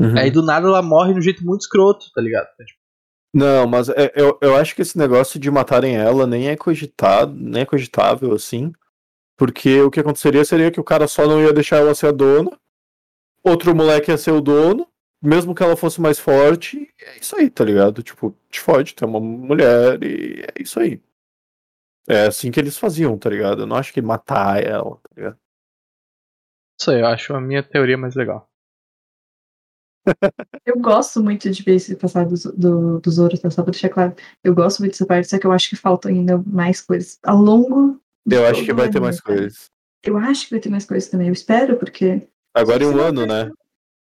Uhum. 0.00 0.18
Aí 0.18 0.30
do 0.30 0.42
nada 0.42 0.66
ela 0.66 0.80
morre 0.82 1.12
de 1.12 1.18
um 1.18 1.22
jeito 1.22 1.44
muito 1.44 1.62
escroto, 1.62 2.06
tá 2.14 2.20
ligado? 2.22 2.46
Tipo, 2.66 2.78
Não, 3.34 3.66
mas 3.66 3.88
é- 3.90 4.12
eu, 4.14 4.38
eu 4.40 4.56
acho 4.56 4.74
que 4.74 4.80
esse 4.82 4.96
negócio 4.96 5.38
de 5.40 5.50
matarem 5.50 5.96
ela 5.96 6.26
nem 6.26 6.48
é 6.48 6.56
cogitado, 6.56 7.34
nem 7.34 7.62
é 7.62 7.66
cogitável, 7.66 8.32
assim. 8.32 8.72
Porque 9.36 9.80
o 9.80 9.90
que 9.90 10.00
aconteceria 10.00 10.44
seria 10.44 10.70
que 10.70 10.80
o 10.80 10.84
cara 10.84 11.06
só 11.06 11.26
não 11.26 11.40
ia 11.40 11.52
deixar 11.52 11.76
ela 11.78 11.94
ser 11.94 12.06
a 12.06 12.12
dona, 12.12 12.50
outro 13.44 13.74
moleque 13.74 14.10
ia 14.10 14.18
ser 14.18 14.30
o 14.30 14.40
dono, 14.40 14.88
mesmo 15.22 15.54
que 15.54 15.62
ela 15.62 15.76
fosse 15.76 16.00
mais 16.00 16.18
forte, 16.18 16.92
é 17.00 17.18
isso 17.18 17.36
aí, 17.36 17.50
tá 17.50 17.64
ligado? 17.64 18.02
Tipo, 18.02 18.34
te 18.50 18.60
fode, 18.60 18.94
tu 18.94 19.04
é 19.04 19.06
uma 19.06 19.20
mulher 19.20 20.02
e 20.02 20.42
é 20.42 20.62
isso 20.62 20.80
aí. 20.80 21.00
É 22.08 22.26
assim 22.26 22.50
que 22.50 22.60
eles 22.60 22.78
faziam, 22.78 23.18
tá 23.18 23.28
ligado? 23.28 23.62
Eu 23.62 23.66
não 23.66 23.76
acho 23.76 23.92
que 23.92 24.00
matar 24.00 24.62
ela, 24.62 24.96
tá 24.96 25.10
ligado? 25.16 25.38
Isso 26.78 26.90
aí, 26.90 27.00
eu 27.00 27.06
acho 27.06 27.34
a 27.34 27.40
minha 27.40 27.62
teoria 27.62 27.98
mais 27.98 28.14
legal. 28.14 28.48
Eu 30.64 30.78
gosto 30.78 31.22
muito 31.22 31.50
de 31.50 31.62
ver 31.62 31.74
esse 31.76 31.96
passado 31.96 32.34
do, 32.34 32.52
do, 32.52 33.00
do 33.00 33.10
Zoro, 33.10 33.38
tá? 33.38 33.50
só 33.50 33.62
pra 33.62 33.72
deixar 33.72 33.88
claro. 33.88 34.14
Eu 34.42 34.54
gosto 34.54 34.80
muito 34.80 34.92
dessa 34.92 35.06
parte, 35.06 35.28
só 35.28 35.38
que 35.38 35.46
eu 35.46 35.52
acho 35.52 35.68
que 35.68 35.76
faltam 35.76 36.10
ainda 36.10 36.38
mais 36.38 36.80
coisas. 36.80 37.18
Ao 37.24 37.36
longo. 37.36 38.00
Eu 38.30 38.46
acho 38.46 38.64
que 38.64 38.72
vai 38.72 38.90
ter 38.90 39.00
mais 39.00 39.20
coisas. 39.20 39.70
Eu 40.02 40.16
acho 40.18 40.44
que 40.46 40.50
vai 40.52 40.60
ter 40.60 40.68
mais 40.68 40.84
coisas 40.84 41.08
também. 41.08 41.28
Eu 41.28 41.32
espero, 41.32 41.76
porque. 41.78 42.28
Agora 42.54 42.82
em 42.82 42.90
que 42.90 42.96
um 42.96 43.00
ano, 43.00 43.26
né? 43.26 43.50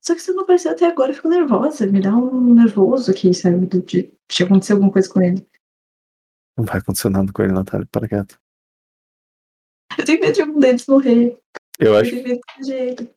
Só 0.02 0.14
que 0.14 0.22
você 0.22 0.34
não 0.34 0.44
apareceu 0.44 0.72
até 0.72 0.86
agora, 0.86 1.12
eu 1.12 1.16
fico 1.16 1.30
nervosa. 1.30 1.88
Me 1.88 2.02
dá 2.02 2.16
um 2.16 2.54
nervoso 2.54 3.12
aqui, 3.12 3.34
sabe? 3.34 3.66
De, 3.66 3.82
de, 3.82 4.14
de 4.30 4.44
acontecer 4.44 4.74
alguma 4.74 4.92
coisa 4.92 5.10
com 5.10 5.22
ele. 5.22 5.48
Não 6.58 6.66
vai 6.66 6.78
acontecer 6.80 7.10
nada 7.10 7.32
com 7.32 7.42
ele, 7.42 7.54
Natália, 7.54 7.88
para 7.92 8.08
quieto. 8.08 8.38
Eu 9.98 10.06
tenho 10.06 10.20
medo 10.20 10.34
de 10.34 10.42
algum 10.42 10.60
deles 10.60 10.88
morrer. 10.88 11.40
Eu 11.80 11.94
Eu 11.94 11.98
acho, 11.98 12.12
tenho 12.12 12.24
medo 12.24 12.42
de 12.60 12.68
jeito. 12.68 13.10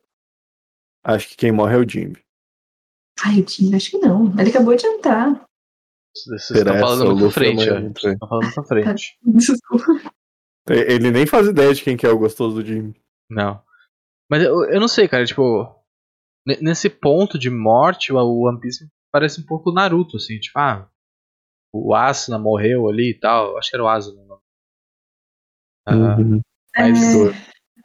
acho 1.03 1.27
que 1.29 1.37
quem 1.37 1.51
morre 1.51 1.75
é 1.75 1.79
o 1.79 1.89
Jimmy. 1.89 2.17
Ai, 3.23 3.41
o 3.41 3.47
Jim, 3.47 3.75
acho 3.75 3.91
que 3.91 3.97
não. 3.97 4.27
Ele 4.39 4.49
acabou 4.49 4.75
de 4.75 4.85
entrar. 4.85 5.43
Vocês 6.15 6.49
estão 6.51 6.79
falando 6.79 7.05
muito 7.15 7.21
pra 7.23 7.31
frente. 7.31 7.63
Estão 7.63 8.29
falando 8.29 8.53
pra 8.53 8.63
frente. 8.63 9.17
Desculpa. 9.23 10.13
Ele 10.69 11.11
nem 11.11 11.25
faz 11.25 11.47
ideia 11.47 11.73
de 11.73 11.81
quem 11.83 11.95
que 11.97 12.05
é 12.05 12.09
o 12.09 12.19
gostoso 12.19 12.55
do 12.61 12.65
Jimmy. 12.65 12.93
Não. 13.29 13.61
Mas 14.29 14.43
eu, 14.43 14.65
eu 14.69 14.79
não 14.79 14.87
sei, 14.87 15.07
cara, 15.07 15.25
tipo. 15.25 15.65
ne- 16.45 16.57
Nesse 16.61 16.89
ponto 16.89 17.37
de 17.39 17.49
morte, 17.49 18.11
o 18.11 18.41
One 18.47 18.59
Piece 18.59 18.87
parece 19.11 19.41
um 19.41 19.45
pouco 19.45 19.71
Naruto, 19.71 20.17
assim, 20.17 20.39
tipo, 20.39 20.57
ah. 20.59 20.89
O 21.73 21.93
Asuna 21.93 22.39
morreu 22.39 22.87
ali 22.89 23.11
e 23.11 23.19
tal. 23.19 23.57
Acho 23.57 23.69
que 23.69 23.75
era 23.75 23.83
o 23.83 23.87
Asuna. 23.89 24.21
o 24.21 24.25
nome. 24.25 24.41
Ah, 25.87 26.17
Uhum. 26.17 26.41
mas 26.75 27.13
É, 27.13 27.17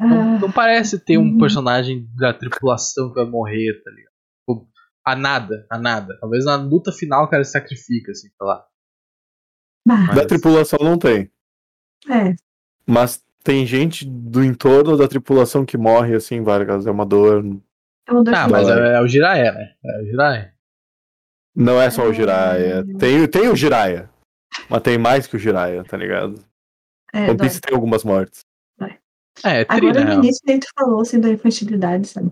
não, 0.00 0.36
ah, 0.36 0.38
não 0.40 0.52
parece 0.52 0.98
ter 1.04 1.18
um 1.18 1.32
Uhum. 1.32 1.38
personagem 1.38 2.08
da 2.16 2.32
tripulação 2.34 3.08
que 3.10 3.14
vai 3.16 3.24
morrer, 3.24 3.80
tá 3.84 3.90
ligado? 3.90 4.12
Tipo, 4.40 4.68
a 5.06 5.14
nada, 5.16 5.66
a 5.70 5.78
nada. 5.78 6.18
Talvez 6.20 6.44
na 6.44 6.56
luta 6.56 6.90
final 6.92 7.24
o 7.24 7.28
cara 7.28 7.44
se 7.44 7.52
sacrifica, 7.52 8.10
assim, 8.12 8.28
sei 8.28 8.46
lá. 8.46 8.66
bah, 9.86 10.14
Da 10.14 10.26
tripulação 10.26 10.78
não 10.80 10.98
tem. 10.98 11.30
é, 12.10 12.34
Mas 12.86 13.22
tem 13.42 13.66
gente 13.66 14.04
do 14.04 14.44
entorno 14.44 14.96
da 14.96 15.08
tripulação 15.08 15.64
que 15.64 15.76
morre, 15.76 16.14
assim, 16.14 16.42
Vargas. 16.42 16.86
É 16.86 16.90
uma 16.90 17.06
dor. 17.06 17.44
é 18.06 18.12
uma 18.12 18.22
dor 18.24 18.34
Ah, 18.34 18.46
que 18.46 18.52
mas 18.52 18.68
é, 18.68 18.94
é 18.94 19.00
o 19.00 19.06
Jiraiya, 19.08 19.52
né? 19.52 19.72
É 19.84 20.02
o 20.02 20.04
Jiraiya. 20.06 20.54
Não 21.54 21.80
é 21.80 21.90
só 21.90 22.08
o 22.08 22.12
Jiraiya. 22.12 22.84
É. 22.88 22.98
Tem, 22.98 23.28
tem 23.28 23.48
o 23.48 23.56
Jiraiya. 23.56 24.08
Mas 24.68 24.82
tem 24.82 24.98
mais 24.98 25.26
que 25.26 25.36
o 25.36 25.38
Jiraiya, 25.38 25.84
tá 25.84 25.96
ligado? 25.96 26.42
É, 27.12 27.28
One 27.28 27.36
Piece 27.38 27.60
tem 27.60 27.74
algumas 27.74 28.04
mortes. 28.04 28.40
É, 29.44 29.60
é 29.60 29.64
tri, 29.64 29.88
Agora, 29.88 30.04
né? 30.04 30.14
no 30.14 30.24
início, 30.24 30.42
tu 30.46 30.66
falou 30.78 31.00
assim 31.00 31.18
da 31.18 31.30
infantilidade, 31.30 32.06
sabe? 32.08 32.30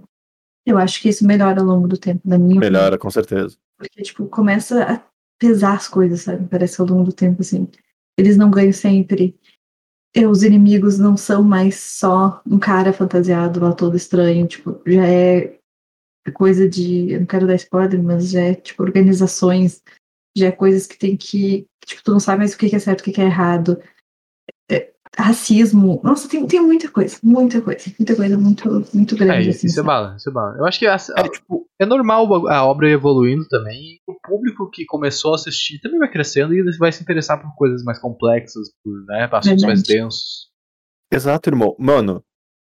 Eu 0.67 0.77
acho 0.77 1.01
que 1.01 1.09
isso 1.09 1.27
melhora 1.27 1.61
ao 1.61 1.67
longo 1.67 1.89
do 1.89 1.97
tempo, 1.97 2.21
da 2.29 2.39
minha 2.39 2.61
Melhora, 2.61 2.97
opinião. 2.97 2.99
com 2.99 3.11
certeza. 3.11 3.57
Porque, 3.79 4.03
tipo, 4.03 4.27
começa 4.27 4.85
a 4.85 5.03
pesar 5.39 5.75
as 5.75 5.89
coisas, 5.89 6.21
sabe? 6.21 6.47
Parece 6.49 6.81
ao 6.81 6.87
longo 6.87 7.05
do 7.05 7.13
tempo, 7.13 7.41
assim. 7.41 7.67
Eles 8.19 8.37
não 8.37 8.51
ganham 8.51 8.73
sempre. 8.73 9.35
E 10.15 10.27
os 10.27 10.43
inimigos 10.43 10.99
não 10.99 11.17
são 11.17 11.43
mais 11.43 11.77
só 11.77 12.43
um 12.45 12.59
cara 12.59 12.93
fantasiado 12.93 13.61
lá 13.61 13.73
todo 13.73 13.97
estranho. 13.97 14.47
Tipo, 14.47 14.81
já 14.87 15.07
é 15.07 15.57
coisa 16.35 16.69
de. 16.69 17.13
Eu 17.13 17.21
não 17.21 17.27
quero 17.27 17.47
dar 17.47 17.55
spoiler, 17.55 18.03
mas 18.03 18.31
já 18.31 18.41
é, 18.41 18.55
tipo, 18.55 18.83
organizações. 18.83 19.83
Já 20.37 20.49
é 20.49 20.53
coisas 20.53 20.87
que 20.87 20.99
tem 20.99 21.17
que. 21.17 21.67
Tipo, 21.85 22.03
tu 22.05 22.13
não 22.13 22.21
sabe 22.21 22.39
mais 22.39 22.55
o 22.55 22.59
que 22.59 22.75
é 22.75 22.79
certo, 22.79 23.01
o 23.01 23.05
que 23.05 23.21
é 23.21 23.25
errado. 23.25 23.81
É, 25.19 25.23
racismo. 25.23 26.01
Nossa, 26.05 26.29
tem, 26.29 26.47
tem 26.47 26.61
muita 26.61 26.89
coisa, 26.89 27.17
muita 27.23 27.61
coisa, 27.61 27.81
muita 27.99 28.17
coisa 28.17 28.39
muito, 28.39 28.87
muito 28.95 29.17
grande. 29.17 29.49
É, 29.49 29.51
assim, 29.51 29.67
isso 29.67 29.81
é 29.81 29.83
bala, 29.83 30.15
isso 30.17 30.29
é 30.29 30.33
bala. 30.33 30.57
Eu 30.57 30.67
acho 30.67 30.79
que 30.79 30.87
a, 30.87 30.95
a, 30.95 31.21
é, 31.21 31.29
tipo, 31.29 31.67
é 31.81 31.87
normal 31.87 32.49
a 32.49 32.65
obra 32.65 32.89
evoluindo 32.91 33.47
também. 33.49 33.95
E 33.95 34.01
o 34.07 34.15
público 34.23 34.71
que 34.71 34.85
começou 34.85 35.33
a 35.33 35.35
assistir 35.35 35.81
também 35.81 35.99
vai 35.99 36.11
crescendo 36.11 36.55
e 36.55 36.63
vai 36.79 36.93
se 36.93 37.03
interessar 37.03 37.41
por 37.41 37.55
coisas 37.57 37.83
mais 37.83 37.99
complexas, 37.99 38.69
por 38.85 38.93
né, 39.07 39.29
assuntos 39.33 39.65
mais 39.65 39.83
densos. 39.83 40.51
Exato, 41.13 41.51
irmão. 41.51 41.75
Mano, 41.79 42.25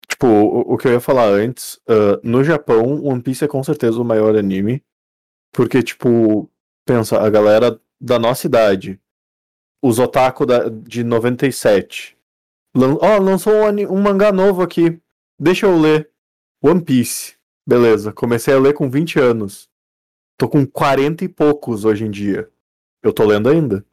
tipo, 0.07 0.27
o, 0.27 0.73
o 0.73 0.77
que 0.77 0.87
eu 0.87 0.93
ia 0.93 0.99
falar 0.99 1.27
antes, 1.27 1.75
uh, 1.89 2.19
no 2.23 2.43
Japão, 2.43 3.03
One 3.03 3.21
Piece 3.21 3.43
é 3.43 3.47
com 3.47 3.63
certeza 3.63 3.99
o 3.99 4.05
maior 4.05 4.35
anime. 4.35 4.83
Porque, 5.53 5.81
tipo, 5.81 6.51
pensa, 6.85 7.19
a 7.19 7.29
galera 7.29 7.79
da 7.99 8.19
nossa 8.19 8.45
idade, 8.45 8.99
os 9.81 9.99
otaku 9.99 10.45
da, 10.45 10.69
de 10.69 11.03
97, 11.03 12.16
Lan 12.77 12.95
oh, 13.01 13.19
lançou 13.19 13.53
um, 13.53 13.91
um 13.91 13.99
mangá 13.99 14.31
novo 14.31 14.61
aqui. 14.61 15.01
Deixa 15.39 15.65
eu 15.65 15.79
ler. 15.79 16.11
One 16.61 16.79
Piece. 16.79 17.35
Beleza, 17.67 18.13
comecei 18.13 18.53
a 18.53 18.59
ler 18.59 18.75
com 18.75 18.87
20 18.87 19.19
anos. 19.19 19.67
Tô 20.37 20.47
com 20.47 20.63
40 20.63 21.25
e 21.25 21.27
poucos 21.27 21.85
hoje 21.85 22.05
em 22.05 22.11
dia. 22.11 22.47
Eu 23.01 23.11
tô 23.11 23.25
lendo 23.25 23.49
ainda. 23.49 23.83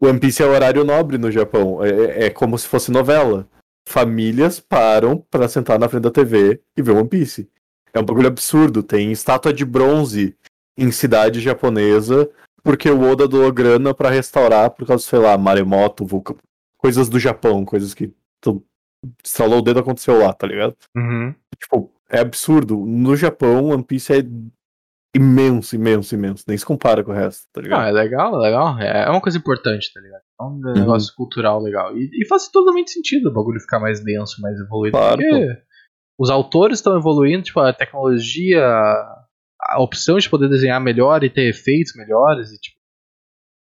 One 0.00 0.18
Piece 0.18 0.42
é 0.42 0.46
horário 0.46 0.82
nobre 0.82 1.18
no 1.18 1.30
Japão. 1.30 1.84
É, 1.84 1.90
é, 1.90 2.24
é 2.24 2.30
como 2.30 2.56
se 2.56 2.66
fosse 2.66 2.90
novela. 2.90 3.46
Famílias 3.86 4.58
param 4.58 5.18
para 5.30 5.46
sentar 5.46 5.78
na 5.78 5.86
frente 5.86 6.04
da 6.04 6.10
TV 6.10 6.58
e 6.74 6.80
ver 6.80 6.92
One 6.92 7.08
Piece. 7.08 7.50
É 7.92 8.00
um 8.00 8.04
bagulho 8.04 8.28
absurdo. 8.28 8.82
Tem 8.82 9.12
estátua 9.12 9.52
de 9.52 9.66
bronze 9.66 10.34
em 10.78 10.90
cidade 10.90 11.38
japonesa 11.38 12.30
porque 12.62 12.88
o 12.88 13.02
Oda 13.02 13.28
doou 13.28 13.52
grana 13.52 13.92
para 13.92 14.08
restaurar 14.08 14.70
por 14.70 14.86
causa, 14.86 15.04
sei 15.04 15.18
lá, 15.18 15.36
maremoto, 15.36 16.06
vulcão, 16.06 16.38
coisas 16.78 17.10
do 17.10 17.18
Japão, 17.18 17.64
coisas 17.64 17.92
que 17.92 18.10
estralou 19.24 19.58
o 19.58 19.62
dedo 19.62 19.80
aconteceu 19.80 20.18
lá, 20.18 20.32
tá 20.32 20.46
ligado? 20.46 20.76
Uhum. 20.96 21.34
Tipo, 21.58 21.92
é 22.10 22.20
absurdo. 22.20 22.76
No 22.86 23.16
Japão, 23.16 23.70
One 23.70 23.84
Piece 23.84 24.12
é 24.12 24.22
imenso, 25.14 25.74
imenso, 25.74 26.14
imenso. 26.14 26.44
Nem 26.46 26.56
se 26.56 26.64
compara 26.64 27.02
com 27.04 27.10
o 27.10 27.14
resto, 27.14 27.46
tá 27.52 27.60
ligado? 27.60 27.82
Ah, 27.82 27.88
é 27.88 27.92
legal, 27.92 28.34
é 28.36 28.38
legal. 28.38 28.78
É 28.78 29.10
uma 29.10 29.20
coisa 29.20 29.38
importante, 29.38 29.92
tá 29.92 30.00
ligado? 30.00 30.22
É 30.40 30.44
um 30.44 30.46
uhum. 30.46 30.72
negócio 30.72 31.14
cultural 31.14 31.60
legal. 31.60 31.96
E, 31.96 32.10
e, 32.12 32.26
faz 32.26 32.48
totalmente 32.48 32.90
sentido 32.90 33.28
o 33.28 33.32
bagulho 33.32 33.60
ficar 33.60 33.80
mais 33.80 34.02
denso, 34.02 34.40
mais 34.40 34.58
evoluído. 34.58 34.96
Claro, 34.96 35.16
porque 35.18 35.54
pô. 35.54 35.62
os 36.18 36.30
autores 36.30 36.78
estão 36.78 36.96
evoluindo, 36.96 37.42
tipo, 37.42 37.60
a 37.60 37.72
tecnologia, 37.72 38.64
a 39.60 39.80
opção 39.80 40.18
de 40.18 40.28
poder 40.28 40.48
desenhar 40.48 40.80
melhor 40.80 41.22
e 41.22 41.30
ter 41.30 41.48
efeitos 41.48 41.94
melhores. 41.94 42.50
E, 42.52 42.58
tipo, 42.58 42.76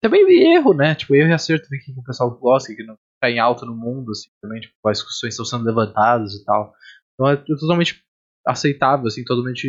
também 0.01 0.53
erro, 0.53 0.73
né? 0.73 0.95
Tipo, 0.95 1.15
erro 1.15 1.29
e 1.29 1.33
acerto 1.33 1.67
que 1.69 1.91
o 1.91 2.03
pessoal 2.03 2.29
gosta, 2.37 2.73
que 2.73 2.83
não 2.83 2.97
tá 3.19 3.29
em 3.29 3.39
alta 3.39 3.65
no 3.65 3.75
mundo, 3.75 4.11
assim, 4.11 4.29
também, 4.41 4.61
tipo, 4.61 4.75
as 4.87 4.97
discussões 4.99 5.33
estão 5.33 5.45
sendo 5.45 5.65
levantadas 5.65 6.33
e 6.33 6.43
tal. 6.43 6.73
Então 7.13 7.29
é 7.29 7.35
totalmente 7.35 8.03
aceitável, 8.45 9.07
assim, 9.07 9.23
totalmente 9.23 9.67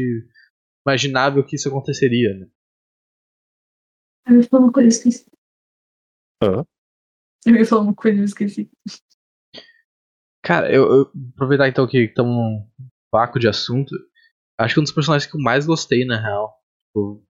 imaginável 0.86 1.44
que 1.44 1.56
isso 1.56 1.68
aconteceria, 1.68 2.34
né? 2.34 2.46
Eu 4.28 4.36
ia 4.36 4.42
falar 4.42 4.64
uma 4.64 4.72
coisa, 4.72 4.88
esqueci. 4.88 5.26
Hã? 6.42 6.64
Eu 7.46 7.56
ia 7.56 7.64
falar 7.64 7.82
uma 7.82 7.94
coisa, 7.94 8.20
eu 8.20 8.24
esqueci. 8.24 8.70
Cara, 10.44 10.72
eu, 10.72 10.84
eu 10.84 11.12
aproveitar 11.34 11.68
então 11.68 11.86
que 11.86 11.98
estamos 12.04 12.34
num 12.34 12.68
vácuo 13.12 13.38
de 13.38 13.48
assunto. 13.48 13.94
Acho 14.58 14.74
que 14.74 14.80
um 14.80 14.82
dos 14.82 14.92
personagens 14.92 15.30
que 15.30 15.36
eu 15.36 15.42
mais 15.42 15.66
gostei, 15.66 16.04
na 16.04 16.20
real, 16.20 16.54
tipo, 16.88 17.24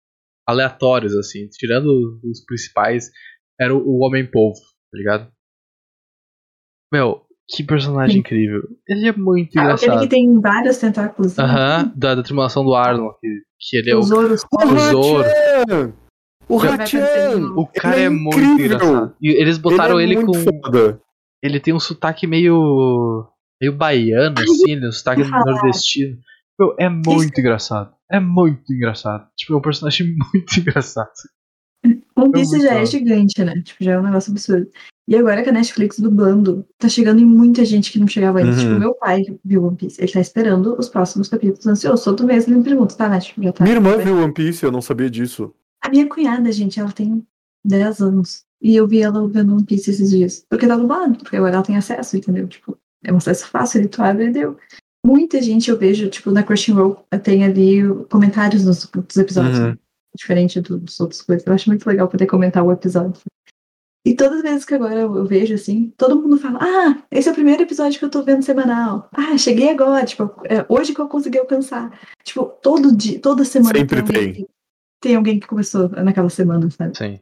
aleatórios, 0.46 1.14
assim, 1.16 1.48
tirando 1.48 2.20
os 2.24 2.44
principais, 2.44 3.10
era 3.60 3.74
o, 3.74 3.78
o 3.78 4.04
Homem-Polvo, 4.04 4.60
tá 4.60 4.98
ligado? 4.98 5.32
Meu, 6.92 7.22
que 7.48 7.62
personagem 7.62 8.14
Sim. 8.14 8.20
incrível. 8.20 8.62
Ele 8.88 9.08
é 9.08 9.12
muito 9.12 9.58
ah, 9.58 9.62
engraçado. 9.62 9.90
Aquele 9.90 10.02
que 10.02 10.08
tem 10.08 10.40
vários 10.40 10.78
tentáculos. 10.78 11.36
Né? 11.36 11.44
Aham, 11.44 11.56
uh 11.56 11.84
-huh, 11.84 11.92
da, 11.96 12.14
da 12.14 12.22
tripulação 12.22 12.64
do 12.64 12.74
Arnold, 12.74 13.16
que, 13.20 13.28
que 13.60 13.76
ele 13.78 13.90
é 13.90 13.96
o. 13.96 14.02
Zoro. 14.02 14.34
O 14.34 14.78
Zoro. 14.78 15.94
O 16.48 16.56
Hachan! 16.56 17.52
O 17.56 17.66
cara 17.66 18.00
é, 18.00 18.04
é 18.04 18.08
muito 18.08 18.38
engraçado. 18.38 19.14
E 19.20 19.28
eles 19.28 19.58
botaram 19.58 20.00
ele, 20.00 20.14
é 20.14 20.16
ele 20.16 20.26
com. 20.26 20.32
Foda. 20.34 21.00
Ele 21.42 21.60
tem 21.60 21.74
um 21.74 21.80
sotaque 21.80 22.26
meio. 22.26 23.26
meio 23.60 23.76
baiano, 23.76 24.34
assim, 24.38 24.78
um 24.78 24.92
sotaque 24.92 25.24
nordestino. 25.24 26.16
Meu, 26.58 26.74
é 26.78 26.88
muito 26.88 27.22
Isso. 27.22 27.40
engraçado. 27.40 27.92
É 28.10 28.18
muito 28.18 28.72
engraçado. 28.72 29.28
Tipo, 29.36 29.54
é 29.54 29.56
um 29.56 29.60
personagem 29.60 30.08
muito 30.34 30.58
engraçado. 30.58 31.10
One 32.18 32.32
Piece 32.32 32.60
já 32.60 32.74
é 32.74 32.84
gigante, 32.84 33.44
né? 33.44 33.62
Tipo, 33.62 33.84
já 33.84 33.92
é 33.92 33.98
um 33.98 34.02
negócio 34.02 34.32
absurdo. 34.32 34.68
E 35.06 35.16
agora 35.16 35.42
que 35.42 35.48
a 35.48 35.52
Netflix 35.52 35.98
dublando, 35.98 36.66
tá 36.76 36.88
chegando 36.88 37.20
em 37.20 37.24
muita 37.24 37.64
gente 37.64 37.90
que 37.90 37.98
não 37.98 38.06
chegava 38.06 38.40
antes. 38.40 38.58
Tipo, 38.58 38.72
uhum. 38.72 38.74
Tipo, 38.74 38.80
meu 38.80 38.94
pai 38.94 39.24
viu 39.44 39.64
One 39.64 39.76
Piece. 39.76 40.00
Ele 40.02 40.12
tá 40.12 40.20
esperando 40.20 40.76
os 40.78 40.88
próximos 40.88 41.28
capítulos 41.28 41.66
ansioso. 41.66 42.04
Todo 42.04 42.26
mês 42.26 42.46
ele 42.46 42.56
me 42.56 42.64
pergunta, 42.64 42.94
tá, 42.94 43.08
Net? 43.08 43.34
Já 43.38 43.52
tá, 43.52 43.64
minha 43.64 43.76
irmã 43.76 43.96
viu 43.96 44.18
One 44.18 44.34
Piece, 44.34 44.64
eu 44.64 44.72
não 44.72 44.82
sabia 44.82 45.08
disso. 45.08 45.54
A 45.82 45.88
minha 45.88 46.06
cunhada, 46.06 46.52
gente, 46.52 46.78
ela 46.78 46.92
tem 46.92 47.24
10 47.64 48.00
anos. 48.00 48.44
E 48.60 48.74
eu 48.74 48.86
vi 48.86 49.00
ela 49.00 49.26
vendo 49.28 49.54
One 49.54 49.64
Piece 49.64 49.90
esses 49.90 50.10
dias. 50.10 50.44
Porque 50.50 50.66
tá 50.66 50.76
dublado, 50.76 51.16
porque 51.18 51.36
agora 51.36 51.54
ela 51.54 51.64
tem 51.64 51.76
acesso, 51.76 52.16
entendeu? 52.16 52.46
Tipo, 52.48 52.76
é 53.04 53.12
um 53.12 53.16
acesso 53.16 53.46
fácil, 53.46 53.80
ele 53.80 53.88
tu 53.88 54.02
abre 54.02 54.26
e 54.26 54.30
deu. 54.30 54.58
Muita 55.06 55.40
gente 55.40 55.70
eu 55.70 55.78
vejo, 55.78 56.10
tipo, 56.10 56.30
na 56.30 56.42
Crunchyroll, 56.42 57.02
tem 57.22 57.44
ali 57.44 57.82
comentários 58.10 58.64
nos, 58.64 58.90
nos 58.92 59.16
episódios. 59.16 59.58
Uhum. 59.58 59.76
Diferente 60.18 60.60
do, 60.60 60.78
dos 60.78 60.98
outros 60.98 61.22
coisas. 61.22 61.46
Eu 61.46 61.52
acho 61.54 61.68
muito 61.68 61.86
legal 61.86 62.08
poder 62.08 62.26
comentar 62.26 62.64
o 62.64 62.72
episódio. 62.72 63.22
E 64.04 64.14
todas 64.14 64.38
as 64.38 64.42
vezes 64.42 64.64
que 64.64 64.74
agora 64.74 64.94
eu 64.94 65.24
vejo, 65.26 65.54
assim, 65.54 65.92
todo 65.96 66.20
mundo 66.20 66.38
fala: 66.38 66.58
Ah, 66.60 67.02
esse 67.10 67.28
é 67.28 67.32
o 67.32 67.34
primeiro 67.34 67.62
episódio 67.62 67.98
que 67.98 68.04
eu 68.04 68.10
tô 68.10 68.22
vendo 68.22 68.42
semanal. 68.42 69.08
Ah, 69.12 69.36
cheguei 69.36 69.70
agora, 69.70 70.04
tipo, 70.04 70.24
é 70.44 70.64
hoje 70.68 70.94
que 70.94 71.00
eu 71.00 71.08
consegui 71.08 71.38
alcançar. 71.38 72.00
Tipo, 72.24 72.46
todo 72.62 72.96
dia, 72.96 73.20
toda 73.20 73.44
semana 73.44 73.78
Sempre 73.78 74.02
tem, 74.02 74.12
tem. 74.12 74.26
Alguém, 74.28 74.48
tem 75.00 75.16
alguém 75.16 75.40
que 75.40 75.46
começou 75.46 75.88
naquela 75.90 76.30
semana, 76.30 76.70
sabe? 76.70 76.96
Sim. 76.96 77.20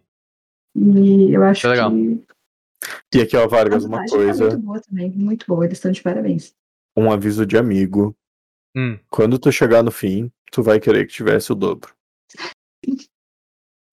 E 0.74 1.34
eu 1.34 1.42
acho 1.42 1.66
é 1.66 1.70
legal. 1.70 1.90
que. 1.90 2.22
E 3.14 3.20
aqui, 3.20 3.36
ó, 3.36 3.48
Vargas, 3.48 3.84
uma 3.84 4.04
tá 4.04 4.10
coisa. 4.10 4.44
É 4.44 4.48
muito 4.50 4.62
boa 4.62 4.80
também, 4.80 5.10
muito 5.10 5.46
boa, 5.46 5.64
eles 5.64 5.78
estão 5.78 5.90
de 5.90 6.02
parabéns. 6.02 6.54
Um 6.96 7.10
aviso 7.10 7.44
de 7.44 7.58
amigo. 7.58 8.16
Hum. 8.76 8.98
Quando 9.10 9.38
tu 9.38 9.50
chegar 9.50 9.82
no 9.82 9.90
fim, 9.90 10.30
tu 10.52 10.62
vai 10.62 10.78
querer 10.78 11.06
que 11.06 11.12
tivesse 11.12 11.50
o 11.50 11.54
dobro. 11.54 11.95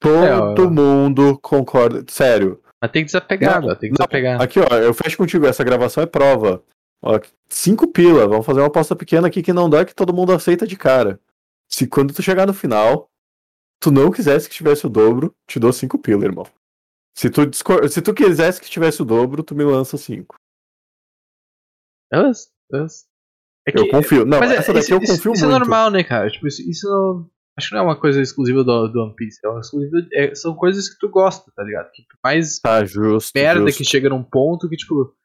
Todo 0.04 0.64
é, 0.64 0.70
mundo 0.70 1.40
concorda. 1.40 2.04
Sério, 2.10 2.62
mas 2.84 2.92
tem 2.92 3.04
que 3.04 3.06
desapegar, 3.06 3.62
não, 3.62 3.74
tem 3.76 3.90
que 3.90 3.96
desapegar. 3.96 4.42
Aqui, 4.42 4.60
ó, 4.60 4.76
eu 4.76 4.94
fecho 4.94 5.16
contigo, 5.16 5.46
essa 5.46 5.64
gravação 5.64 6.04
é 6.04 6.06
prova. 6.06 6.62
Ó, 7.02 7.18
cinco 7.48 7.88
pila, 7.88 8.28
vamos 8.28 8.46
fazer 8.46 8.60
uma 8.60 8.68
aposta 8.68 8.94
pequena 8.94 9.28
aqui 9.28 9.42
que 9.42 9.54
não 9.54 9.70
dá 9.70 9.86
que 9.86 9.96
todo 9.96 10.14
mundo 10.14 10.34
aceita 10.34 10.68
de 10.68 10.76
cara. 10.76 11.18
Se 11.72 11.88
quando 11.88 12.14
tu 12.14 12.22
chegar 12.22 12.46
no 12.46 12.54
final, 12.54 13.10
tu 13.80 13.90
não 13.90 14.12
quisesse 14.12 14.50
que 14.50 14.56
tivesse 14.56 14.86
o 14.86 14.90
dobro, 14.90 15.34
te 15.48 15.60
dou 15.60 15.72
cinco 15.72 15.98
pila, 15.98 16.26
irmão. 16.26 16.46
Se 17.18 17.30
tu, 17.30 17.46
discor... 17.46 17.88
Se 17.88 18.02
tu 18.02 18.14
quisesse 18.14 18.60
que 18.60 18.70
tivesse 18.70 19.02
o 19.02 19.06
dobro, 19.06 19.44
tu 19.44 19.56
me 19.56 19.64
lança 19.64 19.98
cinco. 19.98 20.36
Yes, 22.14 22.52
yes. 22.74 23.06
É 23.66 23.72
que... 23.72 23.80
Eu 23.80 23.90
confio. 23.90 24.26
Não, 24.26 24.40
Mas 24.40 24.52
é, 24.52 24.56
essa 24.56 24.74
daqui 24.74 24.88
isso, 24.88 24.94
eu 24.94 25.00
confio 25.00 25.14
isso, 25.14 25.28
muito. 25.28 25.36
Isso 25.38 25.46
é 25.46 25.50
normal, 25.50 25.90
né, 25.90 26.04
cara? 26.04 26.30
Tipo, 26.30 26.48
isso, 26.48 26.62
isso 26.70 27.32
Acho 27.58 27.70
que 27.70 27.76
não 27.76 27.82
é 27.82 27.86
uma 27.86 28.00
coisa 28.00 28.22
exclusiva 28.22 28.64
do, 28.64 28.88
do 28.88 29.04
One 29.04 29.16
Piece. 29.16 29.40
É 29.46 30.26
é, 30.26 30.36
são 30.36 30.56
coisas 30.56 30.90
que 30.90 30.98
tu 31.00 31.10
gosta, 31.10 31.52
tá 31.56 31.64
ligado? 31.64 31.92
Que 31.92 32.04
mais 32.24 32.60
tá, 32.60 32.84
justo, 32.84 33.32
merda 33.36 33.66
justo. 33.68 33.78
que 33.78 33.90
chega 33.90 34.10
num 34.10 34.24
ponto 34.24 34.68
que, 34.68 34.76
tipo. 34.76 35.16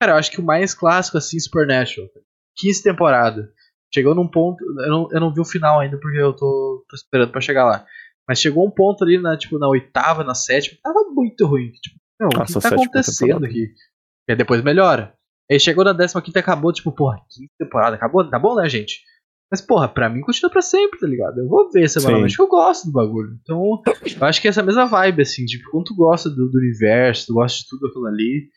Cara, 0.00 0.12
eu 0.12 0.16
acho 0.18 0.30
que 0.30 0.40
o 0.40 0.44
mais 0.44 0.74
clássico, 0.74 1.16
assim, 1.16 1.40
Supernatural. 1.40 2.08
15 2.56 2.82
temporada. 2.82 3.50
Chegou 3.92 4.14
num 4.14 4.28
ponto. 4.28 4.62
Eu 4.62 4.88
não, 4.88 5.08
eu 5.10 5.20
não 5.20 5.32
vi 5.32 5.40
o 5.40 5.44
final 5.44 5.80
ainda 5.80 5.98
porque 5.98 6.18
eu 6.18 6.34
tô, 6.34 6.84
tô 6.88 6.96
esperando 6.96 7.32
pra 7.32 7.40
chegar 7.40 7.64
lá. 7.64 7.86
Mas 8.28 8.40
chegou 8.40 8.66
um 8.66 8.70
ponto 8.70 9.04
ali 9.04 9.18
na, 9.18 9.36
tipo, 9.36 9.58
na 9.58 9.68
oitava, 9.68 10.24
na 10.24 10.34
sétima, 10.34 10.78
tava 10.82 11.04
muito 11.10 11.46
ruim. 11.46 11.70
Tipo, 11.72 11.96
não, 12.20 12.28
o 12.28 12.44
que 12.44 12.60
tá 12.60 12.68
acontecendo 12.68 13.44
aqui? 13.44 13.72
E 14.28 14.32
aí 14.32 14.36
depois 14.36 14.62
melhora. 14.62 15.14
Aí 15.50 15.60
chegou 15.60 15.84
na 15.84 15.92
décima 15.92 16.22
quinta 16.22 16.40
acabou, 16.40 16.72
tipo, 16.72 16.90
porra, 16.90 17.20
quinta 17.30 17.52
temporada, 17.58 17.96
acabou? 17.96 18.28
Tá 18.28 18.38
bom, 18.38 18.54
né, 18.56 18.68
gente? 18.68 19.02
Mas, 19.54 19.60
porra, 19.60 19.86
pra 19.86 20.08
mim 20.08 20.20
continua 20.20 20.50
pra 20.50 20.60
sempre, 20.60 20.98
tá 20.98 21.06
ligado? 21.06 21.38
Eu 21.38 21.46
vou 21.46 21.70
ver 21.70 21.88
semanalmente, 21.88 22.34
que 22.34 22.42
eu 22.42 22.48
gosto 22.48 22.86
do 22.86 22.92
bagulho. 22.92 23.38
Então, 23.40 23.80
eu 23.86 24.26
acho 24.26 24.40
que 24.40 24.48
é 24.48 24.50
essa 24.50 24.64
mesma 24.64 24.84
vibe, 24.84 25.22
assim, 25.22 25.44
tipo, 25.44 25.70
quando 25.70 25.84
tu 25.84 25.94
gosta 25.94 26.28
do, 26.28 26.50
do 26.50 26.58
universo, 26.58 27.26
tu 27.26 27.34
gosta 27.34 27.58
de 27.58 27.68
tudo 27.68 27.86
aquilo 27.86 28.06
ali, 28.08 28.48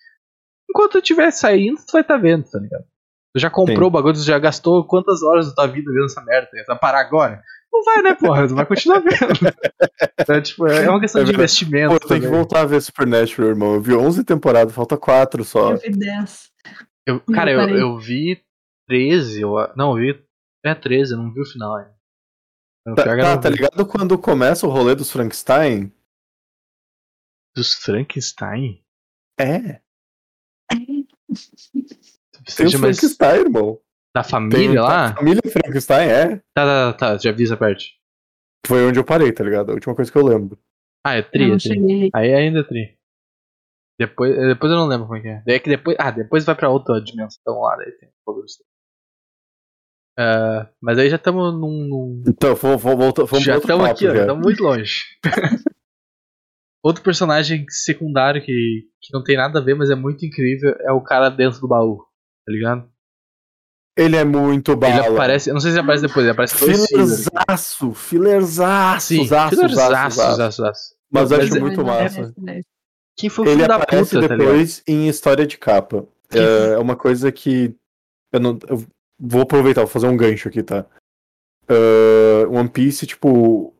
enquanto 0.67 0.95
eu 0.95 1.01
estiver 1.01 1.29
saindo, 1.29 1.77
tu 1.77 1.91
vai 1.93 2.01
estar 2.01 2.15
tá 2.15 2.19
vendo, 2.19 2.49
tá 2.49 2.57
ligado? 2.57 2.83
Tu 3.35 3.39
já 3.39 3.47
comprou 3.47 3.77
Sim. 3.77 3.85
o 3.85 3.91
bagulho, 3.91 4.15
tu 4.15 4.23
já 4.23 4.39
gastou 4.39 4.87
quantas 4.87 5.21
horas 5.21 5.49
da 5.49 5.53
tua 5.53 5.67
vida 5.67 5.91
vendo 5.93 6.05
essa 6.05 6.23
merda, 6.23 6.47
tá 6.51 6.63
vai 6.73 6.79
parar 6.79 7.01
agora? 7.01 7.43
Não 7.71 7.83
vai, 7.83 8.01
né, 8.01 8.15
porra? 8.15 8.47
Tu 8.47 8.55
vai 8.55 8.65
continuar 8.65 8.99
vendo. 8.99 9.53
então, 10.19 10.41
tipo, 10.41 10.65
é 10.65 10.89
uma 10.89 10.99
questão 10.99 11.21
é 11.21 11.25
de 11.25 11.31
investimento. 11.31 11.93
Pô, 11.93 12.07
tem 12.07 12.21
que 12.21 12.25
voltar 12.25 12.61
a 12.61 12.65
ver 12.65 12.81
Supernatural, 12.81 13.49
irmão. 13.49 13.75
Eu 13.75 13.81
vi 13.81 13.93
11 13.93 14.23
temporadas, 14.23 14.73
falta 14.73 14.97
4 14.97 15.43
só. 15.43 15.73
Eu 15.73 15.77
vi 15.77 15.91
10. 15.91 16.49
Eu, 17.05 17.19
cara, 17.19 17.51
eu, 17.51 17.69
eu, 17.69 17.97
vi 17.99 18.41
13, 18.87 19.41
eu, 19.41 19.53
não, 19.75 19.91
eu 19.91 20.15
vi 20.15 20.26
é 20.71 20.75
13, 20.75 21.13
eu 21.13 21.17
não 21.17 21.33
vi 21.33 21.41
o 21.41 21.45
final 21.45 21.75
ainda. 21.75 21.97
Tá, 22.95 23.03
tá, 23.03 23.37
tá 23.37 23.49
ligado 23.49 23.85
quando 23.85 24.17
começa 24.17 24.65
o 24.65 24.69
rolê 24.69 24.95
dos 24.95 25.11
Frankenstein? 25.11 25.91
Dos 27.55 27.73
Frankenstein? 27.73 28.83
É. 29.39 29.81
Tem 32.55 32.65
os 32.65 32.73
Frankenstein, 32.73 33.39
irmão. 33.41 33.81
Da 34.15 34.23
família 34.23 34.69
Tem, 34.69 34.79
lá? 34.79 35.09
Da 35.09 35.15
família 35.15 35.41
Frankenstein, 35.51 36.07
é. 36.07 36.37
Tá, 36.55 36.65
tá, 36.65 36.93
tá, 36.93 37.17
já 37.17 37.31
vi 37.31 37.43
essa 37.43 37.57
parte. 37.57 37.99
Foi 38.65 38.85
onde 38.85 38.99
eu 38.99 39.03
parei, 39.03 39.31
tá 39.33 39.43
ligado? 39.43 39.71
A 39.71 39.73
última 39.73 39.95
coisa 39.95 40.11
que 40.11 40.17
eu 40.17 40.25
lembro. 40.25 40.57
Ah, 41.05 41.15
é 41.15 41.21
tri, 41.21 41.51
é 41.51 41.57
tri. 41.57 42.09
Aí 42.15 42.33
ainda 42.33 42.61
é 42.61 42.63
tri. 42.63 42.97
Depois, 43.99 44.35
depois 44.35 44.71
eu 44.71 44.77
não 44.77 44.87
lembro 44.87 45.07
como 45.07 45.17
é 45.17 45.21
que 45.21 45.27
é. 45.27 45.43
é 45.55 45.59
que 45.59 45.69
depois, 45.69 45.97
ah, 45.99 46.11
depois 46.11 46.45
vai 46.45 46.55
pra 46.55 46.69
outra 46.69 47.01
dimensão 47.01 47.61
lá, 47.61 47.75
daí 47.75 47.91
tem 47.93 48.09
um 48.09 48.33
uh, 50.19 50.67
Mas 50.81 50.97
aí 50.97 51.09
já 51.09 51.15
estamos 51.15 51.53
num, 51.53 51.87
num, 51.87 52.23
Então, 52.27 52.55
vamos, 52.55 52.81
vamos 52.81 53.43
Já 53.43 53.57
estamos 53.57 53.85
aqui, 53.85 54.05
já. 54.05 54.21
estamos 54.21 54.43
muito 54.43 54.63
longe. 54.63 55.03
Outro 56.83 57.03
personagem 57.03 57.65
secundário 57.69 58.41
que, 58.41 58.83
que 59.01 59.13
não 59.13 59.23
tem 59.23 59.35
nada 59.35 59.59
a 59.59 59.61
ver, 59.61 59.75
mas 59.75 59.89
é 59.89 59.95
muito 59.95 60.25
incrível, 60.25 60.73
é 60.79 60.91
o 60.91 61.01
cara 61.01 61.29
dentro 61.29 61.59
do 61.59 61.67
baú, 61.67 61.97
tá 62.45 62.51
ligado? 62.51 62.89
Ele 63.97 64.15
é 64.15 64.23
muito 64.23 64.75
bala. 64.75 65.07
Ele 65.07 65.15
aparece, 65.15 65.49
eu 65.49 65.53
não 65.55 65.59
sei 65.59 65.71
se 65.71 65.77
ele 65.77 65.83
aparece 65.83 66.07
depois, 66.07 66.23
ele 66.23 66.31
aparece 66.31 66.59
dois 66.59 66.87
Filerzaço, 66.87 67.93
filerzaço, 67.93 69.07
Sim, 69.07 69.27
filerzaço, 69.27 70.61
Mas 71.11 71.31
eu 71.31 71.41
acho 71.41 71.59
muito 71.59 71.83
massa. 71.83 72.33
Quem 73.17 73.29
foi 73.29 73.47
o 73.47 73.49
ele 73.49 73.67
da 73.67 73.77
aparece 73.77 74.15
puta, 74.15 74.29
tá 74.29 74.37
depois 74.37 74.77
tá 74.77 74.83
em 74.87 75.07
história 75.07 75.47
de 75.47 75.57
capa. 75.57 76.07
É, 76.31 76.73
é, 76.73 76.77
uma 76.77 76.95
coisa 76.95 77.31
que 77.31 77.75
eu, 78.31 78.39
não, 78.39 78.59
eu 78.69 78.85
vou 79.19 79.41
aproveitar, 79.41 79.81
vou 79.81 79.89
fazer 79.89 80.07
um 80.07 80.17
gancho 80.17 80.47
aqui, 80.47 80.63
tá? 80.63 80.85
Uh, 81.69 82.51
One 82.51 82.69
Piece, 82.69 83.05
tipo, 83.05 83.73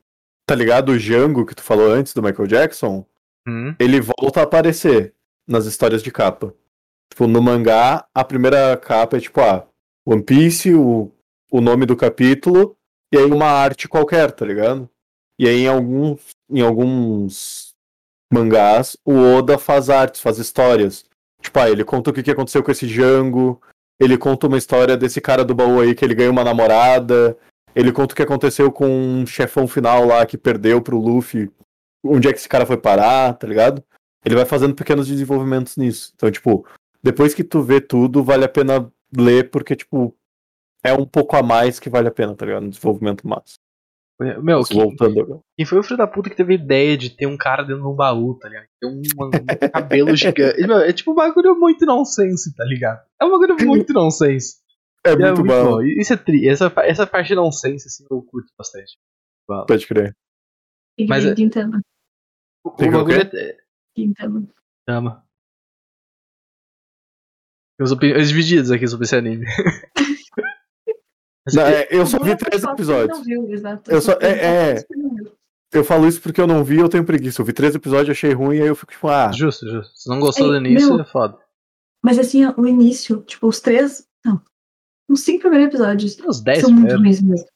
tá 0.46 0.56
ligado 0.56 0.92
o 0.92 0.98
Django 0.98 1.46
que 1.46 1.56
tu 1.56 1.62
falou 1.62 1.92
antes 1.92 2.14
do 2.14 2.22
Michael 2.22 2.48
Jackson? 2.48 3.06
Hum. 3.48 3.76
Ele 3.80 4.02
volta 4.02 4.42
a 4.42 4.44
aparecer 4.44 5.14
nas 5.48 5.66
histórias 5.66 6.04
de 6.04 6.12
capa. 6.12 6.54
Tipo, 7.10 7.28
no 7.28 7.42
mangá, 7.42 8.06
a 8.14 8.24
primeira 8.24 8.76
capa 8.78 9.18
é 9.18 9.20
tipo, 9.20 9.40
ah, 9.42 9.66
One 10.06 10.24
Piece, 10.24 10.74
o, 10.74 11.12
o 11.52 11.62
nome 11.62 11.86
do 11.86 11.96
capítulo, 11.96 12.78
e 13.14 13.18
aí 13.18 13.26
uma 13.26 13.48
arte 13.48 13.88
qualquer, 13.88 14.32
tá 14.32 14.46
ligado? 14.46 14.90
E 15.40 15.48
aí 15.48 15.62
em 15.62 15.68
alguns, 15.68 16.32
em 16.50 16.62
alguns 16.62 17.76
mangás, 18.32 18.98
o 19.06 19.14
Oda 19.38 19.58
faz 19.58 19.90
artes, 19.90 20.20
faz 20.20 20.38
histórias. 20.38 21.06
Tipo, 21.42 21.60
ah, 21.60 21.70
ele 21.70 21.86
conta 21.86 22.10
o 22.10 22.14
que 22.14 22.32
aconteceu 22.32 22.64
com 22.64 22.72
esse 22.72 22.88
Django, 22.88 23.62
ele 24.00 24.18
conta 24.18 24.48
uma 24.48 24.58
história 24.58 24.96
desse 24.96 25.20
cara 25.20 25.44
do 25.44 25.56
baú 25.56 25.80
aí 25.80 25.96
que 25.96 26.04
ele 26.06 26.16
ganhou 26.16 26.32
uma 26.32 26.44
namorada, 26.44 27.38
ele 27.76 27.92
conta 27.92 28.14
o 28.14 28.16
que 28.16 28.24
aconteceu 28.24 28.72
com 28.72 28.88
um 28.88 29.26
chefão 29.26 29.68
final 29.68 30.06
lá 30.06 30.26
que 30.26 30.38
perdeu 30.38 30.82
pro 30.82 31.00
Luffy, 31.00 31.52
onde 32.04 32.28
é 32.28 32.34
que 32.34 32.40
esse 32.40 32.50
cara 32.50 32.66
foi 32.66 32.78
parar, 32.78 33.34
tá 33.34 33.48
ligado? 33.48 33.84
Ele 34.26 34.36
vai 34.36 34.46
fazendo 34.46 34.76
pequenos 34.76 35.08
desenvolvimentos 35.08 35.78
nisso. 35.78 36.12
Então, 36.16 36.30
tipo, 36.32 36.66
depois 37.04 37.34
que 37.34 37.44
tu 37.44 37.62
vê 37.62 37.80
tudo, 37.80 38.24
vale 38.24 38.46
a 38.46 38.50
pena 38.50 38.92
ler, 39.16 39.50
porque, 39.50 39.76
tipo, 39.76 40.16
é 40.84 40.94
um 40.94 41.06
pouco 41.06 41.36
a 41.36 41.44
mais 41.44 41.80
que 41.80 41.90
vale 41.90 42.08
a 42.08 42.12
pena, 42.12 42.36
tá 42.36 42.46
ligado? 42.46 42.64
No 42.64 42.70
desenvolvimento 42.70 43.28
massa. 43.28 43.58
Meu, 44.20 44.64
que, 44.64 44.74
voltando. 44.74 45.44
Quem 45.56 45.66
foi 45.66 45.78
o 45.78 45.84
filho 45.84 45.98
da 45.98 46.08
puta 46.08 46.30
que 46.30 46.36
teve 46.36 46.54
a 46.54 46.56
ideia 46.56 46.98
de 46.98 47.12
ter 47.12 47.28
um 47.28 47.38
cara 47.38 47.62
dentro 47.62 47.84
de 47.84 47.88
um 47.88 47.96
baú, 47.96 48.34
tá 48.40 48.50
ligado? 48.50 48.66
Ter 48.82 48.88
um, 48.88 49.00
um 49.00 49.30
cabelo 49.72 50.16
gigante. 50.16 50.66
Meu, 50.66 50.80
é 50.80 50.92
tipo 50.92 51.12
um 51.12 51.16
bagulho 51.16 51.56
muito 51.56 51.86
nonsense, 51.86 52.56
tá 52.56 52.66
ligado? 52.66 53.06
É 53.22 53.26
um 53.26 53.32
bagulho 53.32 53.56
muito 53.64 53.94
nonsense. 53.94 54.58
É, 55.06 55.12
muito, 55.12 55.26
é 55.26 55.34
muito 55.34 55.44
bom. 55.44 55.72
bom. 55.76 55.82
Isso 55.84 56.14
é 56.14 56.18
tri. 56.18 56.50
Essa, 56.50 56.74
essa 56.84 57.06
parte 57.06 57.36
nonsense, 57.36 57.88
assim, 57.88 58.06
eu 58.10 58.24
curto 58.24 58.52
bastante. 58.58 58.98
Pode 59.46 59.86
crer. 59.86 60.16
Mas 61.08 61.24
é... 61.24 61.36
Quintana. 61.36 61.80
O, 62.64 62.70
o 62.70 62.92
bagulho 62.92 63.22
é. 63.22 63.58
Quintana. 63.96 64.48
Meus 67.80 67.92
opiniões 67.92 68.30
divididas 68.30 68.72
aqui 68.72 68.88
sobre 68.88 69.06
esse 69.06 69.16
anime. 69.16 69.46
Não, 71.54 71.64
é, 71.64 71.88
eu 71.90 72.06
só 72.06 72.20
vi 72.20 72.36
três 72.36 72.64
episódios. 72.64 73.26
Viu, 73.26 73.48
eu 73.88 74.02
só, 74.02 74.14
é, 74.14 74.76
é, 74.76 74.86
eu 75.72 75.84
falo 75.84 76.08
isso 76.08 76.22
porque 76.22 76.40
eu 76.40 76.48
não 76.48 76.64
vi 76.64 76.78
eu 76.78 76.90
tenho 76.90 77.06
preguiça. 77.06 77.42
Eu 77.42 77.46
vi 77.46 77.54
três 77.54 77.76
episódios, 77.76 78.10
achei 78.10 78.34
ruim, 78.34 78.58
e 78.58 78.62
aí 78.62 78.68
eu 78.68 78.76
fico 78.76 78.92
tipo, 78.92 79.08
ah. 79.08 79.32
Justo, 79.32 79.68
justo. 79.68 79.98
Se 79.98 80.10
não 80.10 80.20
gostou 80.20 80.48
do 80.48 80.58
início, 80.58 80.90
meu, 80.90 81.02
é 81.02 81.06
foda. 81.06 81.38
Mas 82.04 82.18
assim, 82.18 82.46
o 82.46 82.68
início, 82.68 83.22
tipo, 83.22 83.48
os 83.48 83.60
três. 83.60 84.08
Não. 84.26 84.42
Os 85.10 85.22
cinco 85.22 85.42
primeiros 85.42 85.68
episódios. 85.68 86.18
Os 86.26 86.42
dez 86.42 86.62
são 86.62 86.72
muito 86.72 86.96
ruins 86.96 87.22
mesmo. 87.22 87.48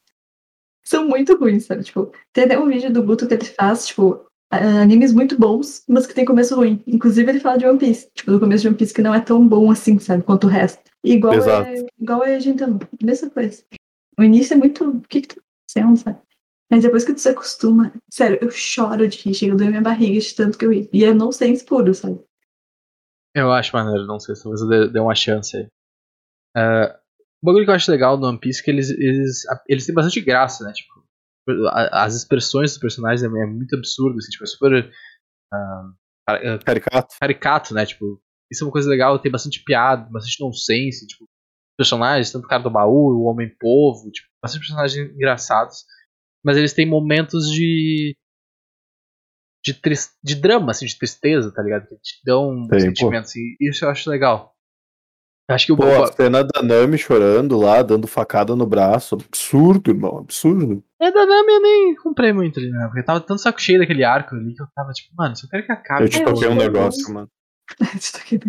São 0.83 1.07
muito 1.07 1.37
ruins, 1.37 1.65
sabe? 1.65 1.83
Tipo, 1.83 2.11
tem 2.33 2.45
até 2.45 2.59
um 2.59 2.67
vídeo 2.67 2.91
do 2.91 3.03
Guto 3.03 3.27
que 3.27 3.33
ele 3.33 3.45
faz, 3.45 3.87
tipo, 3.87 4.25
animes 4.51 5.13
muito 5.13 5.39
bons, 5.39 5.83
mas 5.87 6.05
que 6.05 6.13
tem 6.13 6.25
começo 6.25 6.55
ruim. 6.55 6.83
Inclusive, 6.85 7.29
ele 7.29 7.39
fala 7.39 7.57
de 7.57 7.65
One 7.65 7.79
Piece, 7.79 8.09
tipo, 8.13 8.31
do 8.31 8.39
começo 8.39 8.63
de 8.63 8.67
One 8.67 8.77
Piece 8.77 8.93
que 8.93 9.01
não 9.01 9.13
é 9.13 9.21
tão 9.21 9.47
bom 9.47 9.71
assim, 9.71 9.97
sabe, 9.99 10.23
quanto 10.23 10.47
o 10.47 10.49
resto. 10.49 10.81
E 11.03 11.13
igual 11.13 11.33
Exato. 11.33 11.69
é, 11.69 11.85
igual 11.99 12.23
é 12.23 12.39
Gintama, 12.39 12.79
mesma 13.01 13.29
coisa. 13.29 13.63
O 14.17 14.23
início 14.23 14.53
é 14.53 14.57
muito. 14.57 14.89
O 14.89 15.01
que, 15.01 15.21
que 15.21 15.35
tá 15.35 15.41
acontecendo, 15.41 15.97
sabe? 15.97 16.21
Mas 16.71 16.83
depois 16.83 17.03
que 17.03 17.13
tu 17.13 17.19
se 17.19 17.27
acostuma, 17.27 17.93
sério, 18.09 18.39
eu 18.41 18.49
choro 18.49 19.07
de 19.07 19.17
rir, 19.17 19.33
chega 19.33 19.53
a 19.53 19.57
doer 19.57 19.69
minha 19.69 19.81
barriga 19.81 20.19
de 20.19 20.35
tanto 20.35 20.57
que 20.57 20.65
eu 20.65 20.71
ri. 20.71 20.89
E 20.93 21.03
é 21.03 21.13
nonsense 21.13 21.65
puro, 21.65 21.93
sabe? 21.93 22.23
Eu 23.35 23.51
acho 23.51 23.75
maneiro, 23.75 24.05
não 24.07 24.19
sei 24.19 24.35
se 24.35 24.43
você 24.43 24.89
deu 24.89 25.03
uma 25.03 25.15
chance 25.15 25.57
aí. 25.57 25.67
Uh, 26.57 26.93
o 27.41 27.45
bagulho 27.45 27.65
que 27.65 27.71
eu 27.71 27.75
acho 27.75 27.91
legal 27.91 28.17
do 28.17 28.25
One 28.25 28.39
Piece 28.39 28.61
é 28.61 28.63
que 28.63 28.71
eles, 28.71 28.89
eles, 28.89 29.43
eles 29.67 29.85
têm 29.85 29.95
bastante 29.95 30.21
graça, 30.21 30.63
né? 30.63 30.71
Tipo, 30.73 31.05
as 31.91 32.15
expressões 32.15 32.71
dos 32.71 32.79
personagens 32.79 33.23
é, 33.23 33.25
é 33.25 33.45
muito 33.45 33.75
absurdo, 33.75 34.17
assim, 34.17 34.29
tipo, 34.29 34.43
é 34.43 34.47
super. 34.47 34.91
Uh, 35.53 36.63
caricato. 36.63 37.15
Caricato, 37.19 37.73
né? 37.73 37.85
Tipo, 37.85 38.21
isso 38.51 38.63
é 38.63 38.67
uma 38.67 38.71
coisa 38.71 38.89
legal, 38.89 39.17
tem 39.19 39.31
bastante 39.31 39.63
piada, 39.63 40.09
bastante 40.09 40.39
nonsense, 40.39 41.07
tipo, 41.07 41.25
personagens, 41.81 42.31
tanto 42.31 42.45
o 42.45 42.47
cara 42.47 42.61
do 42.61 42.69
baú, 42.69 43.17
o 43.17 43.23
Homem-Povo, 43.23 44.11
tipo, 44.11 44.27
bastante 44.41 44.61
personagens 44.61 45.15
engraçados. 45.15 45.83
Mas 46.43 46.57
eles 46.57 46.73
têm 46.73 46.85
momentos 46.85 47.49
de. 47.49 48.15
De, 49.63 49.79
de 50.23 50.35
drama, 50.35 50.71
assim, 50.71 50.87
de 50.87 50.97
tristeza, 50.97 51.53
tá 51.53 51.61
ligado? 51.61 51.87
Que 51.87 51.95
te 51.95 52.19
dão 52.25 52.67
Tem, 52.67 52.79
sentimentos. 52.79 53.29
Assim, 53.29 53.55
e 53.59 53.69
isso 53.69 53.85
eu 53.85 53.89
acho 53.89 54.09
legal. 54.09 54.55
Acho 55.47 55.65
que 55.67 55.71
o 55.71 55.77
Pô, 55.77 56.03
a 56.03 56.11
cena 56.11 56.43
da 56.43 56.63
Nami 56.63 56.97
chorando 56.97 57.57
lá, 57.57 57.83
dando 57.83 58.07
facada 58.07 58.55
no 58.55 58.65
braço. 58.65 59.15
Absurdo, 59.15 59.91
irmão, 59.91 60.19
absurdo. 60.19 60.83
É, 60.99 61.11
da 61.11 61.25
Nami 61.25 61.51
eu 61.51 61.61
nem 61.61 61.95
comprei 61.95 62.31
muito 62.31 62.59
ali, 62.59 62.71
né? 62.71 62.87
Porque 62.87 63.03
tava 63.03 63.19
tanto 63.19 63.41
saco 63.41 63.61
cheio 63.61 63.79
daquele 63.79 64.03
arco 64.03 64.33
ali 64.33 64.55
que 64.55 64.61
eu 64.61 64.67
tava 64.73 64.91
tipo, 64.93 65.13
mano, 65.15 65.35
só 65.35 65.47
quero 65.47 65.65
que 65.65 65.71
acabe. 65.71 66.03
Eu 66.03 66.09
te 66.09 66.23
toquei 66.23 66.47
um 66.47 66.55
negócio, 66.55 67.13
mano. 67.13 67.29
eu 67.79 68.39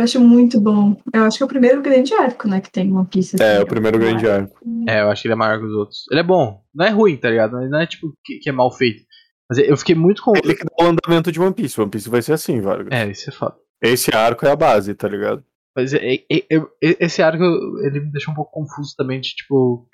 acho 0.00 0.20
muito 0.20 0.60
bom. 0.60 0.96
Eu 1.12 1.24
acho 1.24 1.36
que 1.36 1.42
é 1.42 1.46
o 1.46 1.48
primeiro 1.48 1.82
grande 1.82 2.14
arco, 2.14 2.48
né, 2.48 2.60
que 2.60 2.70
tem 2.70 2.92
One 2.92 3.06
Piece. 3.06 3.36
Assim, 3.36 3.44
é, 3.44 3.60
o 3.60 3.66
primeiro 3.66 3.98
grande 3.98 4.28
arco. 4.28 4.58
É, 4.88 5.00
eu 5.00 5.10
acho 5.10 5.22
que 5.22 5.28
ele 5.28 5.34
é 5.34 5.36
maior 5.36 5.58
que 5.58 5.66
os 5.66 5.72
outros. 5.72 6.04
Ele 6.10 6.20
é 6.20 6.24
bom. 6.24 6.62
Não 6.74 6.86
é 6.86 6.90
ruim, 6.90 7.16
tá 7.16 7.30
ligado? 7.30 7.52
Não 7.52 7.80
é 7.80 7.86
tipo 7.86 8.12
que, 8.24 8.38
que 8.38 8.48
é 8.48 8.52
mal 8.52 8.70
feito. 8.72 9.02
Mas 9.48 9.58
eu 9.58 9.76
fiquei 9.76 9.94
muito 9.94 10.22
com. 10.22 10.32
Ele 10.36 10.54
que 10.54 10.64
dá 10.64 10.84
o 10.84 10.88
andamento 10.88 11.30
de 11.30 11.40
One 11.40 11.54
Piece. 11.54 11.80
One 11.80 11.90
Piece 11.90 12.08
vai 12.08 12.22
ser 12.22 12.32
assim, 12.32 12.60
Vargas. 12.60 12.88
É, 12.90 13.10
isso 13.10 13.28
é 13.28 13.32
foda. 13.32 13.56
Esse 13.82 14.14
arco 14.14 14.46
é 14.46 14.50
a 14.50 14.56
base, 14.56 14.94
tá 14.94 15.08
ligado? 15.08 15.44
Mas 15.76 15.92
é, 15.92 16.14
é, 16.14 16.20
é, 16.30 16.62
esse 16.80 17.22
arco 17.22 17.42
ele 17.84 18.00
me 18.00 18.12
deixou 18.12 18.32
um 18.32 18.36
pouco 18.36 18.52
confuso 18.52 18.94
também, 18.96 19.20
de, 19.20 19.30
tipo. 19.34 19.86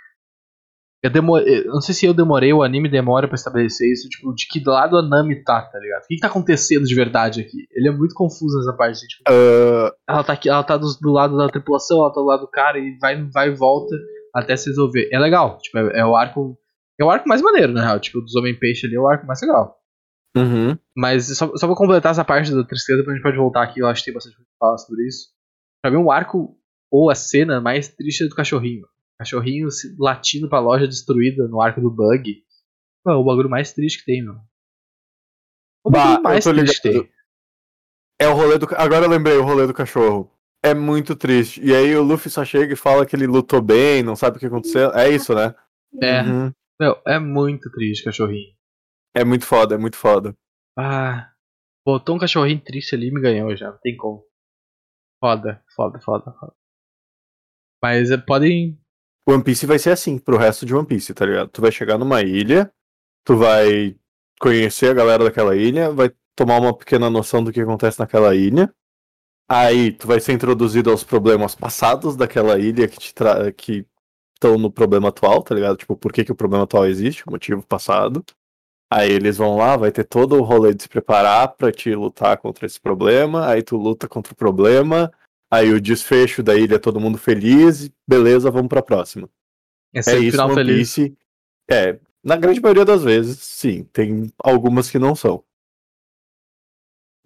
Eu 1.02 1.10
demorei. 1.10 1.64
Não 1.64 1.80
sei 1.80 1.94
se 1.94 2.06
eu 2.06 2.12
demorei, 2.12 2.52
o 2.52 2.62
anime 2.62 2.88
demora 2.88 3.28
para 3.28 3.36
estabelecer 3.36 3.90
isso, 3.90 4.08
tipo, 4.08 4.34
de 4.34 4.46
que 4.48 4.62
lado 4.68 4.96
a 4.96 5.02
Nami 5.02 5.42
tá, 5.44 5.62
tá 5.62 5.78
ligado? 5.78 6.02
O 6.02 6.06
que, 6.06 6.16
que 6.16 6.20
tá 6.20 6.26
acontecendo 6.26 6.84
de 6.84 6.94
verdade 6.94 7.40
aqui? 7.40 7.66
Ele 7.70 7.88
é 7.88 7.92
muito 7.92 8.14
confuso 8.14 8.58
nessa 8.58 8.72
parte. 8.76 9.06
Tipo, 9.06 9.30
uh... 9.30 9.92
ela 10.08 10.24
tá 10.24 10.32
aqui, 10.32 10.48
ela 10.48 10.64
tá 10.64 10.76
do, 10.76 10.88
do, 11.00 11.12
lado 11.12 11.36
da 11.36 11.48
tripulação, 11.48 11.98
ela 11.98 12.12
tá 12.12 12.20
do 12.20 12.26
lado 12.26 12.40
do 12.40 12.50
cara 12.50 12.78
e 12.78 12.98
vai, 12.98 13.22
vai 13.32 13.48
e 13.48 13.54
volta 13.54 13.94
até 14.34 14.56
se 14.56 14.68
resolver. 14.70 15.08
É 15.12 15.18
legal, 15.18 15.58
tipo, 15.58 15.78
é, 15.78 16.00
é 16.00 16.04
o 16.04 16.16
arco. 16.16 16.58
É 17.00 17.04
o 17.04 17.10
arco 17.10 17.28
mais 17.28 17.40
maneiro, 17.40 17.72
na 17.72 17.84
real. 17.84 18.00
Tipo, 18.00 18.20
dos 18.20 18.34
Homem-Peixe 18.34 18.86
ali 18.86 18.96
é 18.96 19.00
o 19.00 19.06
arco 19.06 19.24
mais 19.24 19.40
legal. 19.40 19.78
Uhum. 20.36 20.76
Mas 20.96 21.26
só, 21.36 21.56
só 21.56 21.66
pra 21.66 21.76
completar 21.76 22.10
essa 22.10 22.24
parte 22.24 22.52
da 22.52 22.64
tristeza, 22.64 23.04
pra 23.04 23.14
gente 23.14 23.22
pode 23.22 23.36
voltar 23.36 23.62
aqui, 23.62 23.80
eu 23.80 23.86
acho 23.86 24.00
que 24.00 24.06
tem 24.06 24.14
bastante 24.14 24.36
coisa 24.36 24.48
pra 24.58 24.66
falar 24.66 24.78
sobre 24.78 25.06
isso. 25.06 25.28
Pra 25.80 25.92
mim, 25.92 25.98
um 25.98 26.10
arco 26.10 26.56
ou 26.90 27.08
a 27.08 27.14
cena 27.14 27.60
mais 27.60 27.88
triste 27.88 28.24
é 28.24 28.28
do 28.28 28.34
cachorrinho. 28.34 28.84
Cachorrinho 29.18 29.68
latindo 29.98 30.48
pra 30.48 30.60
loja 30.60 30.86
destruída 30.86 31.48
no 31.48 31.60
arco 31.60 31.80
do 31.80 31.90
bug. 31.90 32.42
é 33.06 33.10
o 33.10 33.24
bagulho 33.24 33.50
mais 33.50 33.72
triste 33.72 34.00
que 34.00 34.04
tem, 34.04 34.22
meu. 34.22 34.36
O 35.84 35.90
bah, 35.90 36.20
mais 36.20 36.44
triste 36.44 36.80
que 36.80 36.90
tem. 36.90 37.10
É 38.20 38.28
o 38.28 38.34
rolê 38.34 38.58
do. 38.58 38.66
Agora 38.76 39.06
eu 39.06 39.10
lembrei 39.10 39.36
o 39.36 39.44
rolê 39.44 39.66
do 39.66 39.74
cachorro. 39.74 40.30
É 40.62 40.74
muito 40.74 41.14
triste. 41.14 41.64
E 41.64 41.74
aí 41.74 41.94
o 41.94 42.02
Luffy 42.02 42.30
só 42.30 42.44
chega 42.44 42.72
e 42.72 42.76
fala 42.76 43.06
que 43.06 43.14
ele 43.14 43.26
lutou 43.26 43.62
bem, 43.62 44.02
não 44.02 44.16
sabe 44.16 44.36
o 44.36 44.40
que 44.40 44.46
aconteceu. 44.46 44.90
É 44.92 45.08
isso, 45.08 45.34
né? 45.34 45.54
É. 46.02 46.22
Uhum. 46.22 46.52
Meu, 46.80 47.00
é 47.06 47.18
muito 47.18 47.70
triste, 47.70 48.04
cachorrinho. 48.04 48.54
É 49.14 49.24
muito 49.24 49.46
foda, 49.46 49.74
é 49.74 49.78
muito 49.78 49.96
foda. 49.96 50.34
Ah. 50.76 51.32
Botou 51.86 52.16
um 52.16 52.18
cachorrinho 52.18 52.62
triste 52.62 52.94
ali 52.94 53.08
e 53.08 53.10
me 53.10 53.20
ganhou 53.20 53.56
já, 53.56 53.70
não 53.70 53.78
tem 53.78 53.96
como. 53.96 54.22
Foda, 55.20 55.64
foda, 55.74 55.98
foda, 56.00 56.32
foda. 56.38 56.52
Mas 57.82 58.10
eh, 58.10 58.18
podem. 58.18 58.78
One 59.28 59.42
Piece 59.42 59.66
vai 59.66 59.78
ser 59.78 59.90
assim 59.90 60.18
pro 60.18 60.38
resto 60.38 60.64
de 60.64 60.74
One 60.74 60.86
Piece, 60.86 61.12
tá 61.12 61.26
ligado? 61.26 61.50
Tu 61.50 61.60
vai 61.60 61.70
chegar 61.70 61.98
numa 61.98 62.22
ilha, 62.22 62.72
tu 63.24 63.36
vai 63.36 63.94
conhecer 64.40 64.90
a 64.90 64.94
galera 64.94 65.24
daquela 65.24 65.54
ilha, 65.54 65.90
vai 65.92 66.10
tomar 66.34 66.58
uma 66.58 66.72
pequena 66.72 67.10
noção 67.10 67.44
do 67.44 67.52
que 67.52 67.60
acontece 67.60 67.98
naquela 67.98 68.34
ilha. 68.34 68.72
Aí 69.46 69.92
tu 69.92 70.06
vai 70.06 70.18
ser 70.18 70.32
introduzido 70.32 70.90
aos 70.90 71.04
problemas 71.04 71.54
passados 71.54 72.16
daquela 72.16 72.58
ilha 72.58 72.88
que 72.88 72.98
te 72.98 73.14
tra... 73.14 73.52
que 73.52 73.86
estão 74.34 74.56
no 74.56 74.70
problema 74.70 75.08
atual, 75.08 75.42
tá 75.42 75.54
ligado? 75.54 75.76
Tipo, 75.76 75.96
por 75.96 76.10
que, 76.12 76.24
que 76.24 76.32
o 76.32 76.36
problema 76.36 76.64
atual 76.64 76.86
existe, 76.86 77.24
o 77.26 77.30
motivo 77.30 77.62
passado. 77.66 78.24
Aí 78.90 79.10
eles 79.10 79.36
vão 79.36 79.56
lá, 79.58 79.76
vai 79.76 79.92
ter 79.92 80.04
todo 80.04 80.36
o 80.36 80.42
rolê 80.42 80.72
de 80.72 80.84
se 80.84 80.88
preparar 80.88 81.48
para 81.48 81.70
te 81.70 81.94
lutar 81.94 82.38
contra 82.38 82.64
esse 82.64 82.80
problema, 82.80 83.46
aí 83.46 83.62
tu 83.62 83.76
luta 83.76 84.08
contra 84.08 84.32
o 84.32 84.36
problema, 84.36 85.12
aí 85.50 85.70
o 85.70 85.80
desfecho 85.80 86.42
da 86.42 86.54
ilha 86.54 86.78
todo 86.78 87.00
mundo 87.00 87.18
feliz, 87.18 87.90
beleza, 88.06 88.50
vamos 88.50 88.68
pra 88.68 88.82
próxima. 88.82 89.28
É, 89.92 89.98
é 89.98 90.18
isso, 90.18 90.32
final 90.32 90.54
feliz. 90.54 90.94
Piece, 90.94 91.16
é, 91.70 91.98
na 92.22 92.36
grande 92.36 92.60
maioria 92.60 92.84
das 92.84 93.02
vezes, 93.02 93.38
sim, 93.38 93.84
tem 93.84 94.32
algumas 94.38 94.90
que 94.90 94.98
não 94.98 95.14
são. 95.14 95.44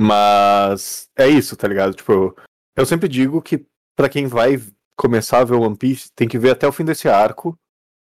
Mas 0.00 1.08
é 1.16 1.28
isso, 1.28 1.56
tá 1.56 1.68
ligado? 1.68 1.94
Tipo, 1.94 2.36
eu 2.76 2.86
sempre 2.86 3.08
digo 3.08 3.40
que 3.40 3.64
para 3.96 4.08
quem 4.08 4.26
vai 4.26 4.60
começar 4.96 5.38
a 5.38 5.44
ver 5.44 5.54
One 5.54 5.76
Piece, 5.76 6.12
tem 6.12 6.28
que 6.28 6.38
ver 6.38 6.50
até 6.50 6.66
o 6.66 6.72
fim 6.72 6.84
desse 6.84 7.08
arco. 7.08 7.58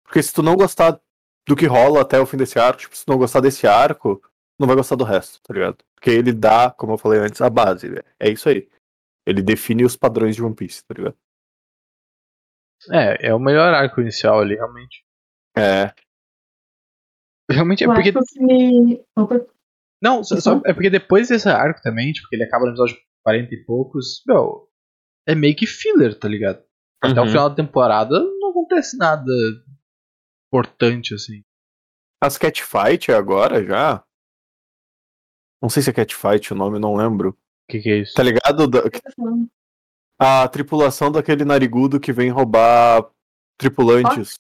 Porque 0.05 0.23
se 0.23 0.33
tu 0.33 0.43
não 0.43 0.57
gostar 0.57 1.01
do 1.47 1.57
que 1.57 1.67
rola 1.67 2.03
até 2.03 2.21
o 2.21 2.27
fim 2.27 2.37
desse 2.37 2.59
arco, 2.59 2.81
tipo, 2.81 2.97
se 2.97 3.05
tu 3.05 3.11
não 3.11 3.19
gostar 3.19 3.41
desse 3.41 3.67
arco, 3.67 4.23
não 4.59 4.67
vai 4.67 4.77
gostar 4.77 4.97
do 4.97 5.05
resto, 5.05 5.41
tá 5.43 5.55
ligado? 5.55 5.79
Porque 5.95 6.11
ele 6.11 6.33
dá, 6.33 6.71
como 6.71 6.93
eu 6.93 6.99
falei 6.99 7.21
antes, 7.21 7.41
a 7.41 7.51
base. 7.51 7.89
É 8.19 8.31
isso 8.31 8.49
aí. 8.49 8.69
Ele 9.27 9.43
define 9.43 9.85
os 9.85 9.97
padrões 9.97 10.37
de 10.37 10.43
One 10.43 10.55
Piece, 10.55 10.85
tá 10.85 10.95
ligado? 10.95 11.17
É, 12.91 13.29
é 13.29 13.35
o 13.35 13.39
melhor 13.39 13.73
arco 13.73 14.01
inicial 14.01 14.41
ali, 14.41 14.55
realmente. 14.55 15.05
É. 15.57 15.95
Realmente 17.51 17.85
é 17.85 17.87
porque. 17.87 18.13
Me... 18.41 19.05
Não, 20.03 20.25
só, 20.25 20.41
só, 20.41 20.61
é 20.65 20.73
porque 20.73 20.91
depois 20.91 21.29
desse 21.29 21.49
arco 21.49 21.81
também, 21.83 22.13
tipo, 22.13 22.29
que 22.29 22.35
ele 22.35 22.45
acaba 22.45 22.65
no 22.65 22.73
episódio 22.73 22.97
40 23.25 23.55
e 23.55 23.65
poucos, 23.65 24.23
meu, 24.27 24.69
é 25.29 25.35
meio 25.35 25.55
que 25.55 25.67
filler, 25.67 26.19
tá 26.19 26.27
ligado? 26.27 26.65
Até 27.01 27.21
uhum. 27.21 27.27
o 27.27 27.29
final 27.29 27.49
da 27.49 27.57
temporada 27.57 28.19
não 28.41 28.51
acontece 28.51 28.97
nada 28.97 29.31
importante, 30.49 31.15
assim. 31.15 31.43
As 32.23 32.39
Catfight 32.39 33.11
é 33.11 33.15
agora 33.15 33.65
já? 33.65 34.05
Não 35.61 35.69
sei 35.69 35.83
se 35.83 35.91
é 35.91 35.93
Catfight 35.93 36.53
o 36.53 36.57
nome, 36.57 36.79
não 36.79 36.95
lembro. 36.95 37.37
O 37.73 37.75
que, 37.75 37.81
que, 37.81 37.91
é 37.91 37.97
isso? 38.01 38.13
Tá 38.15 38.23
ligado? 38.23 38.69
Da... 38.69 38.83
A 40.19 40.47
tripulação 40.49 41.11
daquele 41.11 41.43
narigudo 41.43 41.99
que 41.99 42.13
vem 42.13 42.29
roubar 42.29 43.09
tripulantes. 43.57 44.35
Fox? 44.35 44.39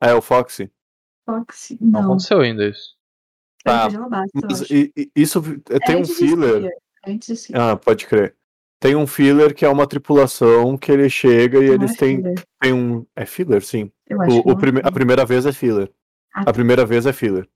É, 0.00 0.14
o 0.14 0.22
Foxy. 0.22 0.70
Foxy, 1.26 1.78
não. 1.78 1.90
não 1.90 2.00
aconteceu 2.04 2.40
ainda 2.40 2.66
isso. 2.66 2.96
Tá. 3.62 3.88
Mas, 4.34 4.62
e, 4.70 4.90
e, 4.96 5.10
isso 5.14 5.42
é, 5.68 5.78
tem 5.78 5.96
um 5.96 6.06
filler. 6.06 6.70
Ah, 7.52 7.76
pode 7.76 8.06
crer. 8.06 8.34
Tem 8.80 8.96
um 8.96 9.06
filler 9.06 9.54
que 9.54 9.66
é 9.66 9.68
uma 9.68 9.86
tripulação 9.86 10.76
que 10.78 10.90
ele 10.90 11.10
chega 11.10 11.58
e 11.58 11.66
não 11.66 11.74
eles 11.74 11.92
é 11.92 11.96
têm, 11.96 12.22
têm 12.60 12.72
um. 12.72 13.06
É 13.14 13.26
filler, 13.26 13.62
sim. 13.62 13.90
O, 14.10 14.50
o 14.50 14.52
é 14.52 14.56
prime... 14.56 14.80
A 14.82 14.90
primeira 14.90 15.26
vez 15.26 15.44
é 15.44 15.52
filler. 15.52 15.92
Ah. 16.34 16.44
A 16.46 16.52
primeira 16.52 16.86
vez 16.86 17.04
é 17.04 17.12
filler. 17.12 17.46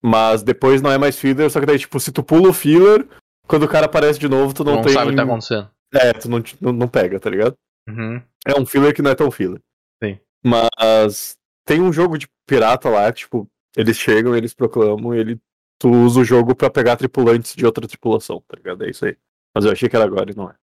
Mas 0.00 0.44
depois 0.44 0.80
não 0.80 0.90
é 0.90 0.98
mais 0.98 1.18
filler, 1.18 1.50
só 1.50 1.58
que 1.58 1.66
daí, 1.66 1.78
tipo, 1.78 1.98
se 1.98 2.12
tu 2.12 2.22
pula 2.22 2.48
o 2.48 2.52
filler, 2.52 3.06
quando 3.46 3.64
o 3.64 3.68
cara 3.68 3.86
aparece 3.86 4.18
de 4.18 4.28
novo, 4.28 4.54
tu 4.54 4.64
não, 4.64 4.76
não 4.76 4.82
tem. 4.82 4.92
sabe 4.92 5.08
o 5.08 5.10
que 5.10 5.16
tá 5.16 5.22
acontecendo. 5.22 5.70
É, 5.92 6.12
tu 6.12 6.28
não, 6.28 6.42
não, 6.60 6.72
não 6.72 6.88
pega, 6.88 7.18
tá 7.18 7.28
ligado? 7.28 7.56
Uhum. 7.88 8.22
É 8.46 8.58
um 8.58 8.64
filler 8.64 8.94
que 8.94 9.02
não 9.02 9.10
é 9.10 9.14
tão 9.14 9.30
filler. 9.30 9.60
Sim. 10.02 10.18
Mas 10.44 11.36
tem 11.64 11.80
um 11.80 11.92
jogo 11.92 12.16
de 12.16 12.28
pirata 12.46 12.88
lá 12.88 13.12
que, 13.12 13.20
tipo, 13.20 13.48
eles 13.76 13.96
chegam, 13.96 14.36
eles 14.36 14.54
proclamam, 14.54 15.14
e 15.14 15.18
ele, 15.18 15.40
tu 15.78 15.90
usa 15.90 16.20
o 16.20 16.24
jogo 16.24 16.54
pra 16.54 16.70
pegar 16.70 16.96
tripulantes 16.96 17.54
de 17.54 17.66
outra 17.66 17.86
tripulação, 17.86 18.42
tá 18.46 18.56
ligado? 18.56 18.84
É 18.84 18.90
isso 18.90 19.04
aí. 19.04 19.16
Mas 19.54 19.64
eu 19.64 19.72
achei 19.72 19.88
que 19.88 19.96
era 19.96 20.04
agora 20.04 20.30
e 20.30 20.36
não 20.36 20.48
é. 20.48 20.54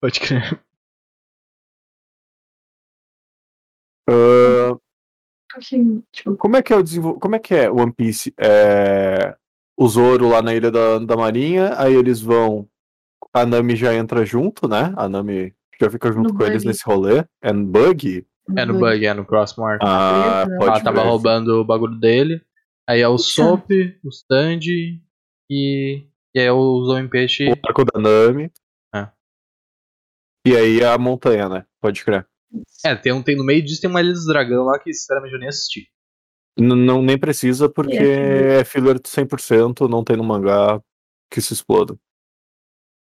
Pode 0.00 0.20
crer. 0.20 0.62
Uh, 4.10 4.80
tipo... 6.10 6.36
Como 6.36 6.56
é 6.56 6.62
que 6.62 6.72
é 6.72 6.76
o 6.76 6.82
desenvol... 6.82 7.18
Como 7.18 7.36
é 7.36 7.38
que 7.38 7.54
é 7.54 7.70
One 7.70 7.92
Piece? 7.92 8.34
É... 8.36 9.36
O 9.82 9.88
Zoro 9.88 10.28
lá 10.28 10.40
na 10.40 10.54
ilha 10.54 10.70
da, 10.70 11.00
da 11.00 11.16
Marinha, 11.16 11.74
aí 11.76 11.92
eles 11.92 12.20
vão. 12.20 12.68
A 13.34 13.44
Nami 13.44 13.74
já 13.74 13.92
entra 13.92 14.24
junto, 14.24 14.68
né? 14.68 14.94
A 14.96 15.08
Nami 15.08 15.52
já 15.80 15.90
fica 15.90 16.12
junto 16.12 16.28
no 16.28 16.32
com 16.34 16.38
bug. 16.38 16.50
eles 16.50 16.62
nesse 16.62 16.84
rolê. 16.84 17.24
É 17.42 17.52
no 17.52 17.66
Bug? 17.66 18.24
É 18.56 18.64
no 18.64 18.78
Bug, 18.78 19.04
é 19.04 19.12
no 19.12 19.22
arco. 19.22 19.84
Ah, 19.84 20.46
pode 20.56 20.70
Ela 20.70 20.80
tava 20.80 21.02
roubando 21.02 21.60
o 21.60 21.64
bagulho 21.64 21.98
dele. 21.98 22.40
Aí 22.88 23.00
é 23.00 23.08
o 23.08 23.18
Sop, 23.18 23.68
o 24.04 24.08
Stand 24.08 24.60
e 25.50 26.06
e 26.32 26.40
aí 26.40 26.48
usou 26.48 27.00
em 27.00 27.08
peixe. 27.08 27.48
O 27.48 27.56
arco 27.66 27.84
da 27.84 28.00
Nami. 28.00 28.52
É. 28.94 29.08
E 30.46 30.56
aí 30.56 30.84
a 30.84 30.96
montanha, 30.96 31.48
né? 31.48 31.64
Pode 31.80 32.04
crer. 32.04 32.24
É, 32.86 32.94
tem, 32.94 33.12
um, 33.12 33.20
tem 33.20 33.36
no 33.36 33.44
meio 33.44 33.64
disso 33.64 33.80
tem 33.80 33.90
uma 33.90 34.00
Ilha 34.00 34.12
dos 34.12 34.26
Dragão 34.26 34.64
lá 34.64 34.78
que 34.78 34.94
sinceramente 34.94 35.34
eu 35.34 35.40
nem 35.40 35.48
assisti. 35.48 35.88
N 36.56 36.74
não, 36.74 37.02
nem 37.02 37.18
precisa 37.18 37.68
porque 37.68 37.96
é, 37.96 38.60
é 38.60 38.64
filler 38.64 39.00
100%, 39.00 39.88
não 39.88 40.04
tem 40.04 40.16
no 40.16 40.24
mangá 40.24 40.80
que 41.30 41.40
se 41.40 41.52
exploda. 41.52 41.96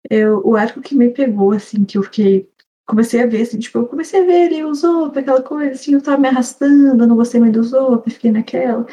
Eu, 0.08 0.40
o 0.46 0.54
arco 0.54 0.80
que 0.80 0.94
me 0.94 1.10
pegou, 1.10 1.52
assim, 1.52 1.84
que 1.84 1.98
eu 1.98 2.02
fiquei. 2.02 2.48
Comecei 2.86 3.22
a 3.22 3.26
ver, 3.26 3.42
assim, 3.42 3.58
tipo, 3.58 3.78
eu 3.78 3.86
comecei 3.86 4.20
a 4.20 4.26
ver 4.26 4.52
ele, 4.52 4.64
o 4.64 4.74
Zop, 4.74 5.18
aquela 5.18 5.42
coisa, 5.42 5.72
assim, 5.72 5.94
eu 5.94 6.02
tava 6.02 6.18
me 6.18 6.28
arrastando, 6.28 7.02
eu 7.02 7.08
não 7.08 7.16
gostei 7.16 7.40
muito 7.40 7.58
do 7.58 7.64
Zop, 7.64 8.08
fiquei 8.10 8.30
naquela. 8.30 8.86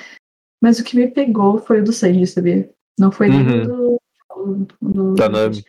Mas 0.64 0.80
o 0.80 0.84
que 0.84 0.96
me 0.96 1.10
pegou 1.10 1.58
foi 1.58 1.82
o 1.82 1.84
do 1.84 1.92
Sanji, 1.92 2.26
sabia? 2.26 2.72
Não 2.98 3.12
foi 3.12 3.30
uhum. 3.30 3.44
nem 3.44 3.64
do, 3.64 4.02
do, 4.82 5.14
da 5.16 5.28
Nami. 5.28 5.64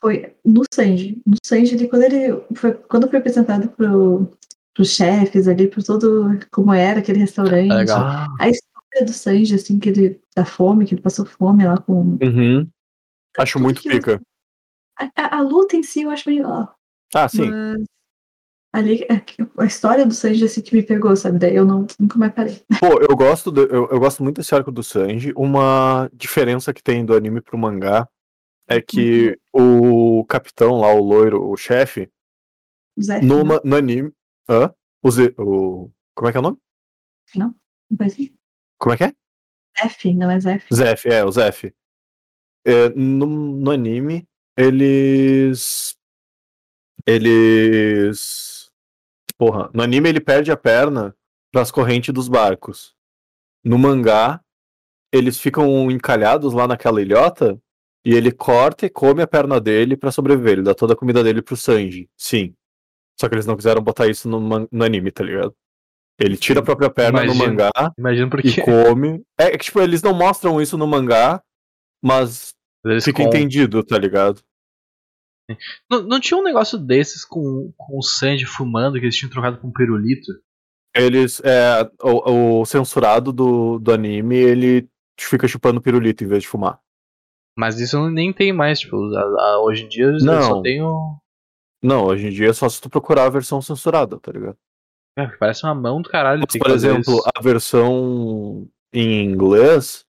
Foi 0.00 0.36
no 0.44 0.62
Sanji. 0.72 1.20
No 1.26 1.36
Sanji, 1.44 1.74
ele, 1.74 1.88
quando 1.88 2.02
ele 2.02 2.40
foi, 2.54 2.74
quando 2.74 3.08
foi 3.08 3.18
apresentado 3.18 3.68
pro, 3.70 4.30
pros 4.78 4.90
chefes 4.90 5.48
ali, 5.48 5.66
por 5.66 5.82
todo 5.82 6.38
como 6.52 6.72
era 6.72 7.00
aquele 7.00 7.18
restaurante. 7.18 7.68
Legal. 7.68 8.28
A 8.38 8.48
história 8.48 9.04
do 9.04 9.12
Sanji, 9.12 9.56
assim, 9.56 9.76
que 9.76 9.88
ele 9.88 10.20
da 10.36 10.44
fome, 10.44 10.86
que 10.86 10.94
ele 10.94 11.02
passou 11.02 11.26
fome 11.26 11.66
lá 11.66 11.78
com. 11.78 12.16
Uhum. 12.22 12.68
Acho 13.36 13.58
muito 13.58 13.82
pica. 13.82 14.20
A, 14.96 15.10
a, 15.16 15.38
a, 15.38 15.40
luta 15.40 15.74
em 15.74 15.82
si 15.82 16.02
eu 16.02 16.10
acho 16.10 16.30
meio. 16.30 16.46
Ó, 16.46 16.68
ah, 17.12 17.28
sim. 17.28 17.50
Mas 17.50 17.84
ali 18.72 19.02
é 19.10 19.20
a 19.58 19.64
história 19.64 20.06
do 20.06 20.14
Sanji 20.14 20.44
assim 20.44 20.60
que 20.60 20.76
me 20.76 20.82
pegou, 20.84 21.16
sabe? 21.16 21.40
Daí 21.40 21.56
eu 21.56 21.64
não, 21.64 21.84
nunca 21.98 22.16
mais 22.16 22.32
parei. 22.32 22.62
Pô, 22.78 23.00
eu 23.00 23.16
gosto, 23.16 23.50
do, 23.50 23.62
eu, 23.62 23.88
eu, 23.88 23.98
gosto 23.98 24.22
muito 24.22 24.36
desse 24.36 24.54
arco 24.54 24.70
do 24.70 24.84
Sanji. 24.84 25.32
Uma 25.34 26.08
diferença 26.12 26.72
que 26.72 26.82
tem 26.82 27.04
do 27.04 27.16
anime 27.16 27.40
pro 27.40 27.58
mangá 27.58 28.08
é 28.68 28.80
que 28.80 29.36
uhum. 29.52 30.20
o 30.20 30.24
capitão 30.26 30.78
lá, 30.78 30.92
o 30.94 31.02
loiro, 31.02 31.50
o 31.50 31.56
chefe, 31.56 32.08
no, 33.24 33.42
né? 33.42 33.58
no 33.64 33.76
anime. 33.76 34.12
Hã? 34.48 34.72
O, 35.02 35.10
Z, 35.10 35.34
o. 35.38 35.90
Como 36.14 36.28
é 36.28 36.32
que 36.32 36.38
é 36.38 36.40
o 36.40 36.42
nome? 36.42 36.58
Não, 37.34 37.46
não. 37.46 37.54
Como 38.78 38.94
é 38.94 38.96
que 38.96 39.04
é? 39.04 39.12
Zef, 39.80 40.14
não 40.14 40.30
é 40.30 40.40
Zef. 40.40 40.74
Zef, 40.74 41.08
é, 41.08 41.24
o 41.24 41.30
Zef. 41.30 41.72
É, 42.64 42.88
no, 42.90 43.26
no 43.26 43.70
anime, 43.70 44.26
eles. 44.56 45.96
Eles 47.06 48.58
Porra, 49.38 49.70
no 49.72 49.82
anime 49.84 50.08
ele 50.08 50.20
perde 50.20 50.50
a 50.50 50.56
perna 50.56 51.14
pras 51.52 51.70
correntes 51.70 52.12
dos 52.12 52.28
barcos. 52.28 52.92
No 53.64 53.78
mangá, 53.78 54.40
eles 55.12 55.38
ficam 55.38 55.88
encalhados 55.92 56.52
lá 56.52 56.66
naquela 56.66 57.00
ilhota 57.00 57.56
e 58.04 58.14
ele 58.14 58.32
corta 58.32 58.86
e 58.86 58.90
come 58.90 59.22
a 59.22 59.28
perna 59.28 59.60
dele 59.60 59.96
para 59.96 60.10
sobreviver. 60.10 60.54
Ele 60.54 60.62
dá 60.62 60.74
toda 60.74 60.94
a 60.94 60.96
comida 60.96 61.22
dele 61.22 61.40
pro 61.40 61.56
Sanji. 61.56 62.10
Sim. 62.16 62.52
Só 63.20 63.28
que 63.28 63.34
eles 63.34 63.46
não 63.46 63.56
quiseram 63.56 63.82
botar 63.82 64.06
isso 64.06 64.28
no, 64.28 64.68
no 64.70 64.84
anime, 64.84 65.10
tá 65.10 65.24
ligado? 65.24 65.54
Ele 66.20 66.36
tira 66.36 66.60
a 66.60 66.62
própria 66.62 66.90
perna 66.90 67.24
no 67.24 67.34
mangá 67.34 67.70
imagino 67.96 68.28
porque... 68.28 68.48
e 68.48 68.56
come. 68.62 69.22
É, 69.38 69.44
é 69.44 69.50
que, 69.52 69.66
tipo, 69.66 69.80
eles 69.80 70.02
não 70.02 70.12
mostram 70.12 70.60
isso 70.60 70.76
no 70.76 70.86
mangá, 70.86 71.42
mas 72.02 72.54
eles 72.84 73.04
fica 73.04 73.22
com... 73.22 73.28
entendido, 73.28 73.82
tá 73.84 73.96
ligado? 73.98 74.42
Não, 75.90 76.02
não 76.02 76.20
tinha 76.20 76.38
um 76.38 76.42
negócio 76.42 76.76
desses 76.78 77.24
com, 77.24 77.72
com 77.76 77.98
o 77.98 78.02
Sanji 78.02 78.44
fumando 78.44 78.98
que 78.98 79.04
eles 79.06 79.16
tinham 79.16 79.30
trocado 79.30 79.58
com 79.58 79.68
um 79.68 79.72
pirulito? 79.72 80.32
Eles. 80.94 81.40
É, 81.44 81.88
o, 82.02 82.60
o, 82.60 82.66
censurado 82.66 83.32
do, 83.32 83.78
do 83.78 83.92
anime, 83.92 84.36
ele 84.36 84.88
fica 85.18 85.48
chupando 85.48 85.80
pirulito 85.80 86.24
em 86.24 86.26
vez 86.26 86.42
de 86.42 86.48
fumar. 86.48 86.78
Mas 87.56 87.80
isso 87.80 88.08
nem 88.10 88.32
tem 88.32 88.52
mais, 88.52 88.80
tipo, 88.80 88.96
a, 89.14 89.20
a, 89.20 89.62
hoje 89.62 89.84
em 89.84 89.88
dia 89.88 90.12
não. 90.20 90.42
só 90.42 90.62
tem 90.62 90.82
o. 90.82 91.16
Não, 91.82 92.06
hoje 92.06 92.28
em 92.28 92.30
dia 92.30 92.48
é 92.48 92.52
só 92.52 92.68
se 92.68 92.80
tu 92.80 92.90
procurar 92.90 93.26
a 93.26 93.30
versão 93.30 93.62
censurada, 93.62 94.18
tá 94.18 94.32
ligado? 94.32 94.56
É, 95.16 95.26
parece 95.26 95.64
uma 95.64 95.74
mão 95.74 96.00
do 96.00 96.08
caralho. 96.08 96.42
Mas, 96.46 96.58
por 96.58 96.70
exemplo, 96.70 97.22
a 97.34 97.40
versão 97.40 98.68
em 98.92 99.24
inglês, 99.24 100.04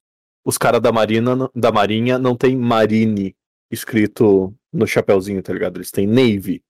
os 0.45 0.57
caras 0.57 0.81
da 0.81 0.91
Marina 0.91 1.49
da 1.55 1.71
Marinha 1.71 2.17
não 2.17 2.35
tem 2.35 2.55
Marine 2.55 3.35
escrito 3.71 4.53
no 4.71 4.87
chapéuzinho, 4.87 5.41
tá 5.41 5.53
ligado? 5.53 5.77
Eles 5.77 5.91
têm 5.91 6.07
Navy. 6.07 6.63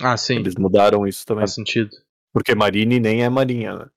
Ah, 0.00 0.16
sim. 0.16 0.36
Eles 0.36 0.54
mudaram 0.54 1.06
isso 1.06 1.26
também. 1.26 1.42
Faz 1.42 1.54
sentido. 1.54 1.90
Porque 2.32 2.54
Marine 2.54 3.00
nem 3.00 3.22
é 3.22 3.28
marinha, 3.28 3.74
né? 3.74 3.90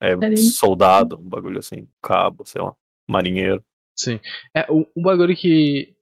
É 0.00 0.16
Marine. 0.16 0.36
soldado, 0.38 1.18
um 1.18 1.28
bagulho 1.28 1.58
assim, 1.58 1.88
cabo, 2.02 2.44
sei 2.46 2.62
lá, 2.62 2.74
marinheiro. 3.08 3.62
Sim. 3.96 4.20
É, 4.54 4.70
um, 4.70 4.86
um 4.96 5.02
bagulho 5.02 5.36
que 5.36 5.94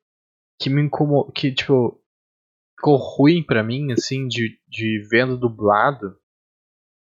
que 0.61 0.71
me 0.71 0.83
incomodou, 0.83 1.33
que 1.33 1.53
tipo 1.53 2.01
ficou 2.83 2.97
ruim 2.97 3.45
pra 3.45 3.63
mim, 3.63 3.93
assim, 3.93 4.27
de, 4.27 4.59
de 4.69 5.07
vendo 5.09 5.39
dublado, 5.39 6.19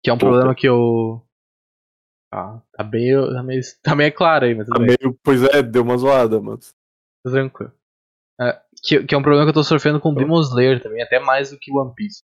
que 0.04 0.10
é 0.10 0.14
um 0.14 0.18
Puta. 0.18 0.26
problema 0.26 0.54
que 0.54 0.68
eu 0.68 1.26
ah, 2.34 2.62
tá 2.74 2.84
bem, 2.84 3.14
tá 3.14 3.44
meio, 3.44 3.62
tá 3.82 3.96
meio 3.96 4.14
claro 4.14 4.46
aí, 4.46 4.56
mas 4.56 4.68
tá 4.68 4.80
meio, 4.80 5.18
pois 5.24 5.44
é, 5.44 5.62
deu 5.62 5.84
uma 5.84 5.96
zoada, 5.96 6.42
mas. 6.42 6.74
Tá 7.24 7.32
tranquilo. 7.32 7.72
É, 8.42 8.60
que, 8.84 9.04
que 9.06 9.16
é 9.16 9.18
um 9.18 9.22
problema 9.22 9.46
que 9.46 9.50
eu 9.50 9.54
tô 9.54 9.64
sofrendo 9.64 10.00
com 10.00 10.14
Demon 10.14 10.42
Slayer 10.42 10.82
também, 10.82 11.02
até 11.02 11.20
mais 11.20 11.52
do 11.52 11.60
que 11.60 11.72
One 11.72 11.94
Piece. 11.96 12.24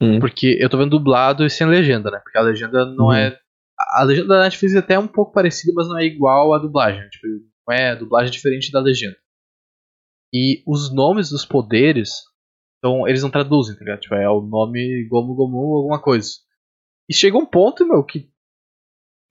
Hum. 0.00 0.20
Porque 0.20 0.58
eu 0.60 0.68
tô 0.68 0.76
vendo 0.76 0.90
dublado 0.90 1.44
e 1.44 1.50
sem 1.50 1.66
legenda, 1.66 2.10
né? 2.10 2.20
Porque 2.22 2.36
a 2.36 2.42
legenda 2.42 2.84
não 2.84 3.06
hum. 3.06 3.12
é. 3.12 3.40
A 3.78 4.02
legenda 4.04 4.28
da 4.28 4.42
Netflix 4.42 4.74
é 4.74 4.78
até 4.78 4.98
um 4.98 5.08
pouco 5.08 5.32
parecida, 5.32 5.72
mas 5.74 5.88
não 5.88 5.98
é 5.98 6.04
igual 6.04 6.52
à 6.52 6.58
dublagem. 6.58 7.08
Tipo, 7.08 7.26
não 7.66 7.74
é 7.74 7.96
dublagem 7.96 8.28
é 8.28 8.32
diferente 8.32 8.70
da 8.70 8.80
legenda. 8.80 9.16
E 10.32 10.62
os 10.66 10.94
nomes 10.94 11.30
dos 11.30 11.46
poderes, 11.46 12.22
então 12.82 13.06
eles 13.06 13.22
não 13.22 13.30
traduzem, 13.30 13.76
tá 13.76 13.84
ligado? 13.84 14.00
Tipo, 14.00 14.14
é 14.16 14.28
o 14.28 14.40
nome 14.40 15.06
Gomu 15.08 15.34
Gomu 15.34 15.76
alguma 15.76 16.02
coisa. 16.02 16.30
E 17.08 17.14
chega 17.14 17.38
um 17.38 17.46
ponto, 17.46 17.86
meu, 17.86 18.02
que 18.02 18.32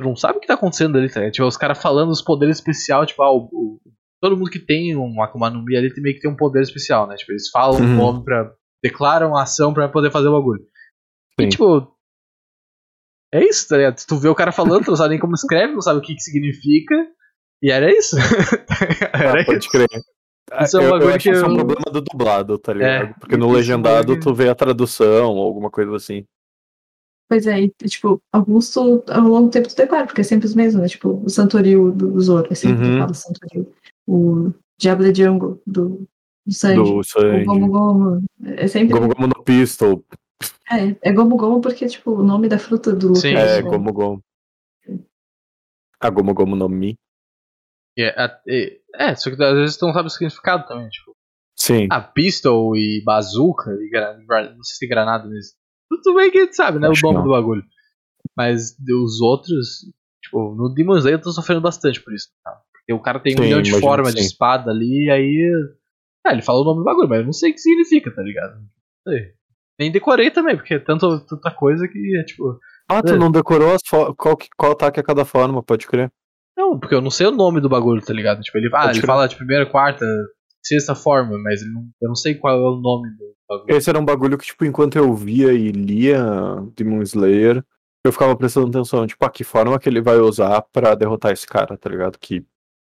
Tu 0.01 0.03
não 0.03 0.15
sabe 0.15 0.37
o 0.37 0.41
que 0.41 0.47
tá 0.47 0.55
acontecendo 0.55 0.97
ali, 0.97 1.09
tá? 1.09 1.29
Tipo, 1.29 1.45
os 1.45 1.55
caras 1.55 1.79
falando 1.79 2.09
os 2.09 2.23
poderes 2.23 2.57
especiais, 2.57 3.07
tipo, 3.09 3.21
ah, 3.21 3.31
o, 3.31 3.47
o, 3.51 3.79
todo 4.19 4.35
mundo 4.35 4.49
que 4.49 4.59
tem 4.59 4.95
um 4.97 5.21
Akuma 5.21 5.49
no 5.49 5.63
Mi 5.63 5.77
ali 5.77 5.93
tem 5.93 6.01
meio 6.01 6.15
que 6.15 6.21
tem 6.21 6.31
um 6.31 6.35
poder 6.35 6.61
especial, 6.61 7.07
né? 7.07 7.15
Tipo, 7.15 7.31
eles 7.31 7.49
falam 7.49 7.79
uhum. 7.79 7.85
um 7.85 7.95
nome 7.95 8.23
pra. 8.23 8.51
declaram 8.83 9.37
a 9.37 9.43
ação 9.43 9.71
pra 9.73 9.87
poder 9.87 10.11
fazer 10.11 10.27
o 10.27 10.33
bagulho. 10.33 10.61
Sim. 11.39 11.45
E 11.45 11.49
tipo. 11.49 11.95
É 13.33 13.45
isso, 13.45 13.67
tá 13.67 13.77
ligado? 13.77 14.03
Tu 14.05 14.17
vê 14.17 14.27
o 14.27 14.35
cara 14.35 14.51
falando, 14.51 14.83
tu 14.83 14.89
não 14.89 14.97
sabe 14.97 15.11
nem 15.11 15.19
como 15.19 15.35
escreve, 15.35 15.73
não 15.73 15.81
sabe 15.81 15.99
o 15.99 16.01
que, 16.01 16.15
que 16.15 16.21
significa. 16.21 16.95
E 17.61 17.71
era 17.71 17.89
isso. 17.89 18.17
era 19.13 19.41
ah, 19.41 19.45
pode 19.45 19.59
isso. 19.59 19.69
crer. 19.69 19.87
Isso 20.59 20.77
é 20.77 20.81
um 20.81 20.83
eu, 20.83 21.01
eu 21.01 21.09
acho 21.09 21.19
que 21.19 21.29
eu... 21.29 21.45
é 21.45 21.47
um 21.47 21.55
problema 21.55 21.85
do 21.91 22.01
dublado, 22.01 22.57
tá 22.57 22.73
ligado? 22.73 23.09
É, 23.09 23.13
Porque 23.19 23.37
no 23.37 23.51
legendado 23.51 24.19
tu 24.19 24.33
vê 24.33 24.49
a 24.49 24.55
tradução 24.55 25.35
ou 25.35 25.43
alguma 25.43 25.69
coisa 25.69 25.95
assim. 25.95 26.25
Pois 27.29 27.47
é, 27.47 27.61
e, 27.61 27.69
tipo, 27.87 28.21
alguns 28.29 28.71
tu, 28.71 29.01
ao 29.09 29.21
longo 29.21 29.47
do 29.47 29.51
tempo 29.51 29.69
tu 29.69 29.75
declara, 29.75 30.05
porque 30.05 30.19
é 30.19 30.23
sempre 30.23 30.47
os 30.47 30.53
mesmos, 30.53 30.81
né? 30.81 30.87
Tipo, 30.89 31.21
o 31.23 31.29
Santoril 31.29 31.89
do 31.89 32.19
Zoro, 32.19 32.47
é 32.51 32.55
sempre 32.55 32.83
uhum. 32.83 32.91
que 32.91 32.99
fala 32.99 33.13
Santoril. 33.13 33.73
O 34.05 34.53
Diabo 34.77 35.03
de 35.03 35.13
Django 35.13 35.61
do, 35.65 36.05
do 36.45 36.53
Sanji. 36.53 36.75
Do 36.75 37.03
Sanji. 37.03 37.43
O 37.43 37.45
Gomu 37.45 37.67
Gomu. 37.69 38.23
É 38.43 38.67
sempre. 38.67 38.99
Gomu 38.99 39.13
Gomu 39.15 39.27
no 39.27 39.43
Pistol. 39.45 40.03
É, 40.69 41.09
é 41.09 41.13
Gomu 41.13 41.37
Gomu 41.37 41.61
porque, 41.61 41.87
tipo, 41.87 42.11
o 42.11 42.23
nome 42.23 42.49
da 42.49 42.59
fruta 42.59 42.91
do 42.91 43.15
Sim, 43.15 43.35
é, 43.35 43.61
Gomu 43.61 43.93
Gomu. 43.93 44.23
A 46.01 46.09
Gomu 46.09 46.33
Gomu 46.33 46.55
no 46.57 46.67
Mi. 46.67 46.97
É, 47.97 48.31
é, 48.47 48.77
é, 48.95 49.15
só 49.15 49.29
que 49.29 49.43
às 49.43 49.53
vezes 49.53 49.77
tu 49.77 49.85
não 49.85 49.93
sabe 49.93 50.07
o 50.07 50.09
significado 50.09 50.65
também, 50.67 50.89
tipo. 50.89 51.15
Sim. 51.57 51.87
A 51.91 52.01
pistol 52.01 52.75
e 52.75 53.03
bazooka, 53.05 53.71
e 53.71 53.89
não 53.91 54.63
sei 54.63 54.75
se 54.77 54.87
granada 54.87 55.27
nisso. 55.27 55.53
Tudo 55.89 56.15
bem 56.15 56.31
que 56.31 56.39
a 56.39 56.41
gente 56.43 56.55
sabe, 56.55 56.79
né? 56.79 56.87
Acho 56.87 57.07
o 57.07 57.11
nome 57.11 57.25
do 57.25 57.31
bagulho. 57.31 57.63
Mas 58.35 58.75
os 58.79 59.21
outros, 59.21 59.85
tipo, 60.23 60.55
no 60.55 60.73
Demon 60.73 60.97
Slayer 60.97 61.19
eu 61.19 61.21
tô 61.21 61.31
sofrendo 61.31 61.61
bastante 61.61 62.01
por 62.01 62.13
isso, 62.13 62.29
tá? 62.43 62.59
Porque 62.73 62.93
o 62.93 63.01
cara 63.01 63.19
tem 63.19 63.33
sim, 63.33 63.39
um 63.39 63.43
milhão 63.43 63.61
de 63.61 63.79
formas 63.79 64.15
de 64.15 64.21
espada 64.21 64.71
ali, 64.71 65.05
e 65.05 65.11
aí. 65.11 65.51
É, 66.25 66.31
ele 66.31 66.41
fala 66.41 66.61
o 66.61 66.63
nome 66.63 66.79
do 66.79 66.85
bagulho, 66.85 67.09
mas 67.09 67.19
eu 67.19 67.25
não 67.25 67.33
sei 67.33 67.51
o 67.51 67.53
que 67.53 67.59
significa, 67.59 68.13
tá 68.13 68.21
ligado? 68.21 68.55
Não 68.55 69.13
sei. 69.13 69.33
Nem 69.79 69.91
decorei 69.91 70.31
também, 70.31 70.55
porque 70.55 70.75
é 70.75 70.79
tanto, 70.79 71.19
tanta 71.25 71.51
coisa 71.51 71.87
que 71.87 72.17
é 72.17 72.23
tipo. 72.23 72.59
Ah, 72.87 73.01
tu 73.01 73.13
é. 73.13 73.17
não 73.17 73.31
decorou 73.31 73.73
as 73.73 73.81
qual, 73.81 74.37
qual 74.57 74.71
ataque 74.71 74.99
a 74.99 75.03
cada 75.03 75.25
forma, 75.25 75.61
pode 75.63 75.87
crer. 75.87 76.11
Não, 76.61 76.79
porque 76.79 76.93
eu 76.93 77.01
não 77.01 77.09
sei 77.09 77.25
o 77.25 77.31
nome 77.31 77.59
do 77.59 77.67
bagulho, 77.67 78.05
tá 78.05 78.13
ligado? 78.13 78.39
Tipo, 78.41 78.59
ele, 78.59 78.69
ah, 78.71 78.91
ele 78.91 79.01
fala 79.01 79.27
de 79.27 79.35
primeira, 79.35 79.65
quarta, 79.65 80.05
sexta 80.63 80.93
forma, 80.93 81.35
mas 81.39 81.59
não, 81.65 81.89
eu 81.99 82.07
não 82.09 82.15
sei 82.15 82.35
qual 82.35 82.55
é 82.55 82.59
o 82.59 82.79
nome 82.79 83.09
do 83.17 83.35
bagulho. 83.49 83.75
Esse 83.75 83.89
era 83.89 83.99
um 83.99 84.05
bagulho 84.05 84.37
que, 84.37 84.45
tipo, 84.45 84.63
enquanto 84.63 84.95
eu 84.95 85.11
via 85.15 85.51
e 85.53 85.71
lia 85.71 86.23
Demon 86.75 87.01
Slayer, 87.01 87.65
eu 88.05 88.11
ficava 88.11 88.35
prestando 88.35 88.67
atenção, 88.67 89.07
tipo, 89.07 89.25
a 89.25 89.31
que 89.31 89.43
forma 89.43 89.79
que 89.79 89.89
ele 89.89 90.01
vai 90.01 90.17
usar 90.17 90.61
para 90.71 90.93
derrotar 90.93 91.31
esse 91.31 91.47
cara, 91.47 91.75
tá 91.75 91.89
ligado? 91.89 92.19
Que 92.19 92.45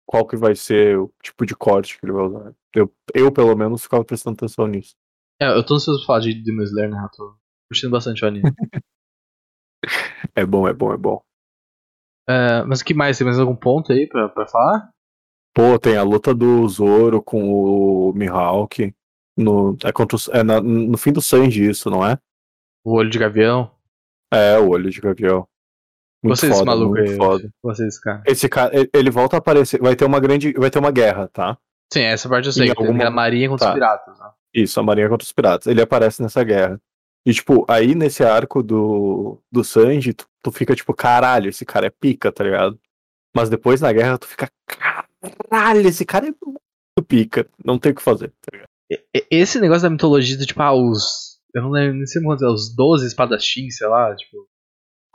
qual 0.06 0.26
que 0.26 0.36
vai 0.36 0.54
ser 0.54 0.98
o 0.98 1.10
tipo 1.22 1.46
de 1.46 1.56
corte 1.56 1.98
que 1.98 2.04
ele 2.04 2.12
vai 2.12 2.26
usar. 2.26 2.54
Eu, 2.74 2.94
eu 3.14 3.32
pelo 3.32 3.56
menos, 3.56 3.82
ficava 3.82 4.04
prestando 4.04 4.34
atenção 4.34 4.66
nisso. 4.66 4.94
É, 5.40 5.48
eu 5.48 5.64
tô 5.64 5.76
ansioso 5.76 6.00
pra 6.00 6.06
falar 6.06 6.20
de 6.20 6.34
Demon 6.34 6.64
Slayer, 6.64 6.90
né? 6.90 7.02
Eu 7.02 7.10
tô 7.16 7.34
curtindo 7.70 7.92
bastante 7.92 8.22
o 8.22 8.28
anime. 8.28 8.44
é 10.36 10.44
bom, 10.44 10.68
é 10.68 10.74
bom, 10.74 10.92
é 10.92 10.98
bom. 10.98 11.22
É, 12.28 12.62
mas 12.64 12.80
o 12.80 12.84
que 12.84 12.94
mais? 12.94 13.18
Tem 13.18 13.24
mais 13.24 13.38
algum 13.38 13.56
ponto 13.56 13.92
aí 13.92 14.06
pra, 14.08 14.28
pra 14.28 14.46
falar? 14.46 14.90
Pô, 15.54 15.78
tem 15.78 15.96
a 15.96 16.02
luta 16.02 16.34
do 16.34 16.66
Zoro 16.68 17.22
com 17.22 17.42
o 17.42 18.12
Mihawk. 18.14 18.92
No, 19.36 19.76
é 19.84 19.92
contra 19.92 20.16
o, 20.16 20.20
é 20.32 20.42
na, 20.42 20.60
no 20.60 20.96
fim 20.96 21.12
do 21.12 21.20
Sanji 21.20 21.68
isso, 21.68 21.90
não 21.90 22.06
é? 22.06 22.18
O 22.84 22.94
olho 22.94 23.10
de 23.10 23.18
gavião? 23.18 23.70
É, 24.32 24.58
o 24.58 24.70
olho 24.70 24.90
de 24.90 25.00
gavião. 25.00 25.46
Muito 26.22 26.38
Vocês, 26.38 26.52
foda, 26.52 26.64
maluco 26.64 26.94
muito 26.94 27.16
foda. 27.16 27.50
Vocês, 27.62 27.98
cara. 28.00 28.22
Esse 28.26 28.48
cara, 28.48 28.72
ele 28.92 29.10
volta 29.10 29.36
a 29.36 29.38
aparecer. 29.38 29.80
Vai 29.80 29.94
ter 29.94 30.04
uma 30.04 30.18
grande. 30.18 30.52
Vai 30.54 30.70
ter 30.70 30.78
uma 30.78 30.90
guerra, 30.90 31.28
tá? 31.28 31.58
Sim, 31.92 32.02
essa 32.02 32.28
parte 32.28 32.46
eu 32.46 32.52
sei. 32.52 32.70
Alguma... 32.70 33.06
a 33.06 33.10
Marinha 33.10 33.48
contra 33.48 33.66
tá. 33.66 33.72
os 33.72 33.74
piratas, 33.74 34.18
né? 34.18 34.30
Isso, 34.54 34.80
a 34.80 34.82
Marinha 34.82 35.08
contra 35.08 35.24
os 35.24 35.32
piratas. 35.32 35.66
Ele 35.66 35.82
aparece 35.82 36.22
nessa 36.22 36.42
guerra. 36.42 36.80
E, 37.26 37.32
tipo, 37.32 37.64
aí 37.68 37.94
nesse 37.94 38.22
arco 38.24 38.62
do, 38.62 39.38
do 39.52 39.62
Sanji, 39.62 40.14
tu, 40.14 40.26
tu 40.44 40.52
fica 40.52 40.76
tipo, 40.76 40.92
caralho, 40.92 41.48
esse 41.48 41.64
cara 41.64 41.86
é 41.86 41.90
pica, 41.90 42.30
tá 42.30 42.44
ligado? 42.44 42.78
Mas 43.34 43.48
depois 43.48 43.80
na 43.80 43.92
guerra 43.92 44.18
tu 44.18 44.26
fica, 44.26 44.48
caralho, 44.68 45.88
esse 45.88 46.04
cara 46.04 46.28
é 46.28 46.34
muito 46.46 46.60
pica. 47.08 47.48
Não 47.64 47.78
tem 47.78 47.92
o 47.92 47.94
que 47.94 48.02
fazer, 48.02 48.28
tá 48.42 48.50
ligado? 48.52 48.68
Esse 49.30 49.58
negócio 49.58 49.82
da 49.82 49.90
mitologia, 49.90 50.36
tipo, 50.38 50.62
ah, 50.62 50.72
os. 50.72 51.34
Eu 51.54 51.62
não 51.62 51.70
lembro, 51.70 51.96
nem 51.96 52.06
sei 52.06 52.22
quantos, 52.22 52.42
é, 52.42 52.48
os 52.48 52.74
12 52.76 53.06
espadachins, 53.06 53.78
sei 53.78 53.88
lá, 53.88 54.14
tipo. 54.14 54.46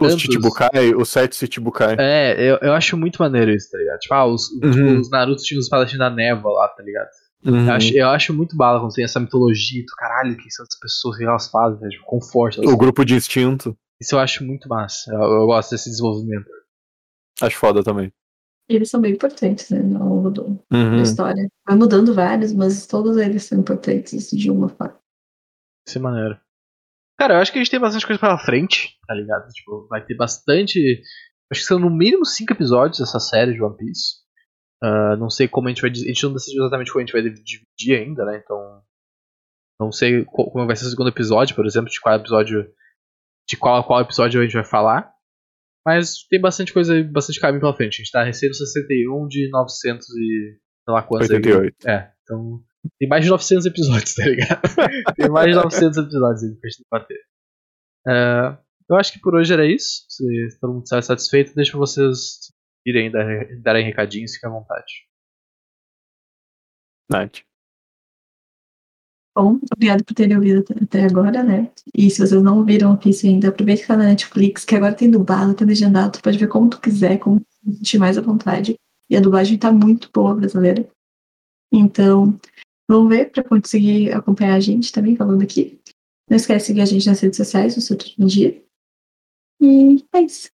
Os 0.01 0.07
tantos... 0.07 0.21
Chichibukai, 0.21 0.95
os 0.95 1.09
7 1.09 1.35
Chichibukai. 1.35 1.95
É, 1.99 2.41
eu, 2.41 2.57
eu 2.61 2.73
acho 2.73 2.97
muito 2.97 3.21
maneiro 3.21 3.51
isso, 3.51 3.69
tá 3.69 3.77
ligado? 3.77 3.99
Tipo, 3.99 4.13
ah, 4.15 4.25
os, 4.25 4.49
uhum. 4.51 4.71
tipo, 4.71 4.99
os 4.99 5.09
Naruto 5.11 5.43
tinham 5.43 5.59
os 5.59 5.65
espadachins 5.65 5.99
da 5.99 6.09
névoa 6.09 6.53
lá, 6.53 6.67
tá 6.69 6.81
ligado? 6.81 7.09
Uhum. 7.45 7.67
Eu, 7.67 7.73
acho, 7.73 7.93
eu 7.93 8.09
acho 8.09 8.33
muito 8.33 8.55
bala 8.55 8.79
quando 8.79 8.93
tem 8.93 9.03
essa 9.03 9.19
mitologia, 9.19 9.83
tu, 9.85 9.95
caralho, 9.95 10.35
quem 10.35 10.49
são 10.49 10.65
essas 10.65 10.79
pessoas, 10.79 11.17
que 11.17 11.23
elas 11.23 11.49
fazem, 11.49 11.79
né? 11.81 11.89
tipo, 11.89 12.05
com 12.05 12.21
força. 12.21 12.61
O 12.61 12.77
grupo 12.77 13.05
de 13.05 13.15
instinto. 13.15 13.77
Isso 14.01 14.15
eu 14.15 14.19
acho 14.19 14.43
muito 14.43 14.69
massa. 14.69 15.11
Eu, 15.13 15.21
eu 15.21 15.45
gosto 15.45 15.71
desse 15.71 15.89
desenvolvimento. 15.89 16.49
Acho 17.41 17.57
foda 17.57 17.83
também. 17.83 18.11
E 18.69 18.75
eles 18.75 18.89
são 18.89 19.01
bem 19.01 19.13
importantes, 19.13 19.69
né, 19.71 19.79
ao 19.99 20.07
longo 20.07 20.29
do, 20.29 20.43
uhum. 20.71 20.97
da 20.97 21.01
história. 21.01 21.49
Vai 21.67 21.75
mudando 21.75 22.13
vários, 22.13 22.53
mas 22.53 22.85
todos 22.85 23.17
eles 23.17 23.43
são 23.43 23.59
importantes 23.59 24.29
de 24.29 24.51
uma 24.51 24.69
forma. 24.69 24.99
Isso 25.87 25.97
é 25.97 26.01
maneiro. 26.01 26.39
Cara, 27.19 27.33
eu 27.33 27.39
acho 27.39 27.51
que 27.51 27.57
a 27.57 27.61
gente 27.61 27.71
tem 27.71 27.79
bastante 27.79 28.05
coisa 28.05 28.19
pela 28.19 28.37
frente, 28.37 28.97
tá 29.05 29.13
ligado? 29.13 29.49
Tipo, 29.49 29.87
vai 29.89 30.05
ter 30.05 30.15
bastante. 30.15 31.01
Acho 31.51 31.61
que 31.61 31.67
são 31.67 31.79
no 31.79 31.89
mínimo 31.89 32.25
cinco 32.25 32.53
episódios 32.53 33.01
essa 33.01 33.19
série 33.19 33.53
de 33.53 33.61
One 33.61 33.75
Piece. 33.75 34.19
Uh, 34.81 35.17
não 35.17 35.29
sei 35.29 35.47
como 35.47 35.67
a 35.67 35.71
gente 35.71 35.81
vai. 35.81 35.89
A 35.89 35.93
gente 35.93 36.23
não 36.23 36.33
decidiu 36.33 36.61
exatamente 36.61 36.91
como 36.91 37.03
a 37.03 37.05
gente 37.05 37.11
vai 37.11 37.21
dividir 37.23 37.95
ainda, 37.97 38.23
né? 38.23 38.41
Então. 38.41 38.81
Não 39.81 39.91
sei 39.91 40.25
como 40.25 40.67
vai 40.67 40.75
ser 40.75 40.85
o 40.85 40.89
segundo 40.89 41.09
episódio, 41.09 41.55
por 41.55 41.65
exemplo, 41.65 41.89
de 41.89 41.99
qual 41.99 42.15
episódio. 42.15 42.71
De 43.49 43.57
qual 43.57 43.83
qual 43.83 44.01
episódio 44.01 44.39
a 44.39 44.43
gente 44.43 44.53
vai 44.53 44.63
falar. 44.63 45.11
Mas 45.85 46.23
tem 46.29 46.39
bastante 46.39 46.71
coisa, 46.71 47.03
bastante 47.03 47.39
caminho 47.39 47.61
pela 47.61 47.75
frente. 47.75 47.95
A 47.95 48.03
gente 48.03 48.11
tá 48.11 48.23
recém 48.23 48.49
no 48.49 48.55
61 48.55 49.27
de 49.27 49.49
900 49.49 50.07
e. 50.07 50.57
sei 50.85 50.93
lá 50.93 51.01
quantos 51.01 51.29
88. 51.29 51.75
Aí. 51.87 51.93
É, 51.93 52.11
então. 52.21 52.63
Tem 52.97 53.09
mais 53.09 53.25
de 53.25 53.29
900 53.29 53.65
episódios, 53.65 54.13
tá 54.15 54.25
ligado? 54.25 54.61
tem 55.15 55.29
mais 55.29 55.47
de 55.47 55.55
900 55.55 55.97
episódios 55.97 56.43
aí 56.43 56.55
pra 56.55 56.69
gente 56.69 56.85
bater. 56.89 57.19
Uh, 58.07 58.57
eu 58.89 58.95
acho 58.95 59.11
que 59.11 59.19
por 59.19 59.35
hoje 59.35 59.51
era 59.51 59.65
isso. 59.65 60.05
Se 60.07 60.59
todo 60.59 60.73
mundo 60.73 60.83
estiver 60.83 61.01
satisfeito, 61.01 61.55
deixa 61.55 61.77
vocês 61.77 62.53
irem 62.85 63.11
dar, 63.11 63.25
darem 63.61 63.85
recadinhos, 63.85 64.33
fiquem 64.33 64.49
à 64.49 64.53
vontade. 64.53 65.07
Night. 67.11 67.48
Bom, 69.35 69.59
obrigado 69.73 70.03
por 70.03 70.13
terem 70.13 70.35
ouvido 70.35 70.65
até 70.81 71.05
agora, 71.05 71.43
né? 71.43 71.71
E 71.95 72.09
se 72.09 72.17
vocês 72.17 72.41
não 72.41 72.65
viram 72.65 72.93
o 72.93 72.97
Piece 72.97 73.27
ainda, 73.27 73.49
aproveita 73.49 73.81
que 73.81 73.87
tá 73.87 73.95
na 73.95 74.05
Netflix, 74.05 74.65
que 74.65 74.75
agora 74.75 74.95
tem 74.95 75.09
dublado, 75.09 75.53
tem 75.53 75.67
legendado, 75.67 76.13
tu 76.13 76.21
pode 76.21 76.37
ver 76.37 76.47
como 76.47 76.69
tu 76.69 76.81
quiser, 76.81 77.19
como 77.19 77.39
tu 77.39 77.71
sentir 77.71 77.99
mais 77.99 78.17
à 78.17 78.21
vontade. 78.21 78.75
E 79.09 79.15
a 79.15 79.21
dublagem 79.21 79.57
tá 79.57 79.71
muito 79.71 80.09
boa 80.11 80.35
brasileira. 80.35 80.89
Então, 81.71 82.39
vamos 82.89 83.09
ver 83.09 83.31
para 83.31 83.43
conseguir 83.43 84.11
acompanhar 84.13 84.55
a 84.55 84.59
gente 84.59 84.91
também 84.91 85.15
falando 85.15 85.43
aqui. 85.43 85.79
Não 86.29 86.35
esquece 86.37 86.59
de 86.59 86.67
seguir 86.67 86.81
a 86.81 86.85
gente 86.85 87.07
nas 87.07 87.19
redes 87.19 87.37
sociais, 87.37 87.75
no 87.75 87.81
seu 87.81 87.97
dia. 87.97 88.63
E 89.61 90.05
é 90.13 90.21
isso. 90.21 90.49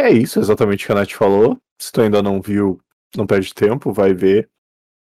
É 0.00 0.10
isso, 0.10 0.40
exatamente 0.40 0.84
o 0.84 0.86
que 0.86 0.92
a 0.92 0.94
Nath 0.96 1.12
falou. 1.12 1.58
Se 1.80 1.92
tu 1.92 2.00
ainda 2.00 2.22
não 2.22 2.40
viu, 2.40 2.80
não 3.16 3.26
perde 3.26 3.54
tempo, 3.54 3.92
vai 3.92 4.12
ver. 4.12 4.50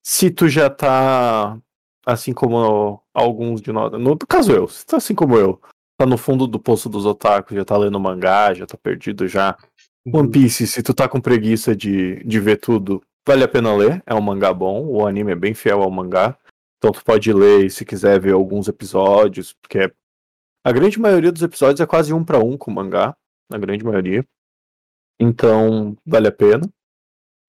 Se 0.05 0.30
tu 0.30 0.49
já 0.49 0.69
tá, 0.69 1.57
assim 2.05 2.34
como 2.34 3.01
alguns 3.13 3.61
de 3.61 3.71
nós, 3.71 3.91
no 3.93 4.17
caso 4.17 4.51
eu, 4.51 4.67
se 4.67 4.85
tá 4.85 4.97
assim 4.97 5.15
como 5.15 5.38
eu, 5.38 5.61
tá 5.97 6.05
no 6.05 6.17
fundo 6.17 6.45
do 6.45 6.59
poço 6.59 6.89
dos 6.89 7.05
otakus, 7.05 7.55
já 7.55 7.63
tá 7.63 7.77
lendo 7.77 7.99
mangá, 7.99 8.53
já 8.53 8.65
tá 8.65 8.77
perdido 8.77 9.27
já. 9.27 9.57
Uhum. 10.05 10.19
One 10.19 10.31
Piece, 10.31 10.67
se 10.67 10.84
tu 10.84 10.93
tá 10.93 11.07
com 11.07 11.21
preguiça 11.21 11.73
de, 11.75 12.21
de 12.23 12.39
ver 12.39 12.57
tudo, 12.57 13.01
vale 13.25 13.43
a 13.43 13.47
pena 13.47 13.73
ler, 13.73 14.03
é 14.05 14.13
um 14.13 14.21
mangá 14.21 14.53
bom, 14.53 14.85
o 14.85 15.07
anime 15.07 15.31
é 15.31 15.35
bem 15.35 15.53
fiel 15.53 15.81
ao 15.81 15.89
mangá. 15.89 16.38
Então 16.77 16.91
tu 16.91 17.03
pode 17.05 17.31
ler 17.31 17.71
se 17.71 17.85
quiser 17.85 18.19
ver 18.19 18.34
alguns 18.34 18.67
episódios, 18.67 19.53
porque 19.53 19.89
a 20.65 20.71
grande 20.71 20.99
maioria 20.99 21.31
dos 21.31 21.41
episódios 21.41 21.80
é 21.80 21.85
quase 21.85 22.13
um 22.13 22.25
para 22.25 22.39
um 22.39 22.57
com 22.57 22.69
o 22.69 22.73
mangá, 22.73 23.15
a 23.49 23.57
grande 23.57 23.85
maioria. 23.85 24.25
Então, 25.19 25.95
vale 26.05 26.27
a 26.27 26.31
pena. 26.31 26.69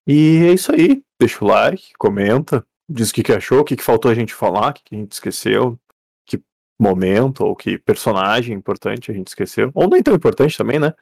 E 0.06 0.44
é 0.48 0.52
isso 0.52 0.72
aí. 0.72 1.02
Deixa 1.20 1.44
o 1.44 1.48
like, 1.48 1.92
comenta, 1.98 2.66
diz 2.88 3.10
o 3.10 3.14
que, 3.14 3.22
que 3.22 3.32
achou, 3.32 3.60
o 3.60 3.64
que, 3.64 3.76
que 3.76 3.82
faltou 3.82 4.10
a 4.10 4.14
gente 4.14 4.34
falar, 4.34 4.70
o 4.70 4.72
que, 4.74 4.82
que 4.84 4.94
a 4.94 4.98
gente 4.98 5.12
esqueceu, 5.12 5.78
que 6.26 6.42
momento 6.78 7.44
ou 7.44 7.56
que 7.56 7.78
personagem 7.78 8.54
importante 8.54 9.10
a 9.10 9.14
gente 9.14 9.28
esqueceu. 9.28 9.70
Ou 9.74 9.88
nem 9.88 10.02
tão 10.02 10.14
importante 10.14 10.58
também, 10.58 10.78
né? 10.78 10.92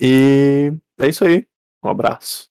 E 0.00 0.72
é 1.00 1.08
isso 1.08 1.24
aí. 1.24 1.46
Um 1.82 1.88
abraço. 1.88 2.48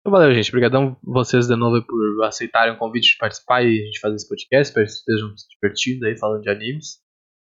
Então, 0.00 0.10
valeu, 0.10 0.34
gente. 0.34 0.50
Obrigadão 0.50 0.96
vocês 1.02 1.46
de 1.46 1.56
novo 1.56 1.80
por 1.86 2.24
aceitarem 2.24 2.74
o 2.74 2.78
convite 2.78 3.12
de 3.12 3.18
participar 3.18 3.62
e 3.62 3.82
a 3.82 3.84
gente 3.86 4.00
fazer 4.00 4.16
esse 4.16 4.28
podcast. 4.28 4.68
Espero 4.68 4.86
que 4.86 4.92
estejam 4.92 5.36
se 5.36 5.46
divertindo 5.48 6.06
aí 6.06 6.18
falando 6.18 6.42
de 6.42 6.50
animes. 6.50 7.00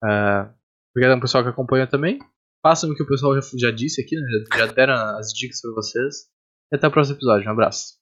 Uh, 0.02 0.48
obrigadão 0.94 1.20
pessoal 1.20 1.42
que 1.42 1.50
acompanha 1.50 1.88
também. 1.88 2.20
Façam 2.62 2.90
o 2.90 2.94
que 2.94 3.02
o 3.02 3.06
pessoal 3.06 3.34
já, 3.34 3.40
já 3.58 3.70
disse 3.72 4.00
aqui, 4.00 4.16
né? 4.16 4.26
Já 4.56 4.66
deram 4.66 4.94
as 4.94 5.32
dicas 5.32 5.60
para 5.60 5.72
vocês. 5.72 6.28
E 6.72 6.76
até 6.76 6.88
o 6.88 6.90
próximo 6.90 7.16
episódio. 7.16 7.48
Um 7.48 7.52
abraço. 7.52 7.94